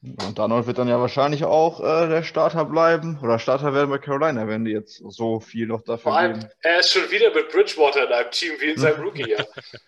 Und 0.03 0.37
Donald 0.37 0.67
wird 0.67 0.77
dann 0.77 0.87
ja 0.87 0.99
wahrscheinlich 0.99 1.43
auch 1.43 1.79
äh, 1.79 2.07
der 2.07 2.21
Starter 2.21 2.65
bleiben 2.65 3.19
oder 3.23 3.39
Starter 3.39 3.73
werden 3.73 3.89
bei 3.89 3.97
Carolina, 3.97 4.47
wenn 4.47 4.63
die 4.63 4.71
jetzt 4.71 5.01
so 5.07 5.39
viel 5.39 5.65
noch 5.65 5.81
dafür 5.81 6.11
Vor 6.11 6.17
allem, 6.17 6.39
geben. 6.39 6.51
Er 6.61 6.79
ist 6.79 6.91
schon 6.91 7.09
wieder 7.09 7.33
mit 7.33 7.49
Bridgewater 7.49 8.05
in 8.05 8.13
einem 8.13 8.29
Team 8.29 8.53
wie 8.59 8.71
in 8.71 8.77
seinem 8.77 9.01
Rookie-Jahr. 9.03 9.45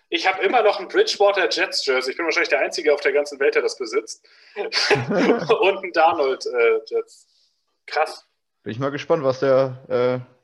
ich 0.08 0.26
habe 0.26 0.42
immer 0.42 0.62
noch 0.62 0.80
ein 0.80 0.88
Bridgewater 0.88 1.48
Jets 1.48 1.86
Jersey. 1.86 2.10
Ich 2.10 2.16
bin 2.16 2.26
wahrscheinlich 2.26 2.48
der 2.48 2.60
Einzige 2.60 2.92
auf 2.92 3.00
der 3.02 3.12
ganzen 3.12 3.38
Welt, 3.38 3.54
der 3.54 3.62
das 3.62 3.78
besitzt. 3.78 4.26
Und 4.56 5.84
ein 5.84 5.92
Donald 5.92 6.44
äh, 6.44 6.80
Jets. 6.86 7.28
Krass. 7.86 8.26
Bin 8.64 8.72
ich 8.72 8.80
mal 8.80 8.90
gespannt, 8.90 9.22
was 9.22 9.38
der 9.38 9.84
äh, 9.88 10.40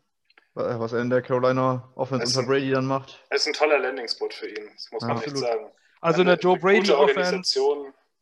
was 0.57 0.93
er 0.93 1.01
in 1.01 1.11
der 1.11 1.21
Carolina 1.23 1.93
Offense 1.97 2.39
unter 2.39 2.49
Brady 2.51 2.71
dann 2.71 2.87
macht. 2.87 3.23
Es 3.29 3.43
ist 3.43 3.49
ein 3.49 3.53
toller 3.53 3.79
Landing-Spot 3.79 4.31
für 4.31 4.49
ihn, 4.49 4.71
das 4.75 4.91
muss 4.91 5.03
man 5.03 5.19
ja, 5.19 5.23
echt 5.23 5.37
sagen. 5.37 5.71
Also 6.01 6.23
eine, 6.23 6.33
eine 6.33 6.41
Joe 6.41 6.59
Brady 6.59 6.93
Offense 6.93 7.43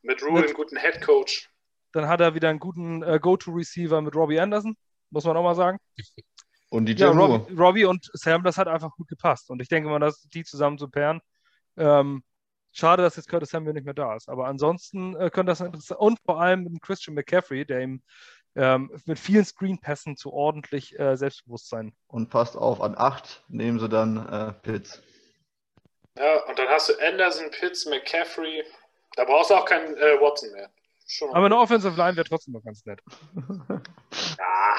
mit 0.05 0.23
Rule 0.23 0.45
einen 0.45 0.55
guten 0.55 0.79
Head 0.79 1.01
Coach. 1.01 1.51
Dann 1.93 2.09
hat 2.09 2.21
er 2.21 2.35
wieder 2.35 2.49
einen 2.49 2.59
guten 2.59 3.03
äh, 3.03 3.19
Go-To-Receiver 3.21 4.01
mit 4.01 4.15
Robbie 4.15 4.41
Anderson, 4.41 4.77
muss 5.11 5.25
man 5.25 5.37
auch 5.37 5.43
mal 5.43 5.55
sagen. 5.55 5.79
Und 6.71 6.87
die 6.87 6.95
ja, 6.95 7.11
Robbie, 7.11 7.55
Robbie, 7.55 7.85
und 7.85 8.11
Sam, 8.15 8.43
das 8.43 8.59
hat 8.59 8.67
einfach 8.67 8.91
gut 8.97 9.09
gepasst. 9.09 9.51
Und 9.51 9.63
ich 9.63 9.69
denke 9.69 9.89
mal, 9.89 10.01
dass 10.01 10.23
die 10.23 10.45
zusammen 10.45 10.79
zu 10.79 10.89
pairen, 10.89 11.21
Ähm, 11.77 12.23
schade, 12.73 13.03
dass 13.03 13.17
jetzt 13.17 13.29
Curtis 13.29 13.51
Samuel 13.51 13.75
nicht 13.75 13.85
mehr 13.85 13.95
da 13.95 14.17
ist. 14.17 14.29
Aber 14.29 14.47
ansonsten 14.47 15.15
äh, 15.17 15.31
könnte 15.31 15.53
das 15.53 15.61
interessant 15.61 16.01
und 16.01 16.19
vor 16.25 16.41
allem 16.41 16.65
mit 16.65 16.83
Christian 16.83 17.15
McCaffrey, 17.15 17.65
der 17.65 17.81
ihm 17.81 18.03
ähm, 18.57 18.91
mit 19.05 19.19
vielen 19.19 19.45
Screenpässen 19.45 20.17
zu 20.17 20.33
ordentlich 20.33 20.99
äh, 20.99 21.17
Selbstbewusstsein. 21.17 21.95
Und 22.09 22.31
passt 22.31 22.57
auf, 22.57 22.81
an 22.81 22.95
8 22.97 23.45
nehmen 23.49 23.79
sie 23.79 23.89
dann 23.89 24.17
äh, 24.29 24.53
Pitts. 24.53 25.03
Ja, 26.17 26.45
und 26.49 26.59
dann 26.59 26.69
hast 26.69 26.89
du 26.89 26.93
Anderson, 27.01 27.51
Pitts, 27.51 27.87
McCaffrey. 27.87 28.65
Da 29.17 29.25
brauchst 29.25 29.51
du 29.51 29.55
auch 29.55 29.65
keinen 29.65 29.97
äh, 29.97 30.21
Watson 30.21 30.53
mehr. 30.53 30.71
Schon 31.07 31.31
Aber 31.35 31.47
eine 31.47 31.59
Offensive 31.59 31.97
Line 31.97 32.17
wäre 32.17 32.27
trotzdem 32.27 32.55
noch 32.55 32.65
ganz 32.65 32.85
nett. 32.85 33.01
ja, 34.39 34.77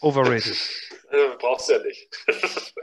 Overrated. 0.00 0.56
äh, 1.10 1.36
brauchst 1.38 1.68
du 1.68 1.74
ja 1.74 1.78
nicht. 1.80 2.08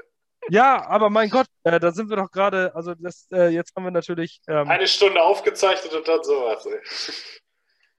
Ja, 0.48 0.86
aber 0.86 1.10
mein 1.10 1.32
Gott, 1.32 1.48
äh, 1.64 1.80
da 1.80 1.92
sind 1.92 2.08
wir 2.08 2.18
doch 2.18 2.30
gerade, 2.30 2.72
also 2.76 2.94
das, 2.94 3.28
äh, 3.32 3.48
jetzt 3.48 3.76
haben 3.76 3.84
wir 3.84 3.90
natürlich. 3.90 4.42
Ähm, 4.48 4.70
Eine 4.70 4.88
Stunde 4.88 5.20
aufgezeichnet 5.20 5.92
und 5.92 6.08
dann 6.08 6.24
sowas. 6.24 6.64
Ey. 6.68 6.80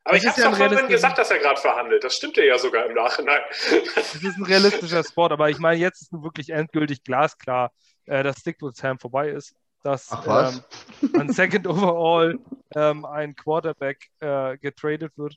Aber 0.05 0.17
ich 0.17 0.25
hab's 0.25 0.37
ja 0.37 0.51
doch 0.51 0.57
vorhin 0.57 0.87
gesagt, 0.87 1.19
dass 1.19 1.33
er 1.33 1.41
gerade 1.41 1.61
verhandelt. 1.61 2.05
Das 2.05 2.15
stimmte 2.15 2.45
ja 2.45 2.57
sogar 2.57 2.87
im 2.87 2.95
Nachhinein. 2.95 3.41
es 3.51 4.15
ist 4.15 4.37
ein 4.39 4.45
realistischer 4.45 5.03
Sport, 5.03 5.33
aber 5.33 5.51
ich 5.51 5.59
meine, 5.59 5.81
jetzt 5.81 6.03
ist 6.03 6.13
nun 6.13 6.23
wirklich 6.23 6.51
endgültig 6.51 7.03
glasklar, 7.03 7.73
äh, 8.05 8.23
dass 8.23 8.39
Stick 8.39 8.63
with 8.63 8.77
Sam 8.77 9.01
vorbei 9.01 9.31
ist. 9.31 9.53
Dass 9.87 10.09
Ach? 10.11 10.53
Ähm, 10.53 11.13
an 11.21 11.33
Second 11.33 11.65
Overall 11.69 12.39
ähm, 12.75 13.05
ein 13.05 13.37
Quarterback 13.37 14.09
äh, 14.19 14.59
getradet 14.59 15.13
wird. 15.17 15.37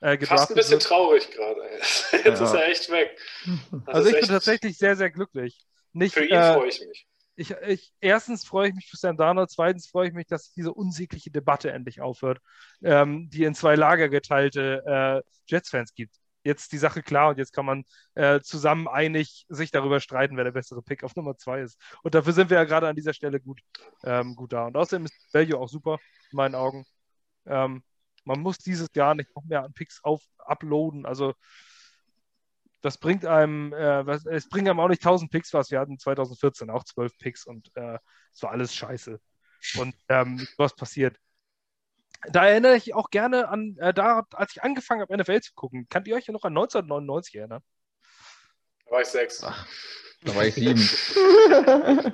Äh, 0.00 0.18
Fast 0.26 0.50
ein 0.50 0.56
bisschen 0.56 0.72
wird. 0.72 0.82
traurig 0.82 1.30
gerade. 1.30 1.60
Jetzt 2.12 2.24
Ja. 2.24 2.32
ist 2.32 2.54
er 2.54 2.68
echt 2.68 2.90
weg. 2.90 3.16
Das 3.86 3.94
Also 3.94 4.08
ich 4.10 4.18
bin 4.18 4.28
tatsächlich 4.28 4.76
sehr, 4.78 4.96
sehr 4.96 5.10
glücklich. 5.12 5.64
Nicht, 5.92 6.14
Für 6.14 6.24
ihn 6.24 6.32
äh, 6.34 6.54
freue 6.54 6.68
ich 6.68 6.80
mich. 6.84 7.06
ich, 7.36 7.50
ich, 7.68 7.92
erstens 8.00 8.44
freue 8.44 8.70
ich 8.70 8.74
mich 8.74 8.90
für 8.90 8.96
Sam 8.96 9.16
Darnold, 9.16 9.48
zweitens 9.52 9.86
freue 9.88 10.08
ich 10.08 10.14
mich, 10.14 10.26
dass 10.26 10.52
diese 10.52 10.74
unsägliche 10.74 11.30
Debatte 11.30 11.70
endlich 11.70 12.00
aufhört, 12.00 12.40
ähm, 12.82 13.30
die 13.30 13.44
in 13.44 13.54
zwei 13.54 13.76
Lager 13.76 14.08
geteilte 14.08 15.22
äh, 15.24 15.30
Jets-Fans 15.46 15.94
gibt. 15.94 16.16
Jetzt 16.44 16.72
die 16.72 16.78
Sache 16.78 17.02
klar 17.02 17.30
und 17.30 17.38
jetzt 17.38 17.52
kann 17.52 17.66
man 17.66 17.84
äh, 18.14 18.40
zusammen 18.40 18.86
einig 18.86 19.46
sich 19.48 19.70
darüber 19.70 19.98
streiten, 20.00 20.36
wer 20.36 20.44
der 20.44 20.52
bessere 20.52 20.82
Pick 20.82 21.02
auf 21.02 21.16
Nummer 21.16 21.36
zwei 21.36 21.62
ist. 21.62 21.80
Und 22.02 22.14
dafür 22.14 22.32
sind 22.32 22.50
wir 22.50 22.58
ja 22.58 22.64
gerade 22.64 22.86
an 22.86 22.96
dieser 22.96 23.14
Stelle 23.14 23.40
gut, 23.40 23.60
ähm, 24.04 24.36
gut 24.36 24.52
da. 24.52 24.66
Und 24.66 24.76
außerdem 24.76 25.06
ist 25.06 25.34
Value 25.34 25.58
auch 25.58 25.68
super, 25.68 25.98
in 26.30 26.36
meinen 26.36 26.54
Augen. 26.54 26.84
Ähm, 27.46 27.82
man 28.24 28.40
muss 28.40 28.58
dieses 28.58 28.88
Jahr 28.94 29.14
nicht 29.14 29.34
noch 29.34 29.44
mehr 29.44 29.64
an 29.64 29.72
Picks 29.72 30.02
auf, 30.04 30.22
uploaden. 30.38 31.06
Also 31.06 31.34
das 32.80 32.98
bringt 32.98 33.24
einem, 33.24 33.72
äh, 33.72 34.06
was, 34.06 34.26
es 34.26 34.48
bringt 34.48 34.68
einem 34.68 34.80
auch 34.80 34.88
nicht 34.88 35.02
1000 35.02 35.30
Picks 35.30 35.54
was. 35.54 35.70
Wir 35.70 35.80
hatten 35.80 35.98
2014 35.98 36.68
auch 36.68 36.84
12 36.84 37.16
Picks 37.18 37.46
und 37.46 37.70
äh, 37.76 37.98
es 38.32 38.42
war 38.42 38.50
alles 38.50 38.74
scheiße. 38.74 39.18
Und 39.78 39.94
ähm, 40.08 40.46
was 40.58 40.76
passiert? 40.76 41.16
Da 42.30 42.46
erinnere 42.46 42.76
ich 42.76 42.94
auch 42.94 43.10
gerne 43.10 43.48
an, 43.48 43.76
äh, 43.78 43.92
da, 43.92 44.26
als 44.32 44.52
ich 44.56 44.62
angefangen 44.62 45.02
habe, 45.02 45.16
NFL 45.16 45.40
zu 45.40 45.52
gucken. 45.54 45.86
Könnt 45.88 46.06
ihr 46.08 46.16
euch 46.16 46.26
ja 46.26 46.32
noch 46.32 46.44
an 46.44 46.52
1999 46.52 47.36
erinnern? 47.36 47.62
Da 48.86 48.90
war 48.92 49.00
ich 49.00 49.08
sechs. 49.08 49.38
Da 49.40 50.34
war 50.34 50.44
ich 50.44 50.54
sieben. 50.54 50.80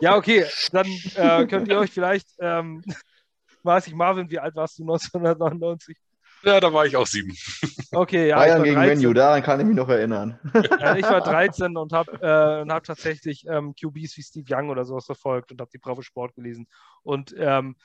Ja, 0.00 0.16
okay, 0.16 0.44
dann 0.72 0.86
äh, 1.14 1.46
könnt 1.46 1.68
ihr 1.68 1.78
euch 1.78 1.92
vielleicht, 1.92 2.26
ähm, 2.40 2.82
weiß 3.62 3.86
ich, 3.86 3.94
Marvin, 3.94 4.28
wie 4.30 4.40
alt 4.40 4.56
warst 4.56 4.78
du 4.78 4.82
1999? 4.82 5.96
Ja, 6.42 6.58
da 6.58 6.72
war 6.72 6.86
ich 6.86 6.96
auch 6.96 7.06
sieben. 7.06 7.36
Okay, 7.94 8.28
ja, 8.28 8.36
Bayern 8.36 8.60
ich 8.60 8.70
gegen 8.70 8.76
war 8.76 8.86
13. 8.86 8.98
Menu, 8.98 9.12
daran 9.12 9.42
kann 9.42 9.60
ich 9.60 9.66
mich 9.66 9.76
noch 9.76 9.88
erinnern. 9.90 10.40
Äh, 10.54 10.98
ich 10.98 11.04
war 11.04 11.20
13 11.20 11.76
und 11.76 11.92
habe 11.92 12.10
äh, 12.22 12.62
und 12.62 12.72
hab 12.72 12.84
tatsächlich 12.84 13.46
ähm, 13.46 13.74
QBs 13.74 14.16
wie 14.16 14.22
Steve 14.22 14.46
Young 14.48 14.70
oder 14.70 14.86
sowas 14.86 15.04
verfolgt 15.04 15.52
und 15.52 15.60
habe 15.60 15.70
die 15.70 15.76
Bravo 15.76 16.00
Sport 16.00 16.34
gelesen 16.34 16.66
und 17.02 17.34
ähm, 17.36 17.76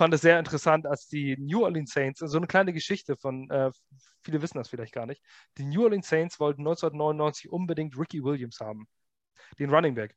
fand 0.00 0.14
es 0.14 0.22
sehr 0.22 0.38
interessant, 0.38 0.86
als 0.86 1.08
die 1.08 1.36
New 1.38 1.62
Orleans 1.62 1.92
Saints, 1.92 2.20
so 2.20 2.38
eine 2.38 2.46
kleine 2.46 2.72
Geschichte 2.72 3.18
von, 3.18 3.50
äh, 3.50 3.70
viele 4.24 4.40
wissen 4.40 4.56
das 4.56 4.70
vielleicht 4.70 4.94
gar 4.94 5.04
nicht, 5.04 5.22
die 5.58 5.66
New 5.66 5.82
Orleans 5.82 6.08
Saints 6.08 6.40
wollten 6.40 6.62
1999 6.62 7.52
unbedingt 7.52 7.98
Ricky 7.98 8.24
Williams 8.24 8.60
haben, 8.60 8.88
den 9.58 9.68
Running 9.68 9.94
Back, 9.94 10.16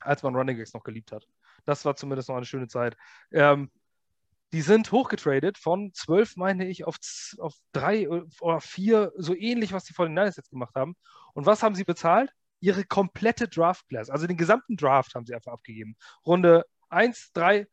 als 0.00 0.24
man 0.24 0.34
Running 0.34 0.56
Backs 0.56 0.74
noch 0.74 0.82
geliebt 0.82 1.12
hat. 1.12 1.24
Das 1.66 1.84
war 1.84 1.94
zumindest 1.94 2.30
noch 2.30 2.36
eine 2.36 2.46
schöne 2.46 2.66
Zeit. 2.66 2.96
Ähm, 3.30 3.70
die 4.52 4.60
sind 4.60 4.90
hochgetradet 4.90 5.56
von 5.56 5.94
12, 5.94 6.34
meine 6.34 6.66
ich, 6.66 6.84
auf, 6.84 6.96
auf 7.38 7.54
3 7.70 8.08
oder 8.08 8.60
4, 8.60 9.12
so 9.16 9.36
ähnlich, 9.36 9.72
was 9.72 9.84
die 9.84 9.94
49ers 9.94 10.36
jetzt 10.36 10.50
gemacht 10.50 10.74
haben. 10.74 10.96
Und 11.34 11.46
was 11.46 11.62
haben 11.62 11.76
sie 11.76 11.84
bezahlt? 11.84 12.32
Ihre 12.58 12.82
komplette 12.82 13.46
Draft 13.46 13.86
Class. 13.88 14.10
Also 14.10 14.26
den 14.26 14.36
gesamten 14.36 14.76
Draft 14.76 15.14
haben 15.14 15.26
sie 15.26 15.34
einfach 15.36 15.52
abgegeben. 15.52 15.94
Runde 16.26 16.64
1, 16.88 17.30
3, 17.34 17.68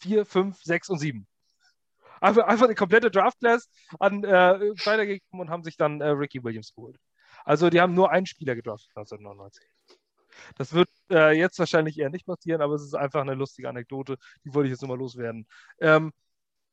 4, 0.00 0.26
5, 0.26 0.62
6 0.62 0.90
und 0.90 0.98
7. 0.98 1.26
Einfach, 2.20 2.46
einfach 2.46 2.68
die 2.68 2.74
komplette 2.74 3.10
Draft 3.10 3.38
Class 3.40 3.68
an 3.98 4.24
äh, 4.24 4.28
weitergegeben 4.84 5.40
und 5.40 5.50
haben 5.50 5.64
sich 5.64 5.76
dann 5.76 6.00
äh, 6.00 6.08
Ricky 6.08 6.42
Williams 6.42 6.74
geholt. 6.74 6.98
Also 7.44 7.70
die 7.70 7.80
haben 7.80 7.94
nur 7.94 8.10
einen 8.10 8.26
Spieler 8.26 8.54
gedraftet 8.54 8.90
1999. 8.96 9.64
Das 10.56 10.72
wird 10.72 10.88
äh, 11.10 11.36
jetzt 11.36 11.58
wahrscheinlich 11.58 11.98
eher 11.98 12.10
nicht 12.10 12.26
passieren, 12.26 12.60
aber 12.60 12.74
es 12.74 12.82
ist 12.82 12.94
einfach 12.94 13.20
eine 13.22 13.34
lustige 13.34 13.68
Anekdote, 13.68 14.18
die 14.44 14.54
wollte 14.54 14.68
ich 14.68 14.72
jetzt 14.72 14.82
nochmal 14.82 14.98
loswerden. 14.98 15.46
Ähm, 15.80 16.12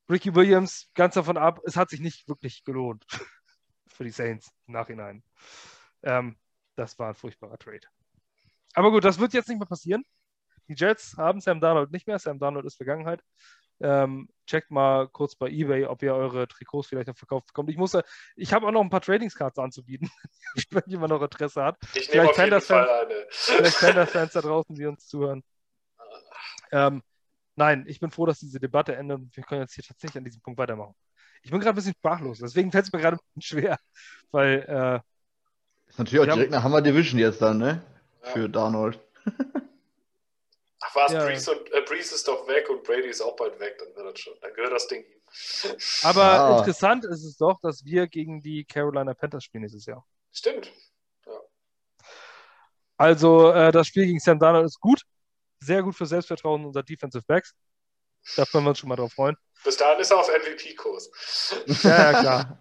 Ricky 0.10 0.36
Williams, 0.36 0.90
ganz 0.96 1.16
davon 1.16 1.38
ab, 1.38 1.62
es 1.66 1.78
hat 1.78 1.90
sich 1.90 2.00
nicht 2.00 2.28
wirklich 2.28 2.64
gelohnt 2.64 3.06
für 3.88 4.04
die 4.04 4.10
Saints 4.10 4.52
im 4.68 4.74
Nachhinein. 4.74 5.24
Ähm, 6.04 6.38
das 6.76 6.98
war 7.00 7.10
ein 7.10 7.16
furchtbarer 7.16 7.58
Trade. 7.58 7.88
Aber 8.74 8.92
gut, 8.92 9.06
das 9.06 9.20
wird 9.20 9.34
jetzt 9.34 9.48
nicht 9.48 9.60
mehr 9.60 9.68
passieren. 9.68 10.04
Die 10.68 10.76
Jets 10.76 11.16
haben 11.18 11.42
Sam 11.42 11.60
Darnold 11.60 11.92
nicht 11.92 12.08
mehr. 12.08 12.20
Sam 12.20 12.40
Darnold 12.40 12.66
ist 12.66 12.76
Vergangenheit. 12.78 13.22
Ähm, 13.82 14.30
checkt 14.48 14.72
mal 14.72 15.08
kurz 15.10 15.36
bei 15.36 15.50
eBay, 15.50 15.86
ob 15.86 16.02
ihr 16.04 16.14
eure 16.16 16.48
Trikots 16.48 16.88
vielleicht 16.88 17.08
noch 17.08 17.18
verkauft 17.18 17.48
bekommt. 17.48 17.70
Ich 17.70 17.76
muss, 17.78 17.94
ja- 17.94 18.04
ich 18.36 18.54
habe 18.54 18.68
auch 18.68 18.72
noch 18.72 18.82
ein 18.82 18.90
paar 18.90 19.02
Tradingscards 19.02 19.58
anzubieten, 19.60 20.10
wenn 20.72 20.84
jemand 20.86 21.10
noch 21.12 21.22
Interesse 21.22 21.64
hat. 21.64 21.78
Ich 21.96 22.10
nehme 22.14 22.30
auf 22.30 22.36
Vielleicht 22.36 22.38
jeden 22.38 22.62
Panthers-Fans- 22.62 22.88
Fall 22.88 23.06
eine. 23.06 23.26
Vielleicht 23.30 23.80
Panthers-Fans 23.80 24.34
da 24.34 24.42
draußen, 24.42 24.76
die 24.76 24.86
uns 24.86 25.08
zuhören. 25.08 25.44
Ähm, 26.72 27.04
nein, 27.56 27.84
ich 27.88 28.00
bin 28.00 28.12
froh, 28.12 28.26
dass 28.26 28.40
diese 28.40 28.60
Debatte 28.60 28.96
endet 28.96 29.18
und 29.20 29.36
wir 29.36 29.44
können 29.44 29.62
jetzt 29.62 29.74
hier 29.76 29.84
tatsächlich 29.84 30.18
an 30.18 30.26
diesem 30.26 30.42
Punkt 30.42 30.58
weitermachen. 30.60 30.96
Ich 31.42 31.52
bin 31.52 31.60
gerade 31.60 31.74
ein 31.74 31.76
bisschen 31.76 31.94
sprachlos, 31.98 32.40
deswegen 32.40 32.72
fällt 32.72 32.86
es 32.86 32.94
mir 32.94 33.00
gerade 33.00 33.18
ein 33.18 33.20
bisschen 33.36 33.60
schwer, 33.60 33.78
weil 34.32 34.66
äh, 34.68 35.90
ist 35.90 36.00
natürlich 36.00 36.22
auch 36.22 36.28
Ja. 36.28 36.36
direkt 36.36 36.54
eine 36.54 36.64
Hammer 36.64 36.82
Division 36.82 37.20
jetzt 37.20 37.42
dann, 37.42 37.58
ne? 37.58 37.84
Für 38.22 38.48
Darnold. 38.50 39.00
Was, 40.94 41.12
Ja. 41.12 41.26
Breeze, 41.26 41.52
und, 41.52 41.72
äh, 41.74 41.82
Breeze 41.82 42.14
ist 42.16 42.28
doch 42.28 42.48
weg 42.48 42.70
und 42.70 42.84
Brady 42.84 43.08
ist 43.08 43.22
auch 43.22 43.36
bald 43.36 43.60
weg, 43.60 43.78
dann 43.80 43.96
wird 43.96 44.14
das 44.16 44.20
schon. 44.22 44.34
Dann 44.42 44.54
gehört 44.54 44.74
das 44.74 44.88
Ding 44.88 45.04
ihm. 45.04 45.22
aber 46.04 46.24
Ah. 46.24 46.60
interessant 46.60 47.06
ist 47.06 47.24
es 47.24 47.38
doch, 47.38 47.60
dass 47.62 47.84
wir 47.86 48.08
gegen 48.08 48.42
die 48.42 48.66
Carolina 48.66 49.14
Panthers 49.14 49.44
spielen 49.44 49.64
dieses 49.64 49.86
Jahr. 49.86 50.06
Stimmt. 50.32 50.72
Also 52.98 53.52
äh, 53.52 53.72
das 53.72 53.88
Spiel 53.88 54.06
gegen 54.06 54.20
Sam 54.20 54.40
Darnold 54.40 54.66
ist 54.66 54.80
gut, 54.80 55.02
sehr 55.60 55.82
gut 55.84 55.96
für 55.96 56.06
Selbstvertrauen 56.06 56.64
unserer 56.66 56.84
Defensive 56.84 57.24
Backs. 57.28 57.54
Da 58.38 58.46
können 58.46 58.66
wir 58.66 58.70
uns 58.70 58.80
schon 58.80 58.90
mal 58.90 58.96
drauf 58.96 59.14
freuen. 59.14 59.36
Bis 59.64 59.78
dahin 59.78 60.00
ist 60.00 60.12
er 60.12 60.20
auf 60.20 60.30
MVP-Kurs. 60.30 61.10
Ja, 61.84 62.12
ja, 62.12 62.20
klar. 62.20 62.60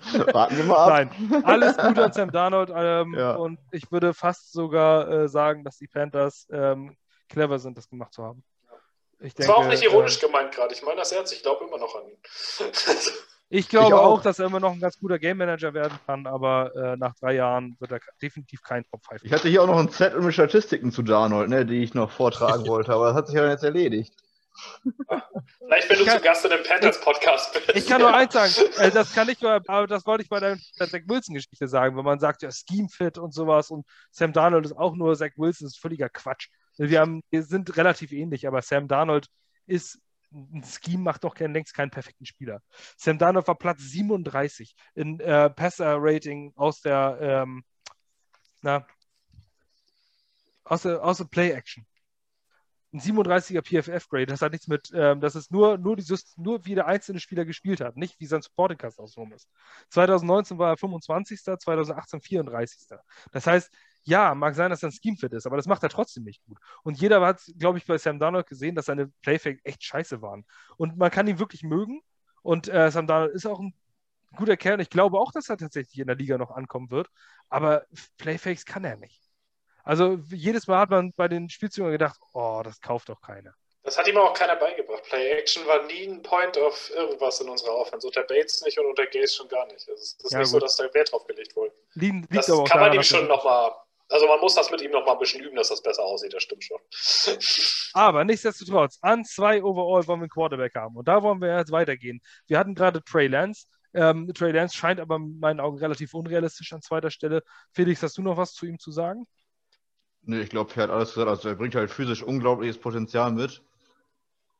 Warten 0.34 0.56
wir 0.56 0.64
mal 0.64 0.76
ab. 1.02 1.10
Nein, 1.10 1.44
alles 1.44 1.76
gut 1.76 1.98
an 1.98 2.12
Sam 2.12 2.30
Darnold. 2.32 2.70
Ähm, 2.74 3.14
Ja. 3.14 3.34
Und 3.34 3.58
ich 3.72 3.90
würde 3.92 4.14
fast 4.14 4.52
sogar 4.52 5.08
äh, 5.08 5.28
sagen, 5.28 5.64
dass 5.64 5.76
die 5.78 5.88
Panthers 5.88 6.46
ähm, 6.50 6.96
clever 7.28 7.58
sind, 7.58 7.76
das 7.78 7.88
gemacht 7.88 8.12
zu 8.12 8.22
haben. 8.24 8.42
Ich 9.20 9.34
Das 9.34 9.46
denke, 9.46 9.52
war 9.52 9.66
auch 9.66 9.68
nicht 9.70 9.82
ironisch 9.82 10.16
äh, 10.22 10.26
gemeint 10.26 10.52
gerade. 10.54 10.72
Ich 10.74 10.82
meine 10.82 10.96
das 10.96 11.10
ernst. 11.12 11.32
Ich 11.32 11.42
glaube 11.42 11.64
immer 11.64 11.78
noch 11.78 11.94
an 11.96 12.08
ihn. 12.08 12.16
ich 13.50 13.68
glaube 13.68 13.88
Ich 13.88 13.92
auch. 13.94 14.04
auch. 14.18 14.22
dass 14.22 14.38
er 14.38 14.46
immer 14.46 14.60
noch 14.60 14.72
ein 14.72 14.80
ganz 14.80 14.98
guter 14.98 15.18
Game 15.18 15.38
Manager 15.38 15.74
werden 15.74 15.98
kann, 16.06 16.26
aber 16.26 16.72
äh, 16.76 16.96
nach 16.96 17.14
drei 17.16 17.34
Jahren 17.34 17.76
wird 17.80 17.92
er 17.92 18.00
definitiv 18.22 18.62
kein 18.62 18.84
Top 18.90 19.04
5. 19.08 19.24
Ich 19.24 19.32
hatte 19.32 19.48
hier 19.48 19.62
auch 19.62 19.66
noch 19.66 19.78
einen 19.78 19.90
Zettel 19.90 20.20
mit 20.20 20.34
Statistiken 20.34 20.92
zu 20.92 21.02
Darnold, 21.02 21.48
ne, 21.50 21.66
die 21.66 21.82
ich 21.82 21.94
noch 21.94 22.10
vortragen 22.12 22.66
wollte, 22.68 22.92
aber 22.92 23.06
das 23.08 23.14
hat 23.16 23.26
sich 23.26 23.36
ja 23.36 23.48
jetzt 23.48 23.64
erledigt. 23.64 24.14
Vielleicht, 25.58 25.88
wenn 25.88 25.96
du 25.98 26.02
Ich 26.02 26.08
kann- 26.08 26.18
zu 26.18 26.24
Gast 26.24 26.44
in 26.44 26.52
einem 26.52 26.64
Panthers-Podcast 26.64 27.52
bist. 27.54 27.76
Ich 27.76 27.86
kann 27.86 28.00
nur 28.00 28.12
eins 28.14 28.32
sagen, 28.32 28.52
äh, 28.78 28.90
das 28.90 29.14
kann 29.14 29.28
ich, 29.28 29.44
aber 29.44 29.86
das 29.86 30.04
wollte 30.06 30.22
ich 30.24 30.28
bei 30.28 30.40
der, 30.40 30.56
der 30.78 30.88
Zach 30.88 31.00
Wilson-Geschichte 31.06 31.68
sagen, 31.68 31.96
wenn 31.96 32.04
man 32.04 32.18
sagt, 32.18 32.42
ja, 32.42 32.50
Scheme-Fit 32.50 33.18
und 33.18 33.32
sowas 33.32 33.70
und 33.70 33.86
Sam 34.10 34.32
Darnold 34.32 34.64
ist 34.66 34.76
auch 34.76 34.94
nur 34.96 35.14
Zach 35.16 35.30
Wilson, 35.36 35.66
das 35.66 35.74
ist 35.74 35.80
völliger 35.80 36.08
Quatsch. 36.08 36.48
Wir, 36.78 37.00
haben, 37.00 37.22
wir 37.30 37.42
sind 37.42 37.76
relativ 37.76 38.12
ähnlich, 38.12 38.46
aber 38.46 38.62
Sam 38.62 38.88
Darnold 38.88 39.28
ist, 39.66 40.00
ein 40.32 40.62
Scheme 40.64 41.02
macht 41.02 41.24
doch 41.24 41.34
kein, 41.34 41.52
längst 41.52 41.74
keinen 41.74 41.90
perfekten 41.90 42.26
Spieler. 42.26 42.62
Sam 42.96 43.18
Darnold 43.18 43.48
war 43.48 43.56
Platz 43.56 43.80
37 43.80 44.74
in 44.94 45.20
äh, 45.20 45.50
Passer-Rating 45.50 46.52
aus 46.56 46.80
der, 46.80 47.18
ähm, 47.20 47.64
na, 48.62 48.86
aus 50.64 50.82
der, 50.82 51.02
aus 51.02 51.18
der 51.18 51.24
Play-Action 51.24 51.86
ein 52.92 53.00
37er 53.00 53.62
PFF-Grade. 53.62 54.26
Das 54.26 54.40
hat 54.40 54.52
nichts 54.52 54.66
mit, 54.66 54.90
ähm, 54.94 55.20
das 55.20 55.36
ist 55.36 55.50
nur, 55.50 55.76
nur, 55.78 55.96
dieses, 55.96 56.36
nur 56.36 56.64
wie 56.64 56.74
der 56.74 56.86
einzelne 56.86 57.20
Spieler 57.20 57.44
gespielt 57.44 57.80
hat, 57.80 57.96
nicht 57.96 58.18
wie 58.18 58.26
sein 58.26 58.42
Supporting 58.42 58.78
Cast 58.78 58.98
ausgenommen 58.98 59.34
ist. 59.34 59.48
2019 59.90 60.58
war 60.58 60.70
er 60.70 60.76
25., 60.76 61.42
2018 61.42 62.20
34. 62.20 62.98
Das 63.32 63.46
heißt, 63.46 63.70
Ja, 64.08 64.34
mag 64.34 64.54
sein, 64.54 64.70
dass 64.70 64.82
er 64.82 64.88
ein 64.88 64.92
Scheme-Fit 64.92 65.34
ist, 65.34 65.46
aber 65.46 65.58
das 65.58 65.66
macht 65.66 65.82
er 65.82 65.90
trotzdem 65.90 66.24
nicht 66.24 66.42
gut. 66.44 66.56
Und 66.82 66.98
jeder 66.98 67.20
hat, 67.20 67.42
glaube 67.58 67.76
ich, 67.76 67.84
bei 67.84 67.98
Sam 67.98 68.18
Darnold 68.18 68.46
gesehen, 68.46 68.74
dass 68.74 68.86
seine 68.86 69.08
Playfake 69.20 69.60
echt 69.64 69.84
scheiße 69.84 70.22
waren. 70.22 70.46
Und 70.78 70.96
man 70.96 71.10
kann 71.10 71.26
ihn 71.26 71.38
wirklich 71.38 71.62
mögen. 71.62 72.00
Und 72.40 72.68
äh, 72.68 72.90
Sam 72.90 73.06
Darnold 73.06 73.34
ist 73.34 73.44
auch 73.44 73.60
ein 73.60 73.74
guter 74.34 74.56
Kerl. 74.56 74.80
Ich 74.80 74.88
glaube 74.88 75.18
auch, 75.18 75.30
dass 75.30 75.50
er 75.50 75.58
tatsächlich 75.58 75.98
in 75.98 76.06
der 76.06 76.16
Liga 76.16 76.38
noch 76.38 76.50
ankommen 76.50 76.90
wird. 76.90 77.08
Aber 77.50 77.84
Playfakes 78.16 78.64
kann 78.64 78.84
er 78.84 78.96
nicht. 78.96 79.20
Also 79.84 80.18
jedes 80.30 80.66
Mal 80.66 80.80
hat 80.80 80.90
man 80.90 81.12
bei 81.12 81.28
den 81.28 81.50
Spielzügen 81.50 81.90
gedacht, 81.90 82.18
oh, 82.32 82.62
das 82.64 82.80
kauft 82.80 83.10
doch 83.10 83.20
keiner. 83.20 83.52
Das 83.82 83.98
hat 83.98 84.08
ihm 84.08 84.16
auch 84.16 84.32
keiner 84.32 84.56
beigebracht. 84.56 85.02
Play 85.04 85.32
Action 85.32 85.66
war 85.66 85.82
nie 85.84 86.06
ein 86.06 86.22
Point 86.22 86.56
of 86.56 86.90
irgendwas 86.94 87.40
in 87.40 87.48
unserer 87.50 87.74
Offense. 87.74 88.06
Unter 88.06 88.22
Bates 88.22 88.62
nicht 88.62 88.78
und 88.78 88.86
unter 88.86 89.04
Gaze 89.06 89.34
schon 89.34 89.48
gar 89.48 89.66
nicht. 89.66 89.86
Es 89.86 90.14
ist 90.14 90.32
ja, 90.32 90.38
nicht 90.38 90.46
gut. 90.46 90.52
so, 90.52 90.58
dass 90.60 90.76
da 90.76 90.92
Wert 90.94 91.12
drauf 91.12 91.26
gelegt 91.26 91.54
wurde. 91.56 91.74
Liegen, 91.92 92.26
das 92.30 92.46
kann 92.46 92.80
man 92.80 92.94
ihm 92.94 93.02
schon 93.02 93.26
nochmal. 93.28 93.72
Also 94.10 94.26
man 94.26 94.40
muss 94.40 94.54
das 94.54 94.70
mit 94.70 94.80
ihm 94.80 94.90
nochmal 94.90 95.14
ein 95.14 95.18
bisschen 95.18 95.42
üben, 95.42 95.56
dass 95.56 95.68
das 95.68 95.82
besser 95.82 96.02
aussieht, 96.02 96.32
das 96.32 96.42
stimmt 96.42 96.64
schon. 96.64 96.78
Aber 97.92 98.24
nichtsdestotrotz, 98.24 98.98
an 99.02 99.24
zwei 99.24 99.62
Overall 99.62 100.06
wollen 100.06 100.20
wir 100.20 100.24
einen 100.24 100.30
Quarterback 100.30 100.74
haben. 100.74 100.96
Und 100.96 101.08
da 101.08 101.22
wollen 101.22 101.40
wir 101.40 101.56
jetzt 101.56 101.72
weitergehen. 101.72 102.20
Wir 102.46 102.58
hatten 102.58 102.74
gerade 102.74 103.02
Trey 103.02 103.26
Lance. 103.26 103.66
Ähm, 103.92 104.32
Trey 104.32 104.52
Lance 104.52 104.76
scheint 104.76 105.00
aber 105.00 105.16
in 105.16 105.38
meinen 105.38 105.60
Augen 105.60 105.78
relativ 105.78 106.14
unrealistisch 106.14 106.72
an 106.72 106.80
zweiter 106.80 107.10
Stelle. 107.10 107.42
Felix, 107.72 108.02
hast 108.02 108.16
du 108.16 108.22
noch 108.22 108.36
was 108.36 108.54
zu 108.54 108.66
ihm 108.66 108.78
zu 108.78 108.92
sagen? 108.92 109.26
Nee, 110.22 110.40
ich 110.40 110.50
glaube, 110.50 110.72
er 110.76 110.84
hat 110.84 110.90
alles 110.90 111.14
gesagt. 111.14 111.28
Also 111.28 111.48
er 111.48 111.54
bringt 111.54 111.74
halt 111.74 111.90
physisch 111.90 112.22
unglaubliches 112.22 112.78
Potenzial 112.78 113.30
mit 113.32 113.62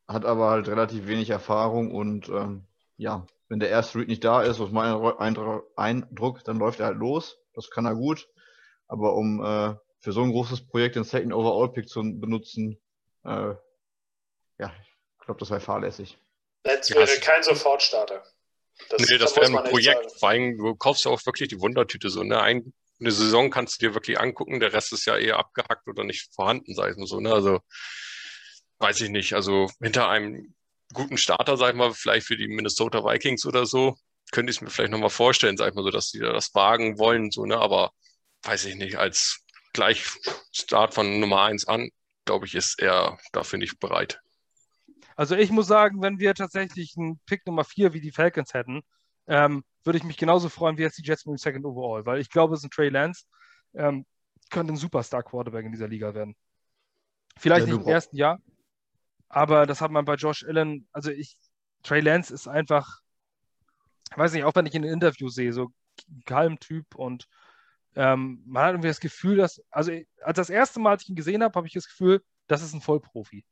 hat 0.09 0.25
aber 0.25 0.49
halt 0.49 0.67
relativ 0.67 1.07
wenig 1.07 1.29
Erfahrung 1.29 1.91
und 1.93 2.29
ähm, 2.29 2.63
ja, 2.97 3.27
wenn 3.47 3.59
der 3.59 3.69
erste 3.69 3.99
Read 3.99 4.07
nicht 4.07 4.23
da 4.23 4.41
ist, 4.41 4.59
aus 4.59 4.71
meinem 4.71 5.05
Eindruck, 5.75 6.43
dann 6.43 6.57
läuft 6.57 6.79
er 6.79 6.87
halt 6.87 6.97
los. 6.97 7.37
Das 7.53 7.69
kann 7.69 7.85
er 7.85 7.95
gut. 7.95 8.27
Aber 8.89 9.15
um 9.15 9.41
äh, 9.41 9.75
für 10.01 10.11
so 10.11 10.21
ein 10.23 10.31
großes 10.31 10.67
Projekt 10.67 10.95
den 10.95 11.05
Second 11.05 11.33
Overall 11.33 11.71
Pick 11.71 11.87
zu 11.87 12.01
benutzen, 12.01 12.77
äh, 13.23 13.53
ja, 14.57 14.73
ich 15.19 15.25
glaube, 15.25 15.39
das 15.39 15.49
wäre 15.49 15.61
fahrlässig. 15.61 16.17
Das 16.63 16.89
wäre 16.89 17.07
ja, 17.07 17.19
kein 17.21 17.43
Sofortstarter. 17.43 18.23
Das, 18.89 19.09
nee, 19.09 19.17
das 19.17 19.35
wäre 19.35 19.45
ein 19.45 19.69
Projekt. 19.69 20.19
Vor 20.19 20.29
allem, 20.29 20.57
du 20.57 20.75
kaufst 20.75 21.05
ja 21.05 21.11
auch 21.11 21.25
wirklich 21.25 21.49
die 21.49 21.59
Wundertüte 21.59 22.09
so. 22.09 22.23
Ne? 22.23 22.41
Ein, 22.41 22.73
eine 22.99 23.11
Saison 23.11 23.49
kannst 23.49 23.81
du 23.81 23.87
dir 23.87 23.93
wirklich 23.93 24.19
angucken, 24.19 24.59
der 24.59 24.73
Rest 24.73 24.91
ist 24.91 25.05
ja 25.05 25.17
eher 25.17 25.37
abgehackt 25.37 25.87
oder 25.87 26.03
nicht 26.03 26.33
vorhanden, 26.33 26.73
sag 26.73 26.91
ich 26.91 26.97
mal 26.97 27.05
so. 27.05 27.19
Ne? 27.19 27.31
Also 27.31 27.59
weiß 28.79 29.01
ich 29.01 29.09
nicht. 29.09 29.33
Also 29.33 29.69
hinter 29.81 30.09
einem 30.09 30.55
guten 30.93 31.17
Starter, 31.17 31.57
sag 31.57 31.71
ich 31.71 31.75
mal, 31.75 31.93
vielleicht 31.93 32.25
für 32.25 32.37
die 32.37 32.47
Minnesota 32.47 33.03
Vikings 33.03 33.45
oder 33.45 33.65
so, 33.65 33.95
könnte 34.31 34.49
ich 34.49 34.57
es 34.57 34.61
mir 34.61 34.69
vielleicht 34.69 34.91
nochmal 34.91 35.09
vorstellen, 35.09 35.57
sag 35.57 35.69
ich 35.69 35.75
mal 35.75 35.83
so, 35.83 35.91
dass 35.91 36.11
die 36.11 36.19
da 36.19 36.33
das 36.33 36.53
wagen 36.55 36.97
wollen, 36.97 37.31
so, 37.31 37.45
ne? 37.45 37.57
Aber 37.57 37.91
weiß 38.43 38.65
ich 38.65 38.75
nicht, 38.75 38.97
als 38.97 39.43
gleich 39.73 40.05
Start 40.51 40.93
von 40.93 41.19
Nummer 41.19 41.43
1 41.43 41.67
an, 41.67 41.89
glaube 42.25 42.45
ich, 42.45 42.55
ist 42.55 42.79
er 42.79 43.17
dafür 43.31 43.59
nicht 43.59 43.79
bereit. 43.79 44.19
Also 45.15 45.35
ich 45.35 45.49
muss 45.49 45.67
sagen, 45.67 46.01
wenn 46.01 46.19
wir 46.19 46.33
tatsächlich 46.33 46.95
einen 46.97 47.19
Pick 47.25 47.45
Nummer 47.45 47.63
4 47.63 47.93
wie 47.93 48.01
die 48.01 48.11
Falcons 48.11 48.53
hätten, 48.53 48.81
ähm, 49.27 49.63
würde 49.83 49.97
ich 49.97 50.03
mich 50.03 50.17
genauso 50.17 50.49
freuen 50.49 50.77
wie 50.77 50.81
jetzt 50.81 50.97
die 50.97 51.03
Jets 51.03 51.25
mit 51.25 51.33
dem 51.33 51.37
Second 51.37 51.65
Overall, 51.65 52.05
weil 52.05 52.19
ich 52.19 52.29
glaube, 52.29 52.53
es 52.53 52.61
ist 52.61 52.65
ein 52.65 52.71
Trey 52.71 52.89
Lance, 52.89 53.25
ähm, 53.73 54.05
könnte 54.49 54.73
ein 54.73 54.77
Superstar-Quarterback 54.77 55.65
in 55.65 55.71
dieser 55.71 55.87
Liga 55.87 56.13
werden. 56.13 56.35
Vielleicht 57.37 57.67
ja, 57.67 57.73
nicht 57.73 57.85
im 57.85 57.91
ersten 57.91 58.15
Jahr, 58.15 58.39
aber 59.29 59.65
das 59.65 59.81
hat 59.81 59.91
man 59.91 60.05
bei 60.05 60.15
Josh 60.15 60.43
Allen, 60.43 60.87
also 60.91 61.11
ich, 61.11 61.37
Trey 61.83 62.01
Lance 62.01 62.33
ist 62.33 62.47
einfach, 62.47 62.99
weiß 64.15 64.33
nicht, 64.33 64.43
auch 64.43 64.55
wenn 64.55 64.65
ich 64.65 64.73
ihn 64.73 64.83
in 64.83 64.93
Interviews 64.93 65.35
sehe, 65.35 65.53
so 65.53 65.71
kalm 66.25 66.59
Typ 66.59 66.95
und 66.95 67.27
ähm, 67.99 68.41
man 68.45 68.63
hat 68.63 68.71
irgendwie 68.75 68.87
das 68.87 69.01
Gefühl, 69.01 69.35
dass, 69.35 69.61
also 69.69 69.91
als 70.21 70.37
das 70.37 70.49
erste 70.49 70.79
Mal, 70.79 70.91
als 70.91 71.03
ich 71.03 71.09
ihn 71.09 71.17
gesehen 71.17 71.43
habe, 71.43 71.53
habe 71.53 71.67
ich 71.67 71.73
das 71.73 71.85
Gefühl, 71.85 72.23
das 72.47 72.61
ist 72.61 72.73
ein 72.73 72.79
Vollprofi. 72.79 73.43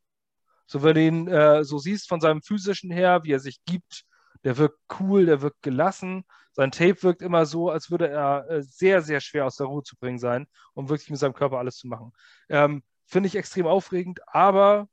So, 0.65 0.83
wenn 0.83 0.95
du 0.95 1.01
ihn 1.01 1.27
äh, 1.27 1.65
so 1.65 1.79
siehst 1.79 2.07
von 2.07 2.21
seinem 2.21 2.41
physischen 2.41 2.89
her, 2.89 3.25
wie 3.25 3.33
er 3.33 3.41
sich 3.41 3.59
gibt, 3.65 4.05
der 4.45 4.57
wirkt 4.57 4.79
cool, 5.01 5.25
der 5.25 5.41
wirkt 5.41 5.61
gelassen. 5.63 6.23
Sein 6.53 6.71
Tape 6.71 7.03
wirkt 7.03 7.21
immer 7.21 7.45
so, 7.45 7.69
als 7.69 7.91
würde 7.91 8.07
er 8.07 8.49
äh, 8.49 8.63
sehr, 8.63 9.01
sehr 9.01 9.19
schwer 9.19 9.45
aus 9.45 9.57
der 9.57 9.67
Ruhe 9.67 9.83
zu 9.83 9.97
bringen 9.97 10.17
sein, 10.17 10.47
um 10.73 10.87
wirklich 10.87 11.09
mit 11.09 11.19
seinem 11.19 11.33
Körper 11.33 11.57
alles 11.57 11.75
zu 11.75 11.87
machen. 11.87 12.13
Ähm, 12.47 12.83
Finde 13.05 13.27
ich 13.27 13.35
extrem 13.35 13.67
aufregend, 13.67 14.21
aber 14.27 14.87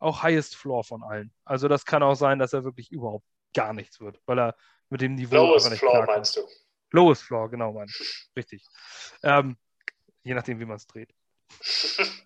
auch 0.00 0.24
Highest 0.24 0.56
Floor 0.56 0.82
von 0.82 1.04
allen. 1.04 1.32
Also 1.44 1.68
das 1.68 1.84
kann 1.84 2.02
auch 2.02 2.16
sein, 2.16 2.40
dass 2.40 2.52
er 2.52 2.64
wirklich 2.64 2.90
überhaupt 2.90 3.26
gar 3.54 3.74
nichts 3.74 4.00
wird, 4.00 4.20
weil 4.26 4.40
er 4.40 4.56
mit 4.90 5.02
dem 5.02 5.14
Niveau. 5.14 5.36
Lowest 5.36 5.70
nicht 5.70 5.78
Floor 5.78 6.04
meinst 6.06 6.36
du? 6.36 6.40
Lowest 6.92 7.22
Floor, 7.24 7.50
genau, 7.50 7.72
mein. 7.72 7.88
Richtig. 8.36 8.64
Ähm, 9.22 9.56
je 10.22 10.34
nachdem, 10.34 10.60
wie 10.60 10.64
man 10.64 10.76
es 10.76 10.86
dreht. 10.86 11.10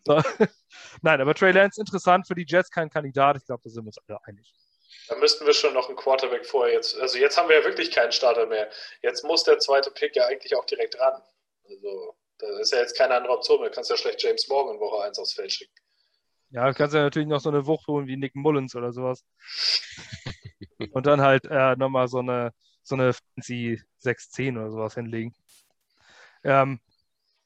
so. 0.04 0.20
Nein, 1.02 1.20
aber 1.20 1.34
Trey 1.34 1.52
Lance 1.52 1.80
interessant 1.80 2.26
für 2.26 2.34
die 2.34 2.46
Jets, 2.46 2.70
kein 2.70 2.90
Kandidat. 2.90 3.36
Ich 3.36 3.46
glaube, 3.46 3.62
da 3.64 3.70
sind 3.70 3.84
wir 3.84 3.88
uns 3.88 3.98
alle 4.06 4.18
einig. 4.24 4.54
Da 5.08 5.16
müssten 5.16 5.46
wir 5.46 5.54
schon 5.54 5.74
noch 5.74 5.88
einen 5.88 5.96
Quarterback 5.96 6.44
vorher 6.46 6.74
jetzt. 6.74 6.98
Also 6.98 7.18
jetzt 7.18 7.36
haben 7.36 7.48
wir 7.48 7.58
ja 7.58 7.64
wirklich 7.64 7.90
keinen 7.90 8.12
Starter 8.12 8.46
mehr. 8.46 8.70
Jetzt 9.02 9.24
muss 9.24 9.44
der 9.44 9.58
zweite 9.58 9.90
Pick 9.90 10.16
ja 10.16 10.26
eigentlich 10.26 10.56
auch 10.56 10.64
direkt 10.64 10.98
ran. 10.98 11.22
Also 11.64 12.16
da 12.38 12.58
ist 12.60 12.72
ja 12.72 12.80
jetzt 12.80 12.96
keine 12.96 13.14
andere 13.14 13.32
Option 13.32 13.60
mehr. 13.60 13.70
Du 13.70 13.74
kannst 13.74 13.90
ja 13.90 13.96
schlecht 13.96 14.22
James 14.22 14.48
Morgan 14.48 14.74
in 14.74 14.80
Woche 14.80 15.04
1 15.04 15.18
aufs 15.18 15.34
Feld 15.34 15.52
schicken. 15.52 15.74
Ja, 16.50 16.68
du 16.68 16.74
kannst 16.74 16.94
ja 16.94 17.02
natürlich 17.02 17.28
noch 17.28 17.40
so 17.40 17.48
eine 17.48 17.66
Wucht 17.66 17.86
holen 17.86 18.06
wie 18.06 18.16
Nick 18.16 18.34
Mullins 18.34 18.74
oder 18.74 18.92
sowas. 18.92 19.24
Und 20.92 21.06
dann 21.06 21.20
halt 21.20 21.44
äh, 21.50 21.76
nochmal 21.76 22.08
so 22.08 22.18
eine, 22.18 22.52
so 22.86 22.94
eine 22.94 23.12
fancy 23.12 23.82
6-10 24.02 24.58
oder 24.58 24.70
sowas 24.70 24.94
hinlegen. 24.94 25.34
Ähm, 26.44 26.80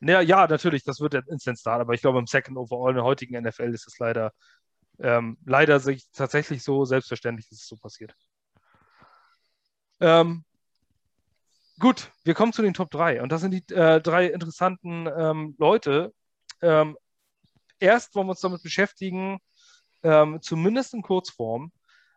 ja, 0.01 0.21
ja, 0.21 0.47
natürlich, 0.47 0.85
das 0.85 1.01
wird 1.01 1.13
der 1.15 1.27
Instant 1.29 1.59
Start, 1.59 1.81
aber 1.81 1.95
ich 1.95 2.01
glaube, 2.01 2.19
im 2.19 2.27
Second 2.27 2.57
Overall 2.57 2.91
in 2.91 2.97
der 2.97 3.05
heutigen 3.05 3.41
NFL 3.43 3.75
ist 3.75 3.87
es 3.87 3.99
leider, 3.99 4.33
ähm, 4.99 5.39
leider 5.45 5.81
sich 5.81 6.07
tatsächlich 6.13 6.63
so 6.63 6.85
selbstverständlich, 6.85 7.49
dass 7.49 7.61
es 7.61 7.67
so 7.67 7.77
passiert. 7.77 8.15
Ähm, 10.01 10.45
gut, 11.79 12.11
wir 12.25 12.35
kommen 12.35 12.53
zu 12.53 12.63
den 12.63 12.75
Top 12.75 12.91
3 12.91 13.23
und 13.23 13.31
das 13.31 13.43
sind 13.43 13.53
die 13.53 13.75
äh, 13.75 14.01
drei 14.01 14.27
interessanten 14.27 15.07
ähm, 15.07 15.55
Leute. 15.59 16.15
Ähm, 16.63 16.97
erst 17.79 18.15
wollen 18.15 18.27
wir 18.27 18.33
uns 18.33 18.41
damit 18.41 18.63
beschäftigen, 18.63 19.39
ähm, 20.03 20.41
zumindest 20.41 20.95
in 20.95 21.03
Kurzform, 21.03 21.73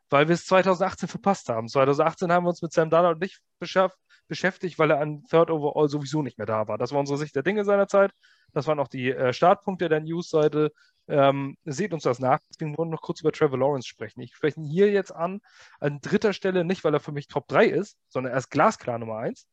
weil 0.10 0.28
wir 0.28 0.36
es 0.36 0.46
2018 0.46 1.10
verpasst 1.10 1.50
haben. 1.50 1.68
2018 1.68 2.32
haben 2.32 2.46
wir 2.46 2.50
uns 2.50 2.62
mit 2.62 2.74
Sam 2.74 2.90
Darnold 2.90 3.20
nicht 3.20 3.42
beschäftigt, 3.60 4.80
weil 4.80 4.92
er 4.92 5.00
an 5.00 5.24
Third 5.30 5.50
Overall 5.50 5.90
sowieso 5.90 6.22
nicht 6.22 6.38
mehr 6.38 6.48
da 6.48 6.68
war. 6.68 6.78
Das 6.78 6.92
war 6.92 7.00
unsere 7.00 7.18
Sicht 7.18 7.36
der 7.36 7.44
Dinge 7.44 7.66
seinerzeit. 7.66 8.12
Das 8.54 8.68
waren 8.68 8.80
auch 8.80 8.88
die 8.88 9.12
äh, 9.12 9.34
Startpunkte 9.34 9.90
der 9.90 10.00
Newsseite. 10.00 10.72
Ähm, 11.08 11.58
seht 11.66 11.94
uns 11.94 12.04
das 12.04 12.20
nach. 12.20 12.40
Deswegen 12.50 12.78
wollen 12.78 12.90
wir 12.90 12.94
noch 12.96 13.02
kurz 13.02 13.22
über 13.22 13.32
Trevor 13.32 13.58
Lawrence 13.58 13.88
sprechen. 13.88 14.22
Ich 14.22 14.36
spreche 14.36 14.60
ihn 14.60 14.66
hier 14.66 14.92
jetzt 14.92 15.12
an, 15.12 15.42
an 15.80 16.00
dritter 16.00 16.32
Stelle, 16.32 16.64
nicht 16.64 16.84
weil 16.84 16.94
er 16.94 17.00
für 17.00 17.12
mich 17.12 17.28
Top 17.28 17.48
3 17.48 17.66
ist, 17.66 17.98
sondern 18.08 18.32
er 18.32 18.38
ist 18.38 18.50
glasklar 18.50 19.00
Nummer 19.00 19.18
1, 19.18 19.48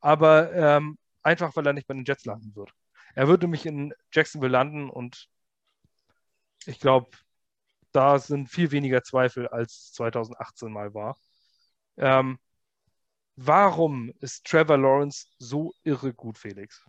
aber 0.00 0.52
ähm, 0.52 0.98
einfach, 1.22 1.54
weil 1.54 1.66
er 1.66 1.72
nicht 1.72 1.86
bei 1.86 1.94
den 1.94 2.04
Jets 2.04 2.24
landen 2.24 2.56
wird. 2.56 2.72
Er 3.14 3.28
würde 3.28 3.46
mich 3.46 3.66
in 3.66 3.94
Jacksonville 4.12 4.52
landen 4.52 4.90
und 4.90 5.28
ich 6.66 6.80
glaube, 6.80 7.10
da 7.98 8.20
sind 8.20 8.48
viel 8.48 8.70
weniger 8.70 9.02
Zweifel, 9.02 9.48
als 9.48 9.90
2018 9.94 10.70
mal 10.70 10.94
war. 10.94 11.16
Ähm, 11.96 12.38
warum 13.34 14.12
ist 14.20 14.46
Trevor 14.46 14.78
Lawrence 14.78 15.26
so 15.38 15.72
irre 15.82 16.14
gut, 16.14 16.38
Felix? 16.38 16.86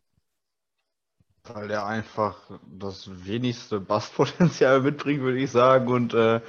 Weil 1.45 1.71
er 1.71 1.87
einfach 1.87 2.51
das 2.67 3.25
wenigste 3.25 3.79
Basspotenzial 3.79 4.81
mitbringt, 4.81 5.21
würde 5.21 5.39
ich 5.39 5.49
sagen, 5.49 5.87
und 5.87 6.13
äh, 6.13 6.41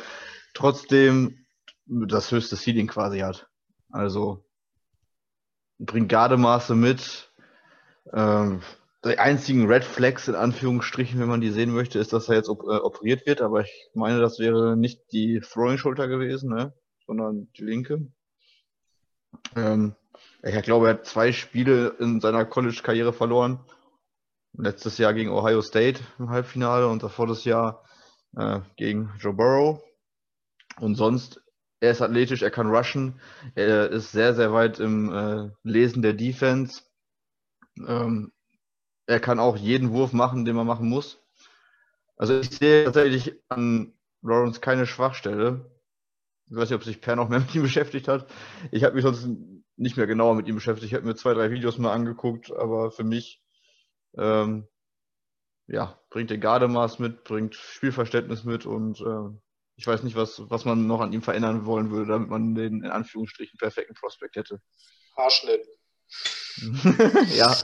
trotzdem 0.53 1.47
das 1.87 2.31
höchste 2.31 2.57
Ceiling 2.57 2.87
quasi 2.87 3.21
hat. 3.21 3.49
Also 3.89 4.45
bringt 5.79 6.11
Gardemaße 6.11 6.75
mit, 6.75 7.33
ähm, 8.13 8.61
die 9.05 9.19
einzigen 9.19 9.67
Red 9.67 9.85
Flags 9.85 10.29
in 10.29 10.35
Anführungsstrichen, 10.35 11.19
wenn 11.21 11.29
man 11.29 11.41
die 11.41 11.51
sehen 11.51 11.73
möchte, 11.73 11.99
ist, 11.99 12.13
dass 12.13 12.29
er 12.29 12.37
jetzt 12.37 12.49
op 12.49 12.63
äh, 12.65 12.77
operiert 12.77 13.27
wird. 13.27 13.41
Aber 13.41 13.63
ich 13.63 13.91
meine, 13.95 14.21
das 14.21 14.39
wäre 14.39 14.77
nicht 14.77 15.01
die 15.13 15.41
Throwing-Schulter 15.41 16.07
gewesen, 16.09 16.51
ne? 16.51 16.75
sondern 17.07 17.49
die 17.57 17.65
linke. 17.65 18.07
Ähm, 19.57 19.95
ich 20.43 20.63
glaube, 20.63 20.89
er 20.89 20.95
hat 20.95 21.07
zwei 21.07 21.33
Spiele 21.33 21.97
in 21.99 22.21
seiner 22.21 22.45
College-Karriere 22.45 23.13
verloren. 23.13 23.61
Letztes 24.53 24.99
Jahr 24.99 25.15
gegen 25.15 25.31
Ohio 25.31 25.63
State 25.63 26.01
im 26.19 26.31
Halbfinale 26.31 26.89
und 26.89 27.03
davor 27.03 27.27
das 27.27 27.45
Jahr 27.45 27.85
äh, 28.37 28.61
gegen 28.77 29.13
Joe 29.19 29.33
Burrow. 29.33 29.83
Und 30.79 30.97
sonst, 30.97 31.43
er 31.81 31.93
ist 31.93 32.03
athletisch, 32.03 32.43
er 32.43 32.51
kann 32.51 32.75
rushen, 32.75 33.21
er 33.55 33.91
ist 33.91 34.13
sehr, 34.13 34.35
sehr 34.35 34.53
weit 34.53 34.79
im 34.81 35.13
äh, 35.13 35.51
Lesen 35.63 36.03
der 36.03 36.15
Defense. 36.15 36.83
Ähm, 37.87 38.33
er 39.07 39.21
kann 39.21 39.39
auch 39.41 39.57
jeden 39.57 39.93
Wurf 39.93 40.13
machen, 40.13 40.45
den 40.45 40.57
man 40.57 40.67
machen 40.67 40.89
muss. 40.89 41.19
Also 42.17 42.39
ich 42.39 42.51
sehe 42.51 42.85
tatsächlich 42.85 43.35
an 43.49 43.95
Lawrence 44.23 44.61
keine 44.61 44.87
Schwachstelle. 44.87 45.71
Ich 46.49 46.57
weiß 46.57 46.69
nicht, 46.69 46.77
ob 46.77 46.85
sich 46.85 47.01
Per 47.01 47.17
noch 47.17 47.29
mehr 47.29 47.41
mit 47.41 47.55
ihm 47.55 47.63
beschäftigt 47.63 48.09
hat. 48.09 48.31
Ich 48.71 48.85
habe 48.85 48.95
mich 48.95 49.05
sonst 49.05 49.29
nicht 49.77 49.97
mehr 49.97 50.07
genauer 50.07 50.35
mit 50.35 50.47
ihm 50.47 50.57
beschäftigt. 50.57 50.93
Ich 50.93 50.95
habe 50.95 51.07
mir 51.07 51.15
zwei, 51.15 51.33
drei 51.33 51.51
Videos 51.51 51.79
mal 51.79 51.93
angeguckt, 51.93 52.53
aber 52.53 52.91
für 52.91 53.05
mich 53.05 53.43
ähm, 54.17 54.69
ja, 55.67 55.99
bringt 56.11 56.31
den 56.31 56.41
Gardemaß 56.41 56.99
mit, 56.99 57.25
bringt 57.25 57.55
Spielverständnis 57.55 58.45
mit 58.45 58.67
und 58.67 59.01
äh, 59.01 59.39
ich 59.77 59.87
weiß 59.87 60.03
nicht, 60.03 60.17
was, 60.17 60.43
was 60.51 60.65
man 60.65 60.87
noch 60.87 61.01
an 61.01 61.13
ihm 61.13 61.23
verändern 61.23 61.65
wollen 61.65 61.91
würde, 61.91 62.13
damit 62.13 62.29
man 62.29 62.55
den 62.55 62.85
in 62.85 62.91
Anführungsstrichen 62.91 63.59
perfekten 63.59 63.95
Prospekt 63.95 64.37
hätte. 64.37 64.61
Haarschnitt. 65.17 65.67
ja. 67.35 67.57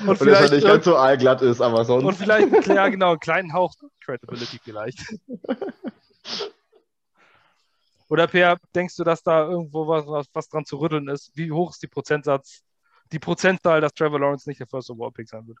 Und 0.00 0.08
Und 0.08 0.08
er 0.08 0.16
vielleicht, 0.16 0.52
nicht 0.52 0.66
ganz 0.66 0.84
so 0.84 0.96
allglatt 0.96 1.42
ist, 1.42 1.60
aber 1.60 1.84
sonst. 1.84 2.04
und 2.04 2.14
vielleicht, 2.14 2.66
ja 2.66 2.88
genau, 2.88 3.10
einen 3.10 3.20
kleinen 3.20 3.52
Hauch 3.52 3.74
Credibility 4.04 4.58
vielleicht. 4.62 4.98
Oder 8.10 8.26
Per, 8.26 8.56
denkst 8.74 8.96
du, 8.96 9.04
dass 9.04 9.22
da 9.22 9.46
irgendwo 9.46 9.86
was, 9.86 10.06
was, 10.06 10.26
was 10.32 10.48
dran 10.48 10.64
zu 10.64 10.76
rütteln 10.78 11.08
ist? 11.08 11.30
Wie 11.34 11.52
hoch 11.52 11.70
ist 11.70 11.82
die 11.82 11.88
Prozentsatz, 11.88 12.62
die 13.12 13.18
Prozentzahl, 13.18 13.82
dass 13.82 13.92
Trevor 13.92 14.18
Lawrence 14.18 14.48
nicht 14.48 14.60
der 14.60 14.66
First 14.66 14.90
Overall 14.90 15.12
Pick 15.12 15.28
sein 15.28 15.46
wird? 15.46 15.58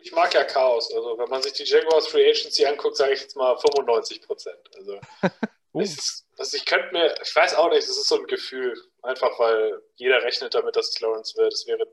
Ich 0.00 0.12
mag 0.12 0.32
ja 0.32 0.44
Chaos. 0.44 0.90
Also, 0.94 1.18
wenn 1.18 1.28
man 1.28 1.42
sich 1.42 1.52
die 1.52 1.64
Jaguars 1.64 2.06
Free 2.06 2.30
Agency 2.30 2.64
anguckt, 2.64 2.96
sage 2.96 3.12
ich 3.12 3.20
jetzt 3.20 3.36
mal 3.36 3.56
95 3.58 4.22
Prozent. 4.22 4.58
Also, 4.76 4.98
Oh. 5.74 5.80
ist, 5.80 6.24
also, 6.38 6.56
ich 6.56 6.64
könnte 6.64 6.88
mir, 6.92 7.14
ich 7.22 7.36
weiß 7.36 7.54
auch 7.56 7.68
nicht, 7.68 7.80
es 7.82 7.90
ist 7.90 8.08
so 8.08 8.18
ein 8.18 8.26
Gefühl. 8.26 8.74
Einfach, 9.08 9.38
weil 9.38 9.80
jeder 9.96 10.22
rechnet 10.22 10.52
damit, 10.52 10.76
dass 10.76 10.90
es 10.90 11.00
Lawrence 11.00 11.34
wird. 11.38 11.54
Es 11.54 11.66
wäre 11.66 11.86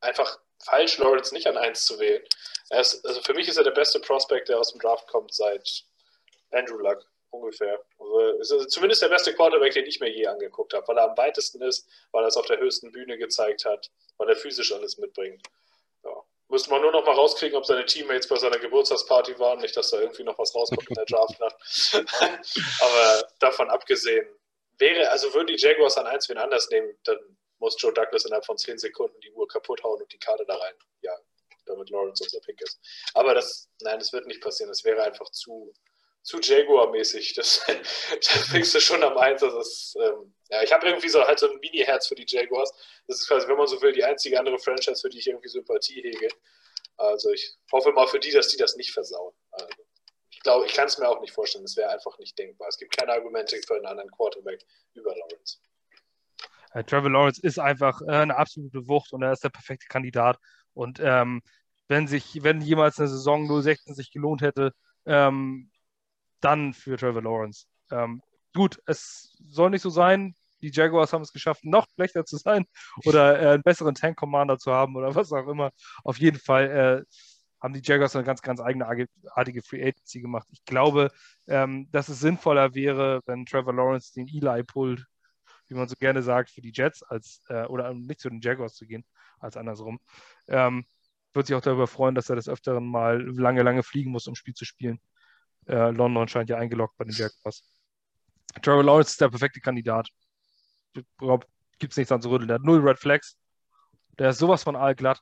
einfach 0.00 0.38
falsch, 0.62 0.96
Lawrence 0.98 1.34
nicht 1.34 1.48
an 1.48 1.56
1 1.56 1.84
zu 1.84 1.98
wählen. 1.98 2.22
Ist, 2.70 3.04
also, 3.04 3.20
für 3.22 3.34
mich 3.34 3.48
ist 3.48 3.56
er 3.56 3.64
der 3.64 3.72
beste 3.72 3.98
Prospect, 3.98 4.48
der 4.48 4.60
aus 4.60 4.70
dem 4.70 4.80
Draft 4.80 5.08
kommt, 5.08 5.34
seit 5.34 5.82
Andrew 6.52 6.78
Luck. 6.78 7.04
Ungefähr. 7.30 7.80
Also, 8.38 8.64
zumindest 8.66 9.02
der 9.02 9.08
beste 9.08 9.34
Quarterback, 9.34 9.72
den 9.72 9.86
ich 9.86 9.98
mir 9.98 10.08
je 10.08 10.28
angeguckt 10.28 10.72
habe, 10.72 10.86
weil 10.86 10.98
er 10.98 11.10
am 11.10 11.16
weitesten 11.16 11.60
ist, 11.62 11.88
weil 12.12 12.22
er 12.22 12.28
es 12.28 12.36
auf 12.36 12.46
der 12.46 12.58
höchsten 12.58 12.92
Bühne 12.92 13.18
gezeigt 13.18 13.64
hat, 13.64 13.90
weil 14.16 14.28
er 14.28 14.36
physisch 14.36 14.72
alles 14.72 14.98
mitbringt. 14.98 15.42
Ja. 16.04 16.14
Müsste 16.46 16.70
man 16.70 16.80
nur 16.80 16.92
noch 16.92 17.04
mal 17.04 17.16
rauskriegen, 17.16 17.58
ob 17.58 17.66
seine 17.66 17.86
Teammates 17.86 18.28
bei 18.28 18.36
seiner 18.36 18.58
Geburtstagsparty 18.58 19.36
waren. 19.40 19.58
Nicht, 19.58 19.76
dass 19.76 19.90
da 19.90 19.98
irgendwie 19.98 20.22
noch 20.22 20.38
was 20.38 20.54
rauskommt 20.54 20.88
in 20.88 20.94
der 20.94 21.06
Draftnacht. 21.06 21.56
Aber 22.80 23.28
davon 23.40 23.68
abgesehen, 23.68 24.28
wäre, 24.78 25.10
also 25.10 25.32
würden 25.34 25.48
die 25.48 25.56
Jaguars 25.56 25.96
an 25.96 26.06
eins 26.06 26.28
wen 26.28 26.38
anders 26.38 26.68
nehmen, 26.70 26.96
dann 27.04 27.18
muss 27.58 27.76
Joe 27.80 27.92
Douglas 27.92 28.24
innerhalb 28.24 28.44
von 28.44 28.58
10 28.58 28.78
Sekunden 28.78 29.18
die 29.20 29.32
Uhr 29.32 29.48
kaputt 29.48 29.82
hauen 29.82 30.00
und 30.00 30.12
die 30.12 30.18
Karte 30.18 30.44
da 30.46 30.56
rein. 30.56 30.74
Ja, 31.00 31.16
damit 31.66 31.90
Lawrence 31.90 32.22
unser 32.22 32.40
Pick 32.40 32.60
ist. 32.60 32.78
Aber 33.14 33.34
das, 33.34 33.68
nein, 33.80 33.98
das 33.98 34.12
wird 34.12 34.26
nicht 34.26 34.40
passieren. 34.40 34.70
Das 34.70 34.84
wäre 34.84 35.02
einfach 35.02 35.28
zu, 35.30 35.72
zu 36.22 36.38
Jaguar-mäßig. 36.38 37.34
Das, 37.34 37.64
das 38.10 38.50
kriegst 38.50 38.74
du 38.74 38.80
schon 38.80 39.02
am 39.02 39.16
Eins. 39.18 39.40
Das 39.40 39.94
ähm, 39.98 40.34
ja, 40.50 40.62
ich 40.62 40.72
habe 40.72 40.86
irgendwie 40.86 41.08
so 41.08 41.22
halt 41.26 41.38
so 41.38 41.50
ein 41.50 41.58
Mini-Herz 41.58 42.06
für 42.08 42.14
die 42.14 42.26
Jaguars. 42.26 42.70
Das 43.06 43.20
ist 43.20 43.28
quasi, 43.28 43.48
wenn 43.48 43.56
man 43.56 43.66
so 43.66 43.80
will, 43.82 43.92
die 43.92 44.04
einzige 44.04 44.38
andere 44.38 44.58
Franchise, 44.58 45.00
für 45.00 45.08
die 45.08 45.18
ich 45.18 45.26
irgendwie 45.26 45.48
Sympathie 45.48 46.02
hege. 46.02 46.28
Also 46.96 47.30
ich 47.30 47.54
hoffe 47.72 47.92
mal 47.92 48.06
für 48.06 48.20
die, 48.20 48.30
dass 48.30 48.48
die 48.48 48.56
das 48.56 48.76
nicht 48.76 48.92
versauen. 48.92 49.34
Also 49.50 49.85
glaube, 50.46 50.66
ich 50.66 50.74
kann 50.74 50.86
es 50.86 50.96
mir 50.96 51.08
auch 51.08 51.20
nicht 51.20 51.32
vorstellen. 51.32 51.64
Es 51.64 51.76
wäre 51.76 51.90
einfach 51.90 52.16
nicht 52.18 52.38
denkbar. 52.38 52.68
Es 52.68 52.78
gibt 52.78 52.96
keine 52.96 53.12
Argumente 53.12 53.56
für 53.66 53.74
einen 53.74 53.86
anderen 53.86 54.10
Quarterback 54.12 54.64
über 54.94 55.10
Lawrence. 55.10 55.58
Äh, 56.72 56.84
Trevor 56.84 57.10
Lawrence 57.10 57.40
ist 57.42 57.58
einfach 57.58 58.00
äh, 58.02 58.12
eine 58.12 58.36
absolute 58.36 58.86
Wucht 58.86 59.12
und 59.12 59.22
er 59.22 59.32
ist 59.32 59.42
der 59.42 59.50
perfekte 59.50 59.86
Kandidat. 59.88 60.38
Und 60.72 61.00
ähm, 61.00 61.42
wenn 61.88 62.06
sich, 62.06 62.44
wenn 62.44 62.60
jemals 62.60 62.98
eine 63.00 63.08
Saison 63.08 63.48
016 63.48 63.94
sich 63.94 64.12
gelohnt 64.12 64.40
hätte, 64.40 64.72
ähm, 65.04 65.72
dann 66.40 66.74
für 66.74 66.96
Trevor 66.96 67.22
Lawrence. 67.22 67.66
Ähm, 67.90 68.22
gut, 68.54 68.80
es 68.86 69.36
soll 69.48 69.70
nicht 69.70 69.82
so 69.82 69.90
sein. 69.90 70.36
Die 70.62 70.70
Jaguars 70.72 71.12
haben 71.12 71.22
es 71.22 71.32
geschafft, 71.32 71.64
noch 71.64 71.88
schlechter 71.96 72.24
zu 72.24 72.36
sein 72.36 72.66
oder 73.04 73.40
äh, 73.40 73.48
einen 73.54 73.62
besseren 73.64 73.96
Tank 73.96 74.16
Commander 74.16 74.58
zu 74.58 74.70
haben 74.70 74.94
oder 74.94 75.12
was 75.12 75.32
auch 75.32 75.48
immer. 75.48 75.72
Auf 76.04 76.18
jeden 76.18 76.38
Fall 76.38 77.04
äh, 77.04 77.04
haben 77.60 77.74
die 77.74 77.82
Jaguars 77.82 78.14
eine 78.14 78.24
ganz, 78.24 78.42
ganz 78.42 78.60
eigenartige 78.60 79.62
Free 79.62 79.82
Agency 79.82 80.20
gemacht. 80.20 80.46
Ich 80.50 80.64
glaube, 80.64 81.10
ähm, 81.46 81.90
dass 81.90 82.08
es 82.08 82.20
sinnvoller 82.20 82.74
wäre, 82.74 83.20
wenn 83.26 83.46
Trevor 83.46 83.74
Lawrence 83.74 84.12
den 84.12 84.28
Eli 84.28 84.62
pullt, 84.62 85.04
wie 85.68 85.74
man 85.74 85.88
so 85.88 85.96
gerne 85.96 86.22
sagt, 86.22 86.50
für 86.50 86.60
die 86.60 86.72
Jets, 86.72 87.02
als 87.02 87.42
äh, 87.48 87.64
oder 87.66 87.92
nicht 87.94 88.20
zu 88.20 88.28
den 88.28 88.40
Jaguars 88.40 88.74
zu 88.74 88.86
gehen, 88.86 89.04
als 89.38 89.56
andersrum. 89.56 89.98
Ähm, 90.48 90.84
würde 91.32 91.46
sich 91.46 91.56
auch 91.56 91.60
darüber 91.60 91.86
freuen, 91.86 92.14
dass 92.14 92.30
er 92.30 92.36
des 92.36 92.48
Öfteren 92.48 92.86
mal 92.86 93.20
lange, 93.22 93.62
lange 93.62 93.82
fliegen 93.82 94.10
muss, 94.10 94.26
um 94.26 94.34
Spiel 94.34 94.54
zu 94.54 94.64
spielen. 94.64 95.00
Äh, 95.66 95.90
London 95.90 96.28
scheint 96.28 96.50
ja 96.50 96.56
eingeloggt 96.56 96.96
bei 96.96 97.04
den 97.04 97.14
Jaguars. 97.14 97.68
Trevor 98.62 98.84
Lawrence 98.84 99.10
ist 99.10 99.20
der 99.20 99.28
perfekte 99.28 99.60
Kandidat. 99.60 100.08
Gibt 101.78 101.92
es 101.92 101.96
nichts 101.96 102.12
an 102.12 102.22
zu 102.22 102.30
rütteln. 102.30 102.48
Der 102.48 102.56
hat 102.56 102.64
null 102.64 102.80
Red 102.80 102.98
Flags. 102.98 103.36
Der 104.18 104.30
ist 104.30 104.38
sowas 104.38 104.62
von 104.62 104.76
allglatt. 104.76 105.20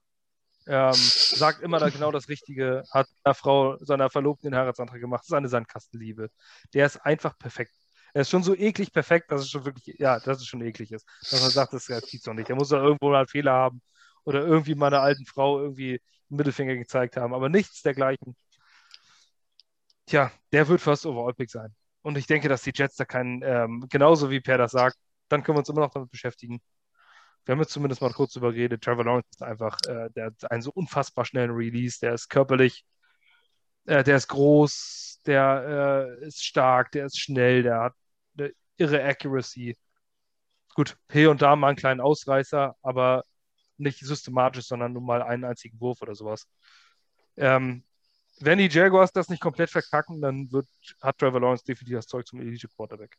Ähm, 0.67 0.95
sagt 0.95 1.63
immer 1.63 1.79
da 1.79 1.91
genau 1.91 2.11
das 2.11 2.29
Richtige, 2.29 2.85
hat 2.91 3.07
seiner 3.23 3.35
Frau, 3.35 3.77
seiner 3.85 4.09
Verlobten 4.11 4.51
den 4.51 4.59
Heiratsantrag 4.59 5.01
gemacht, 5.01 5.21
das 5.21 5.29
ist 5.29 5.35
eine 5.35 5.49
Sandkastenliebe. 5.49 6.31
Der 6.73 6.87
ist 6.87 6.97
einfach 7.05 7.39
perfekt. 7.39 7.73
Er 8.15 8.23
ist 8.23 8.31
schon 8.31 8.43
so 8.43 8.55
eklig 8.55 8.93
perfekt, 8.93 9.31
dass 9.31 9.43
es 9.43 9.51
schon 9.51 9.65
wirklich, 9.65 9.99
ja, 9.99 10.21
dass 10.21 10.39
es 10.39 10.47
schon 10.47 10.63
eklig 10.63 10.93
ist. 10.93 11.07
Dass 11.31 11.43
man 11.43 11.51
sagt, 11.51 11.73
das 11.75 11.87
gibt's 11.87 12.27
noch 12.27 12.35
nicht. 12.35 12.49
Der 12.49 12.57
muss 12.57 12.69
da 12.69 12.83
irgendwo 12.83 13.11
mal 13.11 13.19
einen 13.19 13.29
Fehler 13.29 13.53
haben 13.53 13.83
oder 14.25 14.41
irgendwie 14.41 14.75
meiner 14.75 15.01
alten 15.01 15.27
Frau 15.27 15.61
irgendwie 15.61 16.01
einen 16.31 16.37
Mittelfinger 16.37 16.77
gezeigt 16.77 17.17
haben, 17.17 17.35
aber 17.35 17.49
nichts 17.49 17.83
dergleichen. 17.83 18.37
Tja, 20.07 20.31
der 20.53 20.69
wird 20.69 20.81
First 20.81 21.07
Overall 21.07 21.35
Pick 21.35 21.51
sein. 21.51 21.75
Und 22.03 22.19
ich 22.19 22.27
denke, 22.27 22.49
dass 22.49 22.63
die 22.63 22.73
Jets 22.75 22.97
da 22.97 23.05
keinen, 23.05 23.43
ähm, 23.43 23.87
genauso 23.91 24.31
wie 24.31 24.41
Per 24.41 24.59
das 24.59 24.73
sagt, 24.73 24.97
dann 25.29 25.43
können 25.43 25.57
wir 25.57 25.61
uns 25.61 25.69
immer 25.69 25.81
noch 25.81 25.91
damit 25.91 26.11
beschäftigen. 26.11 26.61
Wir 27.45 27.53
haben 27.53 27.61
jetzt 27.61 27.73
zumindest 27.73 28.01
mal 28.01 28.13
kurz 28.13 28.33
drüber 28.33 28.53
geredet. 28.53 28.83
Trevor 28.83 29.05
Lawrence 29.05 29.29
ist 29.31 29.43
einfach, 29.43 29.79
äh, 29.87 30.11
der 30.11 30.27
hat 30.27 30.51
einen 30.51 30.63
so 30.63 30.71
unfassbar 30.73 31.25
schnellen 31.25 31.51
Release, 31.51 31.99
der 32.01 32.15
ist 32.15 32.29
körperlich, 32.29 32.85
äh, 33.87 34.03
der 34.03 34.17
ist 34.17 34.29
groß, 34.29 35.21
der 35.27 36.17
äh, 36.21 36.27
ist 36.27 36.45
stark, 36.45 36.93
der 36.93 37.07
ist 37.07 37.19
schnell, 37.19 37.63
der 37.63 37.81
hat 37.81 37.95
eine 38.39 38.53
irre 38.77 39.03
Accuracy. 39.05 39.77
Gut, 40.75 40.97
hier 41.13 41.31
und 41.31 41.43
da 41.43 41.55
mal 41.57 41.69
einen 41.69 41.77
kleinen 41.77 42.01
Ausreißer, 42.01 42.77
aber 42.83 43.25
nicht 43.77 44.01
systematisch, 44.01 44.67
sondern 44.67 44.93
nur 44.93 45.03
mal 45.03 45.23
einen 45.23 45.45
einzigen 45.45 45.81
Wurf 45.81 46.03
oder 46.03 46.15
sowas. 46.15 46.49
Ähm, 47.37 47.85
wenn 48.41 48.59
die 48.59 48.69
Jaguars 48.69 49.13
das 49.13 49.29
nicht 49.29 49.41
komplett 49.41 49.71
verkacken, 49.71 50.21
dann 50.21 50.51
wird, 50.53 50.67
hat 51.01 51.19
Trevor 51.19 51.41
Lawrence 51.41 51.65
definitiv 51.65 51.97
das 51.97 52.07
Zeug 52.07 52.27
zum 52.27 52.41
Elite 52.41 52.69
Quarterback. 52.69 53.17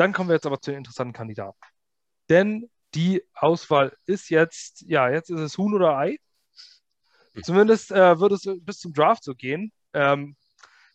Dann 0.00 0.14
kommen 0.14 0.30
wir 0.30 0.34
jetzt 0.36 0.46
aber 0.46 0.58
zu 0.58 0.70
den 0.70 0.78
interessanten 0.78 1.12
Kandidaten. 1.12 1.58
Denn 2.30 2.70
die 2.94 3.22
Auswahl 3.34 3.94
ist 4.06 4.30
jetzt, 4.30 4.80
ja, 4.86 5.10
jetzt 5.10 5.28
ist 5.28 5.40
es 5.40 5.58
Huhn 5.58 5.74
oder 5.74 5.98
Ei. 5.98 6.16
Zumindest 7.42 7.92
äh, 7.92 8.18
wird 8.18 8.32
es 8.32 8.48
bis 8.62 8.78
zum 8.78 8.94
Draft 8.94 9.22
so 9.22 9.34
gehen. 9.34 9.72
Ähm, 9.92 10.36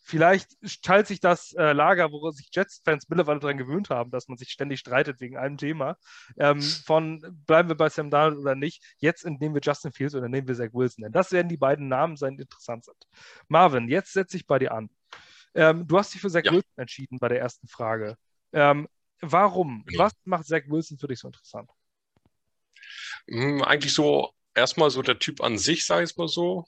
vielleicht 0.02 0.56
teilt 0.82 1.06
sich 1.06 1.20
das 1.20 1.52
äh, 1.52 1.72
Lager, 1.72 2.10
woran 2.10 2.32
sich 2.32 2.48
Jets-Fans 2.52 3.08
mittlerweile 3.08 3.38
daran 3.38 3.58
gewöhnt 3.58 3.90
haben, 3.90 4.10
dass 4.10 4.26
man 4.26 4.38
sich 4.38 4.50
ständig 4.50 4.80
streitet 4.80 5.20
wegen 5.20 5.36
einem 5.36 5.56
Thema. 5.56 5.96
Ähm, 6.36 6.60
von 6.60 7.20
bleiben 7.46 7.68
wir 7.68 7.76
bei 7.76 7.88
Sam 7.88 8.10
Darnold 8.10 8.40
oder 8.40 8.56
nicht, 8.56 8.82
jetzt 8.98 9.24
nehmen 9.24 9.54
wir 9.54 9.62
Justin 9.62 9.92
Fields 9.92 10.16
oder 10.16 10.28
nehmen 10.28 10.48
wir 10.48 10.56
Zach 10.56 10.72
Wilson. 10.72 11.04
Denn 11.04 11.12
das 11.12 11.30
werden 11.30 11.48
die 11.48 11.56
beiden 11.56 11.86
Namen 11.86 12.16
sein, 12.16 12.36
die 12.36 12.42
interessant 12.42 12.84
sind. 12.84 12.98
Marvin, 13.46 13.88
jetzt 13.88 14.12
setze 14.12 14.36
ich 14.36 14.48
bei 14.48 14.58
dir 14.58 14.72
an. 14.72 14.90
Ähm, 15.54 15.86
du 15.86 15.96
hast 15.96 16.12
dich 16.12 16.20
für 16.20 16.28
Zach 16.28 16.42
Ja. 16.44 16.50
Wilson 16.50 16.72
entschieden 16.76 17.20
bei 17.20 17.28
der 17.28 17.38
ersten 17.38 17.68
Frage. 17.68 18.16
Ähm, 18.52 18.88
warum? 19.20 19.84
Was 19.94 20.12
macht 20.24 20.46
Zach 20.46 20.62
Wilson 20.68 20.98
für 20.98 21.08
dich 21.08 21.20
so 21.20 21.28
interessant? 21.28 21.70
Hm, 23.28 23.62
Eigentlich 23.62 23.94
so 23.94 24.30
erstmal 24.54 24.90
so 24.90 25.02
der 25.02 25.18
Typ 25.18 25.42
an 25.42 25.58
sich, 25.58 25.84
sage 25.84 26.04
ich 26.04 26.10
es 26.12 26.16
mal 26.16 26.28
so, 26.28 26.64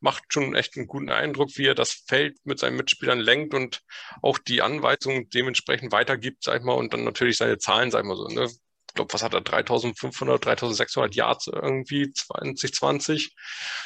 macht 0.00 0.24
schon 0.32 0.54
echt 0.54 0.76
einen 0.76 0.86
guten 0.86 1.10
Eindruck, 1.10 1.50
wie 1.56 1.66
er 1.66 1.74
das 1.74 1.92
Feld 2.06 2.38
mit 2.44 2.58
seinen 2.60 2.76
Mitspielern 2.76 3.20
lenkt 3.20 3.54
und 3.54 3.82
auch 4.22 4.38
die 4.38 4.62
Anweisungen 4.62 5.28
dementsprechend 5.30 5.92
weitergibt, 5.92 6.44
sag 6.44 6.60
ich 6.60 6.64
mal, 6.64 6.74
und 6.74 6.92
dann 6.94 7.04
natürlich 7.04 7.36
seine 7.38 7.58
Zahlen, 7.58 7.90
sag 7.90 8.02
ich 8.02 8.08
mal 8.08 8.16
so, 8.16 8.28
ne? 8.28 8.44
Ich 8.44 8.94
glaube, 8.94 9.12
was 9.14 9.22
hat 9.22 9.32
er? 9.32 9.40
3500, 9.40 10.44
3600 10.44 11.14
Yards 11.14 11.46
irgendwie 11.46 12.12
2020. 12.12 13.34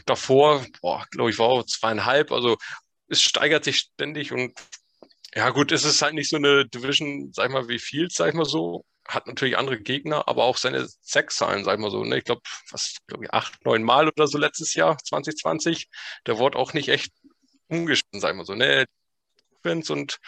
Davor, 0.04 0.66
boah, 0.82 1.06
glaube 1.12 1.30
ich, 1.30 1.38
war 1.38 1.46
auch 1.46 1.64
zweieinhalb. 1.64 2.32
Also 2.32 2.56
es 3.08 3.22
steigert 3.22 3.62
sich 3.64 3.78
ständig 3.78 4.32
und 4.32 4.52
ja 5.36 5.50
gut, 5.50 5.70
es 5.70 5.84
ist 5.84 6.00
halt 6.00 6.14
nicht 6.14 6.30
so 6.30 6.36
eine 6.36 6.66
Division, 6.66 7.30
sag 7.32 7.46
ich 7.46 7.52
mal, 7.52 7.68
wie 7.68 7.78
Fields, 7.78 8.16
sag 8.16 8.28
ich 8.30 8.34
mal 8.34 8.46
so. 8.46 8.86
Hat 9.06 9.26
natürlich 9.26 9.58
andere 9.58 9.78
Gegner, 9.78 10.26
aber 10.28 10.44
auch 10.44 10.56
seine 10.56 10.88
Sechszahlen, 11.02 11.62
sag 11.62 11.74
ich 11.74 11.80
mal 11.80 11.90
so. 11.90 12.02
Ne? 12.04 12.18
Ich 12.18 12.24
glaube, 12.24 12.40
was, 12.70 12.96
glaube 13.06 13.24
ich, 13.24 13.34
acht, 13.34 13.64
neun 13.64 13.82
Mal 13.82 14.08
oder 14.08 14.26
so 14.28 14.38
letztes 14.38 14.74
Jahr, 14.74 14.96
2020. 14.96 15.88
Der 16.26 16.38
wurde 16.38 16.58
auch 16.58 16.72
nicht 16.72 16.88
echt 16.88 17.12
umgeschnitten, 17.68 18.20
sag 18.20 18.30
ich 18.30 18.36
mal 18.36 18.46
so. 18.46 18.54
Ne? 18.54 18.86
Und 19.62 20.18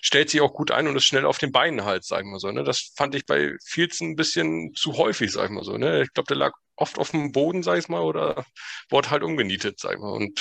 stellt 0.00 0.30
sich 0.30 0.40
auch 0.40 0.54
gut 0.54 0.70
ein 0.72 0.88
und 0.88 0.96
ist 0.96 1.04
schnell 1.04 1.26
auf 1.26 1.38
den 1.38 1.52
Beinen 1.52 1.84
halt, 1.84 2.04
sag 2.04 2.20
ich 2.20 2.26
mal 2.26 2.40
so. 2.40 2.50
Ne? 2.50 2.64
Das 2.64 2.92
fand 2.96 3.14
ich 3.14 3.26
bei 3.26 3.54
Fields 3.64 4.00
ein 4.00 4.16
bisschen 4.16 4.74
zu 4.74 4.96
häufig, 4.96 5.30
sag 5.30 5.44
ich 5.44 5.50
mal 5.50 5.64
so. 5.64 5.76
Ne? 5.76 6.02
Ich 6.02 6.12
glaube, 6.14 6.28
der 6.28 6.38
lag 6.38 6.52
oft 6.76 6.98
auf 6.98 7.12
dem 7.12 7.32
Boden, 7.32 7.62
sag 7.62 7.78
ich 7.78 7.88
mal, 7.88 8.02
oder 8.02 8.44
wurde 8.90 9.10
halt 9.10 9.22
umgenietet, 9.22 9.78
sag 9.78 9.94
ich 9.94 10.00
mal. 10.00 10.12
Und 10.12 10.40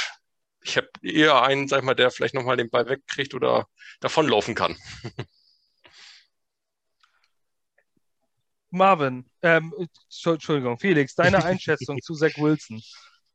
ich 0.64 0.78
habe 0.78 0.88
eher 1.02 1.42
einen, 1.44 1.68
sag 1.68 1.80
ich 1.80 1.86
mal, 1.86 1.96
der 1.96 2.12
vielleicht 2.12 2.36
nochmal 2.36 2.58
den 2.58 2.70
Ball 2.70 2.88
wegkriegt 2.88 3.34
oder 3.34 3.68
davonlaufen 4.00 4.56
kann. 4.56 4.76
Marvin, 8.70 9.26
ähm, 9.42 9.74
Entschuldigung, 10.26 10.80
Felix, 10.80 11.14
deine 11.16 11.44
Einschätzung 11.44 12.00
zu 12.02 12.14
Zach 12.14 12.38
Wilson. 12.38 12.82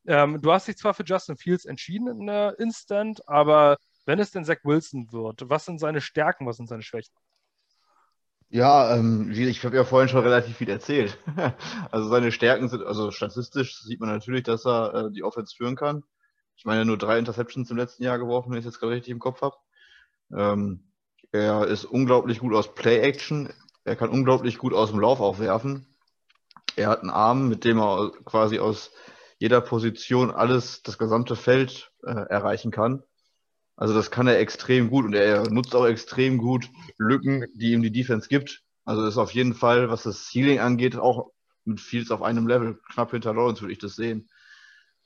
Ähm, 0.06 0.40
du 0.40 0.52
hast 0.52 0.68
dich 0.68 0.76
zwar 0.76 0.94
für 0.94 1.04
Justin 1.04 1.36
Fields 1.36 1.66
entschieden 1.66 2.08
in 2.08 2.26
der 2.26 2.58
Instant, 2.58 3.28
aber 3.28 3.76
wenn 4.06 4.18
es 4.18 4.30
denn 4.30 4.44
Zach 4.44 4.58
Wilson 4.64 5.12
wird, 5.12 5.48
was 5.50 5.64
sind 5.64 5.78
seine 5.78 6.00
Stärken, 6.00 6.46
was 6.46 6.56
sind 6.56 6.68
seine 6.68 6.82
Schwächen? 6.82 7.12
Ja, 8.48 8.96
ähm, 8.96 9.32
ich 9.32 9.64
habe 9.64 9.76
ja 9.76 9.84
vorhin 9.84 10.08
schon 10.08 10.22
relativ 10.22 10.56
viel 10.56 10.70
erzählt. 10.70 11.18
also 11.90 12.08
seine 12.08 12.30
Stärken 12.30 12.68
sind, 12.68 12.84
also 12.84 13.10
statistisch 13.10 13.82
sieht 13.82 13.98
man 13.98 14.08
natürlich, 14.08 14.44
dass 14.44 14.64
er 14.64 14.94
äh, 14.94 15.10
die 15.10 15.24
Offense 15.24 15.54
führen 15.54 15.74
kann. 15.74 16.04
Ich 16.56 16.64
meine, 16.64 16.84
nur 16.84 16.98
drei 16.98 17.18
Interceptions 17.18 17.70
im 17.70 17.76
letzten 17.76 18.02
Jahr 18.02 18.18
geworfen, 18.18 18.50
wenn 18.50 18.58
ich 18.58 18.64
es 18.64 18.72
jetzt 18.72 18.80
gerade 18.80 18.94
richtig 18.94 19.12
im 19.12 19.18
Kopf 19.18 19.42
habe. 19.42 19.56
Ähm, 20.34 20.92
er 21.32 21.66
ist 21.66 21.84
unglaublich 21.84 22.38
gut 22.38 22.54
aus 22.54 22.74
Play-Action. 22.74 23.52
Er 23.84 23.96
kann 23.96 24.10
unglaublich 24.10 24.58
gut 24.58 24.72
aus 24.72 24.90
dem 24.90 25.00
Lauf 25.00 25.20
aufwerfen. 25.20 25.86
Er 26.76 26.88
hat 26.88 27.00
einen 27.00 27.10
Arm, 27.10 27.48
mit 27.48 27.64
dem 27.64 27.78
er 27.78 28.10
quasi 28.24 28.58
aus 28.58 28.90
jeder 29.38 29.60
Position 29.60 30.30
alles, 30.30 30.82
das 30.82 30.98
gesamte 30.98 31.36
Feld 31.36 31.92
äh, 32.02 32.10
erreichen 32.10 32.70
kann. 32.70 33.02
Also 33.76 33.92
das 33.92 34.10
kann 34.10 34.26
er 34.26 34.38
extrem 34.38 34.88
gut 34.88 35.04
und 35.04 35.14
er 35.14 35.50
nutzt 35.50 35.74
auch 35.74 35.86
extrem 35.86 36.38
gut 36.38 36.70
Lücken, 36.96 37.44
die 37.54 37.72
ihm 37.72 37.82
die 37.82 37.92
Defense 37.92 38.28
gibt. 38.28 38.62
Also 38.86 39.04
ist 39.04 39.18
auf 39.18 39.32
jeden 39.32 39.52
Fall, 39.52 39.90
was 39.90 40.04
das 40.04 40.30
Ceiling 40.30 40.60
angeht, 40.60 40.96
auch 40.96 41.32
mit 41.64 41.80
Fields 41.80 42.10
auf 42.10 42.22
einem 42.22 42.46
Level. 42.46 42.80
Knapp 42.92 43.10
hinter 43.10 43.34
Lawrence 43.34 43.60
würde 43.60 43.72
ich 43.72 43.78
das 43.78 43.96
sehen. 43.96 44.30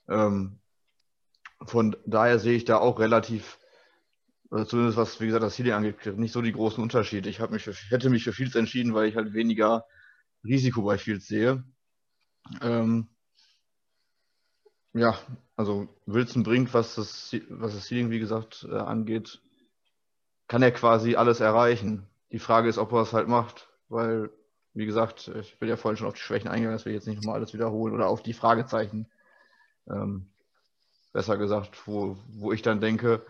Ähm, 0.09 0.61
von 1.65 1.97
daher 2.07 2.39
sehe 2.39 2.57
ich 2.57 2.65
da 2.65 2.79
auch 2.79 2.99
relativ, 2.99 3.59
oder 4.51 4.67
zumindest 4.67 4.97
was, 4.97 5.21
wie 5.21 5.27
gesagt, 5.27 5.45
das 5.45 5.57
Ceiling 5.57 5.73
angeht, 5.73 6.19
nicht 6.19 6.33
so 6.33 6.43
die 6.43 6.53
großen 6.53 6.83
Unterschiede. 6.83 7.29
Ich 7.29 7.41
mich 7.51 7.65
für, 7.65 7.75
hätte 7.91 8.11
mich 8.11 8.25
für 8.25 8.33
Fields 8.33 8.55
entschieden, 8.55 8.95
weil 8.95 9.09
ich 9.09 9.17
halt 9.17 9.33
weniger 9.33 9.87
Risiko 10.45 10.83
bei 10.83 10.99
Fields 10.99 11.27
sehe. 11.27 11.63
Ähm, 12.63 13.09
ja, 14.93 15.19
also 15.57 15.89
Wilson 16.07 16.43
bringt, 16.43 16.75
was 16.75 16.97
das, 16.97 17.37
was 17.49 17.75
das 17.75 17.87
Ceiling, 17.87 18.11
wie 18.11 18.19
gesagt, 18.19 18.67
äh, 18.69 18.77
angeht, 18.77 19.41
kann 20.49 20.63
er 20.63 20.73
quasi 20.73 21.15
alles 21.15 21.41
erreichen. 21.41 22.07
Die 22.33 22.41
Frage 22.41 22.69
ist, 22.69 22.79
ob 22.79 22.93
er 22.93 23.03
es 23.03 23.13
halt 23.13 23.29
macht, 23.29 23.69
weil, 23.89 24.31
wie 24.75 24.87
gesagt, 24.87 25.29
ich 25.29 25.59
bin 25.59 25.69
ja 25.69 25.77
vorhin 25.77 25.97
schon 25.97 26.09
auf 26.09 26.15
die 26.15 26.21
Schwächen 26.21 26.49
eingegangen, 26.49 26.77
dass 26.77 26.87
wir 26.87 26.93
jetzt 26.93 27.07
nicht 27.07 27.19
nochmal 27.19 27.37
alles 27.37 27.55
wiederholen 27.55 27.95
oder 27.95 28.09
auf 28.09 28.23
die 28.23 28.33
Fragezeichen. 28.33 29.07
Ähm, 29.89 30.30
besser 31.13 31.37
gesagt, 31.37 31.87
wo, 31.87 32.17
wo 32.29 32.53
ich 32.53 32.63
dann 32.63 32.81
denke, 32.81 33.25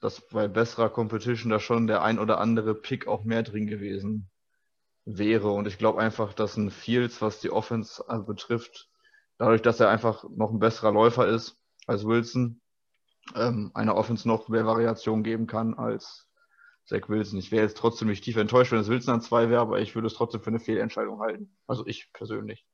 dass 0.00 0.20
bei 0.28 0.48
besserer 0.48 0.88
Competition 0.88 1.50
da 1.50 1.60
schon 1.60 1.86
der 1.86 2.02
ein 2.02 2.18
oder 2.18 2.40
andere 2.40 2.74
Pick 2.74 3.06
auch 3.06 3.24
mehr 3.24 3.42
drin 3.42 3.66
gewesen 3.66 4.30
wäre. 5.04 5.50
Und 5.50 5.66
ich 5.66 5.78
glaube 5.78 6.00
einfach, 6.00 6.32
dass 6.32 6.56
ein 6.56 6.70
Fields, 6.70 7.20
was 7.20 7.40
die 7.40 7.50
Offense 7.50 8.04
äh, 8.08 8.18
betrifft, 8.18 8.88
dadurch, 9.38 9.62
dass 9.62 9.80
er 9.80 9.90
einfach 9.90 10.24
noch 10.30 10.50
ein 10.50 10.58
besserer 10.58 10.92
Läufer 10.92 11.26
ist 11.26 11.58
als 11.86 12.04
Wilson, 12.04 12.60
ähm, 13.34 13.70
einer 13.74 13.96
Offense 13.96 14.26
noch 14.26 14.48
mehr 14.48 14.66
Variation 14.66 15.22
geben 15.22 15.46
kann 15.46 15.74
als 15.74 16.28
Zach 16.86 17.08
Wilson. 17.08 17.38
Ich 17.38 17.52
wäre 17.52 17.62
jetzt 17.62 17.76
trotzdem 17.76 18.08
nicht 18.08 18.24
tief 18.24 18.36
enttäuscht, 18.36 18.72
wenn 18.72 18.80
es 18.80 18.88
Wilson 18.88 19.14
an 19.14 19.20
zwei 19.20 19.48
wäre, 19.50 19.60
aber 19.60 19.80
ich 19.80 19.94
würde 19.94 20.06
es 20.08 20.14
trotzdem 20.14 20.42
für 20.42 20.50
eine 20.50 20.60
Fehlentscheidung 20.60 21.20
halten. 21.20 21.56
Also 21.66 21.86
ich 21.86 22.10
persönlich. 22.12 22.66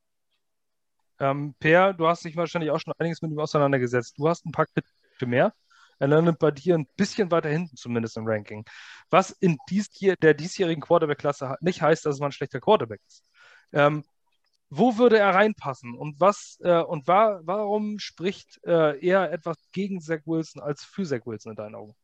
Ähm, 1.18 1.54
per, 1.58 1.94
du 1.94 2.06
hast 2.06 2.24
dich 2.24 2.36
wahrscheinlich 2.36 2.70
auch 2.70 2.80
schon 2.80 2.92
einiges 2.98 3.22
mit 3.22 3.30
ihm 3.30 3.38
auseinandergesetzt. 3.38 4.18
Du 4.18 4.28
hast 4.28 4.44
ein 4.46 4.52
paar 4.52 4.66
Kritikpunkte 4.66 5.26
mehr. 5.26 5.54
Er 5.98 6.08
landet 6.08 6.38
bei 6.38 6.50
dir 6.50 6.74
ein 6.74 6.86
bisschen 6.96 7.30
weiter 7.30 7.48
hinten, 7.48 7.76
zumindest 7.76 8.16
im 8.16 8.26
Ranking. 8.26 8.64
Was 9.08 9.30
in 9.30 9.56
dies, 9.70 9.88
der 9.90 10.34
diesjährigen 10.34 10.82
Quarterback-Klasse 10.82 11.56
nicht 11.60 11.80
heißt, 11.80 12.04
dass 12.04 12.18
mal 12.18 12.26
ein 12.26 12.32
schlechter 12.32 12.60
Quarterback 12.60 13.00
ist. 13.06 13.24
Ähm, 13.72 14.04
wo 14.68 14.98
würde 14.98 15.18
er 15.18 15.34
reinpassen 15.34 15.96
und 15.96 16.20
was 16.20 16.58
äh, 16.60 16.82
und 16.82 17.06
wa 17.06 17.40
warum 17.44 17.98
spricht 17.98 18.60
äh, 18.64 18.98
eher 18.98 19.30
etwas 19.30 19.56
gegen 19.72 20.00
Zach 20.00 20.20
Wilson 20.26 20.60
als 20.60 20.84
für 20.84 21.04
Zach 21.04 21.24
Wilson 21.24 21.52
in 21.52 21.56
deinen 21.56 21.74
Augen? 21.76 21.96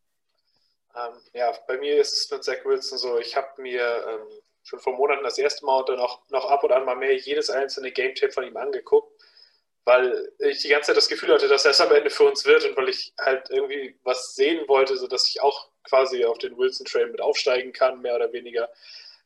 Ähm, 0.95 1.15
ja, 1.33 1.53
bei 1.67 1.79
mir 1.79 2.01
ist 2.01 2.13
es 2.13 2.31
mit 2.31 2.45
Zach 2.45 2.65
Wilson 2.65 2.99
so, 2.99 3.19
ich 3.19 3.37
habe 3.37 3.61
mir 3.61 3.83
ähm, 3.83 4.27
schon 4.63 4.79
vor 4.79 4.95
Monaten 4.95 5.25
das 5.25 5.39
erste 5.39 5.65
Mal 5.65 5.81
und 5.81 5.89
dann 5.89 6.01
auch 6.01 6.23
noch 6.31 6.47
ab 6.47 6.65
und 6.65 6.73
an 6.73 6.85
mal 6.85 6.97
mehr 6.97 7.15
jedes 7.17 7.51
einzelne 7.51 7.91
Game 7.93 8.15
Tape 8.15 8.33
von 8.33 8.45
ihm 8.45 8.57
angeguckt, 8.57 9.13
weil 9.85 10.33
ich 10.39 10.63
die 10.63 10.69
ganze 10.69 10.89
Zeit 10.89 10.97
das 10.97 11.09
Gefühl 11.09 11.33
hatte, 11.33 11.49
dass 11.49 11.65
er 11.65 11.73
es 11.73 11.81
am 11.81 11.93
Ende 11.93 12.11
für 12.11 12.25
uns 12.25 12.45
wird 12.45 12.65
und 12.65 12.77
weil 12.77 12.89
ich 12.89 13.13
halt 13.19 13.51
irgendwie 13.51 13.99
was 14.05 14.35
sehen 14.35 14.67
wollte, 14.69 14.97
sodass 14.97 15.29
ich 15.29 15.43
auch 15.43 15.71
quasi 15.85 16.25
auf 16.25 16.39
den 16.39 16.57
Wilson 16.57 16.87
Train 16.87 17.11
mit 17.11 17.21
aufsteigen 17.21 17.73
kann, 17.73 18.01
mehr 18.01 18.15
oder 18.15 18.33
weniger. 18.33 18.71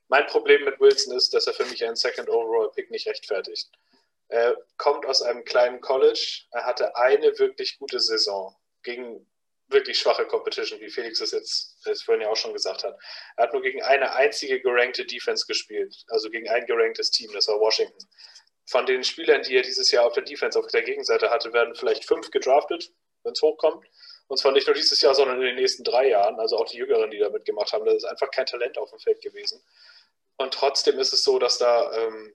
Mein 0.09 0.27
Problem 0.27 0.65
mit 0.65 0.81
Wilson 0.81 1.15
ist, 1.17 1.35
dass 1.35 1.47
er 1.47 1.53
für 1.53 1.67
mich 1.67 1.85
einen 1.85 1.97
Second 1.97 2.31
Overall 2.31 2.71
Pick 2.71 2.91
nicht 2.91 3.07
rechtfertigt. 3.07 3.71
Er 4.29 4.57
kommt 4.77 5.07
aus 5.07 5.23
einem 5.23 5.45
kleinen 5.45 5.81
College. 5.81 6.45
Er 6.53 6.65
hatte 6.65 6.97
eine 6.97 7.39
wirklich 7.39 7.79
gute 7.79 8.01
Saison 8.01 8.57
gegen 8.83 9.27
wirklich 9.69 9.99
schwache 9.99 10.27
Competition, 10.27 10.81
wie 10.81 10.89
Felix 10.89 11.21
es 11.21 11.33
jetzt 11.33 11.79
das 11.85 12.03
vorhin 12.03 12.23
ja 12.23 12.29
auch 12.29 12.37
schon 12.37 12.53
gesagt 12.53 12.85
hat. 12.85 12.97
Er 13.37 13.45
hat 13.45 13.53
nur 13.53 13.63
gegen 13.63 13.83
eine 13.83 14.13
einzige 14.15 14.61
gerankte 14.61 15.05
Defense 15.05 15.47
gespielt, 15.47 16.05
also 16.09 16.31
gegen 16.31 16.49
ein 16.49 16.67
geranktes 16.67 17.11
Team, 17.11 17.33
das 17.33 17.49
war 17.49 17.59
Washington. 17.59 17.99
Von 18.69 18.87
den 18.87 19.05
Spielern, 19.05 19.43
die 19.43 19.57
er 19.57 19.63
dieses 19.63 19.91
Jahr 19.91 20.07
auf 20.07 20.13
der 20.13 20.25
Defense 20.25 20.59
auf 20.59 20.67
der 20.69 20.83
Gegenseite 20.83 21.31
hatte, 21.31 21.53
werden 21.53 21.75
vielleicht 21.75 22.05
fünf 22.05 22.31
gedraftet, 22.31 22.93
wenn 23.23 23.33
es 23.33 23.43
hochkommt. 23.43 23.87
Und 24.29 24.39
zwar 24.39 24.53
nicht 24.53 24.67
nur 24.67 24.75
dieses 24.75 25.01
Jahr, 25.01 25.15
sondern 25.15 25.41
in 25.41 25.47
den 25.47 25.57
nächsten 25.57 25.85
drei 25.85 26.09
Jahren. 26.09 26.41
Also 26.41 26.57
auch 26.57 26.69
die 26.69 26.79
Jüngeren, 26.79 27.11
die 27.13 27.19
da 27.19 27.31
mitgemacht 27.31 27.73
haben. 27.73 27.85
Das 27.85 27.95
ist 27.95 28.05
einfach 28.05 28.31
kein 28.33 28.47
Talent 28.47 28.77
auf 28.77 28.91
dem 28.91 28.99
Feld 28.99 29.21
gewesen. 29.21 29.63
Und 30.37 30.53
trotzdem 30.53 30.99
ist 30.99 31.13
es 31.13 31.23
so, 31.23 31.39
dass 31.39 31.59
da 31.59 31.93
ähm, 31.93 32.35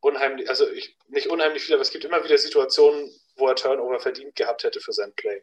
unheimlich, 0.00 0.48
also 0.48 0.68
ich, 0.70 0.96
nicht 1.08 1.28
unheimlich 1.28 1.62
viel, 1.62 1.74
aber 1.74 1.82
es 1.82 1.90
gibt 1.90 2.04
immer 2.04 2.24
wieder 2.24 2.36
Situationen, 2.36 3.14
wo 3.36 3.46
er 3.46 3.54
Turnover 3.54 4.00
verdient 4.00 4.34
gehabt 4.34 4.64
hätte 4.64 4.80
für 4.80 4.92
sein 4.92 5.14
Play. 5.14 5.42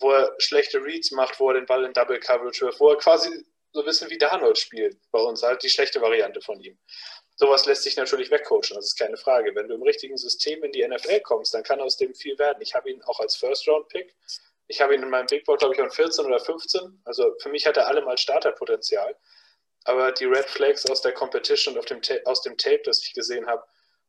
Wo 0.00 0.12
er 0.12 0.34
schlechte 0.38 0.82
Reads 0.82 1.10
macht, 1.12 1.38
wo 1.40 1.48
er 1.48 1.54
den 1.54 1.66
Ball 1.66 1.84
in 1.84 1.92
Double 1.92 2.20
Coverage 2.20 2.64
wirft, 2.64 2.80
wo 2.80 2.90
er 2.90 2.98
quasi 2.98 3.44
so 3.72 3.80
ein 3.80 3.86
bisschen 3.86 4.10
wie 4.10 4.18
Darnold 4.18 4.58
spielt 4.58 4.96
bei 5.10 5.20
uns, 5.20 5.42
halt 5.42 5.62
die 5.62 5.68
schlechte 5.68 6.00
Variante 6.00 6.40
von 6.40 6.60
ihm. 6.60 6.78
Sowas 7.36 7.66
lässt 7.66 7.84
sich 7.84 7.96
natürlich 7.96 8.30
wegcoachen, 8.30 8.74
das 8.74 8.86
ist 8.86 8.98
keine 8.98 9.16
Frage. 9.16 9.54
Wenn 9.54 9.68
du 9.68 9.74
im 9.74 9.82
richtigen 9.82 10.16
System 10.16 10.64
in 10.64 10.72
die 10.72 10.86
NFL 10.86 11.20
kommst, 11.20 11.54
dann 11.54 11.62
kann 11.62 11.80
aus 11.80 11.96
dem 11.96 12.14
viel 12.14 12.38
werden. 12.38 12.60
Ich 12.60 12.74
habe 12.74 12.90
ihn 12.90 13.02
auch 13.04 13.20
als 13.20 13.36
First-Round-Pick. 13.36 14.14
Ich 14.66 14.80
habe 14.80 14.94
ihn 14.94 15.02
in 15.02 15.10
meinem 15.10 15.26
Big 15.26 15.44
Board, 15.44 15.60
glaube 15.60 15.74
ich, 15.74 15.80
an 15.80 15.90
14 15.90 16.26
oder 16.26 16.40
15. 16.40 17.02
Also 17.04 17.34
für 17.40 17.48
mich 17.48 17.66
hat 17.66 17.76
er 17.76 17.86
alle 17.86 18.02
mal 18.02 18.18
Starterpotenzial 18.18 19.16
aber 19.88 20.12
die 20.12 20.26
Red 20.26 20.44
Flags 20.50 20.84
aus 20.90 21.00
der 21.00 21.12
Competition 21.12 21.78
und 21.78 21.88
dem 21.88 22.00
aus 22.26 22.42
dem 22.42 22.58
Tape, 22.58 22.82
das 22.84 23.02
ich 23.02 23.14
gesehen 23.14 23.46
habe, 23.46 23.64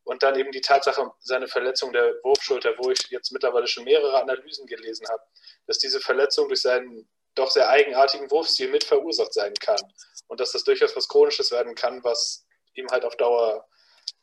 und 0.09 0.23
dann 0.23 0.39
eben 0.39 0.51
die 0.51 0.61
Tatsache, 0.61 1.11
seine 1.19 1.47
Verletzung 1.47 1.93
der 1.93 2.15
Wurfschulter, 2.23 2.73
wo 2.79 2.89
ich 2.89 2.99
jetzt 3.11 3.31
mittlerweile 3.31 3.67
schon 3.67 3.83
mehrere 3.83 4.19
Analysen 4.19 4.65
gelesen 4.65 5.07
habe, 5.07 5.21
dass 5.67 5.77
diese 5.77 5.99
Verletzung 5.99 6.47
durch 6.47 6.61
seinen 6.61 7.07
doch 7.35 7.51
sehr 7.51 7.69
eigenartigen 7.69 8.31
Wurfstil 8.31 8.69
mit 8.69 8.83
verursacht 8.83 9.35
sein 9.35 9.53
kann 9.53 9.79
und 10.25 10.39
dass 10.39 10.51
das 10.51 10.63
durchaus 10.63 10.95
was 10.95 11.07
Chronisches 11.07 11.51
werden 11.51 11.75
kann, 11.75 12.03
was 12.03 12.43
ihm 12.73 12.87
halt 12.89 13.05
auf 13.05 13.17
Dauer 13.17 13.67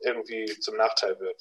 irgendwie 0.01 0.47
zum 0.59 0.77
Nachteil 0.77 1.21
wird. 1.21 1.41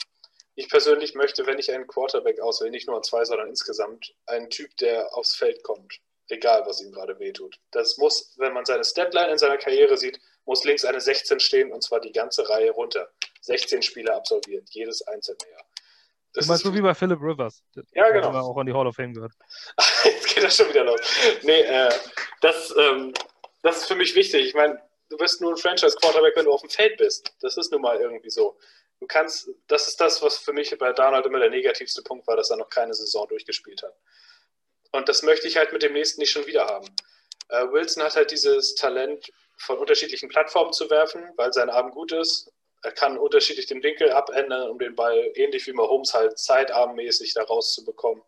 Ich 0.53 0.69
persönlich 0.69 1.15
möchte, 1.15 1.47
wenn 1.47 1.57
ich 1.57 1.73
einen 1.73 1.87
Quarterback 1.87 2.39
auswähle, 2.39 2.69
nicht 2.69 2.85
nur 2.87 2.97
an 2.97 3.03
zwei, 3.03 3.25
sondern 3.25 3.49
insgesamt, 3.49 4.13
einen 4.27 4.51
Typ, 4.51 4.77
der 4.77 5.11
aufs 5.17 5.35
Feld 5.35 5.63
kommt 5.63 5.99
egal 6.29 6.65
was 6.65 6.81
ihm 6.81 6.91
gerade 6.91 7.17
wehtut. 7.19 7.55
Das 7.71 7.97
muss, 7.97 8.33
wenn 8.37 8.53
man 8.53 8.65
seine 8.65 8.83
Statline 8.83 9.31
in 9.31 9.37
seiner 9.37 9.57
Karriere 9.57 9.97
sieht, 9.97 10.19
muss 10.45 10.63
links 10.63 10.85
eine 10.85 11.01
16 11.01 11.39
stehen 11.39 11.71
und 11.71 11.83
zwar 11.83 11.99
die 11.99 12.11
ganze 12.11 12.47
Reihe 12.49 12.71
runter. 12.71 13.09
16 13.41 13.81
Spiele 13.81 14.13
absolviert, 14.13 14.69
jedes 14.71 15.01
einzelne 15.07 15.37
Jahr. 15.51 15.65
Das 16.33 16.45
du 16.45 16.51
meinst 16.51 16.65
so 16.65 16.73
wie 16.73 16.81
bei 16.81 16.93
Philip 16.93 17.19
Rivers. 17.21 17.63
Ja, 17.93 18.09
genau. 18.11 18.31
Der 18.31 18.41
auch 18.41 18.57
an 18.57 18.65
die 18.65 18.73
Hall 18.73 18.87
of 18.87 18.95
Fame 18.95 19.13
gehört. 19.13 19.31
Jetzt 20.03 20.27
geht 20.33 20.43
das 20.43 20.57
schon 20.57 20.69
wieder 20.69 20.83
los. 20.83 20.99
Nee, 21.43 21.61
äh, 21.61 21.89
das, 22.41 22.73
ähm, 22.77 23.13
das 23.63 23.77
ist 23.77 23.85
für 23.85 23.95
mich 23.95 24.13
wichtig. 24.15 24.45
Ich 24.47 24.53
meine, 24.53 24.81
du 25.09 25.17
bist 25.17 25.39
nur 25.39 25.51
ein 25.51 25.57
Franchise-Quarterback, 25.57 26.35
wenn 26.35 26.45
du 26.45 26.51
auf 26.51 26.61
dem 26.61 26.69
Feld 26.69 26.97
bist. 26.97 27.33
Das 27.39 27.55
ist 27.55 27.71
nun 27.71 27.81
mal 27.81 27.97
irgendwie 27.97 28.29
so. 28.29 28.57
Du 28.99 29.07
kannst, 29.07 29.49
das 29.67 29.87
ist 29.87 29.99
das, 30.01 30.21
was 30.21 30.37
für 30.37 30.51
mich 30.51 30.75
bei 30.77 30.91
Donald 30.91 31.25
immer 31.25 31.39
der 31.39 31.49
negativste 31.49 32.01
Punkt 32.01 32.27
war, 32.27 32.35
dass 32.35 32.49
er 32.49 32.57
noch 32.57 32.69
keine 32.69 32.93
Saison 32.93 33.27
durchgespielt 33.27 33.81
hat. 33.83 33.95
Und 34.91 35.07
das 35.07 35.23
möchte 35.23 35.47
ich 35.47 35.57
halt 35.57 35.71
mit 35.73 35.83
dem 35.83 35.93
nächsten 35.93 36.21
nicht 36.21 36.31
schon 36.31 36.45
wieder 36.47 36.65
haben. 36.67 36.87
Äh, 37.49 37.65
Wilson 37.71 38.03
hat 38.03 38.15
halt 38.15 38.31
dieses 38.31 38.75
Talent, 38.75 39.31
von 39.57 39.77
unterschiedlichen 39.77 40.29
Plattformen 40.29 40.73
zu 40.73 40.89
werfen, 40.89 41.23
weil 41.37 41.53
sein 41.53 41.69
Arm 41.69 41.91
gut 41.91 42.11
ist. 42.11 42.51
Er 42.83 42.91
kann 42.91 43.17
unterschiedlich 43.17 43.65
den 43.65 43.81
Winkel 43.81 44.11
abändern, 44.11 44.69
um 44.69 44.77
den 44.77 44.95
Ball 44.95 45.31
ähnlich 45.35 45.65
wie 45.65 45.73
Mahomes 45.73 46.13
halt 46.13 46.37
zeitarmmäßig 46.37 47.33
da 47.33 47.43
rauszubekommen. 47.43 48.23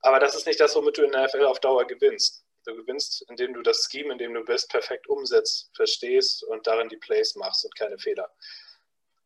Aber 0.00 0.18
das 0.20 0.34
ist 0.34 0.46
nicht 0.46 0.60
das, 0.60 0.74
womit 0.74 0.98
du 0.98 1.02
in 1.02 1.12
der 1.12 1.24
NFL 1.24 1.44
auf 1.44 1.60
Dauer 1.60 1.86
gewinnst. 1.86 2.44
Du 2.64 2.74
gewinnst, 2.74 3.26
indem 3.28 3.52
du 3.52 3.62
das 3.62 3.88
Scheme, 3.90 4.12
in 4.12 4.18
dem 4.18 4.32
du 4.32 4.42
bist, 4.42 4.70
perfekt 4.70 5.06
umsetzt, 5.06 5.70
verstehst 5.74 6.44
und 6.44 6.66
darin 6.66 6.88
die 6.88 6.96
Plays 6.96 7.34
machst 7.34 7.64
und 7.64 7.76
keine 7.76 7.98
Fehler. 7.98 8.30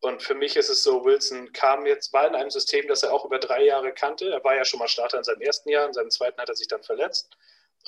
Und 0.00 0.22
für 0.22 0.34
mich 0.34 0.56
ist 0.56 0.70
es 0.70 0.82
so, 0.82 1.04
Wilson 1.04 1.52
kam 1.52 1.86
jetzt, 1.86 2.12
war 2.12 2.26
in 2.26 2.34
einem 2.34 2.50
System, 2.50 2.86
das 2.88 3.04
er 3.04 3.12
auch 3.12 3.24
über 3.24 3.38
drei 3.38 3.64
Jahre 3.64 3.92
kannte. 3.92 4.30
Er 4.30 4.42
war 4.42 4.56
ja 4.56 4.64
schon 4.64 4.78
mal 4.78 4.88
Starter 4.88 5.18
in 5.18 5.24
seinem 5.24 5.42
ersten 5.42 5.68
Jahr, 5.68 5.86
in 5.86 5.92
seinem 5.92 6.10
zweiten 6.10 6.40
hat 6.40 6.48
er 6.48 6.56
sich 6.56 6.68
dann 6.68 6.82
verletzt 6.82 7.36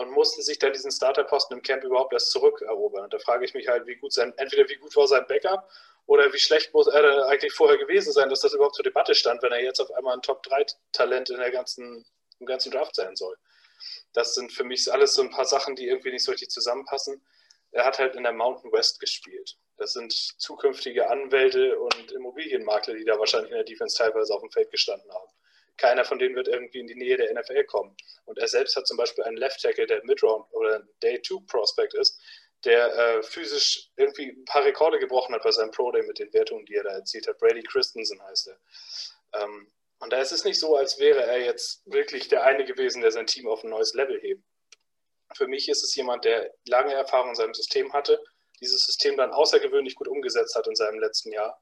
und 0.00 0.10
musste 0.10 0.40
sich 0.42 0.58
dann 0.58 0.72
diesen 0.72 0.90
Starterposten 0.90 1.58
im 1.58 1.62
Camp 1.62 1.84
überhaupt 1.84 2.14
erst 2.14 2.30
zurückerobern. 2.30 3.04
Und 3.04 3.12
da 3.12 3.18
frage 3.18 3.44
ich 3.44 3.52
mich 3.52 3.68
halt, 3.68 3.86
wie 3.86 3.96
gut 3.96 4.14
sein, 4.14 4.32
entweder 4.38 4.66
wie 4.70 4.76
gut 4.76 4.96
war 4.96 5.06
sein 5.06 5.26
Backup 5.28 5.68
Oder 6.06 6.32
wie 6.32 6.38
schlecht 6.38 6.72
muss 6.72 6.86
er 6.86 7.26
eigentlich 7.26 7.52
vorher 7.52 7.76
gewesen 7.76 8.10
sein, 8.12 8.30
dass 8.30 8.40
das 8.40 8.54
überhaupt 8.54 8.76
zur 8.76 8.82
Debatte 8.82 9.14
stand, 9.14 9.42
wenn 9.42 9.52
er 9.52 9.62
jetzt 9.62 9.78
auf 9.78 9.92
einmal 9.92 10.14
ein 10.14 10.22
Top-3-Talent 10.22 11.28
in 11.28 11.36
der 11.36 11.50
ganzen, 11.50 12.06
im 12.38 12.46
ganzen 12.46 12.72
Draft 12.72 12.94
sein 12.94 13.14
soll. 13.14 13.36
Das 14.14 14.34
sind 14.34 14.52
für 14.52 14.64
mich 14.64 14.90
alles 14.90 15.14
so 15.14 15.22
ein 15.22 15.30
paar 15.30 15.44
Sachen, 15.44 15.76
die 15.76 15.86
irgendwie 15.86 16.12
nicht 16.12 16.24
so 16.24 16.30
richtig 16.30 16.48
zusammenpassen. 16.48 17.22
Er 17.72 17.84
hat 17.84 17.98
halt 17.98 18.16
in 18.16 18.22
der 18.22 18.32
Mountain 18.32 18.72
West 18.72 19.00
gespielt. 19.00 19.58
Das 19.76 19.92
sind 19.92 20.12
zukünftige 20.12 21.10
Anwälte 21.10 21.78
und 21.78 22.12
Immobilienmakler, 22.12 22.94
die 22.94 23.04
da 23.04 23.18
wahrscheinlich 23.18 23.50
in 23.50 23.56
der 23.56 23.64
Defense 23.64 23.96
teilweise 23.96 24.34
auf 24.34 24.40
dem 24.40 24.50
Feld 24.50 24.70
gestanden 24.70 25.12
haben. 25.12 25.30
Keiner 25.80 26.04
von 26.04 26.18
denen 26.18 26.36
wird 26.36 26.46
irgendwie 26.46 26.80
in 26.80 26.86
die 26.86 26.94
Nähe 26.94 27.16
der 27.16 27.32
NFL 27.32 27.64
kommen. 27.64 27.96
Und 28.26 28.38
er 28.38 28.48
selbst 28.48 28.76
hat 28.76 28.86
zum 28.86 28.98
Beispiel 28.98 29.24
einen 29.24 29.38
Left 29.38 29.62
Tackle, 29.62 29.86
der 29.86 30.04
Midround 30.04 30.44
oder 30.52 30.86
Day 31.02 31.22
2 31.22 31.46
Prospect 31.46 31.94
ist, 31.94 32.20
der 32.64 32.94
äh, 32.94 33.22
physisch 33.22 33.88
irgendwie 33.96 34.28
ein 34.28 34.44
paar 34.44 34.62
Rekorde 34.62 34.98
gebrochen 34.98 35.34
hat 35.34 35.42
bei 35.42 35.50
seinem 35.50 35.70
Pro 35.70 35.90
Day 35.90 36.02
mit 36.02 36.18
den 36.18 36.30
Wertungen, 36.34 36.66
die 36.66 36.74
er 36.74 36.84
da 36.84 36.90
erzielt 36.90 37.26
hat. 37.26 37.38
Brady 37.38 37.62
Christensen 37.62 38.22
heißt 38.22 38.48
er. 38.48 39.42
Ähm, 39.42 39.72
und 40.00 40.12
da 40.12 40.20
ist 40.20 40.32
es 40.32 40.44
nicht 40.44 40.60
so, 40.60 40.76
als 40.76 40.98
wäre 40.98 41.22
er 41.22 41.40
jetzt 41.40 41.82
wirklich 41.86 42.28
der 42.28 42.44
eine 42.44 42.66
gewesen, 42.66 43.00
der 43.00 43.10
sein 43.10 43.26
Team 43.26 43.48
auf 43.48 43.64
ein 43.64 43.70
neues 43.70 43.94
Level 43.94 44.20
hebt. 44.20 44.42
Für 45.34 45.46
mich 45.46 45.66
ist 45.70 45.82
es 45.82 45.94
jemand, 45.94 46.26
der 46.26 46.52
lange 46.66 46.92
Erfahrung 46.92 47.30
in 47.30 47.36
seinem 47.36 47.54
System 47.54 47.94
hatte, 47.94 48.20
dieses 48.60 48.84
System 48.84 49.16
dann 49.16 49.30
außergewöhnlich 49.30 49.94
gut 49.94 50.08
umgesetzt 50.08 50.54
hat 50.54 50.66
in 50.66 50.74
seinem 50.74 50.98
letzten 51.00 51.32
Jahr, 51.32 51.58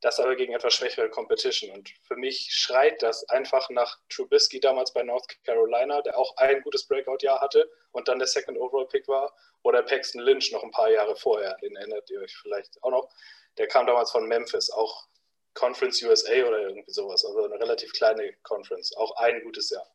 das 0.00 0.18
aber 0.18 0.34
gegen 0.36 0.54
etwas 0.54 0.74
schwächere 0.74 1.10
Competition. 1.10 1.70
Und 1.70 1.90
für 2.06 2.16
mich 2.16 2.48
schreit 2.50 3.02
das 3.02 3.28
einfach 3.28 3.68
nach 3.70 3.98
Trubisky 4.08 4.60
damals 4.60 4.92
bei 4.92 5.02
North 5.02 5.26
Carolina, 5.44 6.00
der 6.02 6.18
auch 6.18 6.36
ein 6.36 6.62
gutes 6.62 6.86
Breakout-Jahr 6.86 7.40
hatte 7.40 7.70
und 7.92 8.08
dann 8.08 8.18
der 8.18 8.28
Second 8.28 8.58
Overall 8.58 8.86
Pick 8.86 9.06
war, 9.08 9.34
oder 9.62 9.82
Paxton 9.82 10.22
Lynch 10.22 10.52
noch 10.52 10.62
ein 10.62 10.70
paar 10.70 10.90
Jahre 10.90 11.14
vorher, 11.16 11.54
den 11.62 11.76
erinnert 11.76 12.08
ihr 12.10 12.20
euch 12.20 12.34
vielleicht 12.36 12.82
auch 12.82 12.90
noch. 12.90 13.10
Der 13.58 13.66
kam 13.66 13.86
damals 13.86 14.10
von 14.10 14.26
Memphis, 14.26 14.70
auch 14.70 15.06
Conference 15.54 16.02
USA 16.02 16.46
oder 16.46 16.60
irgendwie 16.60 16.92
sowas, 16.92 17.24
also 17.24 17.44
eine 17.44 17.60
relativ 17.60 17.92
kleine 17.92 18.32
Conference, 18.42 18.96
auch 18.96 19.16
ein 19.16 19.42
gutes 19.42 19.68
Jahr. 19.70 19.86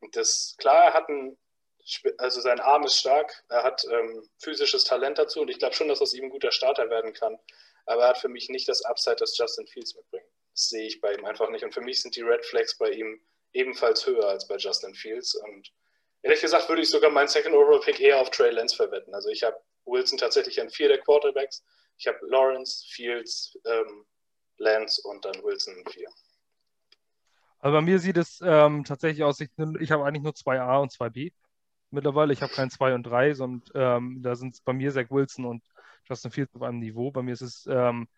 Und 0.00 0.16
das, 0.16 0.54
klar, 0.58 0.86
er 0.86 0.94
hat 0.94 1.08
ein 1.08 1.36
also 2.18 2.40
sein 2.40 2.60
Arm 2.60 2.84
ist 2.84 2.98
stark, 2.98 3.44
er 3.48 3.62
hat 3.62 3.84
ähm, 3.90 4.28
physisches 4.38 4.84
Talent 4.84 5.18
dazu 5.18 5.40
und 5.40 5.50
ich 5.50 5.58
glaube 5.58 5.74
schon, 5.74 5.88
dass 5.88 6.02
aus 6.02 6.14
ihm 6.14 6.24
ein 6.24 6.30
guter 6.30 6.50
Starter 6.50 6.90
werden 6.90 7.12
kann. 7.12 7.38
Aber 7.86 8.02
er 8.02 8.08
hat 8.10 8.18
für 8.18 8.28
mich 8.28 8.48
nicht 8.48 8.68
das 8.68 8.82
Upside, 8.82 9.16
das 9.16 9.36
Justin 9.36 9.66
Fields 9.66 9.94
mitbringt. 9.94 10.26
Das 10.52 10.68
sehe 10.68 10.86
ich 10.86 11.00
bei 11.00 11.14
ihm 11.14 11.24
einfach 11.24 11.50
nicht. 11.50 11.64
Und 11.64 11.72
für 11.72 11.80
mich 11.80 12.02
sind 12.02 12.16
die 12.16 12.22
Red 12.22 12.44
Flags 12.44 12.76
bei 12.76 12.90
ihm 12.90 13.20
ebenfalls 13.52 14.06
höher 14.06 14.28
als 14.28 14.46
bei 14.46 14.56
Justin 14.56 14.94
Fields. 14.94 15.34
Und 15.34 15.72
ehrlich 16.22 16.40
gesagt 16.40 16.68
würde 16.68 16.82
ich 16.82 16.90
sogar 16.90 17.10
meinen 17.10 17.28
Second 17.28 17.54
Overall 17.54 17.80
Pick 17.80 18.00
eher 18.00 18.20
auf 18.20 18.30
Trey 18.30 18.50
Lance 18.50 18.76
verwetten. 18.76 19.14
Also 19.14 19.28
ich 19.28 19.42
habe 19.42 19.56
Wilson 19.84 20.18
tatsächlich 20.18 20.60
an 20.60 20.70
vier 20.70 20.88
der 20.88 20.98
Quarterbacks. 20.98 21.64
Ich 21.98 22.06
habe 22.06 22.18
Lawrence, 22.22 22.84
Fields, 22.90 23.56
ähm, 23.64 24.04
Lance 24.58 25.00
und 25.04 25.24
dann 25.24 25.42
Wilson 25.42 25.76
in 25.76 25.86
vier. 25.86 26.08
Also 27.60 27.76
bei 27.76 27.80
mir 27.80 27.98
sieht 27.98 28.16
es 28.16 28.40
ähm, 28.44 28.84
tatsächlich 28.84 29.24
aus, 29.24 29.40
ich, 29.40 29.50
ich 29.80 29.90
habe 29.90 30.04
eigentlich 30.04 30.22
nur 30.22 30.34
zwei 30.34 30.60
A 30.60 30.78
und 30.78 30.92
zwei 30.92 31.08
B 31.08 31.30
mittlerweile. 31.90 32.32
Ich 32.32 32.42
habe 32.42 32.52
kein 32.52 32.70
2 32.70 32.94
und 32.94 33.02
3, 33.04 33.34
sondern 33.34 33.62
ähm, 33.74 34.22
da 34.22 34.36
sind 34.36 34.54
es 34.54 34.60
bei 34.60 34.72
mir 34.72 34.92
Zach 34.92 35.10
Wilson 35.10 35.44
und 35.44 35.64
Justin 36.08 36.30
Fields 36.30 36.54
auf 36.54 36.62
einem 36.62 36.78
Niveau. 36.78 37.10
Bei 37.10 37.22
mir 37.22 37.32
ist 37.32 37.42
es, 37.42 37.66
ähm, 37.70 38.08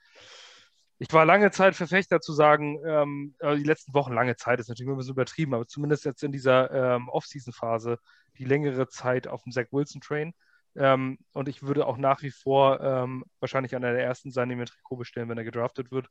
ich 0.99 1.13
war 1.13 1.25
lange 1.25 1.51
Zeit 1.51 1.77
Verfechter 1.77 2.21
zu 2.21 2.33
sagen, 2.33 2.81
ähm, 2.85 3.35
äh, 3.39 3.57
die 3.57 3.65
letzten 3.65 3.95
Wochen, 3.95 4.13
lange 4.13 4.37
Zeit 4.37 4.61
ist 4.61 4.69
natürlich 4.69 4.91
ein 4.91 4.97
bisschen 4.97 5.13
übertrieben, 5.13 5.55
aber 5.55 5.67
zumindest 5.67 6.05
jetzt 6.05 6.23
in 6.25 6.33
dieser 6.33 6.71
ähm, 6.97 7.09
Off-Season-Phase 7.09 7.99
die 8.39 8.45
längere 8.45 8.89
Zeit 8.89 9.29
auf 9.29 9.43
dem 9.43 9.53
Zach 9.53 9.67
Wilson-Train. 9.71 10.35
Ähm, 10.77 11.19
und 11.33 11.49
ich 11.49 11.63
würde 11.63 11.87
auch 11.87 11.97
nach 11.99 12.23
wie 12.23 12.31
vor 12.31 12.81
ähm, 12.81 13.25
wahrscheinlich 13.41 13.75
einer 13.75 13.93
der 13.93 14.05
ersten 14.05 14.31
sein, 14.31 14.49
den 14.49 14.59
wir 14.59 14.67
Trikot 14.67 14.97
bestellen, 14.97 15.29
wenn 15.29 15.39
er 15.39 15.45
gedraftet 15.45 15.91
wird. 15.91 16.09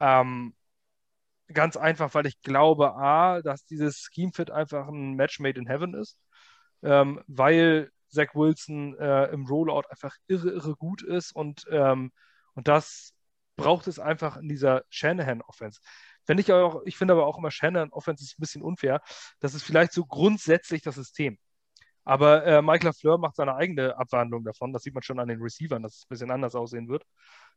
Ähm, 0.00 0.54
ganz 1.52 1.76
einfach, 1.76 2.12
weil 2.14 2.26
ich 2.26 2.40
glaube, 2.42 2.94
A, 2.96 3.40
dass 3.42 3.64
dieses 3.66 4.08
Scheme 4.12 4.32
Fit 4.32 4.50
einfach 4.50 4.88
ein 4.88 5.14
Match 5.14 5.38
made 5.40 5.58
in 5.60 5.66
heaven 5.66 5.94
ist 5.94 6.18
ähm, 6.82 7.20
weil 7.26 7.90
Zach 8.16 8.34
Wilson 8.34 8.96
äh, 8.98 9.26
im 9.26 9.46
Rollout 9.46 9.88
einfach 9.90 10.14
irre, 10.26 10.50
irre 10.50 10.74
gut 10.76 11.02
ist 11.02 11.32
und, 11.32 11.64
ähm, 11.70 12.12
und 12.54 12.68
das 12.68 13.14
braucht 13.56 13.86
es 13.86 13.98
einfach 13.98 14.36
in 14.36 14.48
dieser 14.48 14.84
Shanahan-Offense. 14.90 15.80
Wenn 16.26 16.38
ich 16.38 16.52
auch, 16.52 16.82
ich 16.84 16.96
finde 16.96 17.14
aber 17.14 17.26
auch 17.26 17.38
immer 17.38 17.50
Shanahan-Offense 17.50 18.24
ist 18.24 18.38
ein 18.38 18.40
bisschen 18.40 18.62
unfair. 18.62 19.00
Das 19.40 19.54
ist 19.54 19.62
vielleicht 19.62 19.92
so 19.92 20.04
grundsätzlich 20.04 20.82
das 20.82 20.96
System. 20.96 21.38
Aber 22.04 22.44
äh, 22.46 22.62
Michael 22.62 22.92
Fleur 22.92 23.18
macht 23.18 23.36
seine 23.36 23.56
eigene 23.56 23.96
Abwandlung 23.98 24.44
davon. 24.44 24.72
Das 24.72 24.82
sieht 24.82 24.94
man 24.94 25.02
schon 25.02 25.18
an 25.18 25.28
den 25.28 25.42
Receivern, 25.42 25.82
dass 25.82 25.96
es 25.96 26.04
ein 26.04 26.08
bisschen 26.08 26.30
anders 26.30 26.54
aussehen 26.54 26.88
wird, 26.88 27.04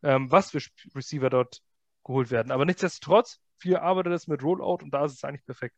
ähm, 0.03 0.31
was 0.31 0.51
für 0.51 0.59
Receiver 0.95 1.29
dort 1.29 1.61
geholt 2.03 2.31
werden. 2.31 2.51
Aber 2.51 2.65
nichtsdestotrotz, 2.65 3.39
viel 3.59 3.77
arbeitet 3.77 4.13
es 4.13 4.27
mit 4.27 4.41
Rollout 4.41 4.83
und 4.83 4.91
da 4.91 5.05
ist 5.05 5.13
es 5.13 5.23
eigentlich 5.23 5.45
perfekt. 5.45 5.75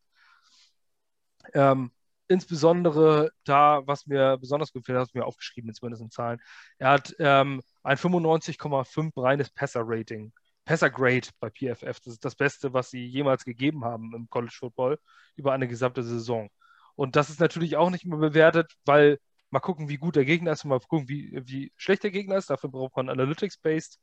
Ähm, 1.54 1.92
insbesondere 2.32 3.32
da, 3.44 3.82
was 3.86 4.08
mir 4.08 4.38
besonders 4.38 4.72
gefällt, 4.74 4.98
hast 4.98 5.14
du 5.14 5.20
mir 5.20 5.26
aufgeschrieben, 5.26 5.74
zumindest 5.74 6.02
in 6.04 6.12
Zahlen. 6.12 6.40
Er 6.80 6.92
hat 6.92 7.16
ähm, 7.20 7.62
ein 7.84 7.98
95,5 7.98 9.22
reines 9.22 9.50
Passer-Rating. 9.52 10.34
Passer-Grade 10.66 11.28
bei 11.40 11.50
PFF. 11.50 12.00
Das 12.00 12.14
ist 12.14 12.26
das 12.26 12.36
Beste, 12.36 12.74
was 12.74 12.90
sie 12.90 13.06
jemals 13.06 13.46
gegeben 13.46 13.84
haben 13.86 14.14
im 14.16 14.30
College 14.30 14.56
Football 14.58 15.00
über 15.36 15.54
eine 15.54 15.68
gesamte 15.68 16.04
Saison. 16.04 16.50
Und 16.96 17.16
das 17.16 17.30
ist 17.30 17.40
natürlich 17.40 17.78
auch 17.78 17.90
nicht 17.90 18.06
mehr 18.06 18.20
bewertet, 18.20 18.74
weil 18.86 19.20
mal 19.50 19.60
gucken, 19.60 19.90
wie 19.90 19.98
gut 19.98 20.16
der 20.16 20.26
Gegner 20.26 20.52
ist 20.52 20.64
und 20.64 20.70
mal 20.70 20.80
gucken, 20.80 21.10
wie, 21.10 21.42
wie 21.46 21.74
schlecht 21.78 22.04
der 22.04 22.12
Gegner 22.12 22.38
ist. 22.38 22.50
Dafür 22.50 22.70
braucht 22.70 22.96
man 22.96 23.10
Analytics-based 23.10 24.00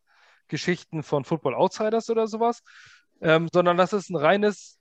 Geschichten 0.49 1.03
von 1.03 1.25
Football 1.25 1.55
Outsiders 1.55 2.11
oder 2.11 2.27
sowas. 2.27 2.63
Ähm, 3.21 3.49
sondern 3.53 3.77
das 3.77 3.93
ist 3.93 4.11
ein 4.11 4.17
reines 4.17 4.78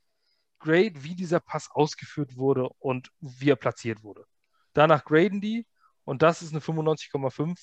Grade, 0.59 1.03
wie 1.03 1.15
dieser 1.15 1.39
Pass 1.39 1.69
ausgeführt 1.71 2.37
wurde 2.37 2.69
und 2.79 3.09
wie 3.19 3.51
er 3.51 3.55
platziert 3.55 4.03
wurde. 4.03 4.25
Danach 4.73 5.03
graden 5.05 5.41
die 5.41 5.65
und 6.03 6.21
das 6.21 6.41
ist 6.41 6.51
eine 6.51 6.61
95,5. 6.61 7.57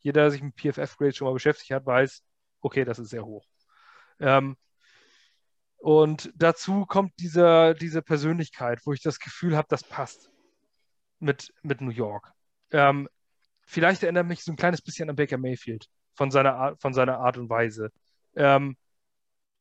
Jeder, 0.00 0.22
der 0.22 0.30
sich 0.30 0.42
mit 0.42 0.54
PFF-Grade 0.56 1.12
schon 1.12 1.26
mal 1.26 1.34
beschäftigt 1.34 1.70
hat, 1.70 1.86
weiß, 1.86 2.22
okay, 2.60 2.84
das 2.84 2.98
ist 2.98 3.10
sehr 3.10 3.24
hoch. 3.24 3.46
Ähm, 4.20 4.56
und 5.78 6.32
dazu 6.34 6.86
kommt 6.86 7.12
diese, 7.20 7.74
diese 7.80 8.02
Persönlichkeit, 8.02 8.80
wo 8.84 8.92
ich 8.92 9.02
das 9.02 9.18
Gefühl 9.18 9.56
habe, 9.56 9.68
das 9.68 9.84
passt 9.84 10.30
mit, 11.18 11.52
mit 11.62 11.80
New 11.80 11.90
York. 11.90 12.32
Ähm, 12.70 13.08
vielleicht 13.66 14.02
erinnert 14.02 14.26
mich 14.26 14.42
so 14.42 14.52
ein 14.52 14.56
kleines 14.56 14.82
bisschen 14.82 15.08
an 15.10 15.16
Baker 15.16 15.38
Mayfield 15.38 15.86
von 16.14 16.30
seiner 16.30 16.56
Art, 16.56 16.80
von 16.80 16.94
seiner 16.94 17.18
Art 17.18 17.36
und 17.38 17.48
Weise. 17.48 17.90
Ähm, 18.34 18.76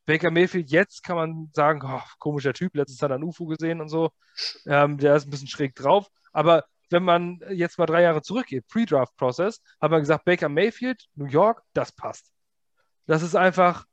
Baker 0.06 0.32
Mayfield 0.32 0.69
jetzt 0.69 1.03
kann 1.03 1.15
man 1.15 1.49
sagen, 1.53 1.82
oh, 1.84 2.02
komischer 2.19 2.53
Typ, 2.53 2.76
letztes 2.76 3.02
hat 3.02 3.11
er 3.11 3.18
ein 3.18 3.23
UFO 3.23 3.45
gesehen 3.45 3.82
und 3.82 3.90
so. 3.90 4.11
Ähm, 4.65 4.98
der 4.98 5.15
ist 5.15 5.26
ein 5.26 5.32
bisschen 5.32 5.48
schräg 5.48 5.76
drauf. 5.76 6.07
Aber 6.32 6.65
wenn 6.90 7.03
man 7.03 7.40
jetzt 7.49 7.80
mal 7.80 7.86
drei 7.86 8.03
Jahre 8.03 8.22
zurückgeht, 8.22 8.68
Pre-Draft-Process, 8.68 9.61
hat 9.82 9.91
man 9.91 10.02
gesagt, 10.02 10.26
Baker 10.26 10.49
Mayfield, 10.49 11.07
New 11.15 11.26
York, 11.26 11.64
das 11.73 11.91
passt. 11.91 12.32
Das 13.07 13.23
ist 13.23 13.36
einfach, 13.36 13.86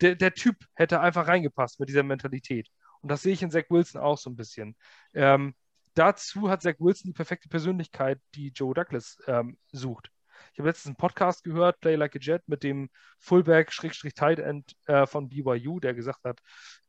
der, 0.00 0.16
der 0.16 0.34
Typ 0.34 0.56
hätte 0.74 1.00
einfach 1.00 1.28
reingepasst 1.28 1.80
mit 1.80 1.88
dieser 1.88 2.02
Mentalität. 2.02 2.68
Und 3.00 3.10
das 3.10 3.22
sehe 3.22 3.32
ich 3.32 3.42
in 3.42 3.50
Zach 3.50 3.64
Wilson 3.68 4.00
auch 4.00 4.18
so 4.18 4.30
ein 4.30 4.36
bisschen. 4.36 4.76
Ähm, 5.14 5.54
dazu 5.94 6.50
hat 6.50 6.62
Zach 6.62 6.76
Wilson 6.78 7.08
die 7.08 7.12
perfekte 7.14 7.48
Persönlichkeit, 7.48 8.20
die 8.34 8.48
Joe 8.48 8.74
Douglas 8.74 9.18
ähm, 9.26 9.58
sucht. 9.72 10.10
Ich 10.52 10.58
habe 10.58 10.68
letztens 10.68 10.88
einen 10.88 10.96
Podcast 10.96 11.44
gehört, 11.44 11.80
Play 11.80 11.96
Like 11.96 12.14
a 12.14 12.18
Jet, 12.20 12.42
mit 12.46 12.62
dem 12.62 12.90
Fullback-Tight 13.20 14.38
End 14.38 14.76
äh, 14.86 15.06
von 15.06 15.30
BYU, 15.30 15.80
der 15.80 15.94
gesagt 15.94 16.24
hat, 16.24 16.40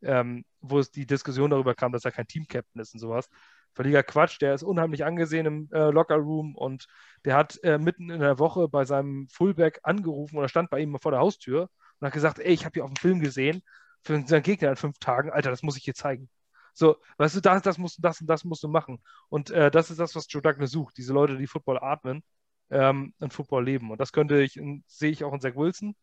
ähm, 0.02 0.44
wo 0.60 0.80
es 0.80 0.92
die 0.92 1.06
Diskussion 1.06 1.50
darüber 1.50 1.74
kam, 1.74 1.94
dass 1.94 2.04
er 2.04 2.12
kein 2.12 2.28
Team-Captain 2.28 2.82
ist 2.82 2.94
und 2.94 3.00
sowas. 3.00 3.30
Völliger 3.74 4.04
Quatsch, 4.04 4.40
der 4.42 4.54
ist 4.54 4.64
unheimlich 4.64 5.06
angesehen 5.06 5.46
im 5.46 5.70
äh, 5.72 5.90
Locker-Room 5.92 6.56
und 6.56 6.88
der 7.24 7.36
hat 7.38 7.58
äh, 7.64 7.78
mitten 7.78 8.10
in 8.10 8.20
der 8.20 8.38
Woche 8.38 8.68
bei 8.68 8.84
seinem 8.84 9.28
Fullback 9.30 9.80
angerufen 9.84 10.38
oder 10.38 10.50
stand 10.50 10.70
bei 10.70 10.80
ihm 10.80 10.98
vor 11.02 11.12
der 11.12 11.22
Haustür 11.22 11.70
und 12.00 12.06
hat 12.06 12.14
gesagt, 12.14 12.40
ey, 12.40 12.52
ich 12.54 12.66
habe 12.66 12.74
hier 12.74 12.84
auf 12.84 12.92
dem 12.92 12.98
Film 12.98 13.22
gesehen, 13.22 13.64
für 14.04 14.22
seinen 14.28 14.44
Gegner 14.44 14.72
in 14.72 14.76
fünf 14.76 15.00
Tagen, 15.00 15.32
Alter, 15.32 15.50
das 15.50 15.64
muss 15.64 15.78
ich 15.78 15.84
dir 15.84 15.94
zeigen. 15.94 16.30
So, 16.74 16.98
weißt 17.18 17.38
du, 17.38 17.42
das, 17.42 17.62
das 17.62 17.78
musst 17.78 17.98
du, 17.98 18.02
das 18.02 18.20
und 18.20 18.28
das 18.28 18.44
musst 18.44 18.64
du 18.64 18.68
machen. 18.68 19.02
Und 19.30 19.52
äh, 19.52 19.72
das 19.72 19.90
ist 19.90 20.00
das, 20.00 20.16
was 20.16 20.26
Joe 20.30 20.42
Douglas 20.42 20.72
sucht. 20.72 20.98
Diese 20.98 21.14
Leute, 21.14 21.38
die 21.38 21.48
Football 21.48 21.80
atmen 21.80 22.24
ähm, 22.70 23.14
in 23.20 23.30
Football 23.30 23.66
leben. 23.66 23.92
Und 23.92 24.00
das 24.00 24.12
könnte 24.12 24.42
ich, 24.42 24.60
sehe 24.88 25.12
ich 25.12 25.24
auch 25.24 25.34
in 25.34 25.42
Zach 25.42 25.56
Wilson. 25.56 25.96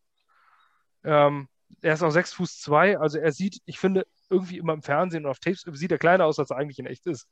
Ähm, 1.03 1.47
er 1.81 1.93
ist 1.93 2.03
auch 2.03 2.11
6 2.11 2.33
Fuß 2.33 2.59
2, 2.59 2.97
also 2.97 3.17
er 3.17 3.31
sieht, 3.31 3.61
ich 3.65 3.79
finde, 3.79 4.05
irgendwie 4.29 4.57
immer 4.57 4.73
im 4.73 4.81
Fernsehen 4.81 5.25
und 5.25 5.31
auf 5.31 5.39
Tapes 5.39 5.63
sieht 5.73 5.91
er 5.91 5.97
kleiner 5.97 6.25
aus, 6.25 6.37
als 6.39 6.51
er 6.51 6.57
eigentlich 6.57 6.79
in 6.79 6.85
echt 6.85 7.05
ist. 7.05 7.27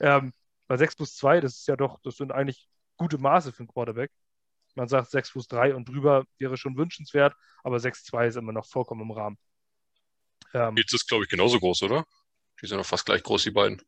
Ähm, 0.00 0.32
bei 0.66 0.76
6 0.76 0.96
Fuß 0.96 1.16
2, 1.16 1.40
das 1.40 1.58
ist 1.58 1.68
ja 1.68 1.76
doch, 1.76 2.00
das 2.02 2.16
sind 2.16 2.32
eigentlich 2.32 2.68
gute 2.96 3.18
Maße 3.18 3.52
für 3.52 3.60
einen 3.60 3.68
Quarterback. 3.68 4.10
Man 4.74 4.88
sagt 4.88 5.10
6 5.10 5.30
Fuß 5.30 5.48
3 5.48 5.74
und 5.74 5.88
drüber 5.88 6.24
wäre 6.38 6.56
schon 6.56 6.76
wünschenswert, 6.76 7.34
aber 7.62 7.76
6'2 7.76 8.28
ist 8.28 8.36
immer 8.36 8.52
noch 8.52 8.66
vollkommen 8.66 9.02
im 9.02 9.10
Rahmen. 9.10 9.38
Ähm, 10.54 10.74
Fields 10.74 10.94
ist, 10.94 11.08
glaube 11.08 11.24
ich, 11.24 11.30
genauso 11.30 11.58
groß, 11.58 11.82
oder? 11.82 12.06
Die 12.60 12.66
sind 12.66 12.78
doch 12.78 12.86
fast 12.86 13.04
gleich 13.04 13.22
groß, 13.22 13.42
die 13.42 13.50
beiden. 13.50 13.82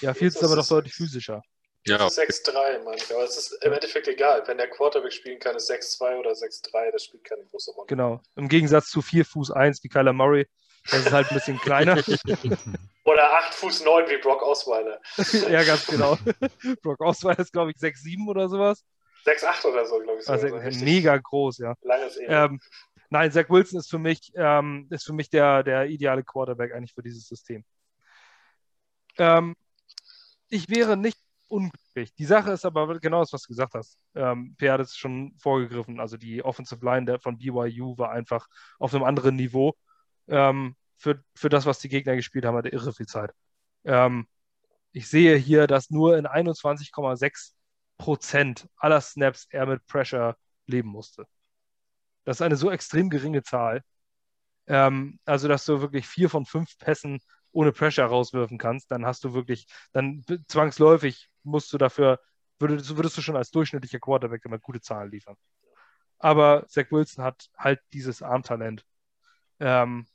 Ja, 0.00 0.12
Fields 0.12 0.36
ist 0.36 0.44
aber 0.44 0.56
doch 0.56 0.68
deutlich 0.68 0.94
physischer. 0.94 1.42
Ja. 1.86 2.06
6-3, 2.06 2.84
meine 2.84 2.96
ich. 2.96 3.10
Aber 3.12 3.24
es 3.24 3.36
ist 3.36 3.52
im 3.64 3.72
Endeffekt 3.72 4.06
egal. 4.08 4.42
Wenn 4.46 4.58
der 4.58 4.68
Quarterback 4.68 5.12
spielen 5.12 5.38
kann, 5.38 5.56
ist 5.56 5.70
6-2 5.70 6.18
oder 6.18 6.32
6-3, 6.32 6.92
das 6.92 7.04
spielt 7.04 7.24
keine 7.24 7.44
große 7.44 7.72
Rolle. 7.72 7.86
Genau. 7.86 8.20
Im 8.36 8.48
Gegensatz 8.48 8.90
zu 8.90 9.00
4 9.02 9.24
Fuß 9.24 9.50
1 9.50 9.82
wie 9.82 9.88
Kyler 9.88 10.12
Murray. 10.12 10.46
Das 10.90 11.00
ist 11.06 11.12
halt 11.12 11.30
ein 11.30 11.34
bisschen 11.34 11.58
kleiner. 11.58 11.96
oder 13.04 13.32
8 13.38 13.54
Fuß 13.54 13.84
9 13.84 14.08
wie 14.08 14.18
Brock 14.18 14.42
Osweiler. 14.42 15.00
ja, 15.50 15.62
ganz 15.62 15.86
genau. 15.86 16.18
Brock 16.82 17.00
Osweiler 17.00 17.40
ist, 17.40 17.52
glaube 17.52 17.70
ich, 17.70 17.76
6-7 17.76 18.28
oder 18.28 18.48
sowas. 18.48 18.84
6-8 19.26 19.66
oder 19.66 19.86
so, 19.86 19.98
glaube 19.98 20.20
ich. 20.20 20.28
Also 20.28 20.48
so 20.48 20.84
mega 20.84 21.16
groß, 21.16 21.58
ja. 21.58 21.74
Langes 21.82 22.18
ähm, 22.26 22.60
Nein, 23.10 23.32
Zach 23.32 23.50
Wilson 23.50 23.80
ist 23.80 23.90
für 23.90 23.98
mich, 23.98 24.32
ähm, 24.36 24.86
ist 24.90 25.04
für 25.04 25.12
mich 25.12 25.28
der, 25.28 25.64
der 25.64 25.86
ideale 25.86 26.22
Quarterback 26.22 26.72
eigentlich 26.72 26.94
für 26.94 27.02
dieses 27.02 27.26
System. 27.26 27.64
Ähm, 29.18 29.56
ich 30.48 30.68
wäre 30.70 30.96
nicht 30.96 31.18
unglücklich. 31.50 32.14
Die 32.14 32.24
Sache 32.24 32.52
ist 32.52 32.64
aber 32.64 32.98
genau 33.00 33.20
das, 33.20 33.32
was 33.32 33.42
du 33.42 33.48
gesagt 33.48 33.74
hast. 33.74 33.98
Ähm, 34.14 34.54
Per 34.58 34.74
hat 34.74 34.80
es 34.80 34.96
schon 34.96 35.34
vorgegriffen. 35.38 36.00
Also 36.00 36.16
die 36.16 36.44
Offensive 36.44 36.84
Line 36.84 37.06
der 37.06 37.20
von 37.20 37.38
BYU 37.38 37.98
war 37.98 38.10
einfach 38.10 38.46
auf 38.78 38.94
einem 38.94 39.04
anderen 39.04 39.36
Niveau. 39.36 39.74
Ähm, 40.28 40.76
für, 40.96 41.22
für 41.34 41.48
das, 41.48 41.66
was 41.66 41.78
die 41.80 41.88
Gegner 41.88 42.16
gespielt 42.16 42.44
haben, 42.44 42.56
hatte 42.56 42.68
irre 42.70 42.92
viel 42.92 43.06
Zeit. 43.06 43.32
Ähm, 43.84 44.26
ich 44.92 45.08
sehe 45.08 45.36
hier, 45.36 45.66
dass 45.66 45.90
nur 45.90 46.18
in 46.18 46.26
21,6 46.26 47.52
Prozent 47.98 48.68
aller 48.76 49.00
Snaps 49.00 49.46
er 49.50 49.66
mit 49.66 49.86
Pressure 49.86 50.36
leben 50.66 50.88
musste. 50.90 51.26
Das 52.24 52.38
ist 52.38 52.42
eine 52.42 52.56
so 52.56 52.70
extrem 52.70 53.10
geringe 53.10 53.42
Zahl. 53.42 53.82
Ähm, 54.66 55.18
also, 55.24 55.48
dass 55.48 55.64
du 55.64 55.80
wirklich 55.80 56.06
vier 56.06 56.30
von 56.30 56.46
fünf 56.46 56.78
Pässen 56.78 57.20
ohne 57.52 57.72
Pressure 57.72 58.04
rauswerfen 58.06 58.58
kannst, 58.58 58.90
dann 58.90 59.06
hast 59.06 59.24
du 59.24 59.34
wirklich, 59.34 59.66
dann 59.92 60.24
zwangsläufig 60.48 61.29
musst 61.42 61.72
du 61.72 61.78
dafür, 61.78 62.20
würdest, 62.58 62.96
würdest 62.96 63.16
du 63.16 63.22
schon 63.22 63.36
als 63.36 63.50
durchschnittlicher 63.50 64.00
Quarterback 64.00 64.44
immer 64.44 64.58
gute 64.58 64.80
Zahlen 64.80 65.10
liefern. 65.10 65.36
Aber 66.18 66.66
Zach 66.68 66.90
Wilson 66.90 67.24
hat 67.24 67.48
halt 67.56 67.80
dieses 67.92 68.22
Armtalent, 68.22 68.84
ähm, 69.58 70.06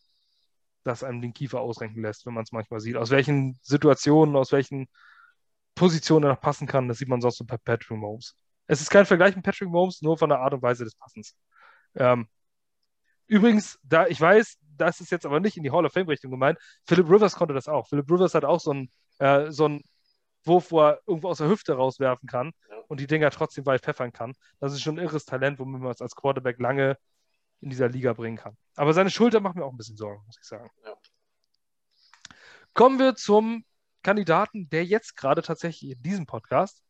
das 0.84 1.04
einem 1.04 1.22
den 1.22 1.34
Kiefer 1.34 1.60
ausrenken 1.62 2.02
lässt, 2.02 2.26
wenn 2.26 2.36
man 2.36 2.44
es 2.44 2.52
manchmal 2.52 2.80
sieht. 2.80 2.96
Aus 2.96 3.10
welchen 3.10 3.60
Situationen, 3.64 4.36
aus 4.36 4.52
welchen 4.52 4.88
Positionen 5.74 6.26
er 6.26 6.34
noch 6.34 6.42
passen 6.42 6.68
kann, 6.68 6.88
das 6.88 7.00
sieht 7.00 7.10
man 7.10 7.22
sonst 7.22 7.38
so 7.38 7.46
bei 7.46 7.58
Patrick 7.58 7.98
Mahomes. 7.98 8.36
Es 8.68 8.82
ist 8.82 8.90
kein 8.90 9.06
Vergleich 9.06 9.36
mit 9.36 9.44
Patrick 9.44 9.70
Mahomes, 9.70 10.02
nur 10.02 10.18
von 10.18 10.30
der 10.30 10.40
Art 10.40 10.54
und 10.54 10.62
Weise 10.62 10.84
des 10.84 10.96
Passens. 10.96 11.36
Ähm, 11.96 12.28
übrigens, 13.28 13.80
da 13.84 14.08
ich 14.08 14.22
weiß, 14.22 14.58
das 14.78 15.02
ist 15.02 15.12
jetzt 15.12 15.26
aber 15.26 15.40
nicht 15.40 15.58
in 15.58 15.64
die 15.64 15.72
Hall 15.72 15.86
of 15.86 15.94
Fame-Richtung 15.94 16.32
gemeint. 16.32 16.60
Philip 16.86 17.10
Rivers 17.10 17.36
konnte 17.36 17.54
das 17.54 17.68
auch. 17.68 17.88
Philip 17.88 18.10
Rivers 18.10 18.36
hat 18.36 18.46
auch 18.46 18.60
so 18.60 18.72
einen, 18.72 18.92
äh, 19.20 19.52
so 19.52 19.66
einen 19.66 19.82
Wurf, 20.46 20.72
wo 20.72 20.82
er 20.82 21.02
irgendwo 21.08 21.30
aus 21.30 21.40
der 21.40 21.50
Hüfte 21.50 21.74
rauswerfen 21.74 22.28
kann 22.28 22.52
und 22.88 23.00
die 23.00 23.08
Dinger 23.08 23.32
trotzdem 23.32 23.66
weit 23.66 23.82
pfeffern 23.82 24.14
kann. 24.14 24.34
Das 24.60 24.74
ist 24.74 24.82
schon 24.82 24.98
ein 24.98 25.04
irres 25.04 25.26
Talent, 25.26 25.60
womit 25.60 25.82
man 25.82 25.92
es 25.92 26.02
als 26.02 26.16
Quarterback 26.16 26.60
lange 26.60 26.98
in 27.62 27.70
dieser 27.70 27.90
Liga 27.90 28.14
bringen 28.14 28.38
kann. 28.38 28.58
Aber 28.76 28.94
seine 28.94 29.10
Schulter 29.10 29.40
macht 29.40 29.56
mir 29.56 29.66
auch 29.66 29.72
ein 29.72 29.78
bisschen 29.78 29.98
Sorgen, 29.98 30.24
muss 30.26 30.38
ich 30.40 30.48
sagen. 30.48 30.70
Ja. 30.86 30.96
Kommen 32.74 33.00
wir 33.00 33.16
zum 33.16 33.66
Kandidaten, 34.04 34.70
der 34.70 34.86
jetzt 34.86 35.16
gerade 35.16 35.42
tatsächlich 35.42 35.92
in 35.92 36.02
diesem 36.04 36.26
Podcast, 36.26 36.84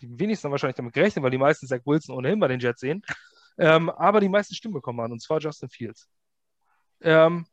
die 0.00 0.18
wenigsten 0.18 0.46
haben 0.46 0.52
wahrscheinlich 0.52 0.76
damit 0.76 0.92
gerechnet, 0.92 1.22
weil 1.22 1.30
die 1.30 1.38
meisten 1.38 1.66
Zach 1.66 1.80
Wilson 1.84 2.16
ohnehin 2.16 2.38
bei 2.38 2.48
den 2.48 2.60
Jets 2.60 2.80
sehen, 2.80 3.02
ähm, 3.58 3.90
aber 3.90 4.20
die 4.20 4.28
meisten 4.28 4.54
Stimmen 4.54 4.74
bekommen 4.74 5.00
haben, 5.00 5.12
und 5.12 5.20
zwar 5.20 5.40
Justin 5.40 5.68
Fields. 5.68 6.08
Ähm, 7.00 7.46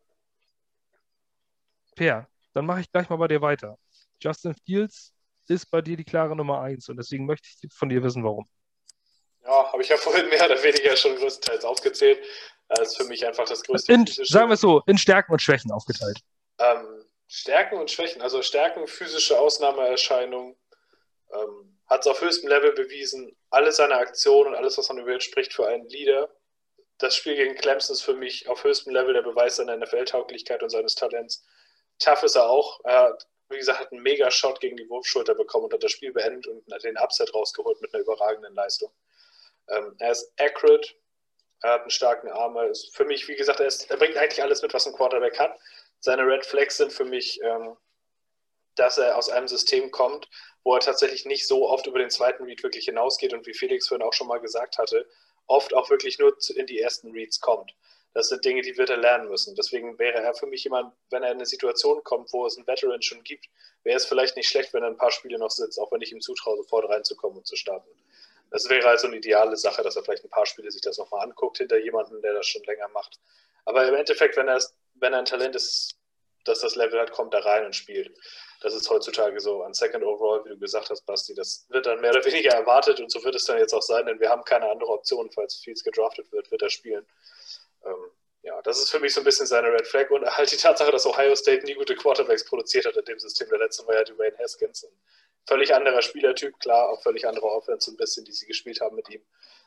per, 1.96 2.30
dann 2.54 2.66
mache 2.66 2.82
ich 2.82 2.92
gleich 2.92 3.10
mal 3.10 3.16
bei 3.16 3.28
dir 3.28 3.42
weiter. 3.42 3.78
Justin 4.22 4.54
Fields 4.66 5.14
ist 5.50 5.72
bei 5.72 5.82
dir 5.82 5.98
die 5.98 6.04
klare 6.04 6.36
Nummer 6.36 6.62
1 6.62 6.90
und 6.90 6.98
deswegen 6.98 7.26
möchte 7.26 7.48
ich 7.48 7.74
von 7.74 7.90
dir 7.90 8.04
wissen, 8.04 8.24
warum. 8.24 8.48
Ja, 9.44 9.72
habe 9.72 9.82
ich 9.82 9.90
ja 9.90 9.98
vorhin 9.98 10.28
mehr 10.30 10.46
oder 10.46 10.62
weniger 10.62 10.96
schon 10.98 11.16
größtenteils 11.16 11.64
aufgezählt. 11.64 12.20
Das 12.68 12.90
ist 12.90 12.98
für 12.98 13.06
mich 13.06 13.26
einfach 13.26 13.46
das 13.46 13.64
größte. 13.64 13.94
In, 13.94 14.06
sagen 14.06 14.50
wir 14.50 14.56
es 14.56 14.62
so, 14.62 14.84
in 14.88 14.98
Stärken 14.98 15.32
und 15.32 15.42
Schwächen 15.42 15.72
aufgeteilt. 15.72 16.20
Ähm, 16.60 17.06
Stärken 17.28 17.78
und 17.78 17.90
Schwächen, 17.90 18.22
also 18.22 18.42
Stärken, 18.42 18.88
physische 18.88 19.40
Ausnahmeerscheinungen, 19.40 20.56
ähm, 21.34 21.80
hat 21.88 22.02
es 22.02 22.08
auf 22.08 22.22
höchstem 22.22 22.50
Level 22.50 22.74
bewiesen. 22.74 23.36
Alle 23.50 23.72
seine 23.72 23.96
Aktionen 23.96 24.50
und 24.50 24.56
alles, 24.56 24.78
was 24.78 24.90
man 24.90 24.98
über 25.00 25.14
ihn 25.14 25.22
spricht, 25.22 25.54
für 25.54 25.68
einen 25.68 25.88
Leader. 25.88 26.30
Das 26.98 27.16
Spiel 27.16 27.36
gegen 27.36 27.56
Clemson 27.56 27.94
ist 27.94 28.02
für 28.02 28.16
mich 28.16 28.50
auf 28.50 28.64
höchstem 28.64 28.94
Level 28.94 29.14
der 29.14 29.22
Beweis 29.22 29.58
seiner 29.58 29.78
NFL-Tauglichkeit 29.78 30.64
und 30.64 30.70
seines 30.70 30.96
Talents. 30.96 31.46
Tough 32.00 32.24
ist 32.24 32.36
er 32.36 32.50
auch. 32.50 32.82
Er 32.84 33.02
hat, 33.04 33.28
wie 33.50 33.58
gesagt, 33.58 33.80
hat 33.80 33.92
einen 33.92 34.02
Mega-Shot 34.04 34.60
gegen 34.60 34.78
die 34.78 34.90
Wurfschulter 34.90 35.36
bekommen 35.36 35.66
und 35.66 35.74
hat 35.74 35.84
das 35.84 35.92
Spiel 35.92 36.12
beendet 36.12 36.48
und 36.48 36.64
den 36.84 36.98
Upset 36.98 37.34
rausgeholt 37.34 37.82
mit 37.82 37.94
einer 37.94 38.04
überragenden 38.04 38.54
Leistung. 38.54 38.92
Ähm, 39.70 39.96
er 40.00 40.12
ist 40.12 40.32
accurate, 40.38 40.90
er 41.62 41.72
hat 41.74 41.82
einen 41.82 41.90
starken 41.90 42.30
Arm. 42.30 42.56
Er 42.56 42.70
ist 42.70 42.96
für 42.96 43.06
mich, 43.06 43.28
wie 43.28 43.36
gesagt, 43.36 43.60
er, 43.60 43.68
ist, 43.68 43.90
er, 43.90 43.98
bringt 43.98 44.18
eigentlich 44.18 44.44
alles 44.44 44.62
mit, 44.62 44.74
was 44.74 44.88
ein 44.88 44.94
Quarterback 44.94 45.40
hat. 45.40 45.58
Seine 46.00 46.24
Red 46.24 46.46
Flags 46.46 46.78
sind 46.78 46.94
für 46.94 47.06
mich, 47.06 47.42
ähm, 47.42 47.76
dass 48.76 48.98
er 48.98 49.18
aus 49.18 49.30
einem 49.30 49.48
System 49.48 49.90
kommt, 49.92 50.30
wo 50.64 50.76
er 50.76 50.80
tatsächlich 50.82 51.26
nicht 51.26 51.48
so 51.48 51.68
oft 51.68 51.88
über 51.88 52.00
den 52.00 52.10
zweiten 52.10 52.44
Read 52.44 52.62
wirklich 52.62 52.86
hinausgeht 52.86 53.34
und 53.34 53.48
wie 53.48 53.54
Felix 53.54 53.88
vorhin 53.88 54.06
auch 54.06 54.14
schon 54.14 54.28
mal 54.28 54.40
gesagt 54.40 54.78
hatte, 54.78 55.08
oft 55.48 55.74
auch 55.74 55.90
wirklich 55.90 56.20
nur 56.20 56.38
in 56.56 56.68
die 56.68 56.80
ersten 56.80 57.12
Reads 57.12 57.40
kommt. 57.40 57.74
Das 58.14 58.30
sind 58.30 58.44
Dinge, 58.44 58.62
die 58.62 58.78
wird 58.78 58.90
er 58.90 58.98
lernen 58.98 59.30
müssen. 59.30 59.56
Deswegen 59.56 60.00
wäre 60.00 60.20
er 60.20 60.34
für 60.34 60.48
mich 60.48 60.64
jemand, 60.64 60.94
wenn 61.12 61.24
er 61.24 61.32
in 61.32 61.38
eine 61.38 61.46
Situation 61.46 62.04
kommt, 62.04 62.34
wo 62.34 62.46
es 62.46 62.58
einen 62.58 62.66
Veteran 62.66 63.02
schon 63.02 63.24
gibt, 63.24 63.46
wäre 63.84 63.98
es 63.98 64.06
vielleicht 64.06 64.36
nicht 64.36 64.50
schlecht, 64.50 64.74
wenn 64.74 64.84
er 64.84 64.90
ein 64.90 64.98
paar 64.98 65.12
Spiele 65.12 65.38
noch 65.38 65.52
sitzt, 65.52 65.80
auch 65.80 65.92
wenn 65.92 66.02
ich 66.02 66.12
ihm 66.12 66.22
zutraue, 66.22 66.58
sofort 66.58 66.90
reinzukommen 66.90 67.38
und 67.38 67.48
zu 67.48 67.56
starten. 67.56 67.90
Das 68.50 68.70
wäre 68.70 68.88
also 68.88 69.08
eine 69.08 69.18
ideale 69.18 69.58
Sache, 69.58 69.84
dass 69.84 69.96
er 69.96 70.04
vielleicht 70.04 70.24
ein 70.24 70.30
paar 70.30 70.46
Spiele 70.46 70.72
sich 70.72 70.82
das 70.82 70.98
nochmal 70.98 71.26
anguckt 71.26 71.58
hinter 71.58 71.78
jemandem, 71.78 72.22
der 72.22 72.34
das 72.34 72.48
schon 72.48 72.64
länger 72.64 72.88
macht. 72.90 73.20
Aber 73.66 73.86
im 73.86 73.96
Endeffekt, 73.96 74.38
wenn 74.38 74.48
er, 74.48 74.62
wenn 74.96 75.14
er 75.14 75.20
ein 75.20 75.26
Talent 75.26 75.56
ist, 75.56 75.98
dass 76.46 76.60
das 76.62 76.76
Level 76.76 77.00
hat, 77.00 77.12
kommt 77.12 77.34
er 77.34 77.46
rein 77.46 77.66
und 77.66 77.76
spielt. 77.76 78.18
Das 78.62 78.74
ist 78.74 78.90
heutzutage 78.90 79.40
so 79.40 79.62
an 79.62 79.74
Second 79.74 80.04
Overall, 80.04 80.44
wie 80.46 80.50
du 80.50 80.58
gesagt 80.58 80.90
hast, 80.90 81.06
Basti. 81.06 81.36
Das 81.36 81.66
wird 81.70 81.86
dann 81.86 82.02
mehr 82.02 82.12
oder 82.12 82.26
weniger 82.26 82.52
erwartet 82.52 83.00
und 83.00 83.12
so 83.12 83.24
wird 83.24 83.36
es 83.36 83.46
dann 83.46 83.60
jetzt 83.60 83.74
auch 83.74 83.82
sein, 83.82 84.06
denn 84.06 84.20
wir 84.20 84.30
haben 84.30 84.44
keine 84.44 84.70
andere 84.70 84.90
Option. 84.92 85.30
Falls 85.30 85.58
Fields 85.58 85.84
gedraftet 85.84 86.32
wird, 86.32 86.50
wird 86.50 86.62
er 86.62 86.70
spielen. 86.70 87.06
Ähm, 87.88 88.12
ja, 88.44 88.62
das 88.62 88.80
ist 88.80 88.90
für 88.90 89.00
mich 89.00 89.14
so 89.14 89.22
ein 89.22 89.24
bisschen 89.24 89.48
seine 89.48 89.72
Red 89.72 89.88
Flag 89.88 90.10
und 90.10 90.26
halt 90.26 90.52
die 90.52 90.58
Tatsache, 90.58 90.92
dass 90.92 91.06
Ohio 91.06 91.36
State 91.36 91.66
nie 91.66 91.74
gute 91.74 91.96
Quarterbacks 91.96 92.46
produziert 92.46 92.86
hat 92.86 92.96
in 92.96 93.06
dem 93.06 93.20
System. 93.20 93.50
Der 93.50 93.60
letzte 93.60 93.86
war 93.88 93.96
ja 93.96 94.04
Dwayne 94.04 94.38
Haskins. 94.38 94.84
Ein 94.84 94.92
völlig 95.46 95.74
anderer 95.74 96.02
Spielertyp, 96.02 96.58
klar, 96.60 96.90
auch 96.90 97.02
völlig 97.02 97.28
andere 97.28 97.48
Offense 97.48 97.92
ein 97.92 97.98
bisschen, 97.98 98.24
die 98.26 98.32
sie 98.32 98.46
gespielt 98.46 98.80
haben 98.80 98.96
mit 98.96 99.10
ihm. 99.10 99.22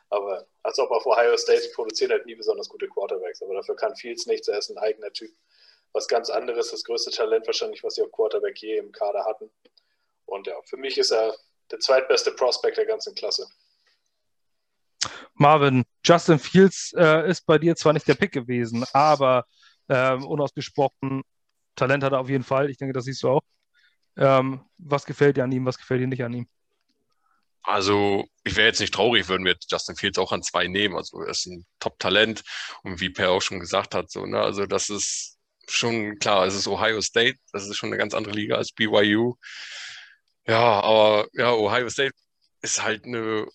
Aber 0.08 0.46
als 0.62 0.78
ob 0.78 0.90
auf 0.90 1.06
Ohio 1.06 1.36
State 1.36 1.70
produzieren 1.74 2.10
halt 2.10 2.26
nie 2.26 2.34
besonders 2.34 2.68
gute 2.68 2.88
Quarterbacks. 2.88 3.42
Aber 3.42 3.54
dafür 3.54 3.76
kann 3.76 3.94
Fields 3.96 4.26
nichts. 4.26 4.48
Er 4.48 4.58
ist 4.58 4.70
ein 4.70 4.78
eigener 4.78 5.12
Typ. 5.12 5.30
Was 5.92 6.08
ganz 6.08 6.30
anderes, 6.30 6.70
das 6.70 6.84
größte 6.84 7.10
Talent 7.10 7.46
wahrscheinlich, 7.46 7.82
was 7.84 7.94
sie 7.94 8.02
auf 8.02 8.10
Quarterback 8.12 8.58
je 8.58 8.78
im 8.78 8.92
Kader 8.92 9.24
hatten. 9.24 9.50
Und 10.26 10.46
ja, 10.46 10.60
für 10.62 10.76
mich 10.76 10.98
ist 10.98 11.10
er 11.10 11.36
der 11.70 11.80
zweitbeste 11.80 12.32
Prospect 12.32 12.76
der 12.76 12.86
ganzen 12.86 13.14
Klasse. 13.14 13.46
Marvin, 15.34 15.84
Justin 16.04 16.38
Fields 16.38 16.92
äh, 16.96 17.28
ist 17.28 17.46
bei 17.46 17.58
dir 17.58 17.76
zwar 17.76 17.92
nicht 17.92 18.06
der 18.06 18.14
Pick 18.14 18.32
gewesen, 18.32 18.84
aber 18.92 19.44
ähm, 19.88 20.24
unausgesprochen 20.24 21.22
Talent 21.74 22.04
hat 22.04 22.12
er 22.12 22.20
auf 22.20 22.28
jeden 22.28 22.44
Fall. 22.44 22.70
Ich 22.70 22.76
denke, 22.76 22.92
das 22.92 23.04
siehst 23.04 23.22
du 23.22 23.30
auch. 23.30 23.42
Ähm, 24.16 24.60
was 24.78 25.06
gefällt 25.06 25.36
dir 25.36 25.44
an 25.44 25.52
ihm, 25.52 25.64
was 25.64 25.78
gefällt 25.78 26.00
dir 26.00 26.06
nicht 26.06 26.24
an 26.24 26.34
ihm? 26.34 26.48
Also, 27.62 28.24
ich 28.42 28.56
wäre 28.56 28.68
jetzt 28.68 28.80
nicht 28.80 28.94
traurig, 28.94 29.28
würden 29.28 29.44
wir 29.44 29.56
Justin 29.70 29.96
Fields 29.96 30.18
auch 30.18 30.32
an 30.32 30.42
zwei 30.42 30.66
nehmen. 30.66 30.96
Also, 30.96 31.20
er 31.20 31.30
ist 31.30 31.46
ein 31.46 31.66
Top-Talent 31.78 32.42
und 32.82 33.00
wie 33.00 33.10
Per 33.10 33.30
auch 33.30 33.42
schon 33.42 33.60
gesagt 33.60 33.94
hat, 33.94 34.10
so, 34.10 34.26
ne, 34.26 34.40
also 34.40 34.66
das 34.66 34.88
ist 34.88 35.38
schon 35.68 36.18
klar, 36.18 36.46
es 36.46 36.54
ist 36.54 36.66
Ohio 36.66 37.00
State, 37.00 37.38
das 37.52 37.66
ist 37.68 37.76
schon 37.76 37.90
eine 37.90 37.98
ganz 37.98 38.14
andere 38.14 38.34
Liga 38.34 38.56
als 38.56 38.72
BYU. 38.72 39.34
Ja, 40.46 40.80
aber 40.80 41.28
ja, 41.34 41.52
Ohio 41.52 41.88
State 41.88 42.14
ist 42.62 42.82
halt 42.82 43.04
eine 43.04 43.46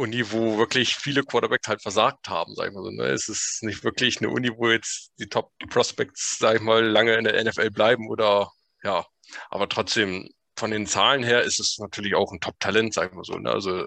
Uni, 0.00 0.32
wo 0.32 0.58
wirklich 0.58 0.96
viele 0.96 1.22
Quarterbacks 1.22 1.68
halt 1.68 1.82
versagt 1.82 2.28
haben, 2.28 2.54
sag 2.54 2.68
ich 2.68 2.74
mal 2.74 2.82
so. 2.82 2.90
Ne? 2.90 3.04
Es 3.04 3.28
ist 3.28 3.62
nicht 3.62 3.84
wirklich 3.84 4.18
eine 4.18 4.30
Uni, 4.30 4.50
wo 4.56 4.70
jetzt 4.70 5.12
die 5.18 5.28
Top 5.28 5.52
Prospects, 5.68 6.38
sag 6.38 6.56
ich 6.56 6.62
mal, 6.62 6.82
lange 6.84 7.14
in 7.14 7.24
der 7.24 7.42
NFL 7.44 7.70
bleiben 7.70 8.08
oder 8.08 8.50
ja, 8.82 9.04
aber 9.50 9.68
trotzdem 9.68 10.28
von 10.56 10.70
den 10.70 10.86
Zahlen 10.86 11.22
her 11.22 11.42
ist 11.42 11.60
es 11.60 11.78
natürlich 11.78 12.14
auch 12.14 12.32
ein 12.32 12.40
Top-Talent, 12.40 12.94
sag 12.94 13.10
ich 13.10 13.14
mal 13.14 13.24
so. 13.24 13.38
Ne? 13.38 13.50
Also 13.50 13.86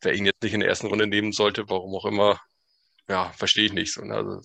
wer 0.00 0.14
ihn 0.14 0.26
jetzt 0.26 0.42
nicht 0.42 0.54
in 0.54 0.60
der 0.60 0.68
ersten 0.68 0.86
Runde 0.86 1.06
nehmen 1.06 1.32
sollte, 1.32 1.68
warum 1.68 1.94
auch 1.94 2.06
immer, 2.06 2.40
ja, 3.08 3.32
verstehe 3.32 3.66
ich 3.66 3.72
nicht 3.72 3.92
so. 3.92 4.02
Ne? 4.02 4.14
Also 4.14 4.40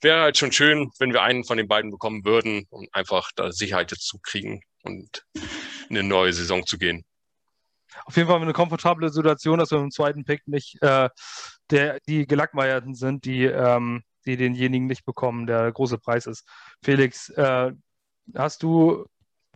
wäre 0.00 0.22
halt 0.22 0.38
schon 0.38 0.52
schön, 0.52 0.90
wenn 0.98 1.12
wir 1.12 1.22
einen 1.22 1.44
von 1.44 1.58
den 1.58 1.68
beiden 1.68 1.90
bekommen 1.90 2.24
würden, 2.24 2.66
um 2.70 2.86
einfach 2.92 3.30
da 3.36 3.52
Sicherheit 3.52 3.90
jetzt 3.92 4.06
zu 4.06 4.18
kriegen 4.22 4.62
und 4.82 5.24
in 5.88 5.98
eine 5.98 6.02
neue 6.02 6.32
Saison 6.32 6.66
zu 6.66 6.78
gehen. 6.78 7.04
Auf 8.04 8.16
jeden 8.16 8.28
Fall 8.28 8.40
eine 8.40 8.52
komfortable 8.52 9.10
Situation, 9.10 9.58
dass 9.58 9.70
wir 9.70 9.78
im 9.78 9.90
zweiten 9.90 10.24
Pick 10.24 10.46
nicht 10.46 10.82
äh, 10.82 11.08
der, 11.70 11.98
die 12.06 12.26
Gelackmeierten 12.26 12.94
sind, 12.94 13.24
die, 13.24 13.44
ähm, 13.44 14.02
die 14.26 14.36
denjenigen 14.36 14.86
nicht 14.86 15.04
bekommen, 15.04 15.46
der 15.46 15.70
große 15.72 15.98
Preis 15.98 16.26
ist. 16.26 16.48
Felix, 16.82 17.28
äh, 17.30 17.72
hast 18.34 18.62
du 18.62 19.06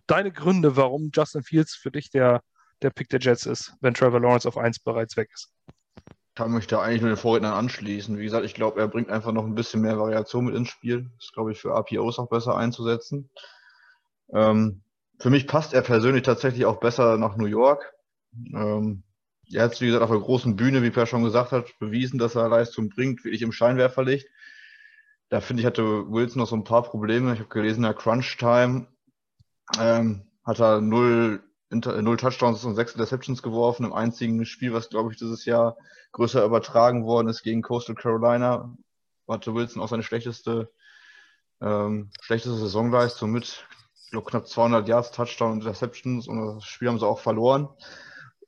deine 0.07 0.33
Gründe, 0.33 0.77
warum 0.77 1.11
Justin 1.13 1.43
Fields 1.43 1.75
für 1.75 1.91
dich 1.91 2.11
der 2.11 2.43
der 2.83 2.91
Pick 2.91 3.09
der 3.09 3.21
Jets 3.21 3.47
ist, 3.47 3.75
wenn 3.81 3.95
Trevor 3.95 4.21
Lawrence 4.21 4.47
auf 4.47 4.57
1 4.57 4.81
bereits 4.81 5.17
weg 5.17 5.31
ist. 5.33 5.51
kann 6.35 6.53
mich 6.53 6.67
da 6.67 6.81
eigentlich 6.81 7.01
nur 7.01 7.11
den 7.11 7.17
Vorrednern 7.17 7.55
anschließen. 7.55 8.17
Wie 8.17 8.25
gesagt, 8.25 8.45
ich 8.45 8.55
glaube, 8.55 8.81
er 8.81 8.89
bringt 8.89 9.11
einfach 9.11 9.33
noch 9.33 9.45
ein 9.45 9.55
bisschen 9.55 9.83
mehr 9.83 9.99
Variation 9.99 10.45
mit 10.45 10.55
ins 10.55 10.69
Spiel. 10.69 11.11
Ist, 11.19 11.33
glaube 11.33 11.53
ich, 11.53 11.61
für 11.61 11.75
APOs 11.75 12.19
auch 12.19 12.29
besser 12.29 12.57
einzusetzen. 12.57 13.29
Ähm, 14.33 14.83
für 15.19 15.31
mich 15.31 15.49
passt 15.49 15.75
er 15.75 15.83
persönlich 15.83 16.23
tatsächlich 16.23 16.65
auch 16.65 16.79
besser 16.79 17.19
nach 17.19 17.37
New 17.37 17.47
York. 17.47 17.93
Ähm, 18.35 19.03
er 19.51 19.65
hat, 19.65 19.81
wie 19.81 19.87
gesagt, 19.87 20.03
auf 20.03 20.11
der 20.11 20.21
großen 20.21 20.57
Bühne, 20.57 20.83
wie 20.83 20.91
Per 20.91 21.07
schon 21.07 21.25
gesagt 21.25 21.53
hat, 21.53 21.79
bewiesen, 21.79 22.19
dass 22.19 22.35
er 22.35 22.49
Leistung 22.49 22.91
bringt, 22.91 23.25
wirklich 23.25 23.43
im 23.43 23.53
Scheinwerferlicht. 23.53 24.29
Da 25.31 25.41
finde 25.41 25.63
ich, 25.63 25.67
hatte 25.67 26.11
Wilson 26.11 26.41
noch 26.41 26.49
so 26.49 26.57
ein 26.57 26.65
paar 26.65 26.83
Probleme. 26.83 27.33
Ich 27.35 27.41
habe 27.41 27.49
gelesen, 27.49 27.79
in 27.79 27.83
der 27.85 27.95
Crunch-Time 27.95 28.87
ähm, 29.79 30.27
hat 30.45 30.61
er 30.61 30.81
null, 30.81 31.43
Inter 31.71 32.01
null 32.01 32.17
Touchdowns 32.17 32.65
und 32.65 32.75
sechs 32.75 32.93
Interceptions 32.93 33.43
geworfen. 33.43 33.85
Im 33.85 33.93
einzigen 33.93 34.45
Spiel, 34.47 34.73
was, 34.73 34.89
glaube 34.89 35.13
ich, 35.13 35.19
dieses 35.19 35.45
Jahr 35.45 35.77
größer 36.13 36.45
übertragen 36.45 37.05
worden 37.05 37.29
ist 37.29 37.43
gegen 37.43 37.63
Coastal 37.63 37.95
Carolina, 37.95 38.75
hatte 39.29 39.55
Wilson 39.55 39.83
auch 39.83 39.89
seine 39.89 40.03
schlechteste, 40.03 40.71
ähm, 41.61 42.11
schlechteste 42.23 42.57
Saisonleistung 42.57 43.31
mit 43.31 43.67
knapp 44.11 44.49
200 44.49 44.89
Yards, 44.89 45.11
Touchdown 45.11 45.53
und 45.53 45.59
Interceptions 45.61 46.29
und 46.29 46.57
das 46.57 46.65
Spiel 46.65 46.89
haben 46.89 46.99
sie 46.99 47.07
auch 47.07 47.21
verloren. 47.21 47.69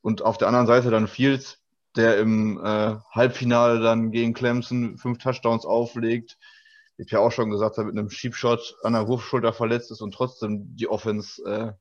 Und 0.03 0.23
auf 0.23 0.39
der 0.39 0.49
anderen 0.49 0.67
Seite 0.67 0.91
dann 0.91 1.09
Fields, 1.09 1.59
der 1.97 2.19
im 2.19 2.59
äh, 2.65 2.97
Halbfinale 3.11 3.81
dann 3.81 4.11
gegen 4.11 4.33
Clemson 4.33 4.97
fünf 4.97 5.19
Touchdowns 5.19 5.65
auflegt. 5.65 6.39
Ich 6.97 7.13
habe 7.13 7.23
ja 7.23 7.27
auch 7.27 7.33
schon 7.33 7.51
gesagt, 7.51 7.79
er 7.79 7.85
mit 7.85 7.99
einem 7.99 8.11
Sheepshot 8.11 8.77
an 8.83 8.93
der 8.93 9.09
Wurfschulter 9.09 9.53
verletzt 9.53 9.91
ist 9.91 10.01
und 10.01 10.13
trotzdem 10.13 10.77
die 10.77 10.89
Offense 10.89 11.43
äh, 11.45 11.73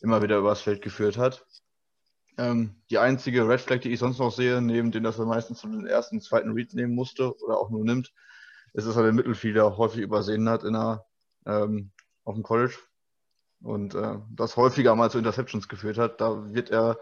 immer 0.00 0.22
wieder 0.22 0.38
übers 0.38 0.62
Feld 0.62 0.82
geführt 0.82 1.18
hat. 1.18 1.44
Ähm, 2.38 2.76
die 2.88 2.98
einzige 2.98 3.46
Red 3.46 3.60
Flag, 3.60 3.80
die 3.80 3.90
ich 3.90 3.98
sonst 3.98 4.18
noch 4.18 4.32
sehe, 4.32 4.62
neben 4.62 4.92
dem, 4.92 5.02
dass 5.02 5.18
er 5.18 5.26
meistens 5.26 5.60
den 5.60 5.86
ersten, 5.86 6.20
zweiten 6.20 6.52
Read 6.52 6.72
nehmen 6.72 6.94
musste 6.94 7.36
oder 7.42 7.58
auch 7.58 7.70
nur 7.70 7.84
nimmt, 7.84 8.12
ist, 8.72 8.86
dass 8.86 8.96
er 8.96 9.02
den 9.02 9.16
Mittelfielder 9.16 9.76
häufig 9.76 10.00
übersehen 10.00 10.48
hat 10.48 10.64
in 10.64 10.72
der, 10.72 11.04
ähm, 11.46 11.90
auf 12.24 12.34
dem 12.34 12.42
College 12.42 12.76
und 13.62 13.94
äh, 13.94 14.18
das 14.30 14.56
häufiger 14.56 14.94
mal 14.94 15.10
zu 15.10 15.18
Interceptions 15.18 15.68
geführt 15.68 15.98
hat. 15.98 16.20
Da 16.20 16.54
wird 16.54 16.70
er 16.70 16.98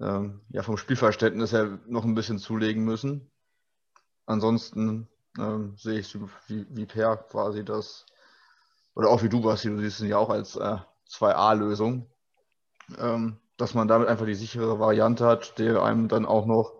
ähm, 0.00 0.40
ja 0.50 0.62
vom 0.62 0.76
Spielverständnis 0.76 1.52
her 1.52 1.78
noch 1.86 2.04
ein 2.04 2.14
bisschen 2.14 2.38
zulegen 2.38 2.84
müssen. 2.84 3.30
Ansonsten 4.26 5.08
ähm, 5.38 5.74
sehe 5.76 6.00
ich 6.00 6.14
wie, 6.48 6.66
wie 6.70 6.86
Per 6.86 7.16
quasi 7.16 7.64
das, 7.64 8.06
oder 8.94 9.08
auch 9.08 9.22
wie 9.22 9.28
du, 9.28 9.40
Basti, 9.40 9.68
du 9.68 9.80
siehst 9.80 10.00
es 10.00 10.08
ja 10.08 10.18
auch 10.18 10.30
als 10.30 10.56
äh, 10.56 10.78
2A-Lösung, 11.10 12.06
ähm, 12.98 13.38
dass 13.56 13.74
man 13.74 13.88
damit 13.88 14.08
einfach 14.08 14.26
die 14.26 14.34
sichere 14.34 14.78
Variante 14.78 15.26
hat, 15.26 15.58
die 15.58 15.68
einem 15.68 16.08
dann 16.08 16.26
auch 16.26 16.46
noch 16.46 16.74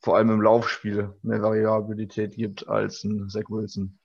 vor 0.00 0.16
allem 0.16 0.30
im 0.30 0.40
Laufspiel 0.40 1.14
mehr 1.22 1.42
Variabilität 1.42 2.36
gibt 2.36 2.68
als 2.68 3.02
ein 3.04 3.28
Zach 3.28 3.48
Wilson. 3.48 3.98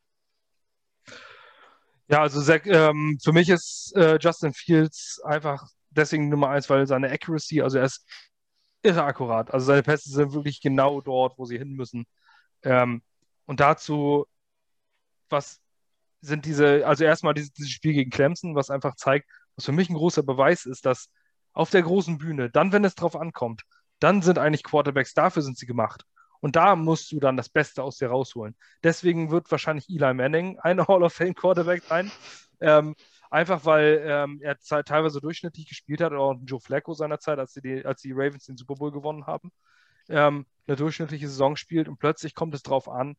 Ja, 2.08 2.22
also 2.22 2.42
Zach, 2.42 2.62
ähm, 2.66 3.20
für 3.24 3.32
mich 3.34 3.50
ist 3.50 3.94
äh, 3.96 4.18
Justin 4.20 4.54
Fields 4.54 5.22
einfach 5.24 5.68
deswegen 5.92 6.30
Nummer 6.30 6.50
eins, 6.50 6.70
weil 6.70 6.88
seine 6.88 7.12
Accuracy, 7.12 7.62
also 7.62 7.78
er 7.78 7.86
ist 7.86 8.06
irre 8.84 9.04
akkurat. 9.04 9.54
Also 9.54 9.68
seine 9.68 9.84
Pässe 9.84 10.10
sind 10.12 10.34
wirklich 10.34 10.62
genau 10.62 11.02
dort, 11.02 11.38
wo 11.38 11.46
sie 11.46 11.58
hin 11.58 11.74
müssen. 11.74 12.06
Ähm, 12.64 13.02
und 13.46 13.60
dazu, 13.60 14.26
was 15.30 15.60
sind 16.22 16.46
diese, 16.46 16.86
also 16.88 17.04
erstmal 17.04 17.34
dieses, 17.34 17.52
dieses 17.54 17.72
Spiel 17.72 17.94
gegen 17.94 18.12
Clemson, 18.12 18.56
was 18.56 18.70
einfach 18.70 18.96
zeigt, 18.96 19.30
was 19.56 19.66
für 19.66 19.72
mich 19.72 19.90
ein 19.90 19.96
großer 19.96 20.24
Beweis 20.24 20.66
ist, 20.66 20.86
dass 20.86 21.10
auf 21.54 21.70
der 21.70 21.82
großen 21.82 22.18
Bühne, 22.18 22.50
dann, 22.50 22.72
wenn 22.72 22.86
es 22.86 22.96
drauf 22.96 23.16
ankommt, 23.16 23.64
dann 24.00 24.22
sind 24.22 24.38
eigentlich 24.38 24.64
Quarterbacks, 24.64 25.14
dafür 25.14 25.42
sind 25.42 25.58
sie 25.58 25.66
gemacht. 25.66 26.06
Und 26.40 26.56
da 26.56 26.76
musst 26.76 27.12
du 27.12 27.20
dann 27.20 27.38
das 27.38 27.50
Beste 27.50 27.84
aus 27.84 27.98
dir 27.98 28.10
rausholen. 28.10 28.56
Deswegen 28.84 29.30
wird 29.30 29.50
wahrscheinlich 29.52 29.90
Eli 29.90 30.14
Manning 30.14 30.60
ein 30.60 30.80
Hall 30.88 31.04
of 31.04 31.14
Fame 31.14 31.36
Quarterback 31.36 31.84
sein. 31.84 32.12
Ähm, 32.60 32.96
einfach 33.32 33.66
weil 33.66 34.04
ähm, 34.06 34.40
er 34.42 34.58
teilweise 34.60 35.22
durchschnittlich 35.22 35.68
gespielt 35.68 36.02
hat, 36.02 36.12
oder 36.12 36.22
auch 36.22 36.36
Joe 36.44 36.60
Flacco 36.60 36.94
seinerzeit, 36.94 37.40
als 37.40 37.54
die, 37.54 37.86
als 37.86 38.02
die 38.02 38.12
Ravens 38.12 38.46
den 38.46 38.58
Super 38.58 38.76
Bowl 38.76 38.92
gewonnen 38.92 39.26
haben, 39.26 39.52
ähm, 40.10 40.46
eine 40.68 40.78
durchschnittliche 40.78 41.28
Saison 41.28 41.56
spielt 41.56 41.88
und 41.88 41.98
plötzlich 41.98 42.36
kommt 42.36 42.54
es 42.54 42.62
drauf 42.64 42.88
an 42.90 43.16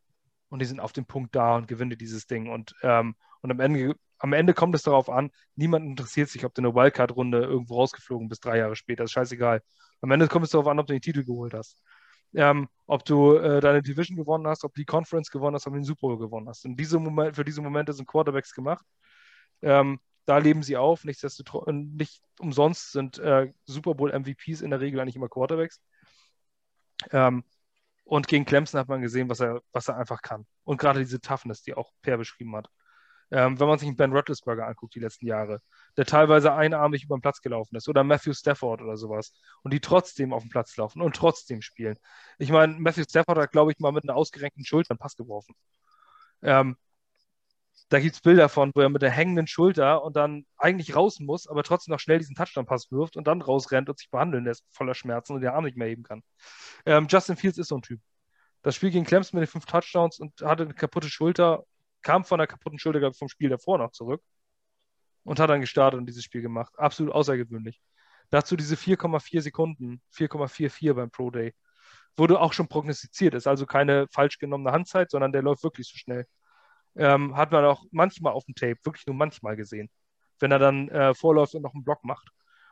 und 0.49 0.59
die 0.59 0.65
sind 0.65 0.79
auf 0.79 0.93
dem 0.93 1.05
Punkt 1.05 1.35
da 1.35 1.57
und 1.57 1.67
gewinnen 1.67 1.97
dieses 1.97 2.27
Ding. 2.27 2.49
Und, 2.49 2.75
ähm, 2.83 3.15
und 3.41 3.51
am, 3.51 3.59
Ende, 3.59 3.95
am 4.19 4.33
Ende 4.33 4.53
kommt 4.53 4.75
es 4.75 4.83
darauf 4.83 5.09
an, 5.09 5.31
niemand 5.55 5.85
interessiert 5.85 6.29
sich, 6.29 6.45
ob 6.45 6.53
du 6.53 6.61
eine 6.61 6.75
Wildcard-Runde 6.75 7.39
irgendwo 7.39 7.75
rausgeflogen 7.75 8.29
bist, 8.29 8.45
drei 8.45 8.59
Jahre 8.59 8.75
später, 8.75 9.03
ist 9.03 9.11
scheißegal. 9.11 9.61
Am 10.01 10.11
Ende 10.11 10.27
kommt 10.27 10.45
es 10.45 10.51
darauf 10.51 10.67
an, 10.67 10.79
ob 10.79 10.87
du 10.87 10.93
den 10.93 11.01
Titel 11.01 11.25
geholt 11.25 11.53
hast 11.53 11.77
ähm, 12.35 12.67
ob 12.87 13.05
du 13.05 13.35
äh, 13.35 13.61
deine 13.61 13.81
Division 13.81 14.17
gewonnen 14.17 14.47
hast, 14.47 14.63
ob 14.63 14.73
die 14.73 14.85
Conference 14.85 15.29
gewonnen 15.29 15.55
hast, 15.55 15.67
ob 15.67 15.73
du 15.73 15.79
den 15.79 15.85
Super 15.85 16.07
Bowl 16.07 16.17
gewonnen 16.17 16.49
hast. 16.49 16.65
Und 16.65 16.77
diese 16.77 16.99
Moment, 16.99 17.35
für 17.35 17.45
diese 17.45 17.61
Momente 17.61 17.93
sind 17.93 18.07
Quarterbacks 18.07 18.53
gemacht. 18.53 18.85
Ähm, 19.63 19.99
da 20.25 20.37
leben 20.37 20.63
sie 20.63 20.77
auf. 20.77 21.03
Nichtsdestotrotz, 21.03 21.67
nicht 21.71 22.21
umsonst 22.39 22.91
sind 22.91 23.17
äh, 23.19 23.51
Super 23.65 23.95
Bowl 23.95 24.11
MVPs 24.11 24.61
in 24.61 24.69
der 24.69 24.79
Regel 24.79 24.99
eigentlich 24.99 25.15
immer 25.15 25.29
Quarterbacks. 25.29 25.81
Ähm, 27.11 27.43
und 28.05 28.27
gegen 28.27 28.45
Clemson 28.45 28.79
hat 28.79 28.89
man 28.89 29.01
gesehen, 29.01 29.29
was 29.29 29.39
er, 29.39 29.61
was 29.71 29.87
er 29.87 29.97
einfach 29.97 30.21
kann. 30.21 30.45
Und 30.63 30.77
gerade 30.77 30.99
diese 30.99 31.21
Toughness, 31.21 31.63
die 31.63 31.73
auch 31.73 31.91
Per 32.01 32.17
beschrieben 32.17 32.55
hat. 32.55 32.69
Ähm, 33.31 33.59
wenn 33.59 33.67
man 33.67 33.79
sich 33.79 33.95
Ben 33.95 34.11
Roethlisberger 34.13 34.67
anguckt, 34.67 34.93
die 34.95 34.99
letzten 34.99 35.25
Jahre, 35.25 35.59
der 35.97 36.05
teilweise 36.05 36.53
einarmig 36.53 37.03
über 37.03 37.17
den 37.17 37.21
Platz 37.21 37.41
gelaufen 37.41 37.75
ist, 37.75 37.87
oder 37.89 38.03
Matthew 38.03 38.33
Stafford 38.33 38.81
oder 38.81 38.97
sowas, 38.97 39.33
und 39.63 39.73
die 39.73 39.79
trotzdem 39.79 40.33
auf 40.33 40.43
dem 40.43 40.49
Platz 40.51 40.77
laufen 40.77 41.01
und 41.01 41.15
trotzdem 41.15 41.61
spielen. 41.61 41.97
Ich 42.37 42.51
meine, 42.51 42.73
Matthew 42.79 43.05
Stafford 43.09 43.37
hat, 43.39 43.51
glaube 43.51 43.71
ich, 43.71 43.79
mal 43.79 43.91
mit 43.91 44.03
einer 44.03 44.15
ausgerenkten 44.15 44.65
Schulter 44.65 44.91
einen 44.91 44.99
Pass 44.99 45.15
geworfen. 45.15 45.55
Ähm, 46.43 46.77
da 47.93 47.99
gibt 47.99 48.15
es 48.15 48.21
Bilder 48.21 48.49
von, 48.49 48.71
wo 48.73 48.81
er 48.81 48.89
mit 48.89 49.03
der 49.03 49.11
hängenden 49.11 49.45
Schulter 49.45 50.03
und 50.03 50.15
dann 50.15 50.45
eigentlich 50.57 50.95
raus 50.95 51.19
muss, 51.19 51.47
aber 51.47 51.61
trotzdem 51.63 51.91
noch 51.91 51.99
schnell 51.99 52.17
diesen 52.17 52.35
Touchdown-Pass 52.35 52.91
wirft 52.91 53.17
und 53.17 53.27
dann 53.27 53.41
rausrennt 53.41 53.87
und 53.87 53.99
sich 53.99 54.09
behandeln 54.09 54.45
lässt, 54.45 54.65
voller 54.71 54.95
Schmerzen 54.95 55.33
und 55.33 55.41
den 55.41 55.51
Arm 55.51 55.63
nicht 55.63 55.77
mehr 55.77 55.87
heben 55.87 56.01
kann. 56.01 56.23
Ähm, 56.87 57.05
Justin 57.07 57.35
Fields 57.35 57.59
ist 57.59 57.67
so 57.67 57.77
ein 57.77 57.83
Typ. 57.83 58.01
Das 58.63 58.75
Spiel 58.75 58.89
gegen 58.89 59.05
Clemson 59.05 59.39
mit 59.39 59.47
den 59.47 59.51
fünf 59.51 59.67
Touchdowns 59.67 60.19
und 60.19 60.41
hatte 60.41 60.63
eine 60.63 60.73
kaputte 60.73 61.09
Schulter 61.09 61.65
kam 62.01 62.25
von 62.25 62.37
der 62.37 62.47
kaputten 62.47 62.79
Schulter 62.79 63.13
vom 63.13 63.29
Spiel 63.29 63.49
davor 63.49 63.77
noch 63.77 63.91
zurück 63.91 64.21
und 65.23 65.39
hat 65.39 65.49
dann 65.49 65.61
gestartet 65.61 65.99
und 65.99 66.07
dieses 66.07 66.23
Spiel 66.23 66.41
gemacht. 66.41 66.73
Absolut 66.77 67.13
außergewöhnlich. 67.13 67.79
Dazu 68.31 68.55
diese 68.55 68.75
4,4 68.75 69.41
Sekunden, 69.41 70.01
4,44 70.15 70.93
beim 70.93 71.11
Pro 71.11 71.31
Day. 71.31 71.53
Wurde 72.17 72.39
auch 72.39 72.53
schon 72.53 72.67
prognostiziert, 72.67 73.33
ist 73.35 73.47
also 73.47 73.65
keine 73.65 74.07
falsch 74.11 74.39
genommene 74.39 74.71
Handzeit, 74.71 75.11
sondern 75.11 75.31
der 75.31 75.43
läuft 75.43 75.63
wirklich 75.63 75.87
so 75.87 75.97
schnell. 75.97 76.27
Ähm, 76.95 77.35
hat 77.35 77.51
man 77.51 77.65
auch 77.65 77.83
manchmal 77.91 78.33
auf 78.33 78.45
dem 78.45 78.55
Tape, 78.55 78.77
wirklich 78.83 79.05
nur 79.07 79.15
manchmal 79.15 79.55
gesehen, 79.55 79.89
wenn 80.39 80.51
er 80.51 80.59
dann 80.59 80.89
äh, 80.89 81.13
vorläuft 81.13 81.55
und 81.55 81.63
noch 81.63 81.73
einen 81.73 81.83
Block 81.83 82.03
macht 82.03 82.29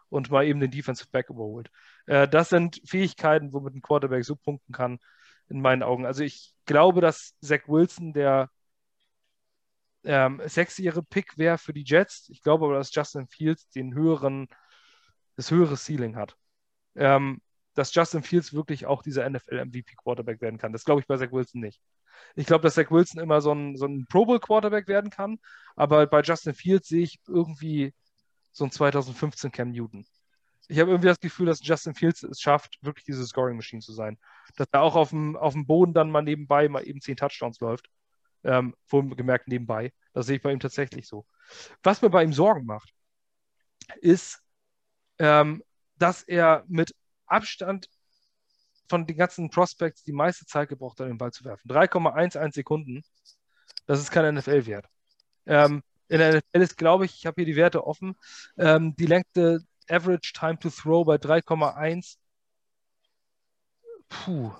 und 0.10 0.30
mal 0.30 0.46
eben 0.46 0.60
den 0.60 0.72
Defensive 0.72 1.10
Back 1.12 1.30
überholt. 1.30 1.72
Äh, 2.06 2.28
das 2.28 2.50
sind 2.50 2.82
Fähigkeiten, 2.86 3.54
womit 3.54 3.76
ein 3.76 3.82
Quarterback 3.82 4.24
so 4.26 4.36
punkten 4.36 4.74
kann, 4.74 5.00
in 5.50 5.62
meinen 5.62 5.84
Augen. 5.84 6.06
Also 6.06 6.24
ich 6.24 6.54
glaube, 6.66 7.02
dass 7.02 7.36
Zach 7.42 7.68
Wilson 7.68 8.14
der 8.14 8.50
ähm, 10.04 10.42
sechsjährige 10.46 11.04
Pick 11.04 11.38
wäre 11.38 11.58
für 11.58 11.74
die 11.74 11.84
Jets. 11.86 12.30
Ich 12.30 12.42
glaube 12.42 12.66
aber, 12.66 12.76
dass 12.76 12.94
Justin 12.94 13.28
Fields 13.28 13.70
den 13.70 13.94
höheren, 13.94 14.48
das 15.36 15.52
höhere 15.52 15.78
Ceiling 15.78 16.16
hat. 16.16 16.36
Ähm, 16.96 17.42
dass 17.74 17.94
Justin 17.94 18.24
Fields 18.24 18.54
wirklich 18.54 18.86
auch 18.86 19.02
dieser 19.02 19.30
NFL-MVP-Quarterback 19.30 20.42
werden 20.42 20.58
kann. 20.60 20.74
Das 20.74 20.84
glaube 20.84 21.02
ich 21.02 21.08
bei 21.08 21.18
Zach 21.18 21.32
Wilson 21.32 21.62
nicht. 21.62 21.82
Ich 22.36 22.46
glaube, 22.46 22.64
dass 22.64 22.76
Zach 22.76 22.92
Wilson 22.92 23.22
immer 23.22 23.42
so 23.42 23.54
ein, 23.54 23.76
so 23.76 23.86
ein 23.86 24.06
Pro 24.08 24.26
Bowl-Quarterback 24.26 24.88
werden 24.88 25.10
kann, 25.10 25.40
aber 25.76 26.08
bei 26.08 26.22
Justin 26.22 26.54
Fields 26.54 26.88
sehe 26.88 27.04
ich 27.04 27.20
irgendwie 27.28 27.94
so 28.52 28.66
ein 28.66 28.72
2015 28.72 29.52
Cam 29.52 29.72
Newton. 29.72 30.06
Ich 30.68 30.80
habe 30.80 30.92
irgendwie 30.92 31.08
das 31.08 31.20
Gefühl, 31.20 31.48
dass 31.48 31.60
Justin 31.62 31.96
Fields 31.96 32.24
es 32.24 32.40
schafft, 32.40 32.78
wirklich 32.82 33.04
diese 33.06 33.26
Scoring-Machine 33.26 33.82
zu 33.82 33.92
sein. 33.92 34.18
Dass 34.56 34.68
er 34.72 34.82
auch 34.82 34.96
auf 34.96 35.10
dem, 35.10 35.36
auf 35.36 35.54
dem 35.54 35.66
Boden 35.66 35.94
dann 35.94 36.12
mal 36.12 36.22
nebenbei 36.22 36.70
mal 36.70 36.88
eben 36.88 37.02
zehn 37.02 37.18
Touchdowns 37.18 37.60
läuft. 37.60 37.90
Ähm, 38.44 38.74
wohlgemerkt 38.88 39.48
nebenbei. 39.48 39.92
Das 40.14 40.26
sehe 40.26 40.38
ich 40.38 40.42
bei 40.42 40.52
ihm 40.52 40.60
tatsächlich 40.60 41.08
so. 41.08 41.26
Was 41.84 42.02
mir 42.02 42.10
bei 42.10 42.24
ihm 42.24 42.34
Sorgen 42.34 42.66
macht, 42.66 42.94
ist, 44.00 44.42
ähm, 45.20 45.64
dass 45.98 46.24
er 46.24 46.64
mit 46.68 46.96
Abstand 47.26 47.88
von 48.92 49.08
den 49.08 49.16
ganzen 49.18 49.50
Prospects 49.50 50.04
die 50.04 50.12
meiste 50.12 50.46
Zeit 50.46 50.68
gebraucht 50.70 51.00
hat, 51.00 51.08
den 51.08 51.18
Ball 51.18 51.32
zu 51.32 51.46
werfen. 51.46 51.70
3,11 51.70 52.54
Sekunden, 52.54 53.04
das 53.88 54.02
ist 54.02 54.12
kein 54.12 54.36
NFL-Wert. 54.36 54.86
Ähm, 55.46 55.82
in 56.10 56.20
der 56.20 56.36
NFL 56.36 56.62
ist, 56.62 56.78
glaube 56.78 57.06
ich, 57.06 57.16
ich 57.16 57.26
habe 57.26 57.36
hier 57.38 57.46
die 57.46 57.56
Werte 57.56 57.88
offen, 57.88 58.16
ähm, 58.58 58.94
die 58.98 59.06
längste 59.06 59.62
Average 59.90 60.34
Time 60.34 60.60
to 60.60 60.70
Throw 60.70 61.06
bei 61.06 61.16
3,1. 61.16 62.18
Puh. 64.10 64.52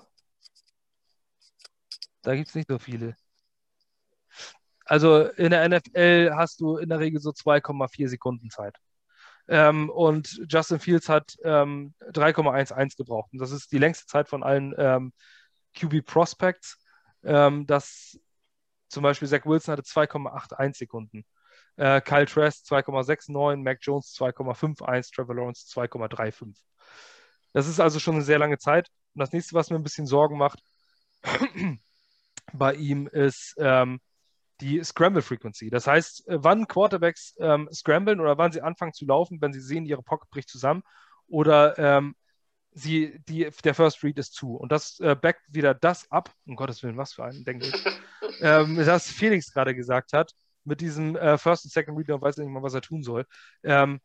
Da 2.22 2.34
gibt 2.34 2.48
es 2.48 2.54
nicht 2.54 2.68
so 2.68 2.78
viele. 2.78 3.14
Also 4.86 5.26
in 5.26 5.50
der 5.50 5.68
NFL 5.68 6.32
hast 6.34 6.60
du 6.60 6.78
in 6.78 6.88
der 6.88 7.00
Regel 7.00 7.20
so 7.20 7.32
2,4 7.32 8.08
Sekunden 8.08 8.48
Zeit. 8.48 8.76
Ähm, 9.52 9.90
und 9.90 10.40
Justin 10.48 10.80
Fields 10.80 11.10
hat 11.10 11.36
ähm, 11.44 11.92
3,11 12.12 12.96
gebraucht. 12.96 13.30
Und 13.34 13.38
das 13.38 13.50
ist 13.50 13.70
die 13.70 13.76
längste 13.76 14.06
Zeit 14.06 14.26
von 14.26 14.42
allen 14.42 14.74
ähm, 14.78 15.12
QB 15.76 16.06
Prospects. 16.06 16.78
Ähm, 17.22 17.66
das 17.66 18.18
zum 18.88 19.02
Beispiel 19.02 19.28
Zach 19.28 19.44
Wilson 19.44 19.72
hatte 19.72 19.82
2,81 19.82 20.78
Sekunden. 20.78 21.26
Äh, 21.76 22.00
Kyle 22.00 22.24
Trask 22.24 22.64
2,69, 22.64 23.62
Mac 23.62 23.78
Jones 23.82 24.14
2,51, 24.18 25.14
Trevor 25.14 25.34
Lawrence 25.34 25.66
2,35. 25.70 26.56
Das 27.52 27.68
ist 27.68 27.78
also 27.78 27.98
schon 27.98 28.14
eine 28.14 28.24
sehr 28.24 28.38
lange 28.38 28.56
Zeit. 28.56 28.88
Und 29.14 29.20
das 29.20 29.32
nächste, 29.32 29.54
was 29.54 29.68
mir 29.68 29.76
ein 29.76 29.82
bisschen 29.82 30.06
Sorgen 30.06 30.38
macht 30.38 30.62
bei 32.54 32.72
ihm, 32.72 33.06
ist 33.06 33.54
ähm, 33.58 34.00
die 34.60 34.82
Scramble 34.84 35.22
Frequency. 35.22 35.70
Das 35.70 35.86
heißt, 35.86 36.28
äh, 36.28 36.38
wann 36.42 36.68
Quarterbacks 36.68 37.34
ähm, 37.38 37.68
scramblen 37.72 38.20
oder 38.20 38.38
wann 38.38 38.52
sie 38.52 38.62
anfangen 38.62 38.92
zu 38.92 39.06
laufen, 39.06 39.40
wenn 39.40 39.52
sie 39.52 39.60
sehen, 39.60 39.86
ihre 39.86 40.02
Pocket 40.02 40.30
bricht 40.30 40.48
zusammen 40.48 40.82
oder 41.26 41.78
ähm, 41.78 42.14
sie, 42.72 43.20
die, 43.28 43.48
der 43.64 43.74
First 43.74 44.02
Read 44.02 44.18
ist 44.18 44.34
zu. 44.34 44.56
Und 44.56 44.72
das 44.72 45.00
äh, 45.00 45.14
backt 45.14 45.42
wieder 45.48 45.74
das 45.74 46.10
ab, 46.10 46.32
um 46.46 46.56
Gottes 46.56 46.82
Willen, 46.82 46.96
was 46.96 47.12
für 47.12 47.24
einen, 47.24 47.44
denke 47.44 47.66
ich, 47.66 47.74
ähm, 48.40 48.76
das 48.76 49.10
Felix 49.10 49.52
gerade 49.52 49.74
gesagt 49.74 50.12
hat, 50.12 50.32
mit 50.64 50.80
diesem 50.80 51.16
äh, 51.16 51.38
First 51.38 51.64
und 51.64 51.72
Second 51.72 51.98
Read, 51.98 52.10
und 52.10 52.22
weiß 52.22 52.36
nicht 52.36 52.48
mal, 52.48 52.62
was 52.62 52.74
er 52.74 52.82
tun 52.82 53.02
soll. 53.02 53.26
Ähm, 53.62 54.00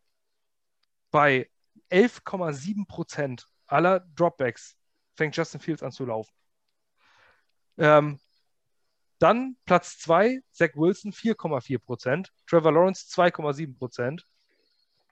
bei 1.12 1.50
11,7 1.92 2.88
Prozent 2.88 3.46
aller 3.68 4.02
Dropbacks 4.16 4.76
fängt 5.16 5.36
Justin 5.36 5.62
Fields 5.62 5.84
an 5.84 5.92
zu 5.92 6.06
laufen. 6.06 6.32
Ähm, 7.78 8.20
dann 9.20 9.58
Platz 9.66 9.98
2, 10.00 10.42
Zach 10.52 10.72
Wilson 10.76 11.12
4,4 11.12 11.80
Prozent, 11.80 12.32
Trevor 12.46 12.72
Lawrence 12.72 13.08
2,7 13.08 13.78
Prozent. 13.78 14.28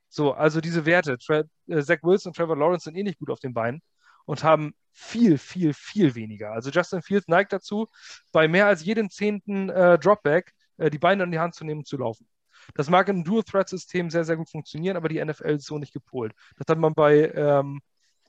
So, 0.09 0.33
also 0.33 0.61
diese 0.61 0.85
Werte, 0.85 1.17
Tra 1.17 1.43
äh, 1.67 1.81
Zach 1.81 1.99
Wilson 2.03 2.29
und 2.29 2.35
Trevor 2.35 2.57
Lawrence 2.57 2.85
sind 2.85 2.95
eh 2.95 3.03
nicht 3.03 3.19
gut 3.19 3.29
auf 3.29 3.39
den 3.39 3.53
Beinen 3.53 3.81
und 4.25 4.43
haben 4.43 4.73
viel, 4.91 5.37
viel, 5.37 5.73
viel 5.73 6.15
weniger. 6.15 6.51
Also 6.51 6.69
Justin 6.69 7.01
Fields 7.01 7.27
neigt 7.27 7.51
dazu, 7.51 7.87
bei 8.31 8.47
mehr 8.47 8.67
als 8.67 8.83
jedem 8.85 9.09
zehnten 9.09 9.69
äh, 9.69 9.99
Dropback 9.99 10.53
äh, 10.77 10.89
die 10.89 10.99
Beine 10.99 11.23
in 11.23 11.31
die 11.31 11.39
Hand 11.39 11.55
zu 11.55 11.65
nehmen 11.65 11.79
und 11.79 11.87
zu 11.87 11.97
laufen. 11.97 12.27
Das 12.73 12.89
mag 12.89 13.09
im 13.09 13.23
Dual-Threat-System 13.23 14.09
sehr, 14.09 14.23
sehr 14.23 14.37
gut 14.37 14.49
funktionieren, 14.49 14.97
aber 14.97 15.09
die 15.09 15.23
NFL 15.23 15.55
ist 15.55 15.65
so 15.65 15.77
nicht 15.77 15.93
gepolt. 15.93 16.33
Das 16.57 16.65
hat 16.69 16.79
man 16.79 16.93
bei 16.93 17.31
ähm, 17.35 17.81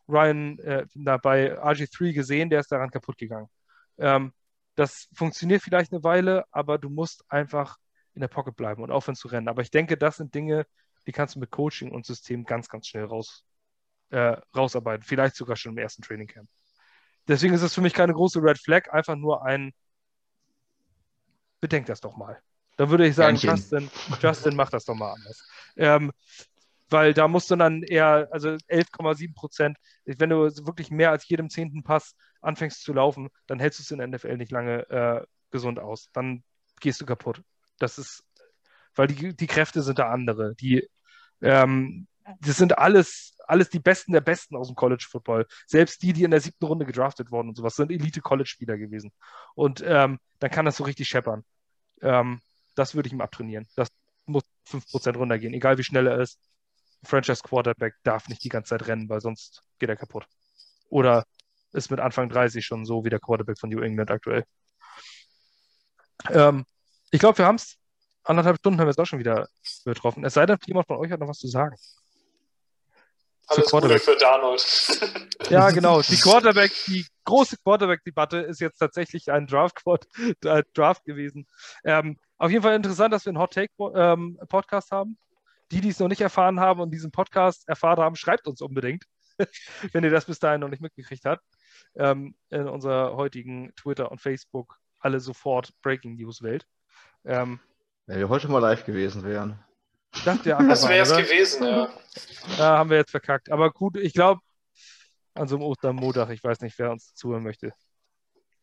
Ryan, 0.09 0.59
äh, 0.59 0.87
na, 0.95 1.17
bei 1.17 1.57
RG3 1.59 2.13
gesehen, 2.13 2.51
der 2.51 2.61
ist 2.61 2.71
daran 2.71 2.91
kaputt 2.91 3.17
gegangen. 3.17 3.49
Ähm, 3.99 4.33
das 4.77 5.09
funktioniert 5.15 5.63
vielleicht 5.63 5.93
eine 5.93 6.05
Weile, 6.05 6.45
aber 6.53 6.79
du 6.79 6.89
musst 6.89 7.25
einfach 7.29 7.79
in 8.15 8.21
der 8.21 8.29
Pocket 8.29 8.55
bleiben 8.55 8.83
und 8.83 8.91
aufhören 8.91 9.17
zu 9.17 9.29
rennen. 9.29 9.49
Aber 9.49 9.63
ich 9.63 9.71
denke, 9.71 9.97
das 9.97 10.17
sind 10.17 10.35
Dinge, 10.35 10.67
die 11.07 11.13
kannst 11.13 11.35
du 11.35 11.41
mit 11.41 11.51
Coaching 11.51 11.91
und 11.91 12.07
System 12.07 12.45
ganz, 12.45 12.69
ganz 12.69 12.87
schnell 12.87 13.05
raus, 13.05 13.45
äh, 14.11 14.37
rausarbeiten. 14.55 15.05
Vielleicht 15.05 15.37
sogar 15.37 15.57
schon 15.57 15.73
im 15.73 15.79
ersten 15.79 16.03
Training 16.03 16.29
Camp. 16.29 16.49
Deswegen 17.27 17.55
ist 17.55 17.63
es 17.63 17.75
für 17.75 17.81
mich 17.81 17.93
keine 17.93 18.13
große 18.13 18.41
Red 18.41 18.59
Flag, 18.59 18.93
einfach 18.93 19.17
nur 19.17 19.45
ein 19.45 19.73
Bedenk 21.61 21.87
das 21.87 22.01
doch 22.01 22.17
mal. 22.17 22.41
Da 22.77 22.91
würde 22.91 23.07
ich 23.07 23.15
sagen, 23.15 23.37
Justin, 23.37 23.91
Justin, 24.21 24.55
mach 24.55 24.71
das 24.71 24.85
doch 24.85 24.95
mal 24.95 25.13
anders. 25.13 25.43
Ähm, 25.77 26.13
weil 26.89 27.15
da 27.15 27.27
musst 27.27 27.51
du 27.51 27.57
dann 27.57 27.83
eher, 27.83 28.29
also 28.31 28.51
11,7 28.51 29.35
Prozent, 29.35 29.79
wenn 30.05 30.31
du 30.31 30.45
wirklich 30.67 30.91
mehr 30.91 31.11
als 31.11 31.29
jedem 31.29 31.51
zehnten 31.51 31.83
Pass 31.83 32.15
anfängst 32.47 32.83
zu 32.83 32.93
laufen, 32.93 33.29
dann 33.47 33.59
hältst 33.59 33.79
du 33.79 33.83
es 33.83 33.91
in 33.91 33.99
der 33.99 34.07
NFL 34.09 34.37
nicht 34.37 34.53
lange 34.53 34.89
äh, 34.91 35.27
gesund 35.51 35.79
aus. 35.79 36.11
Dann 36.13 36.43
gehst 36.81 37.01
du 37.01 37.07
kaputt. 37.07 37.43
Das 37.79 37.99
ist, 37.99 38.25
weil 38.95 39.09
die, 39.09 39.37
die 39.37 39.47
Kräfte 39.47 39.83
sind 39.83 39.99
da 39.99 40.11
andere. 40.11 40.55
Die, 40.55 40.89
ähm, 41.43 42.07
das 42.41 42.57
sind 42.57 42.79
alles, 42.79 43.37
alles 43.47 43.71
die 43.71 43.79
Besten 43.79 44.13
der 44.13 44.21
Besten 44.21 44.57
aus 44.57 44.69
dem 44.69 44.77
College 44.77 45.07
Football. 45.09 45.47
Selbst 45.67 46.03
die, 46.03 46.13
die 46.13 46.25
in 46.25 46.31
der 46.31 46.41
siebten 46.41 46.65
Runde 46.65 46.87
gedraftet 46.87 47.31
wurden 47.31 47.49
und 47.49 47.57
sowas, 47.57 47.77
sind 47.77 47.91
Elite-College-Spieler 47.91 48.79
gewesen. 48.79 49.13
Und 49.55 49.83
ähm, 49.87 50.19
dann 50.39 50.51
kann 50.51 50.65
das 50.65 50.77
so 50.77 50.85
richtig 50.85 51.09
scheppern. 51.09 51.45
Ähm, 52.03 52.41
das 52.75 52.95
würde 52.95 53.07
ich 53.07 53.13
ihm 53.13 53.21
abtrainieren. 53.21 53.67
Das 53.77 53.89
muss 54.27 54.43
5% 54.69 55.17
runtergehen, 55.17 55.55
egal 55.55 55.79
wie 55.79 55.85
schnell 55.85 56.07
er 56.07 56.21
ist. 56.21 56.39
Franchise 57.03 57.43
Quarterback 57.43 57.95
darf 58.03 58.29
nicht 58.29 58.43
die 58.43 58.49
ganze 58.49 58.71
Zeit 58.71 58.87
rennen, 58.89 59.09
weil 59.09 59.21
sonst 59.21 59.63
geht 59.79 59.89
er 59.89 59.97
kaputt. 59.97 60.27
Oder 60.89 61.25
ist 61.77 61.91
mit 61.91 62.01
Anfang 62.01 62.29
30 62.29 62.65
schon 62.65 62.85
so 62.85 63.05
wie 63.05 63.11
der 63.11 63.21
Quarterback 63.21 63.59
von 63.59 63.71
New 63.71 63.81
England 63.81 64.11
aktuell. 64.11 64.45
Ähm, 66.31 66.65
ich 67.11 67.21
glaube, 67.21 67.39
wir 67.39 67.47
haben 67.47 67.57
es. 67.57 67.77
Anderthalb 68.25 68.59
Stunden 68.59 68.81
haben 68.81 68.87
wir 68.87 68.91
es 68.91 68.99
auch 68.99 69.07
schon 69.07 69.21
wieder 69.21 69.49
getroffen. 69.85 70.25
Es 70.25 70.35
sei 70.35 70.47
denn, 70.47 70.59
jemand 70.67 70.89
von 70.89 70.97
euch 70.97 71.13
hat 71.13 71.21
noch 71.21 71.29
was 71.29 71.39
zu 71.39 71.47
sagen. 71.47 71.77
Alles 73.49 73.71
Gute 73.71 73.99
für 74.01 74.17
Darnold. 74.17 75.39
ja, 75.51 75.71
genau. 75.71 76.03
Die 76.09 76.17
Quarterback, 76.17 76.73
die 76.89 77.07
große 77.25 77.57
Quarterback-Debatte 77.63 78.39
ist 78.39 78.61
jetzt 78.61 78.79
tatsächlich 78.79 79.31
ein 79.31 79.47
Draft, 79.47 79.81
äh, 80.45 80.65
Draft 80.75 81.05
gewesen. 81.05 81.47
Ähm, 81.85 82.19
auf 82.39 82.51
jeden 82.51 82.63
Fall 82.63 82.75
interessant, 82.75 83.13
dass 83.13 83.25
wir 83.25 83.31
einen 83.31 83.39
Hot 83.39 83.53
Take-Podcast 83.53 84.93
ähm, 84.93 84.99
haben. 84.99 85.19
Die, 85.71 85.81
die 85.81 85.89
es 85.89 85.99
noch 85.99 86.09
nicht 86.09 86.21
erfahren 86.21 86.61
haben 86.61 86.81
und 86.81 86.91
diesen 86.91 87.11
Podcast 87.11 87.69
erfahren 87.69 87.99
haben, 87.99 88.15
schreibt 88.15 88.47
uns 88.47 88.61
unbedingt, 88.61 89.05
wenn 89.93 90.05
ihr 90.05 90.11
das 90.11 90.25
bis 90.25 90.39
dahin 90.39 90.61
noch 90.61 90.69
nicht 90.69 90.83
mitgekriegt 90.83 91.25
habt. 91.25 91.43
Ähm, 91.95 92.35
in 92.51 92.69
unserer 92.69 93.17
heutigen 93.17 93.75
Twitter 93.77 94.11
und 94.11 94.21
Facebook 94.21 94.79
alle 95.01 95.21
sofort 95.21 95.73
Breaking 95.83 96.17
News 96.17 96.43
Welt. 96.43 96.67
Ähm, 97.25 97.61
Wenn 98.07 98.19
wir 98.19 98.29
heute 98.29 98.49
mal 98.49 98.59
live 98.59 98.85
gewesen 98.85 99.25
wären. 99.25 99.59
Dachte, 100.25 100.51
ja, 100.51 100.63
das 100.63 100.89
wäre 100.89 101.03
es 101.03 101.17
gewesen, 101.17 101.65
ja. 101.65 101.89
Da 102.57 102.79
haben 102.79 102.91
wir 102.91 102.97
jetzt 102.97 103.11
verkackt. 103.11 103.51
Aber 103.51 103.71
gut, 103.71 103.97
ich 103.97 104.15
glaube, 104.15 104.41
an 105.35 105.49
so 105.49 105.57
einem 105.57 105.65
Ostermontag, 105.65 106.31
ich 106.31 106.43
weiß 106.43 106.61
nicht, 106.61 106.79
wer 106.79 106.91
uns 106.91 107.15
zuhören 107.15 107.43
möchte. 107.43 107.73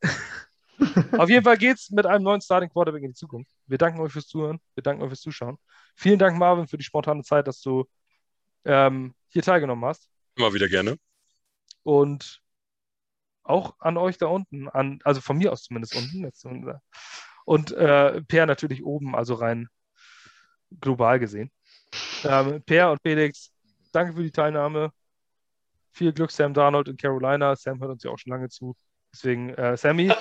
Auf 1.18 1.30
jeden 1.30 1.44
Fall 1.44 1.58
geht 1.58 1.78
es 1.78 1.92
mit 1.92 2.06
einem 2.06 2.24
neuen 2.24 2.42
Starting 2.42 2.70
Quarterback 2.70 3.04
in 3.04 3.12
die 3.12 3.16
Zukunft. 3.16 3.52
Wir 3.68 3.78
danken 3.78 4.00
euch 4.02 4.12
fürs 4.12 4.28
Zuhören. 4.28 4.60
Wir 4.74 4.84
danken 4.84 5.04
euch 5.04 5.10
fürs 5.10 5.22
Zuschauen. 5.22 5.58
Vielen 5.96 6.20
Dank, 6.20 6.38
Marvin, 6.38 6.68
für 6.68 6.78
die 6.78 6.84
spontane 6.84 7.24
Zeit, 7.24 7.48
dass 7.48 7.62
du 7.62 7.86
ähm, 8.66 9.14
hier 9.30 9.44
teilgenommen 9.44 9.86
hast. 9.86 10.10
Immer 10.36 10.54
wieder 10.54 10.68
gerne. 10.68 10.98
Und 11.84 12.43
auch 13.44 13.76
an 13.80 13.98
euch 13.98 14.18
da 14.18 14.28
unten, 14.28 14.70
an, 14.70 15.00
also 15.04 15.22
von 15.22 15.38
mir 15.38 15.52
aus 15.52 15.64
zumindest 15.64 15.96
unten. 15.96 16.24
Jetzt, 16.24 16.46
und 17.46 17.72
äh, 17.72 18.22
Per 18.22 18.46
natürlich 18.46 18.84
oben, 18.84 19.16
also 19.16 19.34
rein 19.36 19.68
global 20.80 21.20
gesehen. 21.20 21.52
Ähm, 22.24 22.62
per 22.64 22.92
und 22.92 23.02
Felix, 23.02 23.52
danke 23.92 24.14
für 24.14 24.24
die 24.24 24.32
Teilnahme. 24.32 24.92
Viel 25.92 26.14
Glück, 26.14 26.32
Sam 26.32 26.54
Darnold 26.54 26.88
in 26.88 26.98
Carolina. 26.98 27.56
Sam 27.56 27.80
hört 27.80 27.92
uns 27.92 28.04
ja 28.04 28.12
auch 28.12 28.18
schon 28.18 28.32
lange 28.32 28.50
zu. 28.50 28.76
Deswegen, 29.14 29.50
äh, 29.52 29.78
Sammy, 29.78 30.12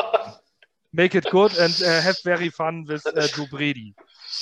make 0.92 1.16
it 1.16 1.30
good 1.30 1.56
and 1.58 1.80
uh, 1.82 2.00
have 2.02 2.16
very 2.24 2.50
fun 2.50 2.88
with 2.88 3.06
uh, 3.06 3.28
Joe 3.34 3.46
Brady. 3.48 3.94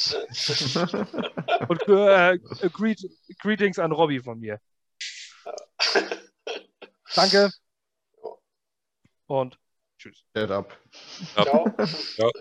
und 1.69 1.83
äh, 1.89 2.39
greet, 2.73 3.05
Greetings 3.39 3.79
an 3.79 3.93
Robbie 3.93 4.21
von 4.21 4.41
mir. 4.41 4.59
Danke. 7.15 7.51
Und 9.27 9.59
tschüss. 9.99 10.25
Head 10.35 10.51
up. 10.51 10.77
Ciao. 11.35 11.75
Ciao. 12.17 12.33